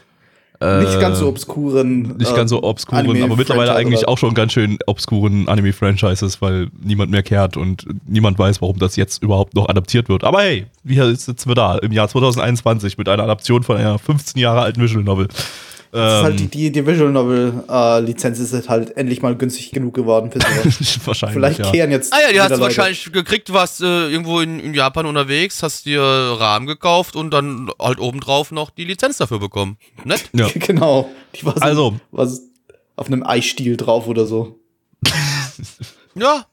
Nicht 0.61 0.99
ganz 0.99 1.19
so 1.19 1.27
obskuren. 1.27 2.15
nicht 2.17 2.31
äh, 2.31 2.35
ganz 2.35 2.49
so 2.49 2.63
obskuren, 2.63 3.05
Anime- 3.05 3.23
aber 3.23 3.35
mittlerweile 3.35 3.71
Franchise 3.71 3.87
eigentlich 3.87 4.07
auch 4.07 4.17
schon 4.17 4.33
ganz 4.33 4.53
schön 4.53 4.77
obskuren 4.85 5.47
Anime-Franchises, 5.47 6.41
weil 6.41 6.67
niemand 6.81 7.11
mehr 7.11 7.23
kehrt 7.23 7.57
und 7.57 7.85
niemand 8.07 8.39
weiß, 8.39 8.61
warum 8.61 8.79
das 8.79 8.95
jetzt 8.95 9.21
überhaupt 9.21 9.53
noch 9.53 9.67
adaptiert 9.69 10.07
wird. 10.09 10.23
Aber 10.23 10.41
hey, 10.41 10.65
wir 10.83 11.13
sitzen 11.15 11.49
wir 11.49 11.55
da 11.55 11.77
im 11.77 11.91
Jahr 11.91 12.07
2021 12.07 12.97
mit 12.97 13.09
einer 13.09 13.23
Adaption 13.23 13.63
von 13.63 13.77
einer 13.77 13.99
15 13.99 14.39
Jahre 14.41 14.61
alten 14.61 14.81
Visual 14.81 15.03
Novel. 15.03 15.27
Das 15.95 16.13
ist 16.19 16.23
halt 16.23 16.41
Ähm, 16.41 16.49
die, 16.51 16.57
die, 16.57 16.71
die 16.73 16.85
Visual 16.85 17.09
Novel 17.09 17.63
äh, 17.69 18.01
Lizenz 18.01 18.39
ist 18.39 18.67
halt 18.67 18.97
endlich 18.97 19.21
mal 19.21 19.33
günstig 19.35 19.71
genug 19.71 19.93
geworden 19.93 20.29
für 20.29 20.39
sowas. 20.39 20.99
wahrscheinlich, 21.05 21.33
Vielleicht 21.35 21.59
ja. 21.59 21.71
kehren 21.71 21.89
jetzt. 21.91 22.13
Ah 22.13 22.17
ja, 22.21 22.33
die 22.33 22.41
hast 22.41 22.51
du 22.57 22.59
wahrscheinlich 22.59 23.13
gekriegt, 23.13 23.47
du 23.47 23.53
warst 23.53 23.81
äh, 23.81 24.09
irgendwo 24.09 24.41
in, 24.41 24.59
in 24.59 24.73
Japan 24.73 25.05
unterwegs, 25.05 25.63
hast 25.63 25.85
dir 25.85 26.01
Rahmen 26.01 26.67
gekauft 26.67 27.15
und 27.15 27.31
dann 27.31 27.69
halt 27.79 27.99
obendrauf 27.99 28.51
noch 28.51 28.71
die 28.71 28.83
Lizenz 28.83 29.17
dafür 29.17 29.39
bekommen. 29.39 29.77
Nett? 30.03 30.29
Ja. 30.33 30.49
genau. 30.55 31.09
Die 31.33 31.45
war 31.45 31.53
so, 31.53 31.61
Also. 31.61 31.95
was 32.11 32.41
auf 32.97 33.07
einem 33.07 33.23
Eisstiel 33.23 33.77
drauf 33.77 34.07
oder 34.07 34.25
so. 34.25 34.59
Ja. 36.17 36.45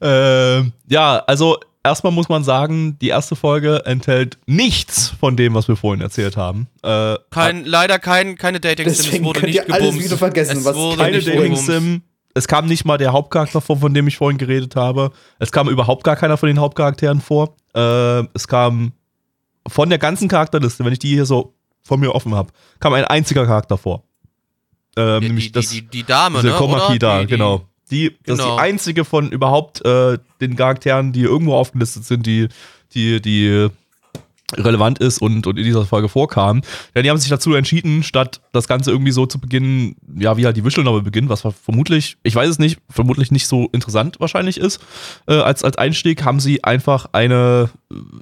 Ähm, 0.00 0.72
ja, 0.88 1.18
also 1.26 1.58
erstmal 1.88 2.12
muss 2.12 2.28
man 2.28 2.44
sagen, 2.44 2.98
die 3.00 3.08
erste 3.08 3.34
Folge 3.36 3.82
enthält 3.84 4.38
nichts 4.46 5.08
von 5.20 5.36
dem, 5.36 5.54
was 5.54 5.66
wir 5.68 5.76
vorhin 5.76 6.00
erzählt 6.00 6.36
haben. 6.36 6.68
Äh, 6.82 7.16
Kein, 7.30 7.64
leider 7.64 7.98
kein, 7.98 8.36
keine 8.36 8.60
Dating-Sim, 8.60 9.12
es 9.14 9.22
wurde 9.24 9.40
könnt 9.40 9.52
nicht 9.52 9.56
ihr 9.68 9.72
alles 9.74 9.86
gebumst. 9.86 10.04
wieder 10.06 10.18
vergessen, 10.18 10.58
es 10.58 10.64
was 10.64 10.76
wurde 10.76 10.96
keine 11.02 11.16
nicht 11.16 11.28
Dating 11.28 11.42
gebumst. 11.42 11.66
Sim. 11.66 12.02
Es 12.34 12.46
kam 12.46 12.66
nicht 12.66 12.84
mal 12.84 12.98
der 12.98 13.12
Hauptcharakter 13.12 13.60
vor, 13.60 13.78
von 13.78 13.92
dem 13.92 14.06
ich 14.06 14.16
vorhin 14.16 14.38
geredet 14.38 14.76
habe. 14.76 15.10
Es 15.40 15.50
kam 15.50 15.68
überhaupt 15.68 16.04
gar 16.04 16.14
keiner 16.14 16.36
von 16.36 16.46
den 16.46 16.60
Hauptcharakteren 16.60 17.20
vor. 17.20 17.56
Äh, 17.74 18.20
es 18.34 18.46
kam 18.46 18.92
von 19.66 19.88
der 19.88 19.98
ganzen 19.98 20.28
Charakterliste, 20.28 20.84
wenn 20.84 20.92
ich 20.92 20.98
die 21.00 21.08
hier 21.08 21.26
so 21.26 21.54
von 21.82 21.98
mir 21.98 22.14
offen 22.14 22.34
habe, 22.34 22.50
kam 22.80 22.92
ein 22.92 23.04
einziger 23.04 23.44
Charakter 23.46 23.76
vor. 23.76 24.04
Ähm, 24.96 25.20
Die, 25.20 25.26
nämlich 25.28 25.46
die, 25.46 25.52
das, 25.52 25.68
die, 25.70 25.82
die 25.82 26.04
Dame, 26.04 26.38
diese 26.40 26.52
ne? 26.52 26.58
Komaki 26.58 26.92
oder? 26.92 26.98
da, 26.98 27.24
Die- 27.24 27.26
die- 27.90 28.16
genau. 28.24 28.36
Das 28.36 28.38
ist 28.38 28.44
die 28.44 28.58
einzige 28.58 29.04
von 29.04 29.30
überhaupt 29.30 29.84
äh, 29.84 30.18
den 30.40 30.56
Charakteren, 30.56 31.12
die 31.12 31.22
irgendwo 31.22 31.54
aufgelistet 31.54 32.04
sind, 32.04 32.26
die, 32.26 32.48
die, 32.94 33.20
die 33.20 33.68
relevant 34.56 34.98
ist 34.98 35.20
und, 35.20 35.46
und 35.46 35.58
in 35.58 35.64
dieser 35.64 35.84
Folge 35.84 36.08
vorkam. 36.08 36.62
Ja, 36.94 37.02
die 37.02 37.10
haben 37.10 37.18
sich 37.18 37.28
dazu 37.28 37.52
entschieden, 37.54 38.02
statt 38.02 38.40
das 38.52 38.66
Ganze 38.66 38.90
irgendwie 38.90 39.12
so 39.12 39.26
zu 39.26 39.38
beginnen, 39.38 39.94
ja, 40.18 40.38
wie 40.38 40.46
halt 40.46 40.56
die 40.56 40.64
Visual 40.64 40.84
Novel 40.86 41.02
beginnt, 41.02 41.28
was 41.28 41.42
vermutlich, 41.62 42.16
ich 42.22 42.34
weiß 42.34 42.48
es 42.48 42.58
nicht, 42.58 42.78
vermutlich 42.88 43.30
nicht 43.30 43.46
so 43.46 43.68
interessant 43.72 44.20
wahrscheinlich 44.20 44.56
ist, 44.56 44.80
äh, 45.26 45.34
als, 45.34 45.64
als 45.64 45.76
Einstieg, 45.76 46.24
haben 46.24 46.40
sie 46.40 46.64
einfach 46.64 47.10
eine, 47.12 47.68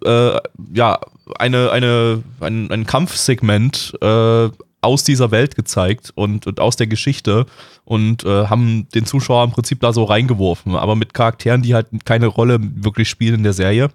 äh, 0.05 0.39
ja, 0.75 0.99
eine, 1.39 1.71
eine, 1.71 2.23
ein, 2.41 2.73
ein 2.73 2.87
Kampfsegment 2.87 3.95
äh, 4.01 4.49
aus 4.87 5.05
dieser 5.05 5.31
Welt 5.31 5.55
gezeigt 5.57 6.13
und, 6.15 6.47
und 6.47 6.61
aus 6.61 6.77
der 6.77 6.87
Geschichte 6.87 7.45
und 7.85 8.25
äh, 8.25 8.47
haben 8.47 8.89
den 8.95 9.05
Zuschauer 9.05 9.45
im 9.45 9.51
Prinzip 9.51 9.81
da 9.81 9.93
so 9.93 10.05
reingeworfen, 10.05 10.75
aber 10.77 10.97
mit 10.97 11.13
Charakteren, 11.13 11.63
die 11.63 11.75
halt 11.75 11.89
keine 12.05 12.27
Rolle 12.27 12.59
wirklich 12.61 13.09
spielen 13.11 13.35
in 13.37 13.43
der 13.43 13.53
Serie. 13.53 13.91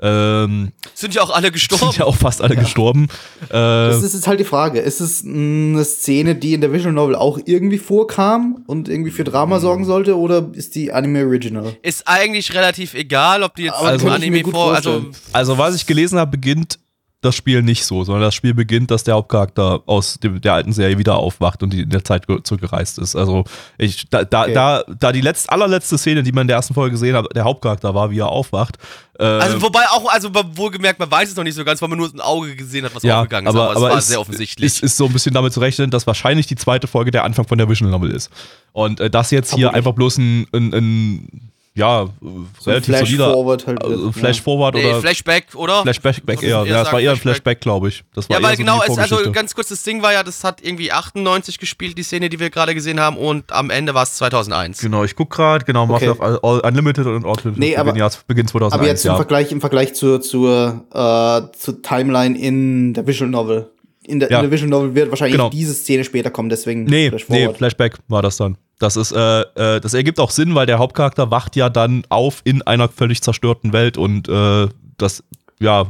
Ähm, 0.00 0.70
Sind 0.94 1.14
ja 1.14 1.22
auch 1.22 1.30
alle 1.30 1.50
gestorben. 1.50 1.86
sind 1.86 1.98
ja 1.98 2.04
auch 2.04 2.14
fast 2.14 2.40
alle 2.40 2.54
gestorben. 2.56 3.08
Äh, 3.48 3.52
Das 3.52 4.02
ist 4.02 4.14
jetzt 4.14 4.28
halt 4.28 4.38
die 4.38 4.44
Frage. 4.44 4.78
Ist 4.78 5.00
es 5.00 5.24
eine 5.24 5.84
Szene, 5.84 6.36
die 6.36 6.54
in 6.54 6.60
der 6.60 6.72
Visual 6.72 6.92
Novel 6.92 7.16
auch 7.16 7.38
irgendwie 7.44 7.78
vorkam 7.78 8.62
und 8.66 8.88
irgendwie 8.88 9.10
für 9.10 9.24
Drama 9.24 9.58
sorgen 9.58 9.84
sollte, 9.84 10.16
oder 10.16 10.50
ist 10.52 10.76
die 10.76 10.92
Anime 10.92 11.26
Original? 11.26 11.76
Ist 11.82 12.06
eigentlich 12.06 12.54
relativ 12.54 12.94
egal, 12.94 13.42
ob 13.42 13.56
die 13.56 13.64
jetzt 13.64 13.74
also 13.74 14.08
Anime 14.08 14.44
vor, 14.44 14.74
also 14.74 15.06
also, 15.32 15.58
was 15.58 15.74
ich 15.74 15.86
gelesen 15.86 16.18
habe, 16.18 16.30
beginnt 16.30 16.78
das 17.20 17.34
Spiel 17.34 17.62
nicht 17.62 17.84
so, 17.84 18.04
sondern 18.04 18.22
das 18.22 18.34
Spiel 18.36 18.54
beginnt, 18.54 18.92
dass 18.92 19.02
der 19.02 19.14
Hauptcharakter 19.14 19.82
aus 19.86 20.20
dem, 20.20 20.40
der 20.40 20.54
alten 20.54 20.72
Serie 20.72 20.98
wieder 20.98 21.16
aufwacht 21.16 21.64
und 21.64 21.72
die 21.72 21.80
in 21.82 21.90
der 21.90 22.04
Zeit 22.04 22.28
ge- 22.28 22.42
zurückgereist 22.44 22.98
ist. 22.98 23.16
Also 23.16 23.42
ich, 23.76 24.08
da, 24.08 24.22
da, 24.24 24.42
Okay. 24.42 24.54
da, 24.54 24.84
da 25.00 25.10
die 25.10 25.20
letzt, 25.20 25.50
allerletzte 25.50 25.98
Szene, 25.98 26.22
die 26.22 26.30
man 26.30 26.42
in 26.42 26.48
der 26.48 26.56
ersten 26.58 26.74
Folge 26.74 26.92
gesehen 26.92 27.16
hat, 27.16 27.26
der 27.34 27.42
Hauptcharakter 27.42 27.92
war, 27.92 28.12
wie 28.12 28.20
er 28.20 28.28
aufwacht. 28.28 28.76
Äh, 29.18 29.24
Also 29.24 29.60
wobei 29.60 29.80
auch, 29.90 30.08
also 30.12 30.30
wohlgemerkt, 30.32 31.00
man 31.00 31.10
weiß 31.10 31.30
es 31.30 31.34
noch 31.36 31.42
nicht 31.42 31.56
so 31.56 31.64
ganz, 31.64 31.82
weil 31.82 31.88
man 31.88 31.98
nur 31.98 32.08
ein 32.08 32.20
Auge 32.20 32.54
gesehen 32.54 32.84
hat, 32.84 32.94
was 32.94 33.02
ja, 33.02 33.18
aufgegangen 33.18 33.48
aber, 33.48 33.70
ist, 33.72 33.76
aber 33.76 33.86
es 33.86 33.92
war 33.92 33.98
ist, 33.98 34.08
sehr 34.08 34.20
offensichtlich. 34.20 34.66
Ist, 34.66 34.82
ist 34.84 34.96
so 34.96 35.06
ein 35.06 35.12
bisschen 35.12 35.34
damit 35.34 35.52
zu 35.52 35.58
rechnen, 35.58 35.90
dass 35.90 36.06
wahrscheinlich 36.06 36.46
die 36.46 36.54
zweite 36.54 36.86
Folge 36.86 37.10
der 37.10 37.24
Anfang 37.24 37.48
von 37.48 37.58
der 37.58 37.68
Visual 37.68 37.90
Novel 37.90 38.12
ist. 38.12 38.30
Und 38.72 39.00
äh, 39.00 39.10
das 39.10 39.32
jetzt 39.32 39.48
hier 39.54 39.70
Vermutlich. 39.70 39.76
einfach 39.76 39.92
bloß 39.94 40.18
ein, 40.18 40.46
ein, 40.52 40.72
ein 40.72 41.50
ja, 41.74 42.02
äh, 42.04 42.06
So 42.18 42.26
ein 42.26 42.46
relativ 42.66 42.84
Flash 42.86 43.08
solider 43.10 43.32
Forward 43.32 43.66
halt 43.66 43.84
also 43.84 44.12
Flash 44.12 44.36
ja. 44.38 44.42
Forward 44.42 44.74
nee, 44.74 44.84
oder 44.86 45.00
Flashback, 45.00 45.46
oder? 45.54 45.82
Flashback 45.82 46.40
du 46.40 46.46
eher. 46.46 46.48
Ja, 46.48 46.62
es 46.64 46.70
sagen, 46.70 46.92
war 46.92 47.00
eher 47.00 47.10
ein 47.12 47.16
Flashback, 47.16 47.60
glaube 47.60 47.88
ich. 47.88 48.04
Das 48.14 48.28
war 48.28 48.36
Ja, 48.36 48.42
weil 48.42 48.56
so 48.56 48.62
genau, 48.62 48.82
es, 48.86 48.98
also 48.98 49.30
ganz 49.32 49.54
kurz, 49.54 49.68
das 49.68 49.82
Ding 49.82 50.02
war 50.02 50.12
ja, 50.12 50.22
das 50.22 50.44
hat 50.44 50.60
irgendwie 50.62 50.92
98 50.92 51.58
gespielt, 51.58 51.96
die 51.98 52.02
Szene, 52.02 52.28
die 52.28 52.40
wir 52.40 52.50
gerade 52.50 52.74
gesehen 52.74 52.98
haben, 53.00 53.16
und 53.16 53.52
am 53.52 53.70
Ende 53.70 53.94
war 53.94 54.02
es 54.02 54.14
2001. 54.16 54.78
Genau, 54.80 55.04
ich 55.04 55.14
guck 55.14 55.30
gerade, 55.30 55.64
genau, 55.64 55.86
Mafia 55.86 56.10
Okay. 56.12 56.20
of 56.20 56.44
All- 56.44 56.60
Unlimited 56.60 57.06
und 57.06 57.24
Ultimate 57.24 57.58
Nee, 57.60 57.76
aber- 57.76 57.96
ja, 57.96 58.08
Beginn 58.26 58.46
2001, 58.48 58.72
Aber 58.74 58.86
jetzt 58.88 59.04
im 59.04 59.10
ja. 59.12 59.16
Vergleich, 59.16 59.52
im 59.52 59.60
Vergleich 59.60 59.94
zur, 59.94 60.20
zur, 60.20 60.84
äh, 60.92 61.56
zur 61.56 61.82
Timeline 61.82 62.38
in 62.38 62.94
der 62.94 63.06
Visual 63.06 63.30
Novel. 63.30 63.70
In 64.08 64.20
der, 64.20 64.30
Ja. 64.30 64.38
in 64.38 64.44
der 64.44 64.50
Visual 64.50 64.70
Novel 64.70 64.94
wird 64.94 65.10
wahrscheinlich 65.10 65.36
Genau. 65.36 65.50
diese 65.50 65.74
Szene 65.74 66.02
später 66.04 66.30
kommen, 66.30 66.48
deswegen 66.48 66.84
Nee, 66.84 67.12
nee. 67.28 67.48
Flashback 67.52 67.98
war 68.08 68.22
das 68.22 68.36
dann. 68.38 68.56
Das 68.78 68.96
ist, 68.96 69.12
äh, 69.12 69.40
äh, 69.40 69.80
das 69.80 69.92
ergibt 69.94 70.18
auch 70.20 70.30
Sinn, 70.30 70.54
weil 70.54 70.66
der 70.66 70.78
Hauptcharakter 70.78 71.30
wacht 71.30 71.56
ja 71.56 71.68
dann 71.68 72.04
auf 72.08 72.40
in 72.44 72.62
einer 72.62 72.88
völlig 72.88 73.22
zerstörten 73.22 73.72
Welt 73.72 73.98
und 73.98 74.28
äh, 74.28 74.68
das, 74.96 75.22
ja, 75.60 75.86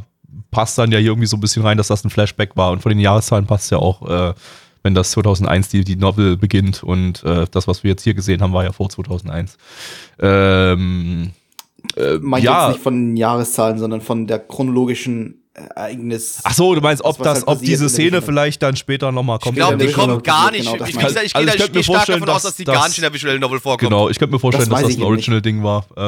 passt 0.50 0.78
dann 0.78 0.90
ja 0.90 0.98
hier 0.98 1.08
irgendwie 1.08 1.26
so 1.26 1.36
ein 1.36 1.40
bisschen 1.40 1.62
rein, 1.62 1.76
dass 1.76 1.88
das 1.88 2.04
ein 2.04 2.10
Flashback 2.10 2.56
war. 2.56 2.70
Und 2.72 2.80
von 2.82 2.90
den 2.90 2.98
Jahreszahlen 3.00 3.46
passt 3.46 3.70
ja 3.70 3.78
auch, 3.78 4.08
äh, 4.08 4.34
wenn 4.82 4.94
das 4.94 5.10
2001 5.10 5.68
die, 5.68 5.84
die 5.84 5.96
Novel 5.96 6.36
beginnt 6.36 6.82
und 6.82 7.22
äh, 7.24 7.46
das, 7.50 7.68
was 7.68 7.84
wir 7.84 7.90
jetzt 7.90 8.02
hier 8.02 8.14
gesehen 8.14 8.40
haben, 8.40 8.52
war 8.54 8.64
ja 8.64 8.72
vor 8.72 8.88
2001. 8.88 9.56
Ähm, 10.20 11.30
äh, 11.96 12.18
Meint 12.20 12.44
ja, 12.44 12.66
jetzt 12.68 12.74
nicht 12.76 12.82
von 12.82 12.94
den 12.94 13.16
Jahreszahlen, 13.16 13.78
sondern 13.78 14.00
von 14.00 14.26
der 14.26 14.38
chronologischen 14.38 15.37
Ereignis. 15.74 16.40
Ach 16.44 16.54
so, 16.54 16.74
du 16.74 16.80
meinst, 16.80 17.04
ob 17.04 17.18
das, 17.18 17.38
halt 17.38 17.48
ob 17.48 17.60
diese 17.60 17.88
Szene 17.88 18.06
Visual- 18.18 18.22
vielleicht 18.22 18.62
dann 18.62 18.76
später 18.76 19.10
nochmal 19.12 19.36
Ich 19.38 19.42
kommt. 19.44 19.56
glaube, 19.56 19.72
in 19.74 19.78
die 19.80 19.88
Visual 19.88 20.06
Novel 20.06 20.22
gar 20.22 20.46
passiert, 20.46 20.52
nicht. 20.64 20.72
genau, 20.72 20.84
ich 20.84 20.90
ich, 20.90 20.96
ich. 20.96 20.96
ich, 20.96 21.00
gehe 21.00 21.04
Also 21.04 21.14
da- 21.14 21.22
ich 21.22 21.26
ich 21.26 21.32
könnte 21.34 21.60
mir 21.62 21.68
gehe 21.72 21.82
stark 21.82 21.96
vorstellen, 21.96 22.20
davon 22.20 22.34
aus, 22.34 22.42
dass 22.42 22.50
dass 22.52 22.56
die 22.56 22.64
das- 22.64 22.74
gar 22.74 22.88
nicht 22.88 22.98
in 22.98 23.02
der 23.02 23.12
Visual 23.14 23.38
Novel 23.38 23.60
vorkommen. 23.60 23.90
Genau, 23.90 24.08
ich 24.08 24.18
könnte 24.18 24.34
mir 24.34 24.38
vorstellen, 24.38 24.68
Das 24.68 24.78
dass 24.80 24.88
das 24.88 24.96
ich 24.96 24.98
ein. 24.98 25.04
Original-Ding 25.04 25.62
war, 25.62 25.84
äh, 25.96 26.00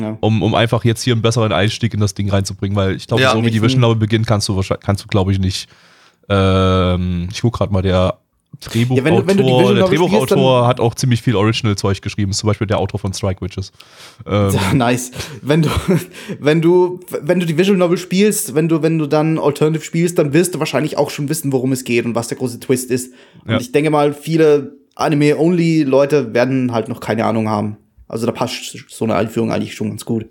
Ja. 0.00 0.16
um, 0.20 0.42
um 0.42 0.54
einfach 0.54 0.84
jetzt 0.84 1.02
hier 1.02 1.12
einen 1.14 1.22
besseren 1.22 1.52
Einstieg 1.52 1.94
in 1.94 2.00
das 2.00 2.14
Ding 2.14 2.30
reinzubringen, 2.30 2.76
weil 2.76 2.96
ich 2.96 3.06
glaube, 3.06 3.22
Ja. 3.22 3.32
so 3.32 3.42
wie 3.44 3.50
die 3.50 3.62
Vision 3.62 3.80
Novel 3.80 3.96
beginnt, 3.96 4.26
kannst 4.26 4.48
du 4.48 4.56
wahrscheinlich, 4.56 4.84
kannst 4.84 5.04
du, 5.04 5.08
glaube 5.08 5.32
ich, 5.32 5.38
nicht. 5.38 5.68
Ähm, 6.28 7.28
ich 7.32 7.40
gucke 7.42 7.58
gerade 7.58 7.72
mal, 7.72 7.82
der 7.82 8.18
Drehbuchautor, 8.60 8.96
Ja, 8.96 9.04
wenn 9.04 9.16
du- 9.16 9.26
wenn 9.26 9.36
du 9.68 9.74
der 9.74 9.84
Drehbuchautor 9.86 10.60
dann- 10.60 10.66
hat 10.68 10.80
auch 10.80 10.94
ziemlich 10.94 11.22
viel 11.22 11.36
Original-Zeug 11.36 12.00
geschrieben, 12.02 12.30
ist 12.30 12.38
zum 12.38 12.46
Beispiel 12.48 12.66
der 12.66 12.78
Autor 12.78 12.98
von 13.00 13.12
Strike 13.12 13.40
Witches. 13.44 13.72
Ähm, 14.26 14.50
Ja, 14.54 14.72
nice. 14.74 15.10
Wenn 15.42 15.62
du, 15.62 15.68
wenn 16.40 16.60
du, 16.62 17.00
wenn 17.22 17.40
du 17.40 17.46
die 17.46 17.56
Visual 17.58 17.76
Novel 17.78 17.98
spielst, 17.98 18.54
wenn 18.54 18.68
du, 18.68 18.82
wenn 18.82 18.98
du 18.98 19.06
dann 19.06 19.38
Alternative 19.38 19.84
spielst, 19.84 20.18
dann 20.18 20.32
wirst 20.32 20.54
du 20.54 20.58
wahrscheinlich 20.58 20.96
auch 20.96 21.10
schon 21.10 21.28
wissen, 21.28 21.52
worum 21.52 21.72
es 21.72 21.84
geht 21.84 22.04
und 22.04 22.14
was 22.14 22.28
der 22.28 22.38
große 22.38 22.60
Twist 22.60 22.90
ist. 22.90 23.12
Und 23.44 23.50
Ja. 23.52 23.58
ich 23.58 23.72
denke 23.72 23.90
mal, 23.90 24.12
viele 24.14 24.72
Anime-Only-Leute 24.94 26.34
werden 26.34 26.72
halt 26.72 26.88
noch 26.88 27.00
keine 27.00 27.24
Ahnung 27.24 27.48
haben. 27.48 27.76
Also 28.08 28.26
da 28.26 28.32
passt 28.32 28.76
so 28.88 29.04
eine 29.04 29.14
Einführung 29.16 29.50
eigentlich 29.50 29.74
schon 29.74 29.88
ganz 29.88 30.04
gut. 30.04 30.26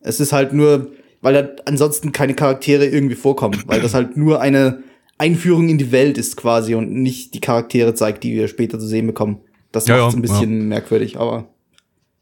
Es 0.00 0.20
ist 0.20 0.32
halt 0.32 0.52
nur, 0.52 0.88
weil 1.22 1.34
da 1.34 1.48
ansonsten 1.64 2.12
keine 2.12 2.34
Charaktere 2.34 2.86
irgendwie 2.86 3.14
vorkommen, 3.16 3.62
weil 3.66 3.80
das 3.80 3.94
halt 3.94 4.16
nur 4.16 4.40
eine 4.40 4.82
Einführung 5.18 5.68
in 5.68 5.78
die 5.78 5.92
Welt 5.92 6.16
ist 6.18 6.36
quasi 6.36 6.74
und 6.74 6.92
nicht 6.92 7.34
die 7.34 7.40
Charaktere 7.40 7.94
zeigt, 7.94 8.24
die 8.24 8.34
wir 8.34 8.48
später 8.48 8.78
zu 8.78 8.86
sehen 8.86 9.06
bekommen. 9.06 9.40
Das 9.72 9.86
Ja, 9.86 9.96
macht 9.98 10.08
es 10.08 10.14
ja, 10.14 10.18
ein 10.18 10.22
bisschen 10.22 10.68
merkwürdig, 10.68 11.18
aber 11.18 11.48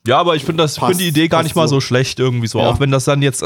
Ja, 0.07 0.19
aber 0.19 0.35
ich 0.37 0.45
finde 0.45 0.63
das, 0.63 0.75
ich 0.75 0.81
Passt, 0.81 0.93
finde 0.93 1.05
die 1.05 1.09
Idee 1.11 1.29
gar 1.29 1.43
nicht 1.43 1.55
mal 1.57 1.69
so. 1.69 1.77
so 1.77 1.81
schlecht 1.81 2.19
irgendwie 2.19 2.47
so. 2.47 2.59
Ja. 2.59 2.69
Auch 2.69 2.81
wenn 2.81 2.91
das 2.91 3.05
dann 3.05 3.23
jetzt, 3.23 3.45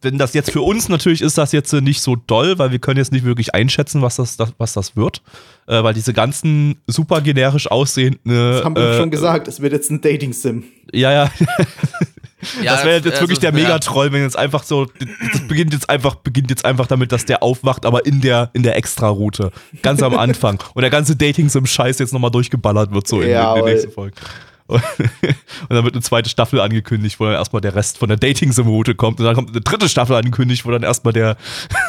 wenn 0.00 0.18
das 0.18 0.34
jetzt 0.34 0.50
für 0.50 0.62
uns 0.62 0.88
natürlich 0.88 1.20
ist 1.22 1.36
das 1.38 1.52
jetzt 1.52 1.72
nicht 1.72 2.00
so 2.00 2.16
doll, 2.16 2.58
weil 2.58 2.70
wir 2.70 2.78
können 2.78 2.98
jetzt 2.98 3.12
nicht 3.12 3.24
wirklich 3.24 3.54
einschätzen, 3.54 4.02
was 4.02 4.16
das, 4.16 4.36
das 4.36 4.52
was 4.58 4.72
das 4.72 4.96
wird. 4.96 5.22
Äh, 5.66 5.82
weil 5.82 5.94
diese 5.94 6.12
ganzen 6.12 6.76
super 6.86 7.20
generisch 7.20 7.70
aussehenden. 7.70 8.20
das 8.24 8.64
haben 8.64 8.76
wir 8.76 8.90
äh, 8.90 8.98
schon 8.98 9.10
gesagt, 9.10 9.48
es 9.48 9.60
wird 9.60 9.72
jetzt 9.72 9.90
ein 9.90 10.00
Dating-Sim. 10.00 10.64
Ja, 10.92 11.12
ja. 11.12 11.30
Ja, 12.62 12.72
das 12.74 12.84
wäre 12.84 12.96
jetzt 12.96 13.06
also, 13.06 13.20
wirklich 13.20 13.38
der 13.38 13.50
ja. 13.50 13.56
Megatroll, 13.56 14.12
wenn 14.12 14.22
jetzt 14.22 14.38
einfach 14.38 14.62
so, 14.64 14.86
das 15.32 15.46
beginnt 15.46 15.72
jetzt 15.72 15.88
einfach, 15.88 16.16
beginnt 16.16 16.50
jetzt 16.50 16.64
einfach 16.64 16.86
damit, 16.86 17.12
dass 17.12 17.24
der 17.24 17.42
aufwacht, 17.42 17.86
aber 17.86 18.04
in 18.04 18.20
der, 18.20 18.50
in 18.52 18.62
der 18.62 18.76
Extra-Route. 18.76 19.52
Ganz 19.82 20.02
am 20.02 20.16
Anfang. 20.16 20.62
Und 20.74 20.82
der 20.82 20.90
ganze 20.90 21.16
Dating-Sim-Scheiß 21.16 21.98
jetzt 21.98 22.12
nochmal 22.12 22.30
durchgeballert 22.30 22.92
wird, 22.92 23.06
so 23.06 23.20
in, 23.20 23.30
Ja, 23.30 23.54
in 23.54 23.64
der 23.64 23.74
nächsten 23.74 23.92
Folge. 23.92 24.16
Und, 24.66 24.82
und 24.98 25.70
dann 25.70 25.84
wird 25.84 25.94
eine 25.94 26.02
zweite 26.02 26.30
Staffel 26.30 26.60
angekündigt, 26.60 27.20
wo 27.20 27.24
dann 27.24 27.34
erstmal 27.34 27.60
der 27.60 27.74
Rest 27.74 27.98
von 27.98 28.08
der 28.08 28.16
Dating-Sim-Route 28.16 28.94
kommt. 28.94 29.20
Und 29.20 29.26
dann 29.26 29.34
kommt 29.34 29.50
eine 29.50 29.60
dritte 29.60 29.88
Staffel 29.88 30.16
angekündigt, 30.16 30.64
wo 30.64 30.70
dann 30.70 30.82
erstmal 30.82 31.12
der, 31.12 31.36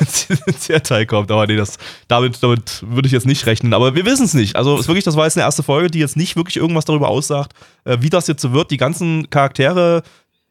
der 0.67 0.84
Teil 0.84 1.05
kommt. 1.05 1.31
Aber 1.31 1.47
nee, 1.47 1.55
das, 1.55 1.77
damit, 2.07 2.41
damit 2.41 2.84
würde 2.88 3.05
ich 3.05 3.11
jetzt 3.11 3.25
nicht 3.25 3.45
rechnen. 3.45 3.73
Aber 3.73 3.95
wir 3.95 4.05
wissen 4.05 4.25
es 4.25 4.34
nicht. 4.34 4.55
Also, 4.55 4.75
es 4.75 4.81
ist 4.81 4.88
wirklich, 4.88 5.05
das 5.05 5.15
war 5.15 5.25
jetzt 5.25 5.38
eine 5.38 5.45
erste 5.45 5.63
Folge, 5.63 5.89
die 5.89 5.99
jetzt 5.99 6.17
nicht 6.17 6.35
wirklich 6.35 6.57
irgendwas 6.57 6.85
darüber 6.85 7.09
aussagt, 7.09 7.53
äh, 7.85 7.97
wie 8.01 8.09
das 8.09 8.27
jetzt 8.27 8.41
so 8.41 8.53
wird. 8.53 8.71
Die 8.71 8.77
ganzen 8.77 9.30
Charaktere, 9.30 10.03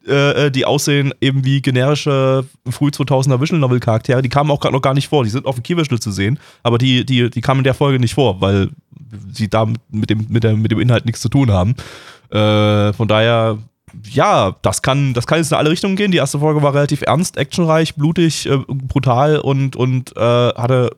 äh, 0.07 0.51
die 0.51 0.65
aussehen 0.65 1.13
eben 1.21 1.45
wie 1.45 1.63
generische 1.63 2.45
früh 2.69 2.89
2000er 2.89 3.41
Visual 3.41 3.61
Novel 3.61 3.81
Charaktere, 3.81 4.23
die 4.23 4.29
kamen 4.29 4.51
auch 4.51 4.61
gerade 4.61 4.75
noch 4.75 4.83
gar 4.83 4.95
nicht 4.95 5.09
vor. 5.09 5.25
Die 5.25 5.31
sind 5.31 5.47
auf 5.47 5.57
dem 5.57 5.63
Key 5.63 5.77
Visual 5.77 6.01
zu 6.01 6.11
sehen, 6.11 6.39
aber 6.63 6.79
die, 6.79 7.05
die, 7.05 7.31
die 7.31 7.41
kamen 7.41 7.61
in 7.61 7.65
der 7.65 7.75
Folge 7.75 7.99
nicht 7.99 8.15
vor, 8.15 8.41
weil 8.41 8.71
sie 9.33 9.49
da 9.49 9.67
mit 9.91 10.11
dem, 10.11 10.27
mit, 10.29 10.45
der, 10.45 10.57
mit 10.57 10.71
dem 10.71 10.81
Inhalt 10.81 11.05
nichts 11.05 11.21
zu 11.21 11.29
tun 11.29 11.51
haben. 11.51 11.75
Äh, 12.31 12.93
von 12.93 13.09
daher, 13.09 13.59
ja, 14.11 14.57
das 14.63 14.83
kann, 14.83 15.13
das 15.15 15.27
kann 15.27 15.39
jetzt 15.39 15.53
in 15.53 15.59
alle 15.59 15.71
Richtungen 15.71 15.97
gehen. 15.97 16.13
Die 16.13 16.19
erste 16.19 16.39
Folge 16.39 16.63
war 16.63 16.75
relativ 16.75 17.03
ernst, 17.03 17.37
actionreich, 17.37 17.95
blutig, 17.95 18.49
äh, 18.49 18.59
brutal 18.67 19.39
und, 19.39 19.77
und 19.77 20.17
äh, 20.17 20.21
hatte 20.21 20.91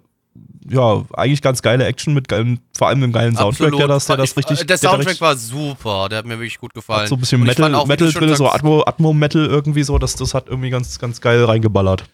ja, 0.68 1.02
eigentlich 1.12 1.42
ganz 1.42 1.60
geile 1.62 1.84
Action 1.84 2.14
mit 2.14 2.28
geilen, 2.28 2.60
vor 2.76 2.88
allem 2.88 3.02
einem 3.02 3.12
geilen 3.12 3.36
Soundtrack, 3.36 3.76
der 3.76 3.88
das, 3.88 4.06
der 4.06 4.16
das 4.16 4.30
Ich- 4.30 4.36
richtig. 4.38 4.56
Der 4.58 4.66
der 4.66 4.78
Soundtrack 4.78 5.06
richtig- 5.06 5.20
war 5.20 5.36
super, 5.36 6.08
der 6.08 6.18
hat 6.18 6.26
mir 6.26 6.38
wirklich 6.38 6.58
gut 6.58 6.72
gefallen. 6.74 7.02
hat 7.02 7.08
so 7.08 7.16
ein 7.16 7.20
bisschen 7.20 7.42
Metal, 7.42 7.74
auch, 7.74 7.86
Metal 7.86 8.10
drin, 8.12 8.28
so 8.30 8.44
sagst- 8.44 8.54
Atmo, 8.56 8.82
Atmo-Metal 8.86 9.44
irgendwie 9.46 9.82
so, 9.82 9.98
das, 9.98 10.16
das 10.16 10.34
hat 10.34 10.48
irgendwie 10.48 10.70
ganz, 10.70 10.98
ganz 10.98 11.20
geil 11.20 11.44
reingeballert. 11.44 12.04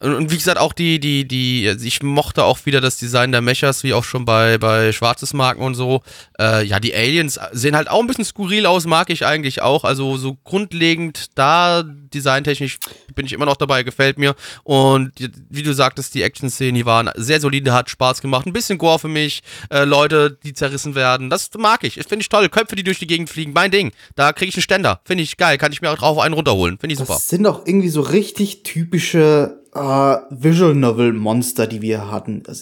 Und, 0.00 0.14
und 0.14 0.30
wie 0.30 0.36
gesagt, 0.36 0.58
auch 0.58 0.72
die, 0.72 0.98
die, 1.00 1.26
die, 1.26 1.66
also 1.68 1.84
ich 1.86 2.02
mochte 2.02 2.44
auch 2.44 2.58
wieder 2.66 2.80
das 2.80 2.96
Design 2.98 3.32
der 3.32 3.40
Mechas, 3.40 3.82
wie 3.84 3.94
auch 3.94 4.04
schon 4.04 4.24
bei, 4.24 4.58
bei 4.58 4.92
Schwarzes 4.92 5.32
Marken 5.34 5.62
und 5.62 5.74
so. 5.74 6.02
Äh, 6.38 6.64
ja, 6.64 6.80
die 6.80 6.94
Aliens 6.94 7.38
sehen 7.52 7.76
halt 7.76 7.88
auch 7.88 8.00
ein 8.00 8.06
bisschen 8.06 8.24
skurril 8.24 8.66
aus, 8.66 8.86
mag 8.86 9.10
ich 9.10 9.24
eigentlich 9.26 9.62
auch. 9.62 9.84
Also 9.84 10.16
so 10.16 10.36
grundlegend 10.44 11.26
da, 11.36 11.82
designtechnisch 11.84 12.78
bin 13.14 13.26
ich 13.26 13.32
immer 13.32 13.46
noch 13.46 13.56
dabei, 13.56 13.82
gefällt 13.82 14.18
mir. 14.18 14.34
Und 14.62 15.18
die- 15.18 15.30
wie 15.50 15.62
du 15.62 15.72
sagtest, 15.74 16.14
die 16.14 16.22
Action-Szenen, 16.22 16.74
die 16.74 16.86
waren 16.86 17.10
sehr 17.16 17.40
solide, 17.40 17.72
hat 17.72 17.90
Spaß 17.90 18.20
gemacht. 18.22 18.46
Ein 18.46 18.52
bisschen 18.52 18.78
Gore 18.78 18.98
für 18.98 19.08
mich, 19.08 19.42
äh, 19.70 19.84
Leute, 19.84 20.38
die 20.44 20.52
zerrissen 20.54 20.94
werden. 20.94 21.30
Das 21.30 21.50
mag 21.56 21.84
ich, 21.84 21.94
finde 21.94 22.20
ich 22.22 22.28
toll. 22.28 22.48
Köpfe, 22.48 22.76
die 22.76 22.84
durch 22.84 22.98
die 22.98 23.06
Gegend 23.06 23.30
fliegen, 23.30 23.52
mein 23.52 23.70
Ding. 23.70 23.92
Da 24.16 24.32
kriege 24.32 24.48
ich 24.50 24.56
einen 24.56 24.62
Ständer. 24.62 25.00
Finde 25.04 25.22
ich 25.24 25.36
geil, 25.36 25.58
kann 25.58 25.72
ich 25.72 25.80
mir 25.82 25.90
auch 25.90 25.98
drauf 25.98 26.18
einen 26.18 26.34
runterholen. 26.34 26.78
Finde 26.78 26.92
ich 26.94 26.98
super. 26.98 27.14
Das 27.14 27.28
sind 27.28 27.46
auch 27.46 27.66
irgendwie 27.66 27.88
so 27.88 28.00
richtig 28.00 28.62
typische 28.62 29.60
äh, 29.74 30.16
Visual 30.30 30.74
Novel 30.74 31.12
Monster, 31.12 31.66
die 31.66 31.82
wir 31.82 32.10
hatten. 32.10 32.42
Das, 32.44 32.60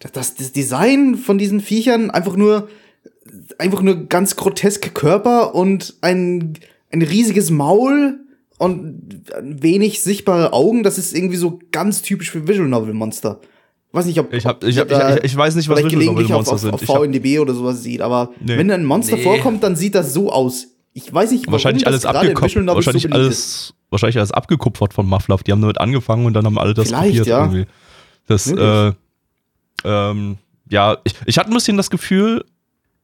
das, 0.00 0.12
das, 0.12 0.34
das 0.34 0.52
Design 0.52 1.16
von 1.16 1.38
diesen 1.38 1.60
Viechern 1.60 2.10
einfach 2.10 2.36
nur 2.36 2.68
einfach 3.58 3.82
nur 3.82 4.06
ganz 4.06 4.36
groteske 4.36 4.90
Körper 4.90 5.54
und 5.54 5.94
ein 6.02 6.54
ein 6.92 7.02
riesiges 7.02 7.50
Maul 7.50 8.20
und 8.58 9.24
wenig 9.42 10.02
sichtbare 10.02 10.52
Augen. 10.52 10.82
Das 10.82 10.98
ist 10.98 11.14
irgendwie 11.14 11.36
so 11.36 11.58
ganz 11.72 12.02
typisch 12.02 12.30
für 12.30 12.46
Visual 12.46 12.68
Novel 12.68 12.94
Monster. 12.94 13.40
Weiß 13.92 14.06
nicht, 14.06 14.18
ob 14.18 14.32
Ich, 14.32 14.44
hab, 14.46 14.62
ich, 14.64 14.78
hab, 14.78 14.88
da 14.88 15.16
ich, 15.16 15.24
ich 15.24 15.36
weiß 15.36 15.54
nicht, 15.56 15.68
was 15.68 15.78
vielleicht 15.78 15.96
Visual 15.96 16.06
Novel 16.06 16.24
gelegentlich 16.24 16.32
auf, 16.32 16.38
Monster 16.46 16.54
auf, 16.54 16.60
sind. 16.60 16.74
auf 16.74 16.82
Ich 16.82 16.88
hab 16.88 16.98
VNDB 16.98 17.38
oder 17.38 17.54
sowas 17.54 17.82
sieht, 17.82 18.00
aber 18.00 18.32
Nee. 18.40 18.56
wenn 18.58 18.70
ein 18.70 18.84
Monster 18.84 19.16
Nee. 19.16 19.22
vorkommt, 19.22 19.62
dann 19.62 19.76
sieht 19.76 19.94
das 19.94 20.12
so 20.12 20.30
aus. 20.30 20.68
Ich 20.92 21.12
weiß 21.12 21.32
nicht, 21.32 21.42
warum 21.46 21.52
wahrscheinlich 21.52 21.84
das 21.84 22.04
alles 22.04 22.24
Novels 22.54 22.86
Wahrscheinlich 22.86 23.02
so 23.02 23.08
alles, 23.08 23.74
wahrscheinlich 23.94 24.18
alles 24.18 24.32
abgekupfert 24.32 24.92
von 24.92 25.06
Mufflove. 25.06 25.44
Die 25.44 25.52
haben 25.52 25.60
damit 25.60 25.80
angefangen 25.80 26.26
und 26.26 26.34
dann 26.34 26.44
haben 26.44 26.58
alle 26.58 26.74
das 26.74 26.88
Vielleicht, 26.88 27.08
kopiert 27.08 27.26
ja. 27.26 27.40
irgendwie. 27.40 27.66
Das, 28.26 28.50
äh, 28.50 28.92
ähm, 29.84 30.38
ja, 30.68 30.98
ich, 31.04 31.14
ich 31.26 31.38
hatte 31.38 31.50
ein 31.50 31.54
bisschen 31.54 31.76
das 31.76 31.90
Gefühl, 31.90 32.44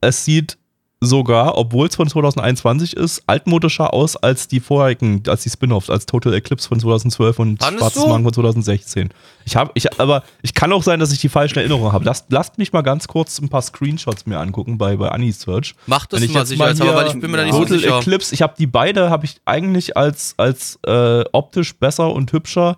es 0.01 0.25
sieht 0.25 0.59
sogar, 1.03 1.57
obwohl 1.57 1.89
es 1.89 1.97
von 1.97 2.09
2021 2.09 2.95
ist, 2.95 3.23
altmodischer 3.27 3.95
aus 3.95 4.17
als 4.17 4.49
die 4.49 4.61
vorherigen, 4.61 5.23
als 5.29 5.43
die 5.43 5.49
Spin-offs, 5.49 5.89
als 5.89 6.05
Total 6.05 6.35
Eclipse 6.35 6.69
von 6.69 6.79
2012 6.79 7.39
und 7.39 7.63
Fandest 7.63 7.81
Schwarzes? 7.81 8.07
Magen 8.07 8.25
von 8.25 8.33
2016. 8.35 9.09
Ich 9.47 9.57
habe, 9.57 9.71
ich, 9.75 9.99
aber 9.99 10.23
ich 10.43 10.53
kann 10.53 10.73
auch 10.73 10.83
sein, 10.83 11.01
dass 11.01 11.11
ich 11.11 11.19
die 11.19 11.31
falschen 11.31 11.59
Erinnerungen 11.59 11.93
habe. 11.93 12.05
Lasst, 12.05 12.27
lasst 12.29 12.59
mich 12.59 12.75
mal 12.75 12.83
ganz 12.83 13.09
kurz 13.09 13.41
ein 13.41 13.49
paar 13.49 13.63
Screenshots 13.63 14.27
mir 14.27 14.39
angucken 14.39 14.77
bei, 14.77 14.97
bei 14.97 15.09
Anisearch. 15.09 15.75
Mach 15.87 16.05
das 16.05 16.21
Wenn 16.21 16.27
ich 16.27 16.35
mal 16.35 16.41
jetzt 16.41 16.51
sicherheitshalber, 16.51 16.93
mal 16.93 16.99
weil 16.99 17.07
hier 17.07 17.15
ich 17.15 17.21
bin 17.23 17.31
mir 17.31 17.39
da 17.39 17.45
nicht 17.45 17.55
so 17.55 17.61
Total 17.61 17.79
sicher. 17.79 17.99
Eclipse, 17.99 18.35
ich 18.35 18.43
habe 18.43 18.55
die 18.59 18.67
beide, 18.67 19.09
habe 19.09 19.25
ich 19.25 19.41
eigentlich 19.47 19.97
als, 19.97 20.35
als 20.37 20.79
äh, 20.87 21.25
optisch 21.33 21.75
besser 21.77 22.13
und 22.13 22.31
hübscher. 22.33 22.77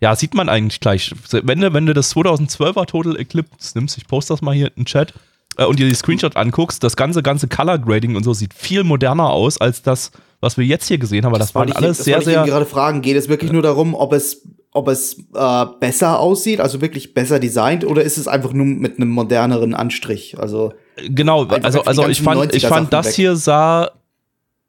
Ja, 0.00 0.16
sieht 0.16 0.34
man 0.34 0.48
eigentlich 0.48 0.80
gleich. 0.80 1.14
Wenn 1.30 1.60
du, 1.60 1.72
wenn 1.72 1.86
du 1.86 1.94
das 1.94 2.12
2012er 2.16 2.86
Total 2.86 3.16
Eclipse 3.16 3.78
nimmst, 3.78 3.96
ich 3.98 4.08
poste 4.08 4.32
das 4.32 4.42
mal 4.42 4.52
hier 4.52 4.66
in 4.66 4.82
den 4.82 4.86
Chat, 4.86 5.14
äh, 5.58 5.64
und 5.64 5.78
dir 5.78 5.88
die 5.88 5.94
Screenshot 5.94 6.36
anguckst, 6.36 6.82
das 6.84 6.96
ganze, 6.96 7.22
ganze 7.22 7.48
Color 7.48 7.78
Grading 7.78 8.16
und 8.16 8.24
so 8.24 8.32
sieht 8.32 8.54
viel 8.54 8.84
moderner 8.84 9.30
aus 9.30 9.60
als 9.60 9.82
das, 9.82 10.10
was 10.40 10.56
wir 10.58 10.64
jetzt 10.64 10.86
hier 10.88 10.98
gesehen 10.98 11.24
haben. 11.24 11.32
Aber 11.32 11.38
das, 11.38 11.54
waren 11.54 11.68
wollte 11.68 11.72
ich- 11.72 11.76
alles 11.84 11.96
das 11.98 12.04
sehr, 12.04 12.16
wollte 12.16 12.30
ich 12.30 12.36
sehr. 12.36 12.44
gerade 12.46 12.66
fragen, 12.66 13.00
geht 13.02 13.16
es 13.16 13.28
wirklich 13.28 13.52
nur 13.52 13.62
darum, 13.62 13.94
ob 13.94 14.12
es, 14.12 14.42
ob 14.72 14.88
es 14.88 15.18
äh, 15.34 15.66
besser 15.80 16.18
aussieht, 16.18 16.60
also 16.60 16.80
wirklich 16.80 17.14
besser 17.14 17.38
designt, 17.38 17.84
oder 17.84 18.02
ist 18.02 18.16
es 18.18 18.26
einfach 18.28 18.52
nur 18.52 18.66
mit 18.66 18.96
einem 18.96 19.10
moderneren 19.10 19.74
Anstrich? 19.74 20.36
Also 20.38 20.72
Genau, 21.08 21.44
also, 21.46 21.82
also 21.82 22.06
ich 22.08 22.20
fand, 22.22 22.54
ich 22.54 22.64
90er 22.64 22.68
fand 22.68 22.92
das 22.92 23.06
weg. 23.06 23.14
hier 23.14 23.36
sah. 23.36 23.90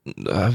Äh, 0.06 0.52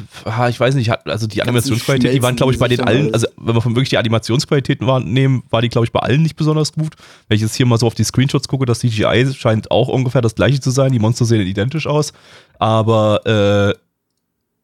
ich 0.51 0.61
weiß 0.61 0.75
nicht, 0.75 0.91
also 1.07 1.27
die 1.27 1.43
Animationsqualität, 1.43 2.13
die 2.13 2.23
waren, 2.23 2.37
glaube 2.37 2.53
ich, 2.53 2.59
bei 2.59 2.69
den 2.69 2.81
allen, 2.81 3.15
also 3.15 3.27
wenn 3.39 3.55
wir 3.55 3.63
von 3.63 3.75
wirklich 3.75 3.89
die 3.89 3.99
Animationsqualitäten 3.99 4.87
wahrnehmen, 4.87 5.43
war 5.49 5.63
die, 5.63 5.71
glaube 5.71 5.87
ich, 5.87 5.93
bei 5.93 6.01
allen 6.01 6.23
nicht 6.23 6.37
besonders 6.37 6.73
gut. 6.73 6.97
Wenn 7.29 7.37
ich 7.37 7.43
jetzt 7.43 7.55
hier 7.55 7.67
mal 7.67 7.79
so 7.79 7.87
auf 7.87 7.95
die 7.95 8.05
Screenshots 8.05 8.49
gucke, 8.49 8.67
das 8.67 8.81
CGI 8.81 9.33
scheint 9.35 9.71
auch 9.71 9.89
ungefähr 9.89 10.21
das 10.21 10.35
gleiche 10.35 10.61
zu 10.61 10.71
sein. 10.71 10.93
Die 10.93 10.99
Monster 10.99 11.25
sehen 11.25 11.47
identisch 11.47 11.87
aus. 11.87 12.13
Aber 12.59 13.27
äh, 13.27 13.79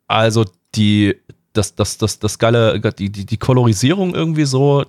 also 0.06 0.44
die, 0.74 1.16
das, 1.54 1.74
das, 1.74 1.96
das, 1.96 2.18
das 2.18 2.38
geile, 2.38 2.78
die, 2.80 3.10
die, 3.10 3.24
die 3.24 3.36
Kolorisierung 3.38 4.14
irgendwie 4.14 4.44
so, 4.44 4.84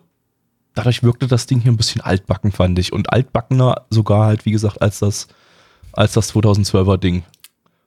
dadurch 0.74 1.04
wirkte 1.04 1.28
das 1.28 1.46
Ding 1.46 1.62
hier 1.62 1.72
ein 1.72 1.78
bisschen 1.78 2.02
altbacken, 2.02 2.52
fand 2.52 2.78
ich. 2.80 2.92
Und 2.92 3.14
altbackener 3.14 3.86
sogar 3.90 4.26
halt, 4.26 4.46
wie 4.46 4.52
gesagt, 4.52 4.82
als 4.82 5.00
das, 5.00 5.28
als 5.94 6.14
das 6.14 6.34
2012er 6.34 6.98
Ding. 6.98 7.24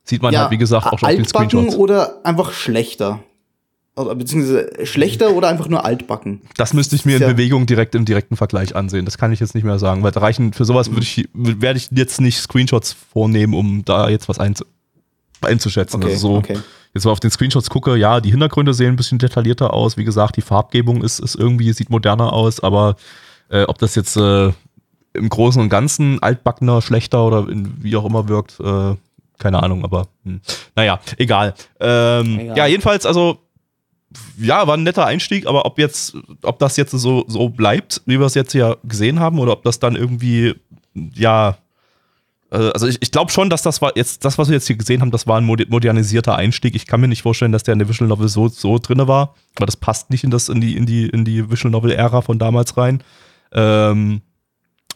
Sieht 0.08 0.22
man 0.22 0.36
halt, 0.36 0.50
wie 0.50 0.58
gesagt, 0.58 0.86
auch 0.86 0.98
schon 0.98 1.08
auf 1.08 1.14
den 1.14 1.24
Screenshots. 1.26 1.76
oder 1.76 2.20
einfach 2.24 2.52
schlechter? 2.52 3.20
Oder, 3.96 4.14
beziehungsweise 4.14 4.70
schlechter 4.86 5.32
oder 5.32 5.48
einfach 5.48 5.68
nur 5.68 5.84
altbacken? 5.84 6.42
Das 6.56 6.72
müsste 6.72 6.94
ich 6.96 7.04
mir 7.04 7.16
in 7.16 7.22
Ja. 7.22 7.28
Bewegung 7.28 7.66
direkt 7.66 7.94
im 7.94 8.04
direkten 8.04 8.36
Vergleich 8.36 8.76
ansehen. 8.76 9.04
Das 9.04 9.18
kann 9.18 9.32
ich 9.32 9.40
jetzt 9.40 9.54
nicht 9.54 9.64
mehr 9.64 9.78
sagen, 9.78 10.02
weil 10.02 10.12
da 10.12 10.20
reichen 10.20 10.52
für 10.52 10.64
sowas 10.64 10.90
würde 10.90 11.02
ich, 11.02 11.28
werde 11.34 11.78
ich 11.78 11.88
jetzt 11.90 12.20
nicht 12.20 12.38
Screenshots 12.38 12.92
vornehmen, 13.12 13.54
um 13.54 13.84
da 13.84 14.08
jetzt 14.08 14.28
was 14.28 14.38
einzu, 14.38 14.64
einzuschätzen. 15.40 15.96
Okay, 16.02 16.12
also 16.12 16.28
so, 16.28 16.36
okay. 16.36 16.58
jetzt 16.94 17.04
mal 17.04 17.10
auf 17.10 17.20
den 17.20 17.30
Screenshots 17.30 17.70
gucke, 17.70 17.96
ja, 17.96 18.20
die 18.20 18.30
Hintergründe 18.30 18.72
sehen 18.72 18.90
ein 18.90 18.96
bisschen 18.96 19.18
detaillierter 19.18 19.74
aus. 19.74 19.96
Wie 19.96 20.04
gesagt, 20.04 20.36
die 20.36 20.42
Farbgebung 20.42 21.02
ist, 21.02 21.18
ist 21.18 21.34
irgendwie, 21.34 21.72
sieht 21.72 21.90
moderner 21.90 22.32
aus, 22.32 22.60
aber 22.60 22.96
Äh, 23.50 23.62
ob 23.62 23.78
das 23.78 23.94
jetzt 23.94 24.14
äh, 24.18 24.52
im 25.14 25.28
Großen 25.30 25.60
und 25.62 25.70
Ganzen 25.70 26.22
altbackener, 26.22 26.82
schlechter 26.82 27.26
oder 27.26 27.48
in, 27.48 27.82
wie 27.82 27.96
auch 27.96 28.04
immer 28.04 28.28
wirkt, 28.28 28.60
äh, 28.60 28.94
keine 29.38 29.62
Ahnung, 29.62 29.84
aber 29.84 30.08
hm. 30.24 30.40
naja, 30.74 31.00
egal. 31.16 31.54
Ähm, 31.80 32.38
Egal. 32.40 32.56
Ja, 32.56 32.66
jedenfalls, 32.66 33.06
also 33.06 33.38
ja, 34.38 34.66
war 34.66 34.76
ein 34.76 34.82
netter 34.82 35.06
Einstieg, 35.06 35.46
aber 35.46 35.66
ob 35.66 35.78
jetzt, 35.78 36.16
ob 36.42 36.58
das 36.58 36.76
jetzt 36.76 36.92
so, 36.92 37.24
so 37.28 37.48
bleibt, 37.48 38.02
wie 38.06 38.18
wir 38.18 38.26
es 38.26 38.34
jetzt 38.34 38.54
ja 38.54 38.76
gesehen 38.84 39.20
haben, 39.20 39.38
oder 39.38 39.52
ob 39.52 39.64
das 39.64 39.78
dann 39.78 39.96
irgendwie, 39.96 40.54
ja, 40.94 41.58
äh, 42.50 42.70
also 42.70 42.86
ich, 42.86 42.98
ich 43.00 43.10
glaube 43.10 43.30
schon, 43.30 43.50
dass 43.50 43.62
das 43.62 43.82
war 43.82 43.92
jetzt, 43.96 44.24
das, 44.24 44.38
was 44.38 44.48
wir 44.48 44.54
jetzt 44.54 44.66
hier 44.66 44.76
gesehen 44.76 45.00
haben, 45.00 45.10
das 45.10 45.26
war 45.26 45.38
ein 45.38 45.44
modernisierter 45.44 46.36
Einstieg. 46.36 46.74
Ich 46.74 46.86
kann 46.86 47.00
mir 47.00 47.08
nicht 47.08 47.22
vorstellen, 47.22 47.52
dass 47.52 47.62
der 47.62 47.72
in 47.72 47.78
der 47.78 47.88
Visual 47.88 48.08
Novel 48.08 48.28
so, 48.28 48.48
so 48.48 48.78
drinne 48.78 49.08
war, 49.08 49.34
weil 49.56 49.66
das 49.66 49.76
passt 49.76 50.10
nicht 50.10 50.24
in 50.24 50.30
das, 50.30 50.48
in 50.48 50.60
die, 50.60 50.76
in 50.76 50.86
die, 50.86 51.06
in 51.06 51.24
die 51.24 51.50
Visual 51.50 51.70
Novel-Ära 51.70 52.22
von 52.22 52.38
damals 52.38 52.76
rein. 52.76 53.02
Ähm, 53.52 54.22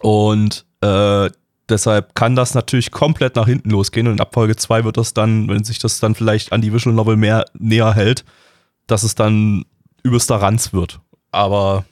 und 0.01 0.65
äh, 0.81 1.31
deshalb 1.73 2.15
kann 2.15 2.37
das 2.37 2.55
natürlich 2.55 2.91
komplett 2.91 3.35
nach 3.37 3.47
hinten 3.47 3.71
losgehen 3.71 4.07
und 4.07 4.15
in 4.15 4.21
Abfolge 4.21 4.55
2 4.55 4.85
wird 4.85 4.97
das 4.97 5.15
dann, 5.15 5.49
wenn 5.49 5.65
sich 5.65 5.79
das 5.79 5.99
dann 5.99 6.15
vielleicht 6.15 6.53
an 6.53 6.61
die 6.61 6.73
Visual 6.73 6.95
Novel 6.95 7.17
mehr 7.17 7.47
näher 7.59 7.95
hält, 7.95 8.25
dass 8.87 9.03
es 9.03 9.15
dann 9.15 9.65
übelster 10.03 10.37
Ranz 10.37 10.73
wird. 10.73 11.01
Aber 11.31 11.85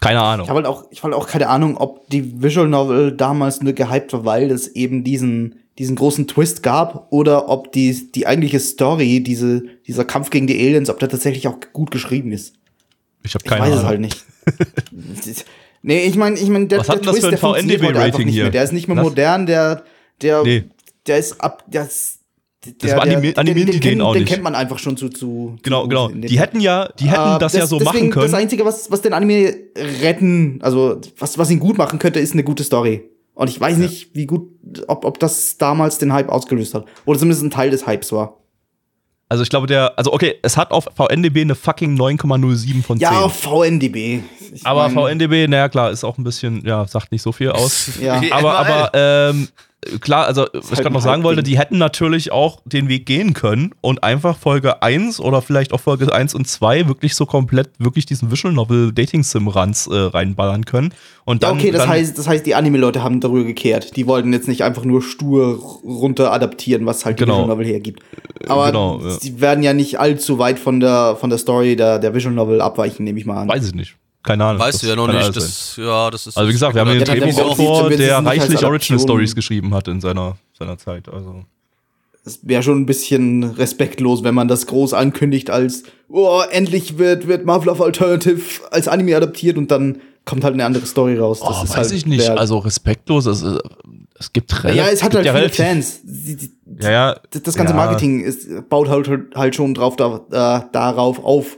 keine 0.00 0.22
Ahnung. 0.22 0.44
Ich 0.44 0.50
habe 0.50 0.58
halt 0.58 0.66
auch, 0.66 0.84
ich 0.90 1.02
habe 1.02 1.12
halt 1.12 1.22
auch 1.22 1.28
keine 1.28 1.48
Ahnung, 1.48 1.76
ob 1.76 2.08
die 2.08 2.42
Visual 2.42 2.68
Novel 2.68 3.12
damals 3.12 3.60
nur 3.62 3.72
gehypt 3.72 4.12
war, 4.12 4.24
weil 4.24 4.50
es 4.50 4.68
eben 4.68 5.04
diesen, 5.04 5.60
diesen 5.78 5.96
großen 5.96 6.26
Twist 6.26 6.62
gab 6.62 7.12
oder 7.12 7.48
ob 7.48 7.72
die, 7.72 8.10
die 8.12 8.26
eigentliche 8.26 8.60
Story, 8.60 9.22
diese, 9.22 9.62
dieser 9.86 10.04
Kampf 10.04 10.30
gegen 10.30 10.46
die 10.46 10.58
Aliens, 10.58 10.90
ob 10.90 10.98
der 10.98 11.08
tatsächlich 11.08 11.46
auch 11.48 11.58
gut 11.72 11.90
geschrieben 11.90 12.32
ist. 12.32 12.54
Ich 13.22 13.34
habe 13.34 13.42
Ich 13.44 13.50
keine 13.50 13.62
weiß 13.62 13.72
Ahnung. 13.72 13.82
es 13.82 13.86
halt 13.86 14.00
nicht. 14.00 14.24
nee, 15.82 16.04
ich 16.06 16.16
meine, 16.16 16.38
ich 16.38 16.48
mein, 16.48 16.68
der, 16.68 16.80
Was 16.80 16.86
der 16.86 16.96
hat 16.96 17.04
denn 17.04 17.12
das 17.12 17.20
Twist, 17.20 17.38
für 17.40 17.54
ein 17.54 17.68
der 17.68 17.78
VNDB-Rating 17.78 18.28
hier? 18.28 18.44
mehr. 18.44 18.50
Der 18.52 18.62
ist 18.64 18.72
nicht 18.72 18.88
mehr 18.88 18.96
Was? 18.96 19.04
modern, 19.04 19.46
der, 19.46 19.84
der, 20.22 20.42
Nee. 20.42 20.64
der 21.06 21.18
ist 21.18 21.40
ab, 21.40 21.64
der 21.68 21.84
ist, 21.86 22.18
der, 22.64 22.72
der- 22.72 23.02
animieren 23.02 23.34
den, 23.34 23.54
die 23.54 23.64
den, 23.72 23.80
den 23.80 24.00
auch 24.02 24.12
den 24.12 24.22
nicht. 24.24 24.32
kennt 24.32 24.42
man 24.42 24.54
einfach 24.54 24.78
schon 24.78 24.96
zu, 24.96 25.08
zu 25.08 25.56
Genau, 25.62 25.82
zu, 25.84 25.88
genau. 25.88 26.08
Die 26.08 26.38
hätten 26.40 26.60
ja, 26.60 26.88
die 26.98 27.08
hätten 27.08 27.36
äh, 27.36 27.38
das, 27.38 27.52
ja 27.54 27.66
so 27.66 27.78
machen 27.80 28.10
können. 28.10 28.26
Das 28.30 28.34
Einzige, 28.34 28.64
was, 28.64 28.90
was 28.90 29.00
den 29.00 29.12
Anime 29.12 29.54
retten, 30.02 30.58
also 30.62 31.00
was, 31.18 31.38
was 31.38 31.50
ihn 31.50 31.60
gut 31.60 31.78
machen 31.78 31.98
könnte, 31.98 32.18
ist 32.20 32.32
eine 32.32 32.44
gute 32.44 32.64
Story. 32.64 33.02
Und 33.34 33.48
ich 33.48 33.60
weiß 33.60 33.76
nicht, 33.76 34.10
wie 34.16 34.26
gut, 34.26 34.48
ob, 34.88 35.04
ob 35.04 35.20
das 35.20 35.58
damals 35.58 35.98
den 35.98 36.12
Hype 36.12 36.28
ausgelöst 36.28 36.74
hat. 36.74 36.86
Oder 37.04 37.20
zumindest 37.20 37.44
ein 37.44 37.50
Teil 37.50 37.70
des 37.70 37.86
Hypes 37.86 38.10
war. 38.10 38.34
Also 39.28 39.44
ich 39.44 39.50
glaube, 39.50 39.68
der, 39.68 39.96
also 39.96 40.12
okay, 40.12 40.34
es 40.42 40.56
hat 40.56 40.72
auf 40.72 40.88
VNDB 40.96 41.42
eine 41.42 41.54
fucking 41.54 41.96
9,07 41.96 42.82
von 42.82 42.98
10. 42.98 43.02
Ja, 43.02 43.20
auf 43.20 43.36
VNDB. 43.38 44.20
Ich 44.52 44.66
aber 44.66 44.88
mein, 44.88 45.18
VNDB, 45.18 45.48
naja 45.48 45.68
klar, 45.68 45.90
ist 45.90 46.04
auch 46.04 46.18
ein 46.18 46.24
bisschen, 46.24 46.64
ja, 46.66 46.86
sagt 46.86 47.12
nicht 47.12 47.22
so 47.22 47.32
viel 47.32 47.50
aus. 47.50 47.90
Ja. 48.00 48.20
Aber, 48.30 48.58
aber 48.58 48.90
ähm, 48.94 49.48
klar, 50.00 50.26
also 50.26 50.46
was 50.52 50.64
ich 50.64 50.70
halt 50.70 50.80
gerade 50.82 50.94
noch 50.94 51.00
sagen 51.00 51.22
wollte, 51.22 51.42
die 51.42 51.58
hätten 51.58 51.78
natürlich 51.78 52.32
auch 52.32 52.60
den 52.64 52.88
Weg 52.88 53.06
gehen 53.06 53.32
können 53.32 53.74
und 53.80 54.02
einfach 54.02 54.36
Folge 54.36 54.82
1 54.82 55.20
oder 55.20 55.42
vielleicht 55.42 55.72
auch 55.72 55.80
Folge 55.80 56.12
1 56.12 56.34
und 56.34 56.46
2 56.46 56.88
wirklich 56.88 57.14
so 57.14 57.26
komplett 57.26 57.70
wirklich 57.78 58.06
diesen 58.06 58.30
Visual 58.30 58.52
Novel 58.52 58.92
Dating 58.92 59.22
Sim 59.22 59.48
Ranz 59.48 59.86
äh, 59.86 59.94
reinballern 59.94 60.64
können. 60.64 60.92
Und 61.24 61.42
Ja, 61.42 61.48
dann, 61.48 61.58
okay, 61.58 61.70
das 61.70 61.82
dann, 61.82 61.90
heißt, 61.90 62.18
das 62.18 62.28
heißt, 62.28 62.46
die 62.46 62.54
Anime-Leute 62.54 63.02
haben 63.02 63.20
darüber 63.20 63.44
gekehrt. 63.44 63.96
Die 63.96 64.06
wollten 64.06 64.32
jetzt 64.32 64.48
nicht 64.48 64.62
einfach 64.62 64.84
nur 64.84 65.02
stur 65.02 65.58
runter 65.84 66.32
adaptieren, 66.32 66.86
was 66.86 67.04
halt 67.04 67.18
die 67.18 67.24
Genau. 67.24 67.34
Visual 67.42 67.48
Novel 67.48 67.66
hergibt. 67.66 68.02
Aber 68.48 68.66
genau, 68.66 69.00
ja. 69.00 69.10
sie 69.10 69.40
werden 69.40 69.62
ja 69.62 69.72
nicht 69.72 69.98
allzu 69.98 70.38
weit 70.38 70.58
von 70.58 70.80
der, 70.80 71.16
von 71.16 71.30
der 71.30 71.38
Story 71.38 71.76
der, 71.76 71.98
der 71.98 72.14
Visual 72.14 72.34
Novel 72.34 72.60
abweichen, 72.60 73.04
nehme 73.04 73.18
ich 73.18 73.26
mal 73.26 73.42
an. 73.42 73.48
weiß 73.48 73.66
ich 73.66 73.74
nicht. 73.74 73.96
Keine 74.28 74.44
Ahnung. 74.44 74.60
Weißt 74.60 74.82
du 74.82 74.86
ja 74.88 74.94
noch 74.94 75.08
nicht. 75.08 75.34
Das, 75.36 75.76
ja, 75.76 76.10
das 76.10 76.26
ist 76.26 76.36
Also 76.36 76.48
wie 76.48 76.52
gesagt, 76.52 76.74
wir 76.74 76.82
haben 76.82 76.90
hier 76.90 77.00
einen 77.00 77.06
Ja, 77.20 77.26
Drehbuchautor, 77.26 77.80
dann- 77.82 77.90
dann- 77.90 77.98
der 77.98 78.16
als 78.18 78.26
reichlich 78.26 78.62
Original. 78.64 79.00
Stories 79.02 79.34
geschrieben 79.34 79.72
hat 79.74 79.88
in 79.88 80.00
seiner, 80.02 80.36
seiner 80.58 80.76
Zeit. 80.76 81.08
Also. 81.08 81.44
Es 82.26 82.40
wäre 82.42 82.62
schon 82.62 82.78
ein 82.82 82.84
bisschen 82.86 83.42
respektlos, 83.44 84.22
wenn 84.24 84.34
man 84.34 84.48
das 84.48 84.66
groß 84.66 84.92
ankündigt 84.92 85.48
als, 85.48 85.84
oh, 86.10 86.42
endlich 86.50 86.98
wird, 86.98 87.26
wird 87.26 87.46
Marvel 87.46 87.70
of 87.70 87.80
Alternative 87.80 88.42
als 88.70 88.86
Anime 88.86 89.16
adaptiert 89.16 89.56
und 89.56 89.70
dann 89.70 90.02
kommt 90.26 90.44
halt 90.44 90.52
eine 90.52 90.66
andere 90.66 90.84
Story 90.84 91.16
raus. 91.16 91.40
Das 91.40 91.48
Oh, 91.48 91.64
ist 91.64 91.70
weiß 91.70 91.76
halt 91.88 91.92
ich 91.92 92.04
nicht. 92.06 92.28
Also 92.28 92.58
respektlos. 92.58 93.24
Es, 93.24 93.42
es 94.18 94.32
gibt 94.34 94.52
ja, 94.52 94.58
relativ. 94.58 94.92
es 94.92 95.02
hat 95.02 95.14
halt 95.14 95.24
ja 95.24 95.32
viele 95.34 95.48
Fans. 95.48 96.00
Die, 96.04 96.36
die, 96.36 96.50
Ja, 96.82 96.90
ja. 96.90 97.16
das 97.30 97.42
das 97.44 97.54
ganze 97.54 97.72
ja. 97.72 97.76
Marketing 97.78 98.20
ist, 98.20 98.46
baut 98.68 98.88
halt, 98.90 99.08
halt 99.34 99.54
schon 99.54 99.72
drauf, 99.72 99.96
da, 99.96 100.16
äh, 100.30 100.70
darauf 100.72 101.24
auf, 101.24 101.56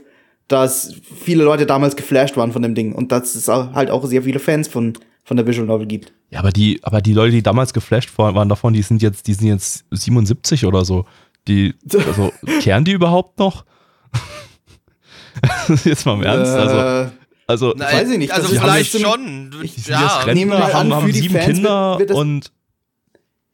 dass 0.51 0.93
viele 1.23 1.43
Leute 1.43 1.65
damals 1.65 1.95
geflasht 1.95 2.37
waren 2.37 2.51
von 2.51 2.61
dem 2.61 2.75
Ding 2.75 2.93
und 2.93 3.11
dass 3.11 3.35
es 3.35 3.47
halt 3.47 3.89
auch 3.89 4.05
sehr 4.05 4.23
viele 4.23 4.39
Fans 4.39 4.67
von, 4.67 4.93
von 5.23 5.37
der 5.37 5.47
Visual 5.47 5.67
Novel 5.67 5.87
gibt. 5.87 6.13
Ja, 6.29 6.39
aber 6.39 6.51
die, 6.51 6.79
aber 6.83 7.01
die 7.01 7.13
Leute, 7.13 7.31
die 7.31 7.43
damals 7.43 7.73
geflasht 7.73 8.17
war- 8.17 8.35
waren 8.35 8.49
davon, 8.49 8.73
die 8.73 8.81
sind 8.81 9.01
jetzt, 9.01 9.27
die 9.27 9.33
sind 9.33 9.47
jetzt 9.47 9.85
77 9.91 10.65
oder 10.65 10.85
so. 10.85 11.05
Die, 11.47 11.73
also, 11.93 12.31
kehren 12.61 12.85
die 12.85 12.91
überhaupt 12.91 13.39
noch? 13.39 13.65
jetzt 15.85 16.05
mal 16.05 16.13
im 16.15 16.23
Ernst. 16.23 16.51
Also, 16.53 16.75
Äh, 16.77 17.09
also 17.47 17.73
Nein, 17.75 17.93
weiß 17.95 18.11
ich 18.11 18.17
nicht, 18.17 18.31
Also 18.31 18.47
vielleicht 18.49 18.93
haben 18.93 19.51
schon. 19.51 19.63
ich- 19.63 19.73
sind 19.75 19.89
ja, 19.93 20.23
jetzt 20.25 20.35
nehmen 20.35 20.51
wir 20.51 20.57
Rentner, 20.57 20.59
mal 20.59 20.73
haben, 20.73 20.91
an, 20.91 20.95
haben 20.95 21.05
für 21.07 21.11
die 21.13 21.19
sieben 21.19 21.33
Fans 21.33 21.45
wird- 21.47 21.55
Kinder 21.55 21.99
wird 21.99 22.09
das- 22.11 22.17
und 22.17 22.51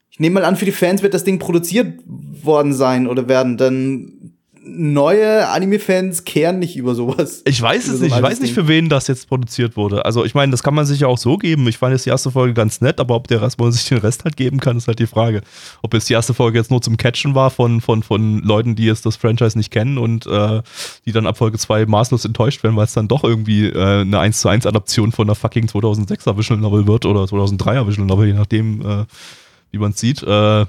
Ich 0.10 0.20
nehme 0.20 0.34
mal 0.36 0.46
an, 0.46 0.56
für 0.56 0.66
die 0.66 0.72
Fans 0.72 1.02
wird 1.02 1.14
das 1.14 1.24
Ding 1.24 1.40
produziert 1.40 2.00
worden 2.06 2.74
sein 2.74 3.08
oder 3.08 3.28
werden 3.28 3.58
dann 3.58 4.34
neue 4.68 5.48
Anime-Fans 5.48 6.24
kehren 6.24 6.60
nicht 6.60 6.76
über 6.76 6.96
sowas. 6.96 7.42
Ich 7.46 7.62
weiß 7.62 7.88
es 7.88 7.98
so 8.00 8.04
nicht. 8.04 8.16
Ich 8.16 8.22
weiß 8.22 8.40
nicht, 8.42 8.54
für 8.54 8.68
wen 8.68 8.90
das 8.90 9.08
jetzt 9.08 9.28
produziert 9.28 9.76
wurde. 9.76 10.06
Also, 10.06 10.26
ich 10.26 10.36
meine, 10.36 10.52
das 10.52 10.64
kann 10.64 10.74
man 10.74 10.86
sich 10.86 11.00
ja 11.00 11.08
auch 11.08 11.18
so 11.18 11.38
geben. 11.38 11.68
Ich 11.68 11.78
fand 11.78 11.94
jetzt 11.94 12.06
die 12.06 12.10
erste 12.10 12.32
Folge 12.32 12.54
ganz 12.54 12.82
nett, 12.82 13.00
aber 13.00 13.16
ob 13.16 13.28
der 13.28 13.42
Rest, 13.42 13.60
wo 13.60 13.64
man 13.64 13.72
sich 13.72 13.88
den 13.88 14.00
Rest 14.00 14.24
halt 14.26 14.38
geben 14.38 14.60
kann, 14.60 14.78
ist 14.78 14.88
halt 14.88 15.00
die 15.00 15.08
Frage. 15.08 15.42
Ob 15.82 15.94
jetzt 15.94 16.10
die 16.10 16.14
erste 16.14 16.34
Folge 16.34 16.58
jetzt 16.58 16.72
nur 16.72 16.82
zum 16.82 16.98
Catchen 16.98 17.36
war 17.36 17.50
von, 17.50 17.82
von, 17.82 18.04
von 18.04 18.40
Leuten, 18.40 18.76
die 18.76 18.86
jetzt 18.86 19.06
das 19.06 19.16
Franchise 19.16 19.58
nicht 19.58 19.72
kennen 19.72 19.98
und 19.98 20.26
äh, 20.28 20.62
die 21.06 21.12
dann 21.12 21.28
ab 21.28 21.38
Folge 21.38 21.58
2 21.58 21.86
maßlos 21.86 22.26
enttäuscht 22.26 22.64
werden, 22.64 22.76
weil 22.76 22.86
es 22.86 22.94
dann 22.94 23.08
doch 23.08 23.24
irgendwie 23.24 23.68
äh, 23.68 24.02
eine 24.02 24.20
1 24.20 24.42
zu 24.42 24.50
1 24.50 24.66
Adaption 24.66 25.12
von 25.12 25.28
einer 25.28 25.36
fucking 25.36 25.66
2006er 25.68 26.38
Visual 26.38 26.60
Novel 26.60 26.88
wird 26.88 27.06
oder 27.06 27.24
2003er 27.24 27.88
Visual 27.88 28.08
Novel, 28.08 28.28
je 28.28 28.34
nachdem, 28.34 28.82
äh, 28.82 29.06
wie 29.72 29.78
man 29.78 29.92
es 29.92 30.00
sieht. 30.00 30.24
Äh, 30.24 30.66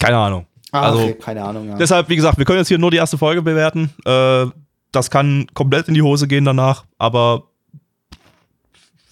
keine 0.00 0.16
Ahnung. 0.16 0.46
Ah, 0.72 0.82
also, 0.82 1.02
okay, 1.02 1.14
keine 1.14 1.42
Ahnung. 1.44 1.68
Ja. 1.68 1.76
Deshalb, 1.76 2.08
wie 2.08 2.16
gesagt, 2.16 2.38
wir 2.38 2.44
können 2.44 2.58
jetzt 2.58 2.68
hier 2.68 2.78
nur 2.78 2.90
die 2.90 2.96
erste 2.96 3.18
Folge 3.18 3.42
bewerten. 3.42 3.90
Äh, 4.04 4.46
das 4.92 5.10
kann 5.10 5.46
komplett 5.54 5.88
in 5.88 5.94
die 5.94 6.02
Hose 6.02 6.26
gehen 6.28 6.44
danach, 6.44 6.84
aber 6.98 7.44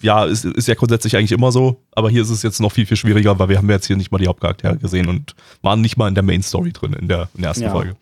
ja, 0.01 0.23
ist, 0.25 0.45
ist 0.45 0.67
ja 0.67 0.75
grundsätzlich 0.75 1.15
eigentlich 1.17 1.31
immer 1.33 1.51
so. 1.51 1.83
Aber 1.91 2.09
hier 2.09 2.21
ist 2.21 2.29
es 2.29 2.41
jetzt 2.43 2.59
noch 2.61 2.71
viel, 2.71 2.85
viel 2.85 2.97
schwieriger, 2.97 3.37
weil 3.37 3.49
wir 3.49 3.57
haben 3.57 3.69
jetzt 3.69 3.87
hier 3.87 3.97
nicht 3.97 4.11
mal 4.11 4.17
die 4.17 4.27
Hauptcharaktere 4.27 4.77
gesehen 4.77 5.09
und 5.09 5.35
waren 5.61 5.81
nicht 5.81 5.97
mal 5.97 6.07
in 6.07 6.15
der 6.15 6.23
Main 6.23 6.41
Story 6.41 6.71
drin 6.71 6.93
in 6.93 7.07
der, 7.07 7.27
in 7.35 7.41
der 7.41 7.49
ersten 7.49 7.63
Ja. 7.65 7.71
Folge. 7.71 7.95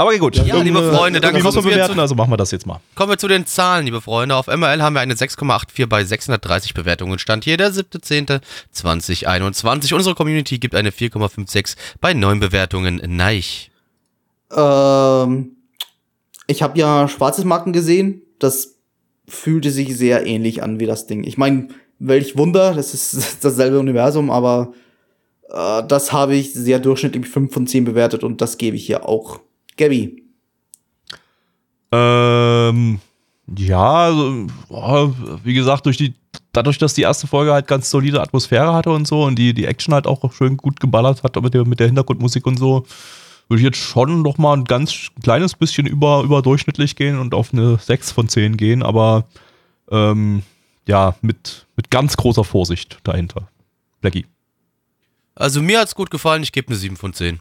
Aber 0.00 0.16
gut. 0.16 0.36
Ja, 0.36 0.56
liebe 0.62 0.78
Freunde, 0.94 1.20
kommen 1.20 1.34
wir 1.44 1.62
bewerten, 1.62 1.94
zu- 1.96 2.00
also 2.00 2.14
machen 2.14 2.30
wir 2.32 2.38
das 2.38 2.50
jetzt 2.52 2.66
mal. 2.66 2.80
Kommen 2.94 3.12
wir 3.12 3.18
zu 3.18 3.28
den 3.28 3.44
Zahlen, 3.44 3.84
liebe 3.84 4.00
Freunde. 4.00 4.34
Auf 4.34 4.46
MRL 4.46 4.80
haben 4.80 4.94
wir 4.94 5.00
eine 5.00 5.12
6,84 5.14 5.86
bei 5.88 6.04
630 6.04 6.72
Bewertungen. 6.72 7.18
Stand 7.18 7.44
hier 7.44 7.58
der 7.58 7.70
7.10.2021. 7.70 9.92
Unsere 9.94 10.14
Community 10.14 10.58
gibt 10.58 10.74
eine 10.74 10.90
4,56 10.90 11.76
bei 12.00 12.14
9 12.14 12.40
Bewertungen. 12.40 13.02
Neich. 13.06 13.70
Ähm, 14.56 15.50
ich 16.46 16.62
habe 16.62 16.78
ja 16.78 17.06
schwarzes 17.06 17.44
Marken 17.44 17.74
gesehen. 17.74 18.22
Das 18.38 18.76
fühlte 19.28 19.70
sich 19.70 19.94
sehr 19.98 20.24
ähnlich 20.26 20.62
an 20.62 20.80
wie 20.80 20.86
das 20.86 21.06
Ding. 21.08 21.24
Ich 21.24 21.36
meine, 21.36 21.68
welch 21.98 22.38
Wunder, 22.38 22.72
das 22.74 22.94
ist 22.94 23.36
dasselbe 23.44 23.78
Universum, 23.78 24.30
aber 24.30 24.72
äh, 25.50 25.82
das 25.86 26.10
habe 26.12 26.36
ich 26.36 26.54
sehr 26.54 26.78
durchschnittlich 26.78 27.28
5 27.28 27.52
von 27.52 27.66
10 27.66 27.84
bewertet 27.84 28.24
und 28.24 28.40
das 28.40 28.56
gebe 28.56 28.76
ich 28.76 28.86
hier 28.86 29.06
auch. 29.06 29.40
Gabby. 29.80 30.22
Ähm, 31.90 33.00
ja, 33.56 33.94
also, 33.94 34.46
boah, 34.68 35.14
wie 35.42 35.54
gesagt, 35.54 35.86
durch 35.86 35.96
die, 35.96 36.14
dadurch, 36.52 36.78
dass 36.78 36.94
die 36.94 37.02
erste 37.02 37.26
Folge 37.26 37.52
halt 37.52 37.66
ganz 37.66 37.90
solide 37.90 38.20
Atmosphäre 38.20 38.74
hatte 38.74 38.90
und 38.90 39.08
so 39.08 39.24
und 39.24 39.36
die, 39.36 39.54
die 39.54 39.64
Action 39.64 39.94
halt 39.94 40.06
auch 40.06 40.32
schön 40.32 40.58
gut 40.58 40.78
geballert 40.80 41.22
hat 41.22 41.40
mit 41.42 41.54
der, 41.54 41.66
mit 41.66 41.80
der 41.80 41.86
Hintergrundmusik 41.86 42.46
und 42.46 42.58
so, 42.58 42.84
würde 43.48 43.60
ich 43.60 43.64
jetzt 43.64 43.78
schon 43.78 44.22
noch 44.22 44.36
mal 44.36 44.56
ein 44.56 44.64
ganz 44.64 45.08
kleines 45.24 45.54
bisschen 45.54 45.86
über, 45.86 46.22
überdurchschnittlich 46.22 46.94
gehen 46.94 47.18
und 47.18 47.34
auf 47.34 47.52
eine 47.52 47.78
6 47.78 48.12
von 48.12 48.28
10 48.28 48.58
gehen, 48.58 48.82
aber 48.82 49.24
ähm, 49.90 50.42
ja, 50.86 51.16
mit, 51.22 51.66
mit 51.74 51.90
ganz 51.90 52.16
großer 52.16 52.44
Vorsicht 52.44 52.98
dahinter. 53.02 53.48
Blackie, 54.00 54.26
Also 55.34 55.62
mir 55.62 55.80
hat's 55.80 55.94
gut 55.94 56.10
gefallen. 56.10 56.42
Ich 56.42 56.52
gebe 56.52 56.68
eine 56.68 56.76
7 56.76 56.96
von 56.96 57.12
10. 57.12 57.40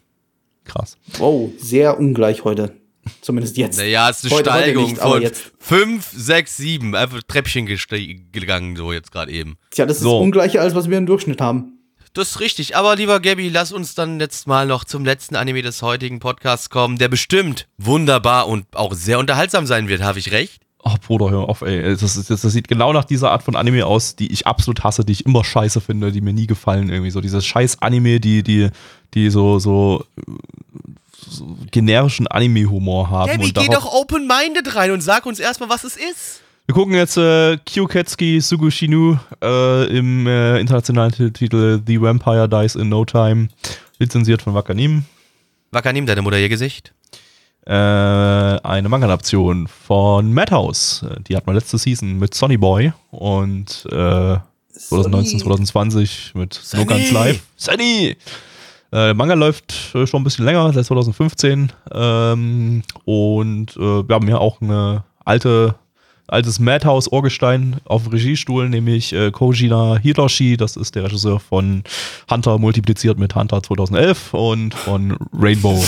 krass. 0.70 0.98
Wow, 1.18 1.52
sehr 1.58 2.00
ungleich 2.00 2.44
heute. 2.44 2.76
Zumindest 3.22 3.58
jetzt. 3.58 3.78
Naja, 3.78 4.10
es 4.10 4.24
ist 4.24 4.26
eine 4.26 4.40
Heute- 4.40 4.54
heute 4.54 4.64
Steigerung 4.64 4.90
nicht, 4.92 5.00
aber 5.02 5.14
von 5.14 5.22
jetzt. 5.24 5.52
5, 5.60 6.08
6, 6.16 6.58
7. 6.58 6.96
Einfach 6.96 7.22
Treppchen 7.28 7.66
gegangen, 7.66 8.76
so 8.76 8.94
jetzt 8.94 9.12
gerade 9.12 9.32
eben. 9.32 9.58
Tja, 9.72 9.86
das 9.86 9.98
ist 9.98 10.04
So. 10.04 10.20
ungleicher, 10.20 10.62
als 10.62 10.76
was 10.76 10.90
wir 10.90 10.98
im 10.98 11.06
Durchschnitt 11.08 11.42
haben. 11.42 11.74
Das 12.14 12.32
ist 12.32 12.40
richtig. 12.40 12.76
Aber 12.76 12.96
lieber 12.96 13.20
Gabby, 13.20 13.50
lass 13.50 13.72
uns 13.72 13.96
dann 13.96 14.20
jetzt 14.20 14.48
mal 14.48 14.66
noch 14.68 14.84
zum 14.84 15.06
letzten 15.06 15.36
Anime 15.36 15.62
des 15.62 15.82
heutigen 15.82 16.20
Podcasts 16.20 16.70
kommen, 16.70 16.98
der 16.98 17.08
bestimmt 17.08 17.68
wunderbar 17.78 18.48
und 18.48 18.66
auch 18.76 18.94
sehr 18.94 19.20
unterhaltsam 19.20 19.66
sein 19.66 19.88
wird. 19.88 20.02
Habe 20.02 20.20
ich 20.20 20.32
recht? 20.32 20.62
Oh, 20.82 20.96
Bruder, 21.06 21.30
hör 21.30 21.50
auf, 21.50 21.62
ey. 21.62 21.82
Das, 21.82 22.00
das, 22.00 22.26
das 22.28 22.42
sieht 22.42 22.70
genau 22.70 22.94
nach 22.94 23.04
dieser 23.04 23.32
Art 23.32 23.44
von 23.44 23.56
Anime 23.56 23.86
aus, 23.86 24.16
die 24.16 24.32
ich 24.32 24.48
absolut 24.48 24.84
hasse, 24.84 25.04
die 25.04 25.12
ich 25.12 25.26
immer 25.26 25.44
scheiße 25.44 25.82
finde, 25.82 26.12
die 26.12 26.22
mir 26.22 26.34
nie 26.34 26.48
gefallen 26.48 26.90
irgendwie. 26.90 27.12
So 27.12 27.20
diese 27.20 27.42
scheiß 27.42 27.82
Anime, 27.82 28.20
die, 28.22 28.44
die, 28.44 28.70
die 29.14 29.30
so, 29.30 29.60
so, 29.60 30.06
so 31.18 31.58
generischen 31.72 32.28
Anime-Humor 32.28 33.10
haben. 33.10 33.42
Und 33.42 33.54
geh 33.54 33.68
doch 33.68 33.92
open-minded 33.92 34.76
rein 34.76 34.92
und 34.92 35.02
sag 35.02 35.26
uns 35.26 35.40
erstmal, 35.40 35.70
was 35.70 35.84
es 35.84 35.98
ist. 35.98 36.42
Wir 36.66 36.76
gucken 36.76 36.94
jetzt 36.94 37.18
äh, 37.18 37.58
Kyoketsuki 37.58 38.40
Sugushinu 38.40 39.18
äh, 39.44 39.98
im 39.98 40.28
äh, 40.28 40.60
internationalen 40.60 41.34
Titel 41.34 41.82
The 41.86 42.00
Vampire 42.00 42.48
Dies 42.48 42.76
in 42.76 42.90
No 42.90 43.06
Time, 43.06 43.50
lizenziert 43.98 44.44
von 44.44 44.54
Wakanim. 44.54 45.04
Wakanim, 45.72 46.06
deine 46.06 46.22
Mutter 46.22 46.38
ihr 46.38 46.48
Gesicht. 46.48 46.94
Äh, 47.70 47.72
eine 47.72 48.90
Manga-Adaption 48.90 49.68
von 49.68 50.34
Madhouse. 50.34 51.04
Äh, 51.08 51.22
Die 51.28 51.36
hat 51.36 51.46
man 51.46 51.56
letzte 51.56 51.78
Season 51.78 52.18
mit 52.18 52.34
Sonny 52.34 52.58
Boy 52.58 52.94
und 53.12 53.86
äh, 53.92 54.38
2019, 54.74 55.40
2020 55.40 56.32
mit 56.34 56.60
No 56.74 56.86
Guns 56.86 57.12
Live. 57.12 57.42
Sunny! 57.58 58.08
Äh, 58.10 58.16
der 58.92 59.14
Manga 59.14 59.36
läuft 59.36 59.94
äh, 59.94 60.08
schon 60.08 60.22
ein 60.22 60.24
bisschen 60.24 60.46
länger, 60.46 60.74
seit 60.74 60.84
2015. 60.86 61.72
Ähm, 61.94 62.82
und 63.06 63.78
äh, 63.78 63.80
wir 64.08 64.16
haben 64.16 64.26
hier 64.26 64.42
auch 64.42 64.62
eine 64.62 65.04
alte, 65.24 65.76
altes 66.26 66.58
Madhouse-Orgestein 66.60 67.76
auf 67.86 68.02
dem 68.06 68.14
Regiestuhl, 68.14 68.68
nämlich 68.68 69.14
äh, 69.14 69.30
Kojina 69.30 69.98
Hiroshi. 70.02 70.58
Das 70.58 70.76
ist 70.76 70.96
der 70.96 71.04
Regisseur 71.04 71.40
von 71.40 71.84
Hunter 72.32 72.58
multipliziert 72.58 73.20
mit 73.20 73.36
Hunter 73.36 73.62
2011 73.62 74.34
und 74.34 74.74
von 74.74 75.16
Rainbow. 75.34 75.84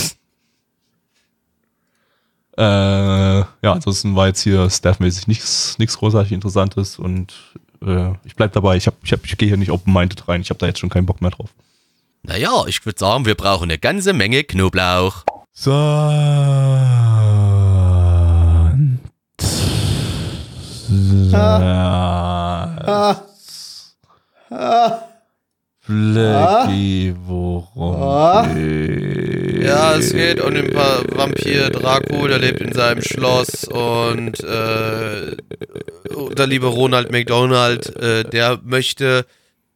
Äh, 2.57 2.61
ja, 2.61 3.48
ansonsten 3.64 4.15
war 4.15 4.28
jetzt 4.28 4.41
hier 4.41 4.69
staffmäßig 4.69 5.28
nichts 5.28 5.78
nichts 5.80 5.98
großartig 5.98 6.34
Interessantes 6.34 6.99
und 6.99 7.34
äh, 7.86 8.11
ich 8.26 8.36
bleib 8.36 8.52
dabei. 8.53 8.76
Ich, 8.78 8.88
hab, 8.88 8.95
ich, 9.03 9.11
hab, 9.14 9.26
ich 9.26 9.38
gehe 9.38 9.48
hier 9.48 9.57
nicht 9.57 9.72
open-minded 9.72 10.28
rein. 10.28 10.41
Ich 10.41 10.49
habe 10.49 10.60
da 10.60 10.68
jetzt 10.68 10.80
schon 10.80 10.90
keinen 10.90 11.06
Bock 11.06 11.22
mehr 11.22 11.32
drauf. 11.32 11.49
Naja, 12.23 12.65
ich 12.68 12.86
würde 12.86 12.99
sagen, 12.99 13.26
wir 13.26 13.36
brauchen 13.36 13.64
eine 13.64 13.80
ganze 13.80 14.14
Menge 14.14 14.44
Knoblauch. 14.44 15.23
Sand. 15.53 15.82
Ah, 21.34 23.15
ah, 24.49 25.02
Flecki, 25.91 27.13
worum 27.27 28.01
Ah. 28.01 28.47
geht's? 28.53 29.65
Ja, 29.65 29.95
es 29.95 30.13
geht 30.13 30.39
um 30.41 30.53
den 30.53 30.73
Va 30.73 31.01
Vampir 31.09 31.69
Draco, 31.69 32.27
der 32.27 32.39
lebt 32.39 32.61
in 32.61 32.72
seinem 32.73 33.01
Schloss 33.01 33.65
und 33.65 34.39
äh, 34.43 35.35
der 36.38 36.47
liebe 36.47 36.68
Ronald 36.68 37.11
McDonald, 37.11 37.93
äh, 37.97 38.23
der 38.23 38.59
möchte, 38.63 39.26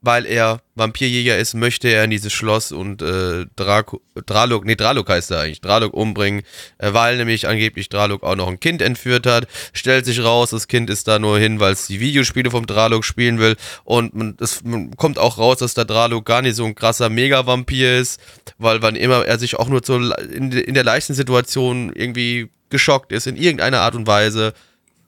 weil 0.06 0.26
er 0.26 0.62
Vampirjäger 0.76 1.38
ist, 1.38 1.56
möchte 1.56 1.88
er 1.88 2.04
in 2.04 2.12
dieses 2.12 2.32
Schloss 2.32 2.72
und 2.72 3.02
äh, 3.02 3.46
Draco, 3.56 4.02
Draluk, 4.26 4.66
nee, 4.66 4.76
Draluk 4.76 5.10
heißt 5.10 5.32
er 5.32 5.42
eigentlich, 5.42 5.62
Draluk 5.62 5.94
umbringen, 5.94 6.44
äh, 6.78 6.94
weil 6.94 7.18
nämlich 7.18 7.48
angeblich 7.48 7.90
Draluk 7.90 8.24
auch 8.24 8.36
noch 8.36 8.48
ein 8.48 8.60
Kind 8.60 8.82
entführt 8.82 9.26
hat. 9.26 9.48
Stellt 9.74 10.06
sich 10.06 10.24
raus, 10.24 10.52
das 10.52 10.68
Kind 10.68 10.90
ist 10.90 11.08
da 11.08 11.18
nur 11.18 11.40
hin, 11.40 11.60
weil 11.60 11.74
es 11.74 11.88
die 11.88 12.00
Videospiele 12.00 12.52
vom 12.52 12.68
Draluk 12.68 13.04
spielen 13.04 13.40
will 13.40 13.56
und 13.84 14.40
es 14.42 14.62
kommt 14.98 15.18
auch 15.18 15.38
raus, 15.38 15.58
dass 15.58 15.74
der 15.74 15.86
Draluk 15.86 16.26
gar 16.26 16.42
nicht 16.42 16.56
so 16.56 16.66
ein 16.66 16.76
krasser 16.76 17.10
Mega-Vampir 17.10 17.98
ist, 17.98 18.22
weil 18.58 18.82
wann 18.82 18.96
immer 18.96 19.26
er 19.26 19.40
sich 19.40 19.58
auch 19.58 19.68
nur 19.68 19.82
so 19.84 19.98
in, 19.98 20.52
in 20.52 20.74
der 20.74 20.84
leichten 20.84 21.14
Situation 21.14 21.92
irgendwie 21.94 22.50
geschockt 22.70 23.12
ist, 23.12 23.28
in 23.28 23.38
irgendeiner 23.38 23.82
Art 23.82 23.96
und 23.96 24.08
Weise, 24.08 24.54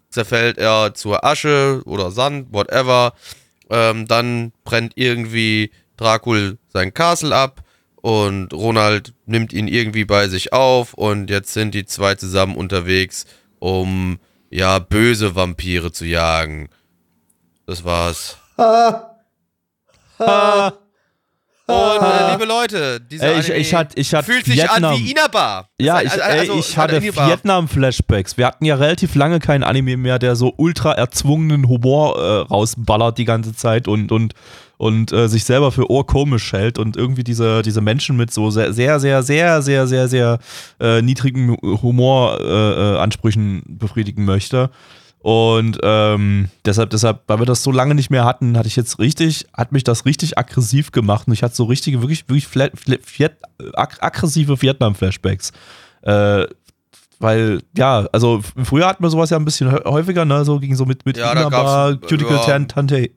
zerfällt 0.09 0.57
er 0.57 0.93
zur 0.93 1.23
Asche 1.23 1.81
oder 1.85 2.11
Sand, 2.11 2.47
whatever. 2.51 3.13
Ähm, 3.69 4.07
dann 4.07 4.53
brennt 4.63 4.93
irgendwie 4.95 5.71
Dracul 5.97 6.57
sein 6.67 6.93
Castle 6.93 7.35
ab 7.35 7.63
und 7.95 8.53
Ronald 8.53 9.13
nimmt 9.25 9.51
ihn 9.51 9.67
irgendwie 9.67 10.05
bei 10.05 10.27
sich 10.27 10.53
auf 10.53 10.93
und 10.93 11.29
jetzt 11.29 11.53
sind 11.53 11.73
die 11.73 11.85
zwei 11.85 12.15
zusammen 12.15 12.55
unterwegs, 12.55 13.25
um 13.59 14.19
ja 14.49 14.79
böse 14.79 15.35
Vampire 15.35 15.91
zu 15.91 16.05
jagen. 16.05 16.69
Das 17.65 17.83
war's. 17.83 18.37
ah, 18.57 19.17
Ah, 20.19 20.71
Und 21.69 21.75
äh, 22.01 22.31
liebe 22.31 22.45
Leute, 22.45 23.01
dieser 23.01 23.33
Ey, 23.33 23.39
ich- 23.41 23.49
ich 23.49 23.73
hatte- 23.73 23.99
ich 23.99 24.13
hatte 24.13 24.31
fühlt 24.31 24.45
sich 24.45 24.55
Vietnam. 24.55 24.93
an 24.95 24.99
wie 25.01 25.11
Inaba. 25.11 25.67
ja, 25.81 26.01
ich, 26.01 26.13
ey, 26.13 26.21
also, 26.21 26.53
ich 26.59 26.77
hatte. 26.77 27.01
Vietnam-Flashbacks. 27.01 28.37
Wir 28.37 28.47
hatten 28.47 28.63
ja 28.63 28.75
relativ 28.75 29.15
lange 29.15 29.39
keinen 29.39 29.63
Anime 29.63 29.97
mehr, 29.97 30.17
der 30.17 30.37
so 30.37 30.53
ultra 30.55 30.93
erzwungenen 30.93 31.67
Humor 31.67 32.17
äh, 32.17 32.39
rausballert 32.49 33.17
die 33.17 33.25
ganze 33.25 33.53
Zeit 33.53 33.89
und, 33.89 34.13
und, 34.13 34.33
und 34.77 35.11
äh, 35.11 35.27
sich 35.27 35.43
selber 35.43 35.73
für 35.73 35.89
ohrkomisch 35.91 36.53
hält 36.53 36.79
und 36.79 36.95
irgendwie 36.95 37.25
diese, 37.25 37.61
diese 37.63 37.81
Menschen 37.81 38.15
mit 38.15 38.31
so 38.31 38.49
sehr, 38.49 38.71
sehr, 38.71 39.01
sehr, 39.01 39.21
sehr, 39.23 39.61
sehr, 39.61 39.87
sehr, 39.87 40.07
sehr 40.07 40.39
äh, 40.79 41.01
niedrigen 41.01 41.57
Humoransprüchen 41.61 43.57
äh, 43.57 43.59
äh, 43.59 43.63
befriedigen 43.67 44.23
möchte. 44.23 44.69
Und 45.29 45.77
ähm, 45.83 46.47
deshalb, 46.63 46.89
deshalb, 46.91 47.23
weil 47.27 47.39
wir 47.39 47.45
das 47.45 47.61
so 47.61 47.69
lange 47.73 47.93
nicht 47.95 48.09
mehr 48.09 48.23
hatten, 48.23 48.57
hatte 48.57 48.69
ich 48.69 48.77
jetzt 48.77 48.97
richtig, 48.97 49.45
hat 49.53 49.73
mich 49.73 49.83
das 49.83 50.05
richtig 50.05 50.37
aggressiv 50.37 50.93
gemacht 50.93 51.27
und 51.27 51.33
ich 51.33 51.43
hatte 51.43 51.53
so 51.53 51.65
richtige, 51.65 51.99
wirklich, 52.01 52.29
wirklich 52.29 52.45
fla- 52.47 52.71
fla- 52.73 52.99
Viet, 53.03 53.33
ag 53.73 53.97
aggressive 54.01 54.61
Vietnam-Flashbacks. 54.61 55.51
Äh, 56.03 56.45
weil, 57.19 57.59
ja, 57.75 58.07
also 58.13 58.41
früher 58.63 58.87
hatten 58.87 59.03
wir 59.03 59.09
sowas 59.09 59.29
ja 59.29 59.35
ein 59.37 59.43
bisschen 59.43 59.69
hä- 59.69 59.83
häufiger, 59.83 60.23
ne, 60.23 60.45
so 60.45 60.59
ging 60.59 60.75
so 60.75 60.85
mit, 60.85 61.05
mit 61.05 61.17
Ja, 61.17 61.33
Inaba, 61.33 61.95
Cuticle 61.95 62.37
ja. 62.37 62.45
Tan- 62.45 62.69
Tante 62.69 63.09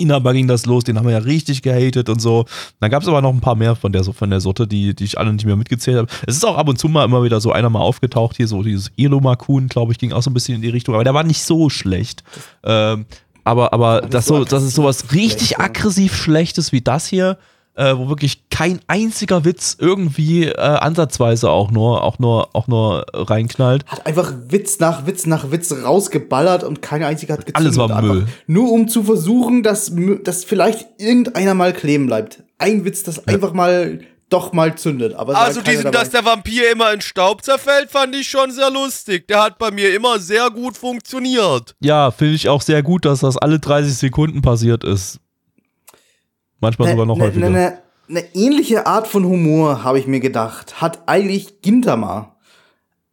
Inaba 0.00 0.32
ging 0.32 0.48
das 0.48 0.66
los, 0.66 0.84
den 0.84 0.98
haben 0.98 1.06
wir 1.06 1.12
ja 1.12 1.18
richtig 1.18 1.62
gehatet 1.62 2.08
und 2.08 2.20
so. 2.20 2.46
Dann 2.80 2.90
gab 2.90 3.02
es 3.02 3.08
aber 3.08 3.22
noch 3.22 3.32
ein 3.32 3.40
paar 3.40 3.56
mehr 3.56 3.76
von 3.76 3.92
der, 3.92 4.04
von 4.04 4.30
der 4.30 4.40
Sorte, 4.40 4.66
die, 4.66 4.94
die 4.94 5.04
ich 5.04 5.18
alle 5.18 5.32
nicht 5.32 5.44
mehr 5.44 5.56
mitgezählt 5.56 5.98
habe. 5.98 6.08
Es 6.26 6.36
ist 6.36 6.44
auch 6.44 6.56
ab 6.56 6.68
und 6.68 6.78
zu 6.78 6.88
mal 6.88 7.04
immer 7.04 7.22
wieder 7.22 7.40
so 7.40 7.52
einer 7.52 7.70
mal 7.70 7.80
aufgetaucht, 7.80 8.36
hier 8.36 8.48
so 8.48 8.62
dieses 8.62 8.90
Elomakun, 8.96 9.68
glaube 9.68 9.92
ich, 9.92 9.98
ging 9.98 10.12
auch 10.12 10.22
so 10.22 10.30
ein 10.30 10.34
bisschen 10.34 10.56
in 10.56 10.62
die 10.62 10.68
Richtung, 10.68 10.94
aber 10.94 11.04
der 11.04 11.14
war 11.14 11.24
nicht 11.24 11.42
so 11.42 11.70
schlecht. 11.70 12.24
Ähm, 12.64 13.06
aber 13.44 13.72
aber 13.72 14.02
das, 14.02 14.26
so 14.26 14.44
das 14.44 14.62
ist 14.62 14.74
sowas 14.74 15.12
richtig 15.12 15.58
aggressiv 15.58 16.14
Schlechtes 16.14 16.72
wie 16.72 16.80
das 16.80 17.06
hier, 17.06 17.38
äh, 17.74 17.96
wo 17.96 18.08
wirklich 18.08 18.48
kein 18.50 18.80
einziger 18.86 19.44
Witz 19.44 19.76
irgendwie 19.78 20.46
äh, 20.46 20.56
ansatzweise 20.58 21.50
auch 21.50 21.70
nur, 21.70 22.02
auch 22.02 22.18
nur, 22.18 22.48
auch 22.54 22.66
nur 22.68 23.06
reinknallt. 23.12 23.86
hat 23.86 24.06
einfach 24.06 24.32
Witz 24.48 24.80
nach 24.80 25.06
Witz 25.06 25.26
nach 25.26 25.50
Witz 25.50 25.72
rausgeballert 25.72 26.64
und 26.64 26.82
keine 26.82 27.06
einzige 27.06 27.32
hat 27.32 27.46
gezündet. 27.46 27.56
Alles 27.56 27.76
war 27.76 27.90
Einfach 27.96 28.02
Müll. 28.02 28.26
Nur 28.46 28.72
um 28.72 28.88
zu 28.88 29.02
versuchen, 29.02 29.62
dass, 29.62 29.92
dass 30.24 30.44
vielleicht 30.44 30.86
irgendeiner 30.98 31.54
mal 31.54 31.72
kleben 31.72 32.06
bleibt. 32.06 32.42
Ein 32.58 32.84
Witz, 32.84 33.02
das 33.02 33.26
einfach 33.26 33.52
mal 33.52 34.00
doch 34.30 34.52
mal 34.52 34.76
zündet. 34.76 35.14
Aber 35.14 35.36
Also 35.36 35.60
diesen, 35.60 35.84
dabei. 35.84 35.98
dass 35.98 36.10
der 36.10 36.24
Vampir 36.24 36.70
immer 36.72 36.92
in 36.92 37.00
Staub 37.00 37.42
zerfällt, 37.44 37.90
fand 37.90 38.14
ich 38.14 38.28
schon 38.28 38.50
sehr 38.50 38.70
lustig. 38.70 39.28
Der 39.28 39.42
hat 39.42 39.58
bei 39.58 39.70
mir 39.70 39.94
immer 39.94 40.18
sehr 40.18 40.50
gut 40.50 40.76
funktioniert. 40.76 41.74
Ja, 41.80 42.10
finde 42.10 42.34
ich 42.34 42.48
auch 42.48 42.62
sehr 42.62 42.82
gut, 42.82 43.04
dass 43.04 43.20
das 43.20 43.36
alle 43.36 43.58
30 43.58 43.94
Sekunden 43.94 44.40
passiert 44.42 44.84
ist. 44.84 45.18
Manchmal 46.60 46.90
sogar 46.90 47.06
noch 47.06 47.16
ne, 47.16 47.24
häufiger. 47.24 47.50
ne, 47.50 47.58
ne, 47.58 47.78
ne 48.08 48.24
ähnliche 48.34 48.86
Art 48.86 49.08
von 49.08 49.24
Humor, 49.24 49.82
habe 49.84 49.98
ich 49.98 50.06
mir 50.06 50.20
gedacht, 50.20 50.80
hat 50.80 51.00
eigentlich 51.06 51.62
Gintama. 51.62 52.36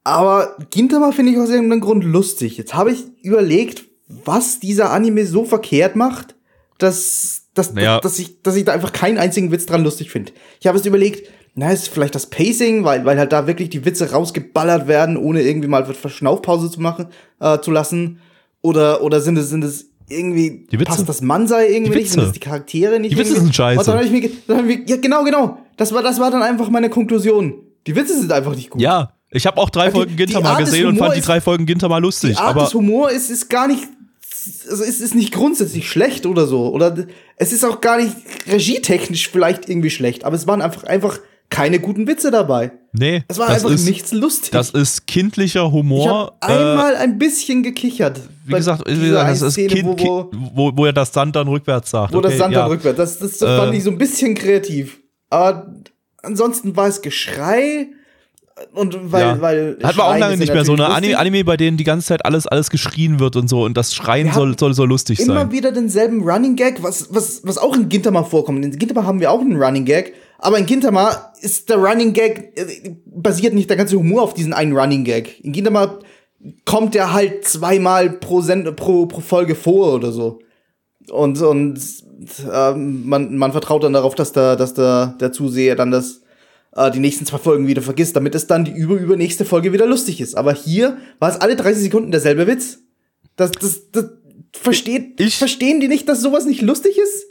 Aber 0.04 0.56
Gintama 0.70 1.12
finde 1.12 1.34
ich 1.34 1.38
aus 1.38 1.50
irgendeinem 1.50 1.82
Grund 1.82 2.04
lustig. 2.04 2.58
Jetzt 2.58 2.74
habe 2.74 2.92
ich 2.92 3.04
überlegt, 3.22 3.86
was 4.08 4.60
dieser 4.60 4.92
Anime 4.92 5.26
so 5.26 5.44
verkehrt 5.44 5.96
macht, 5.96 6.36
dass, 6.78 7.48
dass, 7.54 7.74
Naja. 7.74 8.00
dass, 8.00 8.20
ich, 8.20 8.42
dass 8.42 8.56
ich 8.56 8.66
da 8.66 8.72
einfach 8.72 8.94
keinen 8.94 9.18
einzigen 9.18 9.52
Witz 9.52 9.66
dran 9.66 9.84
lustig 9.84 10.12
finde. 10.12 10.32
Ich 10.62 10.68
habe 10.68 10.78
es 10.78 10.86
überlegt, 10.86 11.30
na, 11.56 11.72
ist 11.72 11.90
vielleicht 11.90 12.16
das 12.16 12.28
Pacing, 12.28 12.84
weil, 12.84 13.04
weil 13.04 13.18
halt 13.18 13.34
da 13.34 13.48
wirklich 13.48 13.70
die 13.70 13.84
Witze 13.84 14.12
rausgeballert 14.12 14.88
werden, 14.88 15.18
ohne 15.18 15.42
irgendwie 15.42 15.68
mal 15.68 15.86
Verschnaufpause 15.86 16.70
zu 16.70 16.80
machen, 16.80 17.08
äh, 17.40 17.60
zu 17.60 17.72
lassen. 17.72 18.20
Oder, 18.62 19.02
oder 19.02 19.22
sind 19.22 19.38
es, 19.38 19.50
sind 19.50 19.64
es 19.64 19.90
irgendwie, 20.10 20.68
Die 20.72 20.80
Witze. 20.80 20.86
passt 20.92 21.10
das 21.10 21.22
Mansei 21.22 21.68
irgendwie 21.70 21.92
Die 21.92 21.98
nicht, 22.00 22.12
sind 22.12 22.20
Witze. 22.22 22.28
es 22.28 22.34
die 22.34 22.40
Charaktere 22.40 23.00
nicht 23.00 23.14
Die 23.14 23.18
Witze 23.18 23.30
irgendwie? 23.32 23.46
sind 23.46 23.56
scheiße. 23.56 23.80
Und 23.80 23.88
dann 23.88 23.98
hab 23.98 24.06
ich 24.06 24.12
mir, 24.12 24.30
dann 24.48 24.58
hab 24.58 24.66
ich 24.66 24.78
mir, 24.80 24.86
ja, 24.88 24.98
genau, 24.98 25.24
genau. 25.24 25.58
Das 25.78 25.94
war, 25.94 26.02
das 26.04 26.20
war 26.20 26.32
dann 26.32 26.42
einfach 26.44 26.70
meine 26.70 26.90
Konklusion. 26.90 27.54
Die 27.86 27.96
Witze 27.96 28.20
sind 28.20 28.32
einfach 28.32 28.56
nicht 28.56 28.70
gut. 28.70 28.82
Ja, 28.82 29.14
ich 29.32 29.46
habe 29.46 29.58
auch 29.58 29.70
drei 29.70 29.88
Die- 29.88 29.92
Folgen 29.92 30.12
die 30.12 30.16
Gintama 30.18 30.52
Art 30.52 30.62
des 30.62 30.70
gesehen 30.72 30.88
und 30.88 30.98
fand 30.98 31.14
die 31.16 31.20
ist- 31.20 31.28
drei 31.28 31.42
Folgen 31.42 31.66
Gintama 31.66 31.98
lustig. 31.98 32.32
Die 32.32 32.38
Art 32.38 32.50
aber 32.56 32.64
des 32.64 32.74
Humor 32.74 33.12
ist, 33.12 33.30
ist 33.30 33.50
gar 33.50 33.68
nicht, 33.68 33.84
also 34.70 34.84
es 34.84 35.02
ist 35.02 35.14
nicht 35.16 35.34
grundsätzlich 35.34 35.90
schlecht 35.90 36.26
oder 36.26 36.48
so. 36.48 36.70
Oder 36.72 37.06
es 37.36 37.52
ist 37.54 37.66
auch 37.66 37.82
gar 37.82 37.98
nicht 38.02 38.16
regietechnisch 38.48 39.30
vielleicht 39.30 39.70
irgendwie 39.70 39.90
schlecht. 39.90 40.24
Aber 40.24 40.36
es 40.36 40.48
waren 40.48 40.62
einfach, 40.62 40.84
einfach 40.86 41.20
keine 41.50 41.80
guten 41.80 42.08
Witze 42.08 42.30
dabei. 42.32 42.72
nee, 42.92 43.24
Es 43.28 43.38
war 43.38 43.48
das 43.48 43.58
einfach 43.64 43.72
ist, 43.76 43.86
nichts 43.86 44.12
lustig. 44.12 44.52
das 44.52 44.70
ist 44.72 45.08
kindlicher 45.08 45.66
ich 45.66 45.72
Humor. 45.72 46.36
habe 46.42 46.54
äh, 46.54 46.58
einmal 46.58 46.96
ein 46.96 47.18
bisschen 47.18 47.64
gekichert. 47.64 48.20
wie 48.46 48.54
gesagt, 48.54 48.84
wie 48.86 49.08
gesagt 49.08 49.30
das 49.30 49.42
ist 49.42 49.56
kind, 49.56 49.98
kind, 49.98 50.10
wo, 50.54 50.72
wo 50.76 50.86
er 50.86 50.94
das 50.94 51.14
Sand 51.14 51.36
dann 51.36 51.48
rückwärts 51.48 51.90
sagt. 51.92 52.14
wo 52.14 52.20
das 52.22 52.32
okay, 52.34 52.40
Sand 52.40 52.54
ja. 52.54 52.60
dann 52.62 52.70
rückwärts. 52.72 52.98
Das, 52.98 53.20
das 53.20 53.42
Äh. 53.42 53.58
fand 53.58 53.74
ich 53.76 53.84
so 53.84 53.92
ein 53.92 53.98
bisschen 53.98 54.36
kreativ. 54.36 55.00
Aber 55.30 55.74
ansonsten 56.24 56.76
war 56.76 56.88
es 56.88 57.02
Geschrei. 57.02 57.88
Und 58.74 59.12
weil, 59.12 59.22
Ja. 59.22 59.40
weil 59.42 59.78
Hat 59.84 59.96
man 59.98 60.06
auch 60.08 60.18
lange 60.18 60.36
nicht 60.38 60.52
mehr 60.52 60.66
so 60.66 60.74
eine 60.74 60.88
lustig. 60.88 61.16
Anime, 61.16 61.44
bei 61.44 61.58
denen 61.58 61.78
die 61.78 61.84
ganze 61.84 62.08
Zeit 62.08 62.26
alles, 62.26 62.48
alles 62.48 62.72
geschrien 62.72 63.20
wird 63.20 63.36
und 63.36 63.48
so 63.48 63.64
und 63.64 63.78
das 63.78 63.94
Schreien 63.94 64.34
soll, 64.34 64.58
soll, 64.58 64.74
soll 64.74 64.88
lustig 64.88 65.20
Immer 65.20 65.36
sein. 65.42 65.52
wieder 65.52 65.72
denselben 65.72 66.24
Running 66.28 66.56
Gag, 66.56 66.82
was, 66.82 67.14
was, 67.14 67.42
was 67.44 67.60
auch 67.60 67.76
in 67.76 67.88
Gintama 67.88 68.24
vorkommt. 68.24 68.66
In 68.66 68.72
Gintama 68.80 69.04
haben 69.04 69.20
wir 69.20 69.32
auch 69.32 69.42
einen 69.42 69.56
Running 69.62 69.86
Gag, 69.86 70.14
aber 70.40 70.58
in 70.60 70.66
Gintama 70.66 71.34
ist 71.42 71.70
der 71.70 71.78
Running 71.78 72.14
Gag, 72.14 72.54
äh, 72.58 72.96
basiert 73.06 73.54
nicht 73.54 73.70
der 73.70 73.78
ganze 73.78 73.98
Humor 73.98 74.22
auf 74.24 74.34
diesen 74.34 74.54
einen 74.54 74.76
Running 74.78 75.04
Gag. 75.04 75.44
In 75.44 75.52
Gintama 75.54 76.00
kommt 76.66 76.94
der 76.94 77.14
halt 77.14 77.46
zweimal 77.46 78.10
pro, 78.12 78.42
Send 78.42 78.76
pro, 78.76 79.06
pro 79.08 79.22
Folge 79.22 79.56
vor 79.56 79.94
oder 79.96 80.12
so. 80.12 80.40
Und, 81.10 81.42
und 81.42 81.80
ähm, 82.52 83.08
man, 83.08 83.38
man 83.38 83.52
vertraut 83.52 83.84
dann 83.84 83.94
darauf, 83.94 84.14
dass 84.16 84.32
der, 84.34 84.56
dass 84.56 84.74
der, 84.74 85.16
der 85.20 85.32
Zuseher 85.32 85.76
dann 85.76 85.90
das, 85.92 86.22
äh, 86.76 86.92
die 86.92 87.00
nächsten 87.00 87.26
zwei 87.26 87.38
Folgen 87.38 87.68
wieder 87.68 87.82
vergisst, 87.82 88.16
damit 88.16 88.36
es 88.36 88.46
dann 88.48 88.66
die 88.66 88.72
über, 88.72 88.96
übernächste 88.96 89.46
Folge 89.46 89.72
wieder 89.74 89.86
lustig 89.86 90.20
ist. 90.22 90.36
Aber 90.36 90.54
hier 90.54 90.98
war 91.20 91.30
es 91.30 91.40
alle 91.40 91.56
30 91.56 91.84
Sekunden 91.84 92.12
derselbe 92.12 92.46
Witz. 92.48 92.80
Das, 93.36 93.52
das, 93.52 93.90
das 93.92 94.06
versteht, 94.54 95.20
Ich- 95.20 95.38
verstehen 95.38 95.80
die 95.80 95.88
nicht, 95.88 96.10
dass 96.10 96.22
sowas 96.22 96.46
nicht 96.46 96.62
lustig 96.62 96.98
ist? 96.98 97.26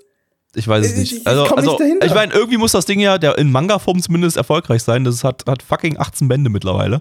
Ich 0.57 0.67
weiß 0.67 0.85
es 0.87 0.93
Ich- 0.93 0.99
nicht. 0.99 1.13
ich 1.21 1.27
Also, 1.27 1.43
nicht 1.43 1.53
also 1.57 1.77
dahinter. 1.79 2.07
ich 2.07 2.15
meine, 2.15 2.33
irgendwie 2.33 2.57
muss 2.57 2.73
das 2.73 2.87
Ding 2.87 2.99
ja 3.01 3.19
der 3.19 3.39
in 3.39 3.53
Manga-Form 3.53 4.01
zumindest 4.03 4.37
erfolgreich 4.37 4.83
sein. 4.83 5.05
Das 5.05 5.23
hat, 5.23 5.45
hat 5.47 5.63
fucking 5.63 5.99
18 5.99 6.29
Bände 6.29 6.51
mittlerweile. 6.51 7.01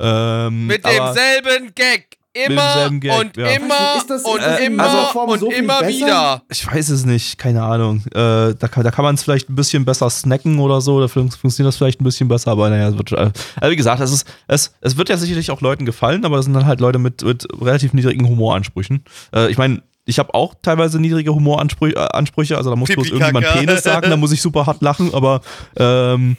Ähm, 0.00 0.66
Mit 0.66 0.84
demselben 0.84 1.72
Gag. 1.74 2.18
Immer 2.34 2.62
demselben 2.62 3.00
Gag, 3.00 3.20
und 3.20 3.36
ja. 3.36 3.46
immer 3.48 3.96
Ist 3.98 4.08
das- 4.08 4.22
und 4.22 4.40
das 4.40 4.58
in 4.60 4.66
immer 4.72 5.08
Form 5.12 5.28
und 5.30 5.38
so 5.40 5.50
immer 5.50 5.86
wieder. 5.86 6.40
Ich 6.48 6.66
weiß 6.66 6.88
es 6.88 7.04
nicht, 7.04 7.36
keine 7.36 7.62
Ahnung. 7.62 8.02
Äh, 8.06 8.54
da 8.54 8.68
kann, 8.70 8.84
da 8.84 8.90
kann 8.90 9.04
man 9.04 9.16
es 9.16 9.22
vielleicht 9.22 9.50
ein 9.50 9.54
bisschen 9.54 9.84
besser 9.84 10.08
snacken 10.08 10.58
oder 10.58 10.80
so, 10.80 10.98
da 10.98 11.08
fun- 11.08 11.30
funktioniert 11.30 11.68
das 11.68 11.76
vielleicht 11.76 12.00
ein 12.00 12.04
bisschen 12.04 12.28
besser, 12.28 12.52
aber 12.52 12.70
naja, 12.70 12.88
es 12.88 12.96
wird, 12.96 13.12
äh, 13.12 13.30
also 13.60 13.70
wie 13.70 13.76
gesagt, 13.76 14.00
es, 14.00 14.10
ist, 14.12 14.26
es, 14.48 14.72
es 14.80 14.96
wird 14.96 15.10
ja 15.10 15.18
sicherlich 15.18 15.50
auch 15.50 15.60
Leuten 15.60 15.84
gefallen, 15.84 16.24
aber 16.24 16.38
es 16.38 16.46
sind 16.46 16.54
dann 16.54 16.64
halt 16.64 16.80
Leute 16.80 16.98
mit, 16.98 17.22
mit 17.22 17.46
relativ 17.60 17.92
niedrigen 17.92 18.26
Humoransprüchen. 18.26 19.04
Äh, 19.34 19.50
ich 19.50 19.58
meine, 19.58 19.82
ich 20.04 20.18
habe 20.18 20.34
auch 20.34 20.54
teilweise 20.62 21.00
niedrige 21.00 21.34
Humoransprüche, 21.34 21.94
äh, 21.96 22.56
also 22.56 22.70
da 22.70 22.76
muss 22.76 22.88
bloß 22.88 23.10
irgendjemand 23.10 23.46
Penis 23.46 23.82
sagen, 23.82 24.10
da 24.10 24.16
muss 24.16 24.32
ich 24.32 24.42
super 24.42 24.66
hart 24.66 24.82
lachen, 24.82 25.14
aber 25.14 25.40
ähm, 25.76 26.36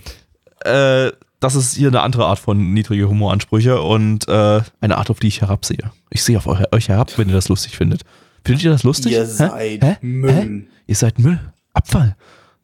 äh, 0.66 1.12
das 1.40 1.56
ist 1.56 1.76
hier 1.76 1.90
eine 1.90 2.02
andere 2.02 2.26
Art 2.26 2.40
von 2.40 2.74
niedrige 2.74 3.10
Humoransprüche 3.10 3.82
und 3.82 4.28
äh, 4.28 4.62
eine 4.82 4.98
Art, 4.98 5.10
auf 5.10 5.20
die 5.20 5.28
ich 5.28 5.42
herabsehe. 5.42 5.92
Ich 6.10 6.24
sehe 6.24 6.38
auf 6.38 6.48
euch, 6.48 6.62
euch 6.72 6.90
herab, 6.90 7.18
wenn 7.18 7.28
ihr 7.28 7.36
das 7.36 7.50
lustig 7.50 7.76
findet. 7.76 8.04
Findet 8.46 8.64
ihr 8.64 8.72
das 8.72 8.84
lustig? 8.84 9.12
Ihr 9.12 9.22
Hä? 9.22 9.26
seid 9.26 9.84
Hä? 9.84 9.98
Müll. 10.02 10.32
Hä? 10.32 10.68
Ihr 10.88 10.96
seid 10.96 11.20
Müll. 11.20 11.40
Abfall. 11.74 12.16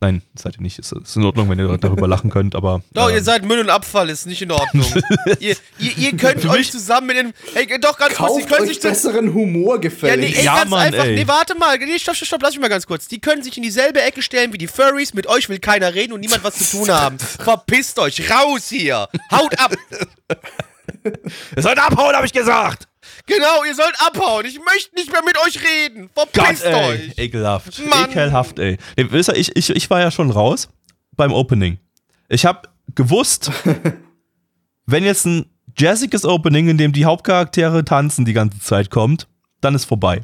Nein, 0.01 0.21
seid 0.33 0.55
ihr 0.55 0.61
nicht. 0.61 0.79
Ist, 0.79 0.93
ist 0.93 1.15
in 1.17 1.25
Ordnung, 1.25 1.49
wenn 1.49 1.59
ihr 1.59 1.77
darüber 1.81 2.07
lachen 2.07 2.29
könnt, 2.29 2.55
aber. 2.55 2.81
Doch, 2.93 3.09
ähm, 3.09 3.15
ihr 3.15 3.23
seid 3.23 3.43
Müll 3.43 3.59
und 3.59 3.69
Abfall, 3.69 4.09
ist 4.09 4.27
nicht 4.27 4.41
in 4.41 4.51
Ordnung. 4.51 4.85
ihr, 5.39 5.57
ihr, 5.77 5.97
ihr 5.97 6.17
könnt 6.17 6.45
euch 6.45 6.71
zusammen 6.71 7.07
mit 7.07 7.17
dem. 7.17 7.33
Hey, 7.53 7.67
doch, 7.81 7.97
ganz 7.97 8.15
kurz, 8.15 8.35
die 8.35 8.41
Kauft 8.43 8.49
können 8.49 8.61
euch 8.63 8.67
sich 8.69 8.81
zu, 8.81 8.87
besseren 8.87 9.33
Humor 9.33 9.75
Ja, 9.75 9.81
gefällig. 9.81 10.31
nee, 10.31 10.39
ey, 10.39 10.45
Ja, 10.45 10.57
ganz 10.59 10.69
Mann, 10.71 10.79
einfach. 10.79 11.03
ey. 11.05 11.15
Nee, 11.15 11.27
warte 11.27 11.55
mal. 11.55 11.77
Nee, 11.77 11.99
stopp, 11.99 12.15
stopp, 12.15 12.27
stopp, 12.27 12.41
lass 12.43 12.51
mich 12.51 12.61
mal 12.61 12.69
ganz 12.69 12.87
kurz. 12.87 13.07
Die 13.07 13.19
können 13.19 13.43
sich 13.43 13.57
in 13.57 13.63
dieselbe 13.63 14.01
Ecke 14.01 14.21
stellen 14.21 14.53
wie 14.53 14.57
die 14.57 14.67
Furries. 14.67 15.13
Mit 15.13 15.27
euch 15.27 15.49
will 15.49 15.59
keiner 15.59 15.93
reden 15.93 16.13
und 16.13 16.21
niemand 16.21 16.43
was 16.43 16.55
zu 16.55 16.77
tun 16.77 16.89
haben. 16.89 17.19
Verpisst 17.19 17.99
euch, 17.99 18.29
raus 18.31 18.67
hier. 18.69 19.07
Haut 19.31 19.59
ab. 19.59 19.75
Ihr 21.55 21.61
sollt 21.61 21.77
abhauen, 21.79 22.15
hab 22.15 22.25
ich 22.25 22.33
gesagt! 22.33 22.88
Genau, 23.29 23.63
ihr 23.65 23.75
sollt 23.75 23.95
abhauen. 23.99 24.45
Ich 24.45 24.59
möchte 24.59 24.95
nicht 24.95 25.11
mehr 25.11 25.21
mit 25.23 25.37
euch 25.45 25.59
reden. 25.63 26.09
Gott, 26.15 26.29
Verpisst 26.33 26.65
ey. 26.65 26.73
euch. 26.89 27.17
Ekelhaft. 27.17 27.79
Mann. 27.87 28.09
Ekelhaft, 28.09 28.59
ey. 28.59 28.77
Nee, 28.97 29.05
wisst 29.09 29.29
ihr, 29.29 29.35
ich, 29.37 29.55
ich, 29.55 29.69
ich 29.69 29.89
war 29.89 29.99
ja 30.01 30.11
schon 30.11 30.31
raus 30.31 30.67
beim 31.15 31.31
Opening. 31.31 31.77
Ich 32.27 32.45
hab 32.45 32.69
gewusst, 32.95 33.51
wenn 34.85 35.03
jetzt 35.03 35.25
ein 35.25 35.45
jazziges 35.77 36.25
Opening, 36.25 36.67
in 36.69 36.77
dem 36.77 36.91
die 36.91 37.05
Hauptcharaktere 37.05 37.85
tanzen 37.85 38.25
die 38.25 38.33
ganze 38.33 38.59
Zeit 38.59 38.89
kommt, 38.89 39.27
dann 39.61 39.75
ist 39.75 39.85
vorbei. 39.85 40.21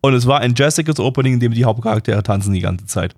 Und 0.00 0.14
es 0.14 0.26
war 0.26 0.40
ein 0.40 0.54
jazziges 0.56 0.98
Opening, 0.98 1.34
in 1.34 1.40
dem 1.40 1.52
die 1.52 1.64
Hauptcharaktere 1.64 2.22
tanzen 2.22 2.52
die 2.54 2.60
ganze 2.60 2.86
Zeit. 2.86 3.14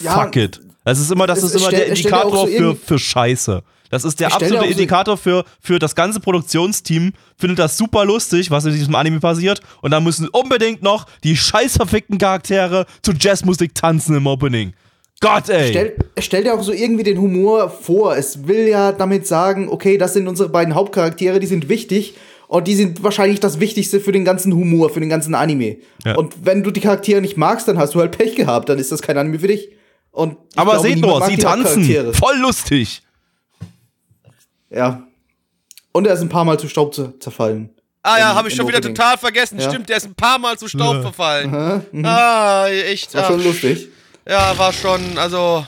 Ja, 0.00 0.22
Fuck 0.22 0.36
it. 0.36 0.60
Das 0.84 0.98
ist 0.98 1.10
immer, 1.10 1.26
das 1.26 1.42
ist 1.42 1.54
immer 1.54 1.68
stell- 1.68 1.78
der 1.80 1.88
Indikator 1.88 2.46
so 2.46 2.46
für, 2.46 2.76
für 2.76 2.98
Scheiße. 2.98 3.62
Das 3.90 4.04
ist 4.04 4.20
der 4.20 4.32
absolute 4.32 4.66
Indikator 4.66 5.16
für, 5.16 5.44
für 5.60 5.78
das 5.78 5.94
ganze 5.94 6.20
Produktionsteam, 6.20 7.12
findet 7.36 7.58
das 7.58 7.76
super 7.76 8.04
lustig, 8.04 8.50
was 8.50 8.64
in 8.64 8.72
diesem 8.72 8.94
Anime 8.94 9.20
passiert. 9.20 9.60
Und 9.82 9.90
dann 9.90 10.02
müssen 10.02 10.28
unbedingt 10.28 10.82
noch 10.82 11.06
die 11.22 11.36
scheiß 11.36 11.76
verfickten 11.76 12.18
Charaktere 12.18 12.86
zu 13.02 13.12
Jazzmusik 13.12 13.74
tanzen 13.74 14.16
im 14.16 14.26
Opening. 14.26 14.72
Gott, 15.20 15.48
ey. 15.48 15.70
Stell, 15.70 15.96
es 16.14 16.24
stellt 16.24 16.46
ja 16.46 16.54
auch 16.54 16.62
so 16.62 16.72
irgendwie 16.72 17.04
den 17.04 17.18
Humor 17.18 17.70
vor. 17.70 18.16
Es 18.16 18.46
will 18.46 18.68
ja 18.68 18.92
damit 18.92 19.26
sagen, 19.26 19.68
okay, 19.68 19.96
das 19.96 20.12
sind 20.12 20.28
unsere 20.28 20.48
beiden 20.48 20.74
Hauptcharaktere, 20.74 21.40
die 21.40 21.46
sind 21.46 21.68
wichtig 21.68 22.14
und 22.48 22.68
die 22.68 22.74
sind 22.74 23.02
wahrscheinlich 23.02 23.40
das 23.40 23.60
Wichtigste 23.60 24.00
für 24.00 24.12
den 24.12 24.24
ganzen 24.24 24.52
Humor, 24.54 24.90
für 24.90 25.00
den 25.00 25.08
ganzen 25.08 25.34
Anime. 25.34 25.78
Ja. 26.04 26.16
Und 26.16 26.34
wenn 26.44 26.62
du 26.62 26.70
die 26.70 26.80
Charaktere 26.80 27.20
nicht 27.20 27.36
magst, 27.36 27.68
dann 27.68 27.78
hast 27.78 27.94
du 27.94 28.00
halt 28.00 28.16
Pech 28.16 28.34
gehabt, 28.34 28.68
dann 28.68 28.78
ist 28.78 28.92
das 28.92 29.02
kein 29.02 29.16
Anime 29.16 29.38
für 29.38 29.48
dich. 29.48 29.70
Und 30.10 30.36
Aber 30.56 30.78
seht 30.80 31.00
nur, 31.00 31.24
sie 31.26 31.36
tanzen. 31.36 32.12
Voll 32.12 32.36
lustig. 32.38 33.02
Ja. 34.74 35.02
Und 35.92 36.06
er 36.06 36.14
ist 36.14 36.20
ein 36.20 36.28
paar 36.28 36.44
Mal 36.44 36.58
zu 36.58 36.68
Staub 36.68 36.94
zu, 36.94 37.18
zerfallen. 37.20 37.70
Ah 38.02 38.18
ja, 38.18 38.34
habe 38.34 38.48
ich 38.48 38.54
schon 38.54 38.66
wieder 38.66 38.78
Opening. 38.78 38.94
total 38.96 39.16
vergessen. 39.16 39.58
Ja. 39.58 39.70
Stimmt, 39.70 39.88
der 39.88 39.96
ist 39.96 40.06
ein 40.06 40.14
paar 40.14 40.38
Mal 40.38 40.58
zu 40.58 40.68
Staub 40.68 40.96
Ja. 40.96 41.02
verfallen. 41.02 42.04
Ah, 42.04 42.66
echt. 42.68 43.14
War 43.14 43.22
ach, 43.24 43.28
schon 43.28 43.42
lustig. 43.44 43.88
ja, 44.28 44.58
war 44.58 44.72
schon, 44.72 45.16
also, 45.16 45.64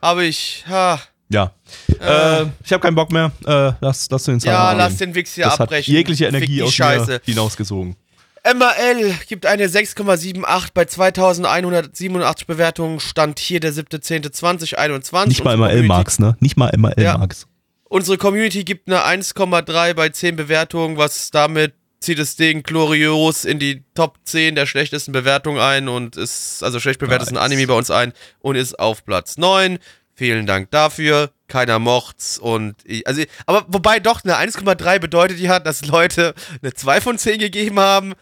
habe 0.00 0.24
ich. 0.24 0.64
Ha. 0.68 1.00
Ja. 1.28 1.50
Äh, 1.98 2.44
ich 2.62 2.72
habe 2.72 2.80
keinen 2.82 2.94
Bock 2.94 3.10
mehr. 3.10 3.32
Äh, 3.46 3.72
lass, 3.80 4.08
lass 4.10 4.24
den 4.24 4.38
Zahn 4.38 4.52
Ja, 4.52 4.64
angehen. 4.68 4.78
lass 4.78 4.96
den 4.98 5.14
Wix 5.14 5.34
hier 5.34 5.44
Das 5.44 5.54
hat 5.54 5.60
abbrechen. 5.62 5.92
jegliche 5.94 6.26
Fick 6.26 6.34
Energie 6.34 6.54
die 6.56 6.62
aus 6.62 6.74
Scheiße. 6.74 7.06
mir 7.10 7.20
hinausgesogen. 7.24 7.96
MRL 8.44 9.14
gibt 9.28 9.46
eine 9.46 9.66
6,78 9.68 10.68
bei 10.74 10.84
2187 10.84 12.46
Bewertungen. 12.46 13.00
Stand 13.00 13.38
hier 13.38 13.60
der 13.60 13.72
7.10.2021. 13.72 15.26
Nicht 15.28 15.44
mal 15.44 15.56
Community- 15.56 15.86
Marks, 15.86 16.18
ne? 16.18 16.36
Nicht 16.40 16.56
mal 16.56 16.70
ML 16.76 16.94
Ja. 17.00 17.16
Marks. 17.18 17.46
Unsere 17.92 18.16
Community 18.16 18.64
gibt 18.64 18.88
eine 18.88 19.04
1,3 19.04 19.92
bei 19.92 20.08
10 20.08 20.34
Bewertungen, 20.34 20.96
was 20.96 21.30
damit 21.30 21.74
zieht 22.00 22.18
das 22.18 22.36
Ding 22.36 22.62
glorios 22.62 23.44
in 23.44 23.58
die 23.58 23.84
Top 23.94 24.18
10 24.24 24.54
der 24.54 24.64
schlechtesten 24.64 25.12
Bewertungen 25.12 25.60
ein 25.60 25.90
und 25.90 26.16
ist, 26.16 26.64
also 26.64 26.80
schlecht 26.80 27.00
bewertesten 27.00 27.34
Nice. 27.34 27.44
Anime 27.44 27.66
bei 27.66 27.74
uns 27.74 27.90
ein 27.90 28.14
und 28.40 28.56
ist 28.56 28.78
auf 28.78 29.04
Platz 29.04 29.36
9. 29.36 29.78
Vielen 30.14 30.46
Dank 30.46 30.70
dafür. 30.70 31.32
Keiner 31.48 31.78
mocht's 31.78 32.38
und 32.38 32.76
ich, 32.84 33.06
also, 33.06 33.24
aber 33.44 33.66
wobei 33.68 34.00
doch 34.00 34.24
eine 34.24 34.38
1,3 34.38 34.98
bedeutet 34.98 35.38
ja, 35.38 35.60
dass 35.60 35.84
Leute 35.84 36.32
eine 36.62 36.72
2 36.72 37.02
von 37.02 37.18
10 37.18 37.40
gegeben 37.40 37.78
haben. 37.78 38.14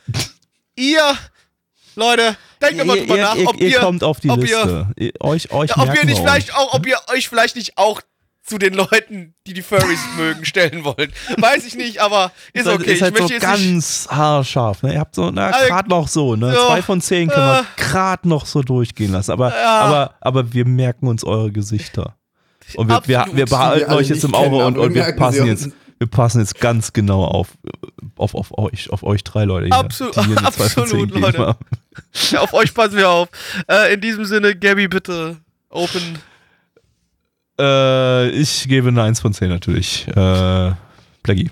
ihr, 0.74 1.16
Leute, 1.94 2.36
denkt 2.60 2.84
mal 2.84 2.98
drüber 2.98 3.16
ihr, 3.16 3.22
nach, 3.22 3.36
ihr, 3.36 3.48
ob 3.48 3.60
ihr 3.60 3.68
ihr, 3.68 3.78
kommt 3.78 4.02
auf 4.02 4.18
die 4.18 4.30
Liste. 4.30 4.88
Ihr, 4.97 5.12
euch 5.20 5.52
euch 5.52 5.70
ja, 5.70 5.78
ob 5.78 5.94
ihr 5.94 6.05
nicht 6.06 6.18
vielleicht 6.18 6.56
auch, 6.56 6.74
ob 6.74 6.84
ihr 6.88 6.98
euch 7.14 7.28
vielleicht 7.28 7.55
nicht 7.55 7.78
auch 7.78 8.02
zu 8.43 8.59
den 8.59 8.75
Leuten, 8.75 9.35
die 9.47 9.53
die 9.55 9.62
Furries 9.62 10.01
mögen, 10.17 10.45
stellen 10.45 10.85
wollt. 10.85 11.12
Weiß 11.37 11.65
ich 11.67 11.75
nicht, 11.77 12.01
aber 12.01 12.33
ist 12.53 12.67
halt- 12.67 12.81
okay. 12.81 12.93
Ist 12.95 13.03
halt 13.03 13.12
ich 13.12 13.19
so 13.19 13.23
möchte 13.29 13.35
nicht. 13.35 13.43
ganz 13.43 14.09
haarscharf. 14.11 14.83
Ne? 14.83 14.95
Ihr 14.95 15.01
habt 15.01 15.15
so, 15.15 15.31
na, 15.31 15.49
Also, 15.49 15.67
gerade 15.69 15.89
noch 15.89 16.09
so, 16.09 16.37
ne? 16.37 16.53
ja, 16.55 16.67
Zwei 16.67 16.83
von 16.83 17.01
zehn 17.01 17.29
können 17.29 17.47
wir 17.47 17.61
äh, 17.61 17.65
gerade 17.81 18.29
noch 18.29 18.47
so 18.47 18.62
durchgehen 18.62 19.12
lassen. 19.12 19.31
Aber, 19.33 19.51
Ja. 19.51 19.81
aber, 19.81 20.15
aber 20.21 20.53
wir 20.53 20.65
merken 20.67 21.07
uns 21.07 21.23
eure 21.25 21.53
Gesichter. 21.53 22.17
Und 22.77 22.89
wir, 22.89 23.01
wir, 23.07 23.21
Absolut. 23.21 23.37
wir 23.37 23.47
wir 23.47 23.47
behalten 23.47 23.91
alle 23.91 23.99
euch 23.99 24.09
jetzt 24.09 24.25
im 24.25 24.35
Auge 24.35 24.51
kennen, 24.51 24.62
und, 24.62 24.79
und 24.79 24.95
wir 24.95 25.07
wir 25.07 25.12
passen 25.17 25.47
jetzt. 25.47 25.71
Wir 25.99 26.07
passen 26.07 26.41
jetzt 26.41 26.59
ganz 26.61 26.95
genau 26.95 27.25
auf, 27.25 27.49
auf, 28.17 28.35
auf 28.35 28.57
euch, 28.57 28.89
auf 28.91 29.03
euch 29.03 29.23
drei 29.23 29.45
Leute. 29.45 29.67
Hier, 29.67 29.75
Absolut- 29.77 30.17
die 30.17 30.25
hier 30.27 30.39
eine 30.39 30.51
zwei 30.51 30.69
von 30.71 30.87
zehn 30.87 31.01
absolut, 31.03 31.11
Leute. 31.21 31.39
haben. 31.47 31.59
Ja, 32.31 32.41
auf 32.43 32.55
euch 32.55 32.73
passen 32.73 32.97
wir 32.97 33.11
auf. 33.11 33.29
Äh, 33.69 33.93
in 33.95 34.01
diesem 34.01 34.25
Sinne, 34.25 34.57
Gabby, 34.57 34.89
bitte 34.89 35.37
open. 35.69 36.19
Äh, 37.61 38.31
ich 38.31 38.66
gebe 38.69 38.89
eine 38.89 39.03
1 39.03 39.20
von 39.20 39.35
10 39.35 39.49
natürlich. 39.49 40.09
Äh, 40.09 40.73
Plaggy. 41.23 41.51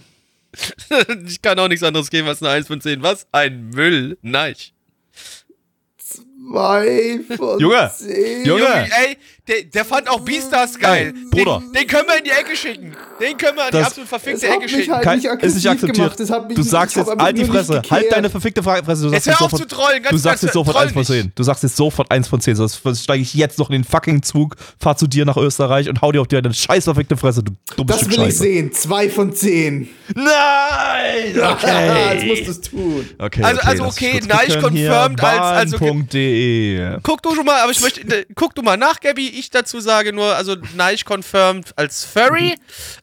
ich 1.26 1.42
kann 1.42 1.58
auch 1.58 1.68
nichts 1.68 1.84
anderes 1.84 2.10
geben 2.10 2.28
als 2.28 2.42
eine 2.42 2.52
1 2.52 2.66
von 2.66 2.80
10. 2.80 3.02
Was? 3.02 3.26
Ein 3.32 3.70
Müll. 3.70 4.18
Nein. 4.22 4.54
Zwei 5.98 7.20
von 7.36 7.60
Junge, 7.60 7.92
zehn. 7.94 8.46
Junge. 8.46 8.62
Junge, 8.62 8.88
ey, 8.90 9.18
der, 9.48 9.62
der 9.64 9.84
fand 9.84 10.08
auch 10.08 10.20
Beastars 10.20 10.78
geil. 10.78 11.12
Ey, 11.16 11.24
Bruder. 11.30 11.60
Den, 11.60 11.72
den 11.72 11.86
können 11.86 12.06
wir 12.06 12.18
in 12.18 12.24
die 12.24 12.30
Ecke 12.30 12.54
schicken. 12.56 12.94
Den 13.20 13.36
können 13.36 13.56
wir 13.56 13.64
in 13.64 13.70
die 13.70 13.76
Das- 13.78 13.86
absolut 13.88 14.08
verfickte 14.08 14.46
Ecke 14.46 14.58
mich 14.60 14.70
schicken. 14.70 14.92
halt 14.94 15.02
Kein, 15.04 15.18
ist 15.18 15.54
nicht 15.54 15.68
akzeptiert. 15.68 15.96
gemacht. 15.96 16.20
Das 16.20 16.30
hat 16.30 16.46
mich 16.46 16.54
du 16.54 16.60
nicht- 16.62 16.70
sagst 16.70 16.96
ich 16.96 17.04
jetzt, 17.06 17.20
halt 17.20 17.38
die 17.38 17.44
Fresse, 17.44 17.82
halt 17.90 18.12
deine 18.12 18.30
verfickte 18.30 18.62
Fresse. 18.62 18.84
Du 19.02 19.08
sagst 19.08 19.12
Jetzt 19.12 19.26
hör 19.26 19.34
auf 19.46 19.50
sofort, 19.50 19.62
zu 19.70 19.76
trollen, 19.76 20.02
ganz 20.02 20.10
Du 20.10 20.16
sagst 20.18 20.42
jetzt 20.44 20.52
sofort 20.52 20.76
troll 20.76 20.84
1 20.86 20.92
von 20.92 21.00
nicht. 21.00 21.08
10. 21.08 21.32
Du 21.34 21.42
sagst 21.42 21.62
jetzt 21.62 21.76
sofort 21.76 22.10
1 22.10 22.28
von 22.28 22.40
10. 22.40 22.54
Sonst 22.56 22.82
steige 23.02 23.22
ich 23.22 23.34
jetzt 23.34 23.58
noch 23.58 23.70
in 23.70 23.74
den 23.74 23.84
fucking 23.84 24.22
Zug, 24.22 24.56
fahr 24.80 24.96
zu 24.96 25.06
dir 25.06 25.24
nach 25.24 25.36
Österreich 25.36 25.88
und 25.88 26.00
hau 26.02 26.12
dir 26.12 26.20
auf 26.20 26.28
deine 26.28 26.52
scheiß 26.54 26.84
verfickte 26.84 27.16
Fresse, 27.16 27.42
du 27.42 27.52
dummes 27.76 27.88
Das 27.96 28.00
Stück 28.00 28.10
will 28.12 28.18
ich 28.20 28.24
Scheiße. 28.26 28.38
sehen. 28.38 28.72
Zwei 28.72 29.08
von 29.08 29.32
zehn. 29.34 29.88
Nein! 30.14 31.34
das 31.34 31.52
Okay. 31.64 32.26
musst 32.26 32.46
du 32.46 32.50
es 32.50 32.60
tun. 32.60 33.08
okay 33.18 33.42
Also- 33.42 33.60
also 33.62 33.84
okay, 33.84 34.20
Neich 34.26 34.58
gucken 34.60 34.76
hier. 34.76 34.90
confirmed 34.90 35.22
als- 35.24 35.40
als 35.40 35.74
okay. 35.74 35.86
Bahn.de. 35.90 36.78
Ey. 36.78 36.96
Guck 37.02 37.22
du 37.22 37.34
schon 37.34 37.44
mal, 37.44 37.60
aber 37.62 37.72
ich 37.72 37.80
möchte, 37.80 38.26
guck 38.34 38.54
du 38.54 38.62
mal 38.62 38.76
nach, 38.76 39.00
Gabby. 39.00 39.28
Ich 39.38 39.50
dazu 39.50 39.78
sage 39.80 40.12
nur, 40.12 40.34
also 40.34 40.56
Neich 40.76 41.04
confirmed 41.04 41.72
als 41.76 42.04
Furry. 42.04 42.54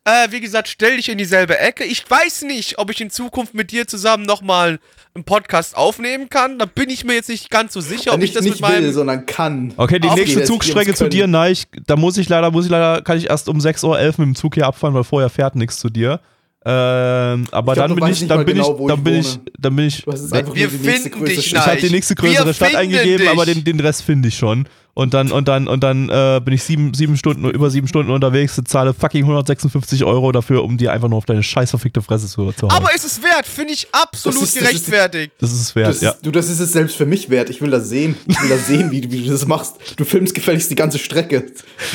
Äh, 0.04 0.32
wie 0.32 0.42
gesagt, 0.42 0.68
stell 0.68 0.98
dich 0.98 1.08
in 1.08 1.18
dieselbe 1.18 1.58
Ecke. 1.58 1.86
Ich 1.86 2.10
weiß 2.10 2.42
nicht, 2.42 2.78
ob 2.78 2.92
ich 2.92 3.00
in 3.00 3.10
Zukunft 3.10 3.54
mit 3.54 3.72
dir 3.72 3.88
zusammen 3.88 4.26
nochmal 4.26 4.80
einen 5.14 5.24
Podcast 5.24 5.78
aufnehmen 5.78 6.30
kann. 6.30 6.60
Da 6.60 6.66
bin 6.66 6.90
ich 6.90 7.06
mir 7.06 7.14
jetzt 7.14 7.30
nicht 7.30 7.50
ganz 7.50 7.72
so 7.74 7.80
sicher, 7.80 8.12
ob 8.12 8.18
ich 8.18 8.24
nicht 8.24 8.36
das 8.36 8.44
nicht 8.44 8.56
mit 8.56 8.62
meinem. 8.62 8.84
will, 8.84 8.94
sondern 8.94 9.26
kann. 9.26 9.74
Okay, 9.78 10.00
die 10.00 10.10
nächste 10.10 10.44
Zugstrecke 10.44 10.94
zu 10.94 11.08
dir, 11.08 11.22
können. 11.22 11.32
nein, 11.32 11.54
ich, 11.54 11.68
da 11.88 11.96
muss 11.96 12.18
ich 12.18 12.28
leider, 12.28 12.52
muss 12.52 12.66
ich 12.66 12.72
leider, 12.72 13.02
kann 13.02 13.18
ich 13.18 13.30
erst 13.30 13.48
um 13.48 13.58
6.11 13.60 13.86
Uhr 13.86 13.98
mit 13.98 14.18
dem 14.20 14.36
Zug 14.36 14.56
hier 14.56 14.68
abfahren, 14.68 14.94
weil 14.94 15.06
vorher 15.06 15.30
fährt 15.30 15.56
nichts 15.56 15.78
zu 15.80 15.90
dir. 15.90 16.20
Ähm, 16.68 17.46
aber 17.52 17.74
Ich 17.74 17.76
glaub, 17.76 17.88
dann 17.90 17.96
bin 17.96 18.08
ich, 18.08 18.22
nicht 18.22 18.32
dann 18.32 18.44
bin 18.44 18.56
genau, 18.56 18.72
ich, 18.82 18.88
dann 18.88 18.98
ich 18.98 19.04
bin 19.04 19.14
ich, 19.20 19.40
dann 19.60 19.76
bin 19.76 19.86
ich, 19.86 20.04
hast 20.08 20.32
jetzt 20.34 20.50
ich 20.50 20.56
Wir 20.56 20.70
finden 20.72 21.26
dich. 21.26 21.54
Nein. 21.54 21.66
habe 21.66 21.78
die 21.78 21.90
nächste 21.92 22.16
Wir 22.16 22.30
größere 22.30 22.54
Stadt 22.56 22.76
eingegeben, 22.76 23.20
dich. 23.20 23.30
aber 23.30 23.46
den, 23.46 23.64
den 23.64 23.80
Rest 23.80 24.02
finde 24.02 24.30
ich 24.30 24.38
schon. 24.38 24.68
Und 24.98 25.14
dann, 25.14 25.30
und 25.34 25.50
dann, 25.50 25.68
und 25.68 25.84
dann 25.84 26.08
äh, 26.08 26.40
bin 26.42 26.54
ich 26.54 26.64
sieben, 26.64 26.94
sieben 26.94 27.18
Stunden, 27.18 27.44
über 27.50 27.70
sieben 27.70 27.86
Stunden 27.90 28.12
unterwegs, 28.14 28.58
zahle 28.66 28.94
fucking 28.94 29.24
156 29.24 30.06
Euro 30.06 30.32
dafür, 30.32 30.64
um 30.64 30.78
dir 30.78 30.94
einfach 30.94 31.10
nur 31.10 31.18
auf 31.18 31.26
deine 31.26 31.44
scheiß 31.44 31.70
verfickte 31.72 32.02
Fresse 32.02 32.28
zu, 32.28 32.50
zu 32.54 32.70
hauen. 32.70 32.72
Aber 32.72 32.96
ist 32.96 33.04
es 33.04 33.22
wert, 33.22 33.46
finde 33.46 33.74
ich 33.74 33.88
absolut 33.92 34.42
Das 34.42 34.48
ist- 34.48 34.56
das 34.56 34.64
ist- 34.64 34.70
gerechtfertigt. 34.86 35.34
das 35.42 35.52
ist 35.52 35.60
es 35.60 35.76
wert, 35.76 35.90
Das, 35.90 36.00
ja. 36.02 36.12
ist, 36.12 36.26
du, 36.26 36.32
das 36.32 36.48
ist 36.50 36.62
es 36.62 36.72
selbst 36.72 36.96
für 36.96 37.06
mich 37.06 37.30
wert. 37.30 37.50
Ich 37.50 37.62
will 37.62 37.72
das 37.72 37.90
sehen. 37.90 38.16
Ich 38.26 38.42
will 38.42 38.48
das 38.48 38.68
sehen, 38.68 38.90
wie, 38.90 39.02
du- 39.02 39.12
wie 39.12 39.26
du 39.26 39.32
das 39.32 39.46
machst. 39.46 39.76
Du 39.98 40.06
filmst 40.06 40.34
gefälligst 40.34 40.72
die 40.72 40.76
ganze 40.76 40.98
Strecke. 40.98 41.46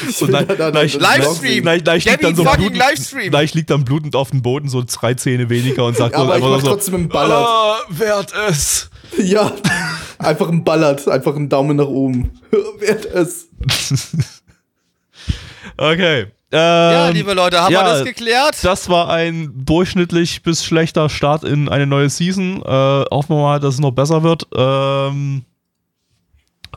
Ich 0.07 0.21
Und 0.21 0.33
dann- 0.33 0.47
da- 0.47 0.69
Livestream. 0.69 1.23
Vlog 1.23 1.37
sehen. 1.37 1.65
Nein, 1.65 1.83
nein, 1.87 1.97
ich 1.97 2.05
lieg 2.05 2.13
Gabby, 2.21 2.23
dann 2.25 2.37
so 2.37 2.45
fucking 2.45 2.61
blutend, 2.61 2.79
Livestream. 2.81 3.33
nein, 3.33 3.45
ich 3.47 3.55
lieg 3.55 3.67
dann 3.67 3.85
blutend 3.87 4.15
auf 4.15 4.29
dem 4.31 4.43
Boden, 4.43 4.69
so 4.69 4.85
drei 4.87 5.15
Zähne 5.15 5.49
weniger 5.49 5.87
und 5.87 5.97
sag 5.97 6.13
Ja, 6.13 6.19
aber 6.19 6.37
ich 6.37 6.45
einfach 6.45 6.61
so, 6.61 6.67
trotzdem 6.67 6.95
einen 6.97 7.09
Ballert. 7.09 7.47
Ah, 7.49 7.77
wert 7.89 8.35
es. 8.51 8.91
Ja, 9.19 9.53
einfach 10.21 10.49
ein 10.49 10.65
Ballert. 10.65 11.07
Einfach 11.09 11.37
einen 11.37 11.49
Daumen 11.49 11.77
nach 11.77 11.87
oben. 11.87 12.31
Wert 12.79 13.07
es. 13.07 13.49
Okay. 15.77 16.23
Ähm, 16.23 16.33
Ja, 16.53 17.09
liebe 17.09 17.33
Leute, 17.33 17.61
haben 17.63 17.73
ja, 17.73 17.85
wir 17.85 17.93
das 17.93 18.05
geklärt? 18.05 18.59
Das 18.63 18.89
war 18.89 19.09
ein 19.09 19.51
durchschnittlich 19.65 20.43
bis 20.43 20.65
schlechter 20.65 21.09
Start 21.09 21.45
in 21.45 21.69
eine 21.69 21.87
neue 21.87 22.11
Season. 22.11 22.61
Äh, 22.63 23.05
hoffen 23.11 23.37
wir 23.37 23.41
mal, 23.41 23.61
dass 23.61 23.75
es 23.75 23.81
noch 23.81 23.93
besser 23.93 24.23
wird. 24.23 24.47
Ähm, 24.55 25.45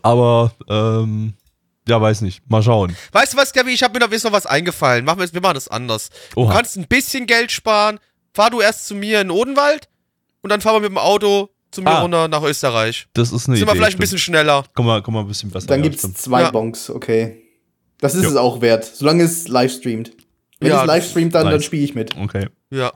aber 0.02 0.54
ähm, 0.70 1.34
ja, 1.88 2.00
weiß 2.00 2.22
nicht. 2.22 2.50
Mal 2.50 2.64
schauen. 2.64 2.96
Weißt 3.12 3.34
du 3.34 3.38
was, 3.38 3.52
Gabby? 3.52 3.72
Ich 3.72 3.84
habe 3.84 3.94
mir 3.94 4.00
noch, 4.00 4.10
mir 4.10 4.16
ist 4.16 4.24
noch 4.24 4.32
was 4.32 4.46
eingefallen. 4.46 5.04
Machen 5.06 5.20
wir, 5.20 5.34
wir 5.34 5.42
machen 5.42 5.56
das 5.56 5.68
anders. 5.68 6.10
Oha. 6.36 6.48
Du 6.50 6.56
kannst 6.56 6.78
ein 6.78 6.88
bisschen 6.88 7.26
Geld 7.26 7.52
sparen. 7.52 8.00
Fahr 8.34 8.52
du 8.52 8.62
erst 8.62 8.88
zu 8.88 8.96
mir 8.96 9.22
in 9.22 9.32
Odenwald 9.32 9.90
und 10.42 10.50
dann 10.52 10.62
fahren 10.62 10.76
wir 10.76 10.90
mit 10.90 10.92
dem 10.92 10.98
Auto 10.98 11.50
zu 11.74 11.82
mir 11.82 11.90
Ah. 11.90 12.02
runter 12.02 12.28
nach 12.28 12.44
Österreich. 12.44 13.08
Das 13.14 13.28
ist 13.32 13.48
eine 13.48 13.58
Sind 13.58 13.64
Idee. 13.64 13.68
wir 13.68 13.76
vielleicht 13.76 13.98
ein 13.98 14.02
bisschen 14.02 14.18
schneller. 14.20 14.64
Komm 14.74 14.86
mal, 14.86 15.02
komm 15.02 15.14
mal 15.16 15.22
ein 15.22 15.28
bisschen 15.28 15.50
besser. 15.52 15.68
Dann 15.68 15.80
ja, 15.80 15.84
gibt's 15.84 16.00
stimmt. 16.00 16.18
zwei 16.18 16.42
Ja. 16.44 16.52
Bonks, 16.52 16.90
okay. 16.90 17.42
Das 18.00 18.16
ist 18.16 18.24
Jo. 18.24 18.30
es 18.32 18.36
auch 18.36 18.62
wert. 18.62 18.84
Solange 18.86 19.24
es 19.24 19.48
live 19.48 19.72
streamt. 19.72 20.12
Wenn 20.60 20.70
Ja, 20.70 20.82
es 20.82 20.88
live 20.88 21.10
streamt, 21.10 21.36
dann, 21.36 21.46
dann 21.46 21.56
nice. 21.56 21.66
spiele 21.66 21.84
ich 21.84 21.96
mit. 21.96 22.16
Okay. 22.18 22.48
Ja. 22.70 22.92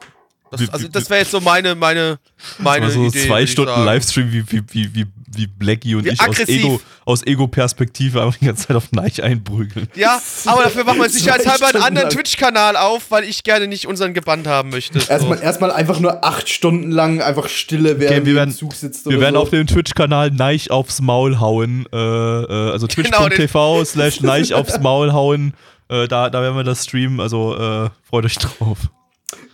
Das, 0.51 0.69
also 0.69 0.87
das 0.87 1.09
wäre 1.09 1.19
jetzt 1.21 1.31
so 1.31 1.41
meine, 1.41 1.75
meine, 1.75 2.19
meine 2.59 2.85
also 2.85 3.03
Idee. 3.05 3.27
zwei 3.27 3.45
Stunden. 3.45 3.83
Livestream, 3.83 4.31
wie, 4.31 4.49
wie, 4.49 4.63
wie, 4.71 4.95
wie, 4.95 5.05
wie 5.37 5.47
Blackie 5.47 5.95
und 5.95 6.05
Wie 6.05 6.09
ich 6.09 6.19
aus 6.19 6.27
aggressiv. 6.27 6.59
Ego, 6.63 6.81
aus 7.05 7.25
Ego-Perspektive 7.25 8.21
einfach 8.21 8.37
die 8.39 8.45
ganze 8.45 8.67
Zeit 8.67 8.75
auf 8.77 8.91
Neich 8.91 9.23
einprügeln. 9.23 9.87
Ja, 9.95 10.21
aber 10.45 10.63
dafür 10.63 10.83
machen 10.83 10.99
wir 10.99 11.09
sicherheitshalber 11.09 11.67
einen 11.67 11.83
anderen. 11.83 12.09
Twitch-Kanal 12.09 12.75
auf, 12.75 13.09
weil 13.11 13.23
ich 13.23 13.43
gerne 13.43 13.67
nicht 13.67 13.87
unseren 13.87 14.13
gebannt 14.13 14.47
haben 14.47 14.69
möchte. 14.69 14.99
So. 14.99 15.09
Erstmal, 15.09 15.41
erstmal 15.41 15.71
einfach 15.71 15.99
nur 15.99 16.23
acht 16.25 16.49
Stunden 16.49 16.91
lang 16.91 17.21
einfach 17.21 17.47
Stille, 17.47 17.99
während 17.99 18.17
Okay, 18.17 18.25
wir 18.25 18.35
werden- 18.35 18.49
im 18.51 18.55
Zug 18.57 18.73
sitzt 18.73 19.09
Wir 19.09 19.19
werden 19.21 19.35
so. 19.35 19.41
auf 19.41 19.49
dem 19.49 19.67
Twitch-Kanal 19.67 20.31
Neich 20.31 20.71
aufs 20.71 21.01
Maul 21.01 21.39
hauen. 21.39 21.85
Äh, 21.93 21.97
äh, 21.97 22.71
also 22.71 22.87
Genau, 22.87 23.27
twitch.tv 23.27 23.85
slash 23.85 24.21
Neich 24.21 24.53
aufs 24.53 24.79
Maul 24.79 25.13
hauen. 25.13 25.53
Äh, 25.89 26.07
da, 26.07 26.29
da 26.29 26.41
werden 26.41 26.55
wir 26.55 26.63
das 26.63 26.83
streamen. 26.83 27.19
Also 27.21 27.55
äh, 27.55 27.89
freut 28.09 28.25
euch 28.25 28.35
drauf. 28.37 28.77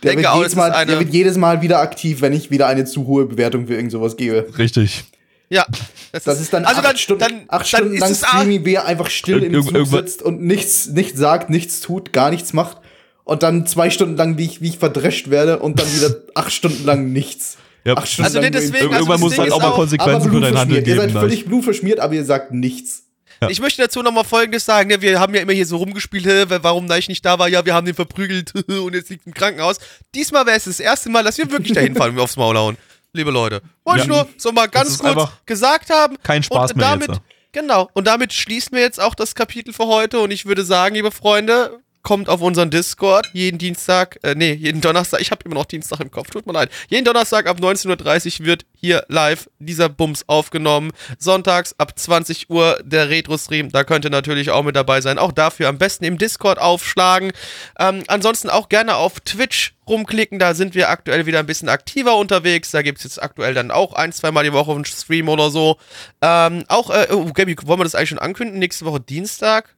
der, 0.02 0.10
denke 0.12 0.22
wird 0.22 0.26
auch, 0.28 0.38
jedes 0.38 0.56
Mal, 0.56 0.86
der 0.86 0.98
wird 0.98 1.12
jedes 1.12 1.36
Mal 1.36 1.62
wieder 1.62 1.78
aktiv, 1.80 2.20
wenn 2.22 2.32
ich 2.32 2.50
wieder 2.50 2.66
eine 2.66 2.84
zu 2.84 3.06
hohe 3.06 3.26
Bewertung 3.26 3.66
für 3.68 3.74
irgend 3.74 3.92
sowas 3.92 4.16
gebe. 4.16 4.46
Richtig. 4.58 5.04
Ja. 5.48 5.66
Das 6.12 6.40
ist 6.40 6.52
dann 6.52 6.64
also 6.64 6.80
acht 6.80 6.86
dann, 6.88 6.96
Stunden, 6.96 7.20
dann, 7.20 7.44
acht 7.48 7.72
dann 7.72 7.80
Stunden 7.80 7.98
lang 7.98 8.14
Streaming, 8.14 8.64
wie 8.64 8.74
er 8.74 8.86
einfach 8.86 9.10
still 9.10 9.42
im 9.42 9.52
Irg- 9.54 9.72
Zug 9.72 9.86
sitzt 9.86 10.22
und 10.22 10.42
nichts, 10.42 10.86
nichts 10.86 11.18
sagt, 11.18 11.50
nichts 11.50 11.80
tut, 11.80 12.12
gar 12.12 12.30
nichts 12.30 12.52
macht. 12.52 12.78
Und 13.24 13.42
dann 13.42 13.66
zwei 13.66 13.90
Stunden 13.90 14.16
lang, 14.16 14.36
wie 14.38 14.44
ich, 14.44 14.60
wie 14.60 14.68
ich 14.68 14.78
verdrescht 14.78 15.30
werde 15.30 15.58
und 15.58 15.80
dann 15.80 15.86
wieder 15.94 16.14
acht 16.34 16.52
Stunden 16.52 16.84
lang 16.84 17.12
nichts. 17.12 17.56
Ja. 17.84 17.96
Acht 17.96 18.08
Stunden 18.08 18.26
Also 18.26 18.38
lang 18.38 18.46
im 18.46 18.52
deswegen, 18.52 18.74
also 18.76 18.90
Irgendwann 18.92 19.12
das 19.12 19.20
muss 19.20 19.38
halt 19.38 19.52
auch 19.52 19.60
mal 19.62 19.72
Konsequenzen 19.72 20.30
für 20.32 20.40
dein 20.40 20.56
Handeln 20.58 20.68
blutverschmiert. 20.68 20.86
Ihr 20.86 20.94
geben. 20.94 21.00
seid 21.00 21.12
Neich. 21.14 21.20
völlig 21.20 21.44
blutverschmiert, 21.46 22.00
aber 22.00 22.14
ihr 22.14 22.24
sagt 22.24 22.52
nichts. 22.52 23.04
Ja. 23.42 23.48
Ich 23.50 23.60
möchte 23.60 23.82
dazu 23.82 24.02
nochmal 24.02 24.24
Folgendes 24.24 24.64
sagen. 24.64 24.88
Ne? 24.88 25.02
Wir 25.02 25.20
haben 25.20 25.34
ja 25.34 25.42
immer 25.42 25.52
hier 25.52 25.66
so 25.66 25.76
rumgespielt, 25.76 26.26
warum 26.62 26.86
Neich 26.86 27.08
nicht 27.08 27.24
da 27.24 27.38
war. 27.38 27.48
Ja, 27.48 27.64
wir 27.66 27.74
haben 27.74 27.84
den 27.84 27.94
verprügelt 27.94 28.52
und 28.68 28.94
jetzt 28.94 29.10
liegt 29.10 29.26
im 29.26 29.34
Krankenhaus. 29.34 29.76
Diesmal 30.14 30.46
wäre 30.46 30.56
es 30.56 30.64
das 30.64 30.80
erste 30.80 31.10
Mal, 31.10 31.24
dass 31.24 31.36
wir 31.36 31.50
wirklich 31.50 31.72
dahin 31.72 31.94
fahren 31.94 32.10
und 32.14 32.20
aufs 32.20 32.36
Maul 32.36 32.56
hauen. 32.56 32.76
Liebe 33.14 33.30
Leute. 33.30 33.62
Wollte 33.84 34.02
ich 34.02 34.08
Ja. 34.08 34.12
nur 34.14 34.28
so 34.36 34.52
mal 34.52 34.66
ganz 34.66 34.98
kurz 34.98 35.30
gesagt 35.46 35.88
haben. 35.90 36.16
kein 36.22 36.42
Spaß 36.42 36.72
und 36.72 36.76
mehr 36.78 36.90
damit, 36.90 37.08
jetzt, 37.08 37.20
Genau. 37.52 37.88
Und 37.92 38.06
damit 38.08 38.32
schließen 38.32 38.72
wir 38.72 38.80
jetzt 38.82 39.00
auch 39.00 39.14
das 39.14 39.36
Kapitel 39.36 39.72
für 39.72 39.86
heute. 39.86 40.18
Und 40.18 40.32
ich 40.32 40.44
würde 40.44 40.64
sagen, 40.64 40.96
liebe 40.96 41.12
Freunde, 41.12 41.78
kommt 42.04 42.28
auf 42.28 42.42
unseren 42.42 42.70
Discord 42.70 43.28
jeden 43.32 43.58
Dienstag, 43.58 44.18
äh, 44.22 44.34
nee, 44.36 44.52
jeden 44.52 44.80
Donnerstag, 44.80 45.20
ich 45.20 45.30
habe 45.30 45.42
immer 45.44 45.56
noch 45.56 45.64
Dienstag 45.64 46.00
im 46.00 46.10
Kopf, 46.10 46.30
tut 46.30 46.46
mir 46.46 46.52
leid. 46.52 46.70
Jeden 46.88 47.04
Donnerstag 47.04 47.48
ab 47.48 47.58
19.30 47.58 48.40
Uhr 48.40 48.46
wird 48.46 48.66
hier 48.74 49.04
live 49.08 49.48
dieser 49.58 49.88
Bums 49.88 50.24
aufgenommen. 50.28 50.92
Sonntags 51.18 51.74
ab 51.78 51.98
20 51.98 52.50
Uhr 52.50 52.78
der 52.84 53.08
Retro-Stream, 53.08 53.70
da 53.70 53.84
könnt 53.84 54.04
ihr 54.04 54.10
natürlich 54.10 54.50
auch 54.50 54.62
mit 54.62 54.76
dabei 54.76 55.00
sein. 55.00 55.18
Auch 55.18 55.32
dafür 55.32 55.68
am 55.68 55.78
besten 55.78 56.04
im 56.04 56.18
Discord 56.18 56.58
aufschlagen. 56.58 57.32
Ähm, 57.78 58.04
ansonsten 58.06 58.50
auch 58.50 58.68
gerne 58.68 58.96
auf 58.96 59.20
Twitch 59.20 59.74
rumklicken, 59.88 60.38
da 60.38 60.54
sind 60.54 60.74
wir 60.74 60.90
aktuell 60.90 61.24
wieder 61.24 61.38
ein 61.38 61.46
bisschen 61.46 61.70
aktiver 61.70 62.16
unterwegs. 62.16 62.70
Da 62.70 62.82
gibt 62.82 62.98
es 62.98 63.04
jetzt 63.04 63.22
aktuell 63.22 63.54
dann 63.54 63.70
auch 63.70 63.94
ein, 63.94 64.12
zweimal 64.12 64.44
die 64.44 64.52
Woche 64.52 64.72
einen 64.72 64.84
Stream 64.84 65.30
oder 65.30 65.50
so. 65.50 65.78
Ähm, 66.20 66.64
auch, 66.68 66.90
äh, 66.90 67.08
oh, 67.10 67.32
Gabi, 67.32 67.56
wollen 67.64 67.80
wir 67.80 67.84
das 67.84 67.94
eigentlich 67.94 68.10
schon 68.10 68.18
ankündigen? 68.18 68.60
Nächste 68.60 68.84
Woche 68.84 69.00
Dienstag? 69.00 69.74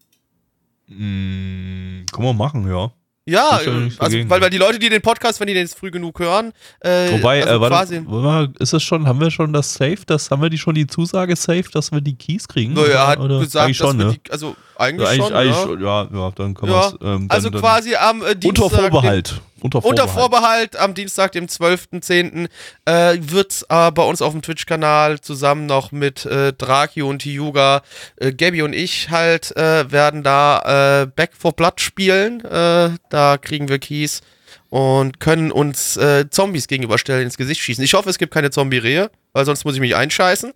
Mm, 0.88 1.85
kann 2.12 2.24
man 2.24 2.36
machen, 2.36 2.68
ja. 2.68 2.90
Ja, 3.28 3.58
nichts 3.66 3.98
also, 3.98 4.16
weil, 4.28 4.40
weil 4.40 4.50
die 4.50 4.56
Leute, 4.58 4.78
die 4.78 4.88
den 4.88 5.02
Podcast, 5.02 5.40
wenn 5.40 5.48
die 5.48 5.54
den 5.54 5.64
jetzt 5.64 5.76
früh 5.76 5.90
genug 5.90 6.20
hören, 6.20 6.52
äh, 6.78 7.10
Wobei, 7.10 7.44
also 7.44 7.56
äh, 7.56 7.70
warte, 7.70 8.52
ist 8.60 8.72
es 8.72 8.84
schon, 8.84 9.04
haben 9.08 9.20
wir 9.20 9.32
schon 9.32 9.52
das 9.52 9.74
Safe, 9.74 9.98
das, 10.06 10.30
haben 10.30 10.42
wir 10.42 10.48
die 10.48 10.58
schon 10.58 10.76
die 10.76 10.86
Zusage 10.86 11.34
safe, 11.34 11.64
dass 11.72 11.90
wir 11.90 12.00
die 12.00 12.16
Keys 12.16 12.46
kriegen? 12.46 12.76
Er 12.76 13.08
hat 13.08 13.18
Oder- 13.18 13.40
gesagt, 13.40 13.64
eigentlich 13.64 13.78
dass 13.78 13.88
schon, 13.88 13.98
wir 13.98 14.06
ne? 14.06 14.12
die, 14.24 14.30
also 14.30 14.54
eigentlich, 14.78 15.08
eigentlich, 15.08 15.26
schon, 15.26 15.34
eigentlich 15.34 15.80
ja. 15.80 16.02
ja, 16.02 16.08
ja, 16.12 16.32
dann 16.34 16.54
können 16.54 16.72
Ja, 16.72 16.88
es. 16.88 16.94
Ähm, 17.02 17.26
also 17.28 17.50
dann, 17.50 17.60
quasi 17.60 17.94
am 17.94 18.22
äh, 18.22 18.34
Dienstag. 18.36 18.64
Unter 18.64 18.76
Vorbehalt. 18.76 19.40
Unter 19.60 19.82
Vorbehalt. 19.82 20.08
Unter 20.08 20.20
Vorbehalt 20.20 20.76
am 20.76 20.94
Dienstag, 20.94 21.32
dem 21.32 21.46
12.10. 21.46 22.48
Äh, 22.84 23.18
wird 23.20 23.64
äh, 23.68 23.90
bei 23.90 24.02
uns 24.02 24.22
auf 24.22 24.32
dem 24.32 24.42
Twitch-Kanal 24.42 25.20
zusammen 25.20 25.66
noch 25.66 25.92
mit 25.92 26.26
äh, 26.26 26.52
Draki 26.52 27.02
und 27.02 27.24
Hyuga, 27.24 27.82
äh, 28.16 28.32
Gabby 28.32 28.62
und 28.62 28.74
ich 28.74 29.10
halt 29.10 29.56
äh, 29.56 29.90
werden 29.90 30.22
da 30.22 31.02
äh, 31.02 31.06
Back 31.06 31.32
for 31.38 31.52
Blood 31.52 31.80
spielen. 31.80 32.44
Äh, 32.44 32.90
da 33.08 33.38
kriegen 33.38 33.68
wir 33.68 33.78
Keys 33.78 34.20
und 34.68 35.20
können 35.20 35.52
uns 35.52 35.98
Zombies 36.30 36.66
gegenüberstellen, 36.66 37.22
ins 37.22 37.36
Gesicht 37.36 37.60
schießen. 37.62 37.84
Ich 37.84 37.94
hoffe, 37.94 38.10
es 38.10 38.18
gibt 38.18 38.34
keine 38.34 38.50
Zombie-Rehe, 38.50 39.10
weil 39.32 39.44
sonst 39.44 39.64
muss 39.64 39.74
ich 39.74 39.80
mich 39.80 39.94
einscheißen. 39.94 40.52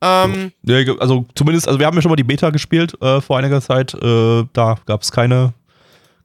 Ähm, 0.00 0.52
Ja, 0.62 0.76
also 1.00 1.26
zumindest, 1.34 1.66
also 1.66 1.78
wir 1.78 1.86
haben 1.86 1.96
ja 1.96 2.02
schon 2.02 2.10
mal 2.10 2.16
die 2.16 2.24
Beta 2.24 2.50
gespielt 2.50 2.94
äh, 3.02 3.20
vor 3.20 3.38
einiger 3.38 3.60
Zeit. 3.60 3.94
Äh, 3.94 4.44
da 4.52 4.76
gab 4.86 5.02
es 5.02 5.10
keine, 5.10 5.52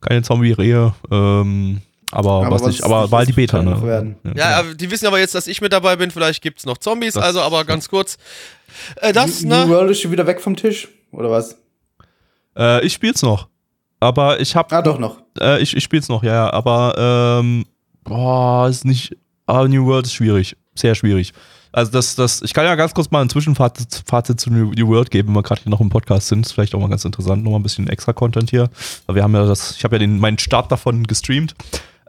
keine 0.02 0.22
Zombie-Rehe. 0.22 0.94
Ähm, 1.12 1.82
aber, 2.12 2.52
was 2.52 2.62
nicht, 2.68 2.84
aber 2.84 3.10
war 3.10 3.20
halt 3.20 3.30
die 3.30 3.34
Beta, 3.34 3.64
ne? 3.64 3.82
werden. 3.82 4.18
Ja, 4.36 4.60
aber 4.60 4.76
die 4.76 4.92
wissen 4.92 5.08
aber 5.08 5.18
jetzt, 5.20 5.34
dass 5.34 5.48
ich 5.48 5.62
mit 5.62 5.74
dabei 5.74 5.96
bin. 5.96 6.12
Vielleicht 6.12 6.44
gibt 6.44 6.60
es 6.60 6.66
noch 6.68 6.78
Zombies. 6.78 7.16
Das- 7.16 7.24
also, 7.24 7.42
aber 7.42 7.66
ganz 7.66 7.90
kurz. 7.90 8.18
Äh, 8.98 9.14
das, 9.14 9.42
New 9.42 9.50
ne? 9.56 9.68
World 9.70 9.90
ist 9.92 10.02
schon 10.02 10.12
wieder 10.12 10.28
weg 10.28 10.40
vom 10.40 10.56
Tisch, 10.56 10.88
oder 11.12 11.32
was? 11.32 11.58
Äh, 12.56 12.86
ich 12.86 12.94
spiel's 12.94 13.22
noch. 13.24 13.48
Aber 14.00 14.40
ich 14.40 14.56
hab, 14.56 14.72
Ah, 14.74 14.82
doch 14.82 15.00
noch. 15.00 15.18
äh, 15.40 15.62
ich, 15.62 15.76
ich 15.76 15.84
spiel's 15.84 16.10
noch, 16.10 16.22
ja, 16.24 16.34
ja. 16.34 16.54
Aber, 16.54 17.40
ähm, 17.42 17.66
boah, 18.04 18.68
ist 18.68 18.86
nicht, 18.86 19.16
ah, 19.48 19.64
New 19.68 19.86
World 19.86 20.06
ist 20.06 20.14
schwierig. 20.14 20.56
Sehr 20.76 20.94
schwierig. 20.94 21.34
Also 21.74 21.92
das, 21.92 22.16
das, 22.16 22.44
ich 22.44 22.54
kann 22.54 22.66
ja 22.66 22.76
ganz 22.76 22.94
kurz 22.94 23.10
mal 23.10 23.22
ein 23.22 23.30
Zwischenfazit 23.30 24.04
Fazit 24.06 24.40
zu 24.40 24.52
New, 24.52 24.88
World 24.88 25.10
geben, 25.10 25.30
wenn 25.30 25.36
wir 25.36 25.44
gerade 25.44 25.62
hier 25.64 25.72
noch 25.72 25.82
im 25.82 25.90
Podcast 25.90 26.28
sind. 26.28 26.46
Ist 26.46 26.54
vielleicht 26.54 26.76
auch 26.76 26.80
mal 26.80 26.88
ganz 26.88 27.04
interessant, 27.04 27.44
noch 27.44 27.50
mal 27.50 27.58
ein 27.58 27.64
bisschen 27.64 27.90
extra 27.90 28.14
Content 28.14 28.52
hier. 28.52 28.70
Weil 29.08 29.16
wir 29.16 29.24
haben 29.24 29.34
ja 29.34 29.46
das, 29.46 29.76
ich 29.76 29.84
habe 29.84 29.96
ja 29.96 30.00
den, 30.00 30.20
meinen 30.20 30.38
Start 30.38 30.72
davon 30.72 31.06
gestreamt. 31.06 31.56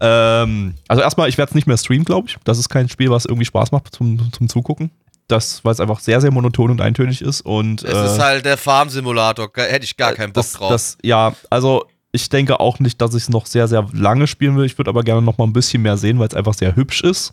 Ähm, 0.00 0.74
also 0.86 1.02
erstmal, 1.02 1.30
ich 1.30 1.38
werde 1.38 1.48
es 1.50 1.54
nicht 1.54 1.66
mehr 1.66 1.78
streamen, 1.78 2.04
glaube 2.04 2.28
ich. 2.28 2.36
Das 2.44 2.58
ist 2.58 2.68
kein 2.68 2.90
Spiel, 2.90 3.08
was 3.08 3.24
irgendwie 3.24 3.46
Spaß 3.46 3.72
macht 3.72 3.94
zum, 3.94 4.30
zum 4.32 4.50
Zugucken. 4.50 4.90
Das, 5.28 5.64
weil 5.64 5.72
es 5.72 5.80
einfach 5.80 6.00
sehr, 6.00 6.20
sehr 6.20 6.30
monoton 6.30 6.70
und 6.70 6.82
eintönig 6.82 7.22
ist. 7.22 7.40
Und, 7.40 7.82
Es 7.82 7.94
äh, 7.94 8.04
ist 8.04 8.18
halt 8.18 8.44
der 8.44 8.58
Farm-Simulator. 8.58 9.50
Hätte 9.54 9.84
ich 9.84 9.96
gar 9.96 10.12
keinen 10.12 10.34
Bock 10.34 10.42
das, 10.42 10.52
drauf. 10.52 10.68
Das, 10.68 10.98
ja, 11.02 11.32
also 11.48 11.86
ich 12.12 12.28
denke 12.28 12.60
auch 12.60 12.80
nicht, 12.80 13.00
dass 13.00 13.14
ich 13.14 13.22
es 13.22 13.28
noch 13.30 13.46
sehr, 13.46 13.66
sehr 13.66 13.88
lange 13.92 14.26
spielen 14.26 14.56
will. 14.56 14.66
Ich 14.66 14.76
würde 14.76 14.90
aber 14.90 15.02
gerne 15.02 15.22
noch 15.22 15.38
mal 15.38 15.44
ein 15.44 15.54
bisschen 15.54 15.80
mehr 15.80 15.96
sehen, 15.96 16.18
weil 16.18 16.28
es 16.28 16.34
einfach 16.34 16.52
sehr 16.52 16.76
hübsch 16.76 17.00
ist. 17.02 17.32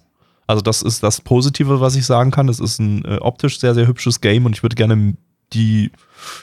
Also 0.51 0.61
das 0.61 0.81
ist 0.81 1.01
das 1.01 1.21
Positive, 1.21 1.79
was 1.79 1.95
ich 1.95 2.05
sagen 2.05 2.29
kann. 2.29 2.49
Es 2.49 2.59
ist 2.59 2.77
ein 2.79 3.05
äh, 3.05 3.19
optisch 3.21 3.57
sehr, 3.57 3.73
sehr 3.73 3.87
hübsches 3.87 4.19
Game 4.19 4.45
und 4.45 4.53
ich 4.53 4.63
würde 4.63 4.75
gerne 4.75 5.15
die 5.53 5.91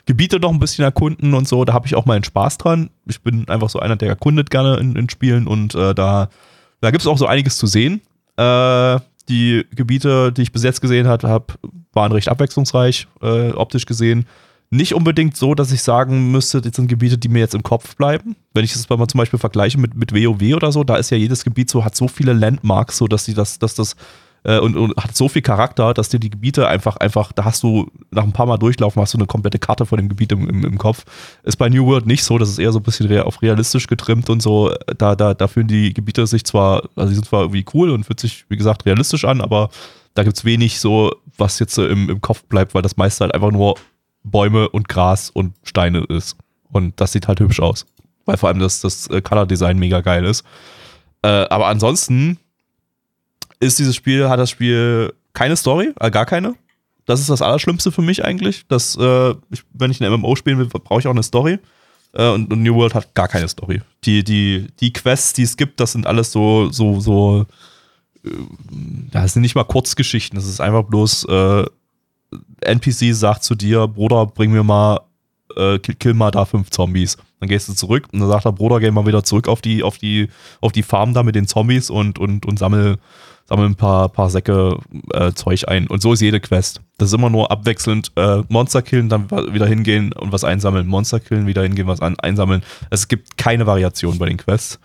Gebiete 0.07 0.41
noch 0.41 0.51
ein 0.51 0.59
bisschen 0.59 0.83
erkunden 0.83 1.35
und 1.35 1.47
so. 1.47 1.63
Da 1.67 1.75
habe 1.75 1.87
ich 1.87 1.95
auch 1.95 2.07
meinen 2.07 2.25
Spaß 2.25 2.57
dran. 2.57 2.89
Ich 3.07 3.21
bin 3.21 3.47
einfach 3.49 3.69
so 3.69 3.81
einer, 3.81 3.97
der 3.97 4.09
erkundet 4.09 4.51
gerne 4.51 4.79
in, 4.79 4.97
in 4.97 5.11
Spielen 5.11 5.47
und 5.47 5.75
äh, 5.75 5.95
da, 5.95 6.31
da 6.81 6.91
gibt 6.91 7.03
es 7.03 7.07
auch 7.07 7.19
so 7.19 7.27
einiges 7.27 7.59
zu 7.59 7.67
sehen. 7.67 8.01
Äh, 8.39 8.99
die 9.29 9.67
Gebiete, 9.75 10.33
die 10.33 10.41
ich 10.41 10.53
bis 10.53 10.63
jetzt 10.63 10.81
gesehen 10.81 11.07
habe, 11.07 11.45
waren 11.93 12.13
recht 12.13 12.29
abwechslungsreich, 12.29 13.09
äh, 13.21 13.51
optisch 13.51 13.85
gesehen. 13.85 14.25
Nicht 14.70 14.95
unbedingt 14.95 15.36
so, 15.36 15.55
dass 15.55 15.73
ich 15.73 15.82
sagen 15.82 16.31
müsste, 16.31 16.61
das 16.61 16.77
sind 16.77 16.89
Gebiete, 16.89 17.16
die 17.16 17.28
mir 17.28 17.39
jetzt 17.39 17.55
im 17.55 17.62
Kopf 17.62 17.97
bleiben. 17.97 18.36
Wenn 18.53 18.65
ich 18.65 18.74
das 18.74 18.89
mal 18.90 19.07
zum 19.07 19.19
Beispiel 19.19 19.39
vergleiche 19.39 19.78
mit, 19.78 19.95
mit 19.95 20.12
WoW 20.12 20.55
oder 20.55 20.73
so, 20.73 20.85
da 20.85 20.97
ist 20.97 21.11
ja 21.11 21.16
jedes 21.16 21.43
Gebiet 21.43 21.70
so, 21.70 21.85
hat 21.85 21.97
so 21.97 22.07
viele 22.07 22.35
Landmarks, 22.35 22.99
so 22.99 23.07
dass 23.09 23.24
sie 23.24 23.32
das, 23.32 23.59
dass 23.59 23.74
das 23.74 23.97
äh, 24.45 24.59
und, 24.59 24.77
und, 24.77 24.97
hat 24.97 25.16
so 25.16 25.28
viel 25.28 25.43
Charakter, 25.43 25.95
dass 25.95 26.11
dir 26.11 26.20
die 26.20 26.31
Gebiete 26.31 26.69
einfach, 26.69 26.97
einfach, 26.99 27.32
da 27.32 27.45
hast 27.45 27.62
du 27.62 27.90
nach 28.11 28.24
ein 28.24 28.32
paar 28.32 28.47
Mal 28.47 28.59
durchlaufen, 28.59 29.01
hast 29.01 29.15
du 29.15 29.19
eine 29.19 29.27
komplette 29.27 29.59
Karte 29.59 29.86
von 29.86 29.97
dem 29.97 30.09
Gebiet 30.09 30.32
im, 30.32 30.49
im, 30.49 30.65
im 30.65 30.78
Kopf. 30.78 31.05
Ist 31.45 31.57
bei 31.57 31.69
New 31.69 31.86
World 31.86 32.07
nicht 32.07 32.23
so, 32.23 32.39
das 32.39 32.51
ist 32.51 32.59
eher 32.59 32.73
so 32.73 32.78
ein 32.78 32.82
bisschen 32.82 33.20
auf 33.20 33.43
realistisch 33.43 33.86
getrimmt 33.86 34.31
und 34.31 34.43
so. 34.43 34.74
Da, 34.99 35.16
da, 35.16 35.35
da 35.35 35.49
fühlen 35.49 35.69
die 35.69 35.95
Gebiete 35.95 36.27
sich 36.27 36.45
zwar, 36.45 36.82
also 36.95 37.09
die 37.09 37.15
sind 37.15 37.27
zwar 37.27 37.43
irgendwie 37.43 37.65
cool 37.74 37.90
und 37.90 38.05
fühlt 38.05 38.20
sich, 38.20 38.45
wie 38.49 38.57
gesagt, 38.57 38.86
realistisch 38.86 39.24
an, 39.24 39.40
aber 39.40 39.70
da 40.15 40.24
gibt 40.24 40.36
es 40.36 40.45
wenig 40.45 40.78
so, 40.81 41.15
was 41.36 41.59
jetzt 41.59 41.74
so 41.74 41.86
im, 41.86 42.09
im 42.11 42.20
Kopf 42.20 42.45
bleibt, 42.45 42.74
weil 42.74 42.82
das 42.82 42.97
meiste 42.97 43.24
halt 43.24 43.35
einfach 43.35 43.51
nur 43.51 43.77
Bäume 44.31 44.69
und 44.69 44.89
Gras 44.89 45.31
und 45.31 45.55
Steine 45.63 46.05
ist. 46.09 46.37
Und 46.71 47.01
das 47.01 47.13
sieht 47.13 47.29
halt 47.29 47.41
hübsch 47.41 47.61
aus. 47.61 47.87
Weil 48.25 48.37
vor 48.37 48.49
allem 48.49 48.59
das, 48.59 48.81
das 48.81 49.09
äh, 49.09 49.21
Color 49.23 49.47
Design 49.47 49.79
mega 49.79 50.01
geil 50.01 50.25
ist. 50.25 50.45
Äh, 51.23 51.29
aber 51.29 51.67
ansonsten 51.67 52.39
ist 53.61 53.79
dieses 53.79 53.97
Spiel, 53.97 54.29
hat 54.29 54.39
das 54.39 54.51
Spiel 54.51 55.13
keine 55.33 55.57
Story, 55.57 55.93
äh, 55.99 56.11
gar 56.11 56.27
keine. 56.27 56.55
Das 57.07 57.21
ist 57.21 57.31
das 57.31 57.43
Allerschlimmste 57.43 57.91
für 57.91 58.03
mich 58.03 58.25
eigentlich. 58.25 58.67
Dass, 58.69 58.97
äh, 58.97 59.31
ich, 59.51 59.63
wenn 59.73 59.91
ich 59.91 60.03
ein 60.03 60.13
MMO 60.13 60.37
spielen 60.37 60.59
will, 60.59 60.67
brauche 60.67 61.01
ich 61.01 61.07
auch 61.07 61.13
eine 61.13 61.23
Story. 61.23 61.59
Äh, 62.13 62.29
und, 62.29 62.53
und, 62.53 62.63
New 62.63 62.75
World 62.75 62.95
hat 62.95 63.15
gar 63.15 63.29
keine 63.29 63.49
Story. 63.49 63.81
Die, 64.05 64.25
die, 64.25 64.67
die 64.81 64.93
Quests, 64.93 65.33
die 65.33 65.43
es 65.43 65.57
gibt, 65.57 65.81
das 65.81 65.93
sind 65.93 66.07
alles 66.07 66.33
so, 66.33 66.71
so, 66.71 67.01
so, 67.01 67.47
äh, 68.25 68.31
das 69.11 69.33
sind 69.33 69.43
nicht 69.43 69.55
mal 69.55 69.65
Kurzgeschichten. 69.65 70.37
Das 70.37 70.47
ist 70.47 70.61
einfach 70.61 70.85
bloß, 70.85 71.27
NPC 72.61 73.15
sagt 73.15 73.45
zu 73.45 73.55
dir, 73.55 73.89
Bruder, 73.89 74.27
bring 74.27 74.53
mir 74.53 74.63
mal, 74.63 75.01
äh, 75.57 75.79
kill, 75.79 76.15
mal 76.15 76.31
da 76.31 76.45
fünf 76.45 76.71
Zombies. 76.71 77.17
Dann 77.41 77.49
gehst 77.49 77.69
du 77.69 77.73
zurück 77.73 78.09
und 78.13 78.21
dann 78.21 78.29
sagt 78.29 78.45
der 78.45 78.53
Bruder, 78.53 78.81
geh 78.81 78.91
mal 78.91 79.07
wieder 79.07 79.25
zurück 79.25 79.49
auf 79.49 79.61
die, 79.61 79.83
auf 79.83 79.99
die, 79.99 80.29
auf 80.61 80.73
die 80.73 80.83
Farm 80.83 81.15
da 81.15 81.23
mit 81.23 81.35
den 81.35 81.47
Zombies 81.47 81.89
und, 81.89 82.19
und, 82.19 82.45
und 82.47 82.59
sammel, 82.59 82.99
sammel 83.45 83.67
ein 83.67 83.77
paar, 83.77 84.09
paar 84.09 84.29
Säcke 84.29 84.79
äh, 85.13 85.33
Zeug 85.33 85.69
ein. 85.69 85.87
Und 85.87 86.03
so 86.03 86.13
ist 86.13 86.21
jede 86.21 86.41
Quest. 86.41 86.81
Das 86.99 87.09
ist 87.09 87.15
immer 87.15 87.31
nur 87.31 87.51
abwechselnd 87.51 88.13
äh, 88.17 88.43
Monster 88.49 88.83
killen, 88.83 89.09
dann 89.09 89.31
wieder 89.31 89.67
hingehen 89.67 90.13
und 90.13 90.33
was 90.33 90.45
einsammeln. 90.45 90.87
Monster 90.87 91.21
killen, 91.21 91.47
wieder 91.47 91.63
hingehen, 91.63 91.87
was 91.87 92.01
an, 92.01 92.19
einsammeln. 92.19 92.63
Es 92.91 93.09
gibt 93.09 93.39
keine 93.39 93.67
Variation 93.67 94.19
bei 94.19 94.27
den 94.27 94.37
Quests. 94.37 94.81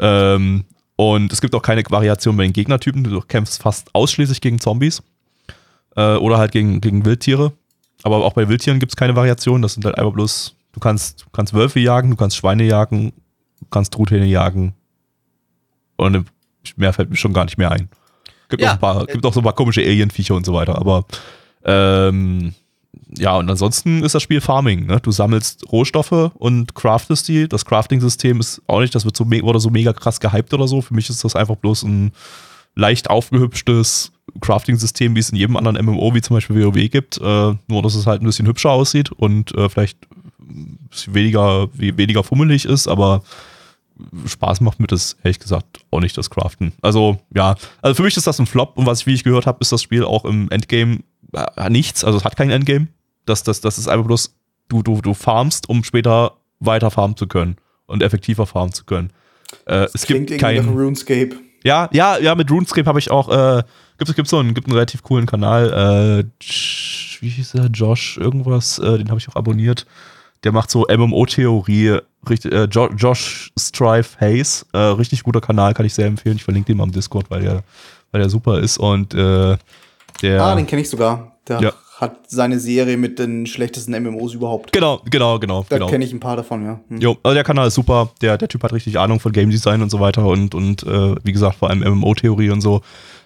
Ähm, 0.00 0.64
und 0.96 1.32
es 1.32 1.40
gibt 1.40 1.54
auch 1.54 1.62
keine 1.62 1.82
Variation 1.88 2.36
bei 2.36 2.44
den 2.44 2.52
Gegnertypen. 2.52 3.04
Du 3.04 3.20
kämpfst 3.20 3.62
fast 3.62 3.94
ausschließlich 3.94 4.40
gegen 4.40 4.60
Zombies. 4.60 5.02
Äh, 5.96 6.16
oder 6.16 6.38
halt 6.38 6.52
gegen, 6.52 6.80
gegen 6.80 7.04
Wildtiere. 7.04 7.52
Aber 8.02 8.24
auch 8.24 8.32
bei 8.32 8.48
Wildtieren 8.48 8.78
gibt 8.78 8.92
es 8.92 8.96
keine 8.96 9.16
Variation. 9.16 9.62
Das 9.62 9.74
sind 9.74 9.84
halt 9.84 9.98
einfach 9.98 10.12
bloß, 10.12 10.56
du 10.72 10.80
kannst, 10.80 11.26
kannst 11.32 11.54
Wölfe 11.54 11.80
jagen, 11.80 12.10
du 12.10 12.16
kannst 12.16 12.36
Schweine 12.36 12.64
jagen, 12.64 13.12
du 13.60 13.66
kannst 13.70 13.92
Truthähne 13.92 14.26
jagen. 14.26 14.74
Und 15.96 16.26
mehr 16.76 16.92
fällt 16.92 17.10
mir 17.10 17.16
schon 17.16 17.32
gar 17.32 17.44
nicht 17.44 17.58
mehr 17.58 17.70
ein. 17.70 17.88
Gibt, 18.48 18.62
ja. 18.62 18.70
auch, 18.70 18.74
ein 18.74 18.80
paar, 18.80 19.06
gibt 19.06 19.24
auch 19.24 19.32
so 19.32 19.40
ein 19.40 19.44
paar 19.44 19.54
komische 19.54 19.80
Alienviecher 19.80 20.34
und 20.34 20.44
so 20.44 20.52
weiter, 20.52 20.76
aber 20.76 21.06
ähm, 21.64 22.54
ja, 23.16 23.36
und 23.36 23.48
ansonsten 23.48 24.02
ist 24.02 24.14
das 24.14 24.22
Spiel 24.22 24.40
Farming. 24.40 24.86
Ne? 24.86 24.98
Du 25.00 25.10
sammelst 25.10 25.70
Rohstoffe 25.70 26.32
und 26.34 26.74
craftest 26.74 27.28
die. 27.28 27.48
Das 27.48 27.64
Crafting-System 27.64 28.40
ist 28.40 28.62
auch 28.66 28.80
nicht, 28.80 28.94
das 28.94 29.04
wird 29.04 29.16
so, 29.16 29.30
wurde 29.30 29.60
so 29.60 29.70
mega 29.70 29.92
krass 29.92 30.20
gehypt 30.20 30.52
oder 30.54 30.66
so. 30.66 30.80
Für 30.82 30.94
mich 30.94 31.08
ist 31.10 31.24
das 31.24 31.36
einfach 31.36 31.56
bloß 31.56 31.84
ein 31.84 32.12
leicht 32.74 33.10
aufgehübschtes 33.10 34.12
Crafting-System, 34.40 35.14
wie 35.14 35.20
es 35.20 35.30
in 35.30 35.36
jedem 35.36 35.56
anderen 35.56 35.84
MMO, 35.84 36.14
wie 36.14 36.22
zum 36.22 36.36
Beispiel 36.36 36.64
WoW 36.64 36.90
gibt. 36.90 37.18
Äh, 37.18 37.22
nur, 37.22 37.82
dass 37.82 37.94
es 37.94 38.06
halt 38.06 38.22
ein 38.22 38.26
bisschen 38.26 38.46
hübscher 38.46 38.70
aussieht 38.70 39.12
und 39.12 39.54
äh, 39.54 39.68
vielleicht 39.68 39.98
weniger, 41.06 41.68
weniger 41.74 42.22
fummelig 42.22 42.64
ist, 42.64 42.88
aber 42.88 43.22
Spaß 44.26 44.60
macht 44.60 44.80
mir 44.80 44.86
das 44.86 45.16
ehrlich 45.22 45.38
gesagt 45.38 45.80
auch 45.90 46.00
nicht 46.00 46.16
das 46.16 46.30
Craften. 46.30 46.72
Also 46.82 47.18
ja, 47.34 47.54
also 47.80 47.94
für 47.94 48.02
mich 48.02 48.16
ist 48.16 48.26
das 48.26 48.38
ein 48.40 48.46
Flop 48.46 48.76
und 48.76 48.86
was 48.86 49.00
ich, 49.00 49.06
wie 49.06 49.14
ich 49.14 49.24
gehört 49.24 49.46
habe, 49.46 49.58
ist 49.60 49.72
das 49.72 49.82
Spiel 49.82 50.04
auch 50.04 50.24
im 50.24 50.50
Endgame 50.50 51.00
äh, 51.32 51.70
nichts. 51.70 52.04
Also 52.04 52.18
es 52.18 52.24
hat 52.24 52.36
kein 52.36 52.50
Endgame. 52.50 52.88
Das, 53.26 53.42
das, 53.42 53.60
das 53.60 53.78
ist 53.78 53.88
einfach 53.88 54.06
bloß, 54.06 54.34
du, 54.68 54.82
du, 54.82 55.00
du 55.00 55.14
farmst, 55.14 55.68
um 55.68 55.84
später 55.84 56.36
weiter 56.58 56.90
farmen 56.90 57.16
zu 57.16 57.26
können 57.26 57.56
und 57.86 58.02
effektiver 58.02 58.46
farmen 58.46 58.72
zu 58.72 58.84
können. 58.84 59.12
Äh, 59.66 59.86
es 59.94 60.06
gibt 60.06 60.38
kein 60.38 60.68
RuneScape. 60.68 61.36
Ja, 61.64 61.88
ja, 61.92 62.18
ja, 62.18 62.34
mit 62.34 62.50
RuneScape 62.50 62.86
habe 62.86 62.98
ich 62.98 63.10
auch, 63.10 63.28
äh, 63.28 63.62
gibt 63.98 64.18
es 64.18 64.30
so 64.30 64.38
einen, 64.38 64.54
gibt 64.54 64.66
einen 64.66 64.74
relativ 64.74 65.02
coolen 65.02 65.26
Kanal, 65.26 66.24
äh, 66.24 66.44
wie 67.20 67.28
hieß 67.28 67.54
er, 67.54 67.66
Josh, 67.66 68.18
irgendwas, 68.18 68.78
äh, 68.78 68.98
den 68.98 69.08
habe 69.08 69.20
ich 69.20 69.28
auch 69.28 69.36
abonniert. 69.36 69.86
Der 70.44 70.50
macht 70.50 70.70
so 70.70 70.86
MMO-Theorie, 70.88 72.00
richtig, 72.28 72.52
äh, 72.52 72.64
jo 72.64 72.88
Josh 72.96 73.52
Strife 73.58 74.18
Hayes, 74.20 74.66
äh, 74.72 74.78
richtig 74.78 75.22
guter 75.22 75.40
Kanal, 75.40 75.72
kann 75.72 75.86
ich 75.86 75.94
sehr 75.94 76.06
empfehlen. 76.06 76.36
Ich 76.36 76.44
verlinke 76.44 76.66
den 76.66 76.78
mal 76.78 76.84
im 76.84 76.92
Discord, 76.92 77.30
weil 77.30 77.42
der, 77.42 77.62
weil 78.10 78.20
der 78.22 78.30
super 78.30 78.58
ist 78.58 78.78
und 78.78 79.14
äh, 79.14 79.56
der. 80.20 80.42
Ah, 80.42 80.54
den 80.56 80.66
kenne 80.66 80.82
ich 80.82 80.90
sogar. 80.90 81.36
Der 81.46 81.60
ja. 81.60 81.72
Hat 82.02 82.28
seine 82.28 82.58
Serie 82.58 82.96
mit 82.96 83.20
den 83.20 83.46
schlechtesten 83.46 83.92
MMOs 83.92 84.34
überhaupt. 84.34 84.72
Genau, 84.72 85.00
genau, 85.08 85.38
genau. 85.38 85.64
Da 85.68 85.76
genau. 85.76 85.88
kenne 85.88 86.04
ich 86.04 86.12
ein 86.12 86.18
paar 86.18 86.36
davon, 86.36 86.64
ja. 86.64 86.80
Hm. 86.88 87.00
Jo, 87.00 87.16
also 87.22 87.34
der 87.34 87.44
Kanal 87.44 87.68
ist 87.68 87.74
super. 87.74 88.10
Der, 88.20 88.36
der 88.36 88.48
Typ 88.48 88.62
hat 88.64 88.72
richtig 88.72 88.98
Ahnung 88.98 89.20
von 89.20 89.30
Game 89.30 89.50
Design 89.50 89.82
und 89.82 89.90
so 89.90 90.00
weiter 90.00 90.26
und, 90.26 90.52
und 90.56 90.82
äh, 90.82 91.14
wie 91.22 91.32
gesagt, 91.32 91.56
vor 91.56 91.70
allem 91.70 91.78
MMO-Theorie 91.78 92.50
und 92.50 92.60
so. 92.60 92.82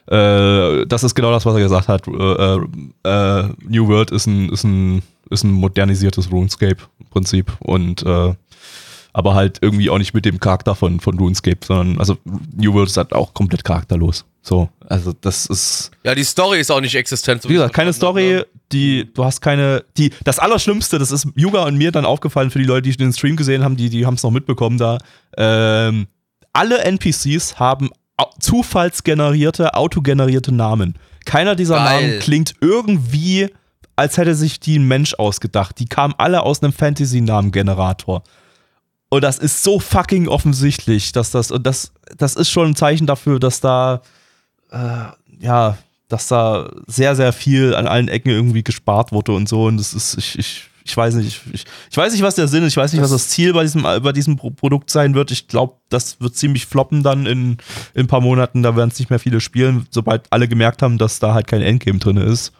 Äh, 0.08 0.86
das 0.86 1.04
ist 1.04 1.14
genau 1.14 1.32
das, 1.32 1.46
was 1.46 1.54
er 1.54 1.62
gesagt 1.62 1.88
hat. 1.88 2.06
Äh, 2.06 3.08
äh, 3.08 3.48
New 3.66 3.88
World 3.88 4.10
ist 4.10 4.26
ein, 4.26 4.50
ist 4.50 4.64
ein, 4.64 5.02
ist 5.30 5.42
ein 5.42 5.52
modernisiertes 5.52 6.30
RuneScape 6.30 6.82
im 7.00 7.06
Prinzip 7.06 7.50
und 7.60 8.04
äh, 8.04 8.34
aber 9.14 9.34
halt 9.34 9.60
irgendwie 9.62 9.88
auch 9.88 9.96
nicht 9.96 10.12
mit 10.12 10.26
dem 10.26 10.38
Charakter 10.38 10.74
von, 10.74 11.00
von 11.00 11.18
RuneScape, 11.18 11.64
sondern 11.64 11.98
also 11.98 12.18
New 12.54 12.74
World 12.74 12.90
ist 12.90 12.98
halt 12.98 13.14
auch 13.14 13.32
komplett 13.32 13.64
charakterlos. 13.64 14.26
So, 14.42 14.68
also 14.86 15.14
das 15.18 15.46
ist. 15.46 15.90
Ja, 16.04 16.14
die 16.14 16.22
Story 16.22 16.60
ist 16.60 16.70
auch 16.70 16.82
nicht 16.82 16.94
existent. 16.94 17.40
So 17.40 17.48
wie 17.48 17.54
gesagt, 17.54 17.74
keine 17.74 17.94
Story, 17.94 18.34
ne? 18.34 18.46
Die, 18.72 19.12
du 19.12 19.24
hast 19.24 19.40
keine, 19.40 19.84
die, 19.96 20.10
das 20.24 20.38
Allerschlimmste, 20.38 20.98
das 20.98 21.10
ist 21.10 21.28
Yuga 21.36 21.64
und 21.64 21.76
mir 21.76 21.92
dann 21.92 22.04
aufgefallen 22.04 22.50
für 22.50 22.58
die 22.58 22.64
Leute, 22.64 22.88
die 22.88 22.96
den 22.96 23.12
Stream 23.12 23.36
gesehen 23.36 23.62
haben, 23.62 23.76
die, 23.76 23.90
die 23.90 24.06
haben 24.06 24.14
es 24.14 24.22
noch 24.22 24.30
mitbekommen 24.30 24.78
da. 24.78 24.98
Ähm, 25.36 26.08
alle 26.52 26.78
NPCs 26.78 27.58
haben 27.58 27.90
zufallsgenerierte, 28.40 29.74
autogenerierte 29.74 30.52
Namen. 30.52 30.94
Keiner 31.24 31.54
dieser 31.54 31.76
Geil. 31.76 32.08
Namen 32.08 32.20
klingt 32.20 32.54
irgendwie, 32.60 33.48
als 33.94 34.16
hätte 34.16 34.34
sich 34.34 34.58
die 34.60 34.78
ein 34.78 34.84
Mensch 34.84 35.14
ausgedacht. 35.14 35.78
Die 35.78 35.86
kamen 35.86 36.14
alle 36.18 36.42
aus 36.42 36.62
einem 36.62 36.72
Fantasy-Namen-Generator. 36.72 38.22
Und 39.08 39.22
das 39.22 39.38
ist 39.38 39.62
so 39.62 39.78
fucking 39.78 40.28
offensichtlich, 40.28 41.12
dass 41.12 41.30
das, 41.30 41.50
und 41.50 41.66
das, 41.66 41.92
das 42.16 42.34
ist 42.36 42.50
schon 42.50 42.68
ein 42.68 42.76
Zeichen 42.76 43.06
dafür, 43.06 43.38
dass 43.38 43.60
da, 43.60 44.02
äh, 44.70 45.04
ja, 45.40 45.78
dass 46.08 46.28
da 46.28 46.70
sehr, 46.86 47.16
sehr 47.16 47.32
viel 47.32 47.74
an 47.74 47.86
allen 47.86 48.08
Ecken 48.08 48.30
irgendwie 48.30 48.62
gespart 48.62 49.12
wurde 49.12 49.32
und 49.32 49.48
so. 49.48 49.64
Und 49.64 49.78
das 49.78 49.94
ist, 49.94 50.16
ich, 50.18 50.38
ich, 50.38 50.62
ich 50.84 50.96
weiß 50.96 51.16
nicht, 51.16 51.42
ich, 51.52 51.64
ich 51.90 51.96
weiß 51.96 52.12
nicht, 52.12 52.22
was 52.22 52.36
der 52.36 52.46
Sinn 52.46 52.62
ist, 52.62 52.74
ich 52.74 52.76
weiß 52.76 52.92
nicht, 52.92 53.02
was 53.02 53.10
das 53.10 53.28
Ziel 53.28 53.52
bei 53.52 53.62
diesem, 53.62 53.82
bei 53.82 54.12
diesem 54.12 54.36
Produkt 54.36 54.90
sein 54.90 55.14
wird. 55.14 55.32
Ich 55.32 55.48
glaube, 55.48 55.76
das 55.88 56.20
wird 56.20 56.36
ziemlich 56.36 56.66
floppen 56.66 57.02
dann 57.02 57.26
in, 57.26 57.58
in 57.94 58.02
ein 58.02 58.06
paar 58.06 58.20
Monaten. 58.20 58.62
Da 58.62 58.76
werden 58.76 58.90
es 58.90 58.98
nicht 58.98 59.10
mehr 59.10 59.18
viele 59.18 59.40
spielen, 59.40 59.86
sobald 59.90 60.32
alle 60.32 60.46
gemerkt 60.46 60.82
haben, 60.82 60.98
dass 60.98 61.18
da 61.18 61.34
halt 61.34 61.48
kein 61.48 61.62
Endgame 61.62 61.98
drin 61.98 62.18
ist. 62.18 62.52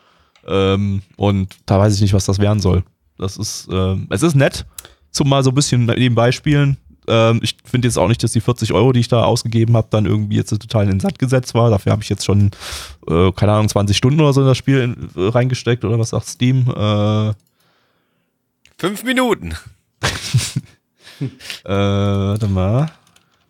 Ähm, 0.46 1.02
und 1.16 1.56
da 1.66 1.78
weiß 1.78 1.94
ich 1.94 2.00
nicht, 2.00 2.14
was 2.14 2.26
das 2.26 2.38
werden 2.38 2.60
soll. 2.60 2.82
Das 3.18 3.36
ist, 3.36 3.68
äh, 3.70 3.96
es 4.10 4.22
ist 4.22 4.34
nett, 4.34 4.66
zum 5.10 5.28
mal 5.28 5.42
so 5.42 5.50
ein 5.50 5.54
bisschen 5.54 5.86
nebenbei 5.86 6.32
spielen. 6.32 6.76
Ähm, 7.08 7.40
ich 7.42 7.56
finde 7.64 7.88
jetzt 7.88 7.98
auch 7.98 8.08
nicht, 8.08 8.22
dass 8.22 8.32
die 8.32 8.40
40 8.40 8.72
Euro, 8.72 8.92
die 8.92 9.00
ich 9.00 9.08
da 9.08 9.24
ausgegeben 9.24 9.76
habe, 9.76 9.88
dann 9.90 10.06
irgendwie 10.06 10.36
jetzt 10.36 10.50
total 10.50 10.84
in 10.84 10.90
den 10.90 11.00
Sand 11.00 11.18
gesetzt 11.18 11.54
war. 11.54 11.70
Dafür 11.70 11.92
habe 11.92 12.02
ich 12.02 12.08
jetzt 12.08 12.24
schon, 12.24 12.50
äh, 13.08 13.32
keine 13.32 13.52
Ahnung, 13.52 13.68
20 13.68 13.96
Stunden 13.96 14.20
oder 14.20 14.32
so 14.32 14.40
in 14.40 14.46
das 14.46 14.58
Spiel 14.58 14.80
in, 14.80 15.08
äh, 15.16 15.28
reingesteckt 15.28 15.84
oder 15.84 15.98
was 15.98 16.10
sagt 16.10 16.26
Steam? 16.26 16.68
Äh, 16.68 17.32
Fünf 18.78 19.04
Minuten. 19.04 19.54
äh, 21.20 21.28
warte 21.64 22.48
mal. 22.48 22.90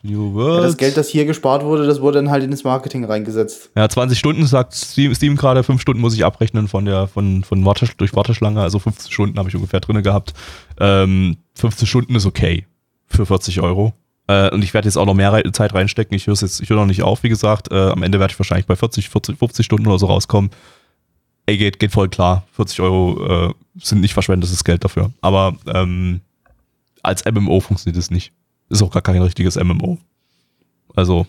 New 0.02 0.34
World. 0.34 0.60
Ja, 0.60 0.66
das 0.68 0.76
Geld, 0.76 0.96
das 0.96 1.08
hier 1.08 1.24
gespart 1.24 1.64
wurde, 1.64 1.84
das 1.84 2.00
wurde 2.00 2.18
dann 2.18 2.30
halt 2.30 2.44
ins 2.44 2.62
Marketing 2.62 3.04
reingesetzt. 3.04 3.70
Ja, 3.76 3.88
20 3.88 4.16
Stunden 4.16 4.46
sagt 4.46 4.72
Steam, 4.72 5.12
Steam 5.16 5.34
gerade, 5.34 5.64
5 5.64 5.80
Stunden 5.80 6.00
muss 6.00 6.14
ich 6.14 6.24
abrechnen 6.24 6.68
von 6.68 6.84
der, 6.84 7.08
von, 7.08 7.42
von 7.42 7.64
Warte, 7.64 7.88
durch 7.96 8.14
Warteschlange, 8.14 8.60
also 8.60 8.78
15 8.78 9.10
Stunden 9.10 9.38
habe 9.38 9.48
ich 9.48 9.56
ungefähr 9.56 9.80
drin 9.80 10.00
gehabt. 10.04 10.32
Ähm, 10.78 11.38
15 11.54 11.88
Stunden 11.88 12.14
ist 12.14 12.26
okay 12.26 12.66
für 13.06 13.26
40 13.26 13.60
Euro. 13.60 13.92
Äh, 14.28 14.50
und 14.50 14.62
ich 14.62 14.74
werde 14.74 14.88
jetzt 14.88 14.96
auch 14.96 15.06
noch 15.06 15.14
mehr 15.14 15.42
Zeit 15.52 15.74
reinstecken. 15.74 16.16
Ich 16.16 16.26
höre 16.26 16.34
jetzt, 16.34 16.60
ich 16.60 16.68
höre 16.68 16.76
noch 16.76 16.86
nicht 16.86 17.02
auf, 17.02 17.22
wie 17.22 17.28
gesagt. 17.28 17.70
Äh, 17.70 17.90
am 17.90 18.02
Ende 18.02 18.18
werde 18.18 18.32
ich 18.32 18.38
wahrscheinlich 18.38 18.66
bei 18.66 18.76
40, 18.76 19.08
40, 19.08 19.38
50 19.38 19.64
Stunden 19.64 19.86
oder 19.86 19.98
so 19.98 20.06
rauskommen. 20.06 20.50
Ey, 21.46 21.56
geht, 21.56 21.78
geht 21.78 21.92
voll 21.92 22.08
klar. 22.08 22.44
40 22.52 22.80
Euro 22.80 23.48
äh, 23.48 23.54
sind 23.80 24.00
nicht 24.00 24.14
verschwendetes 24.14 24.64
Geld 24.64 24.84
dafür. 24.84 25.12
Aber 25.20 25.56
ähm, 25.72 26.20
als 27.02 27.24
MMO 27.24 27.60
funktioniert 27.60 27.96
es 27.96 28.10
nicht. 28.10 28.32
Ist 28.68 28.82
auch 28.82 28.90
gar 28.90 29.02
kein 29.02 29.22
richtiges 29.22 29.56
MMO. 29.56 29.98
Also, 30.96 31.26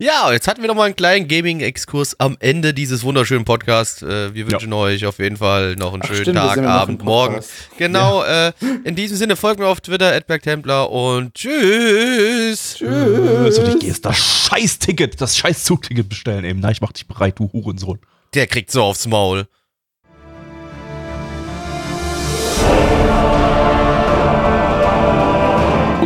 Ja, 0.00 0.30
jetzt 0.30 0.46
hatten 0.46 0.60
wir 0.62 0.68
noch 0.68 0.76
mal 0.76 0.84
einen 0.84 0.94
kleinen 0.94 1.26
Gaming-Exkurs 1.26 2.20
am 2.20 2.36
Ende 2.38 2.72
dieses 2.72 3.02
wunderschönen 3.02 3.44
Podcasts. 3.44 4.00
Äh, 4.00 4.32
wir 4.32 4.48
wünschen 4.48 4.72
euch 4.72 5.04
auf 5.04 5.18
jeden 5.18 5.38
Fall 5.38 5.74
noch 5.74 5.92
einen 5.92 6.02
Ach, 6.04 6.06
schönen 6.06 6.20
stimmt, 6.22 6.36
Tag, 6.38 6.56
ja 6.56 6.68
Abend, 6.68 7.02
Morgen. 7.02 7.40
Genau, 7.78 8.22
äh, 8.22 8.52
in 8.84 8.94
diesem 8.94 9.16
Sinne 9.16 9.34
folgt 9.34 9.58
mir 9.58 9.66
auf 9.66 9.80
Twitter, 9.80 10.24
Templar 10.24 10.92
und 10.92 11.34
tschüss. 11.34 12.80
äh, 12.80 13.50
soll 13.50 13.76
ich 13.76 13.88
jetzt 13.88 14.04
das 14.04 14.16
Scheiß-Ticket, 14.18 15.20
das 15.20 15.36
Scheiß-Zugticket 15.36 16.08
bestellen 16.08 16.44
eben? 16.44 16.60
Na, 16.60 16.70
ich 16.70 16.80
mach 16.80 16.92
dich 16.92 17.08
bereit, 17.08 17.36
du 17.40 17.50
Hurensohn. 17.52 17.98
Der 18.34 18.46
kriegt 18.46 18.70
so 18.70 18.84
aufs 18.84 19.08
Maul. 19.08 19.48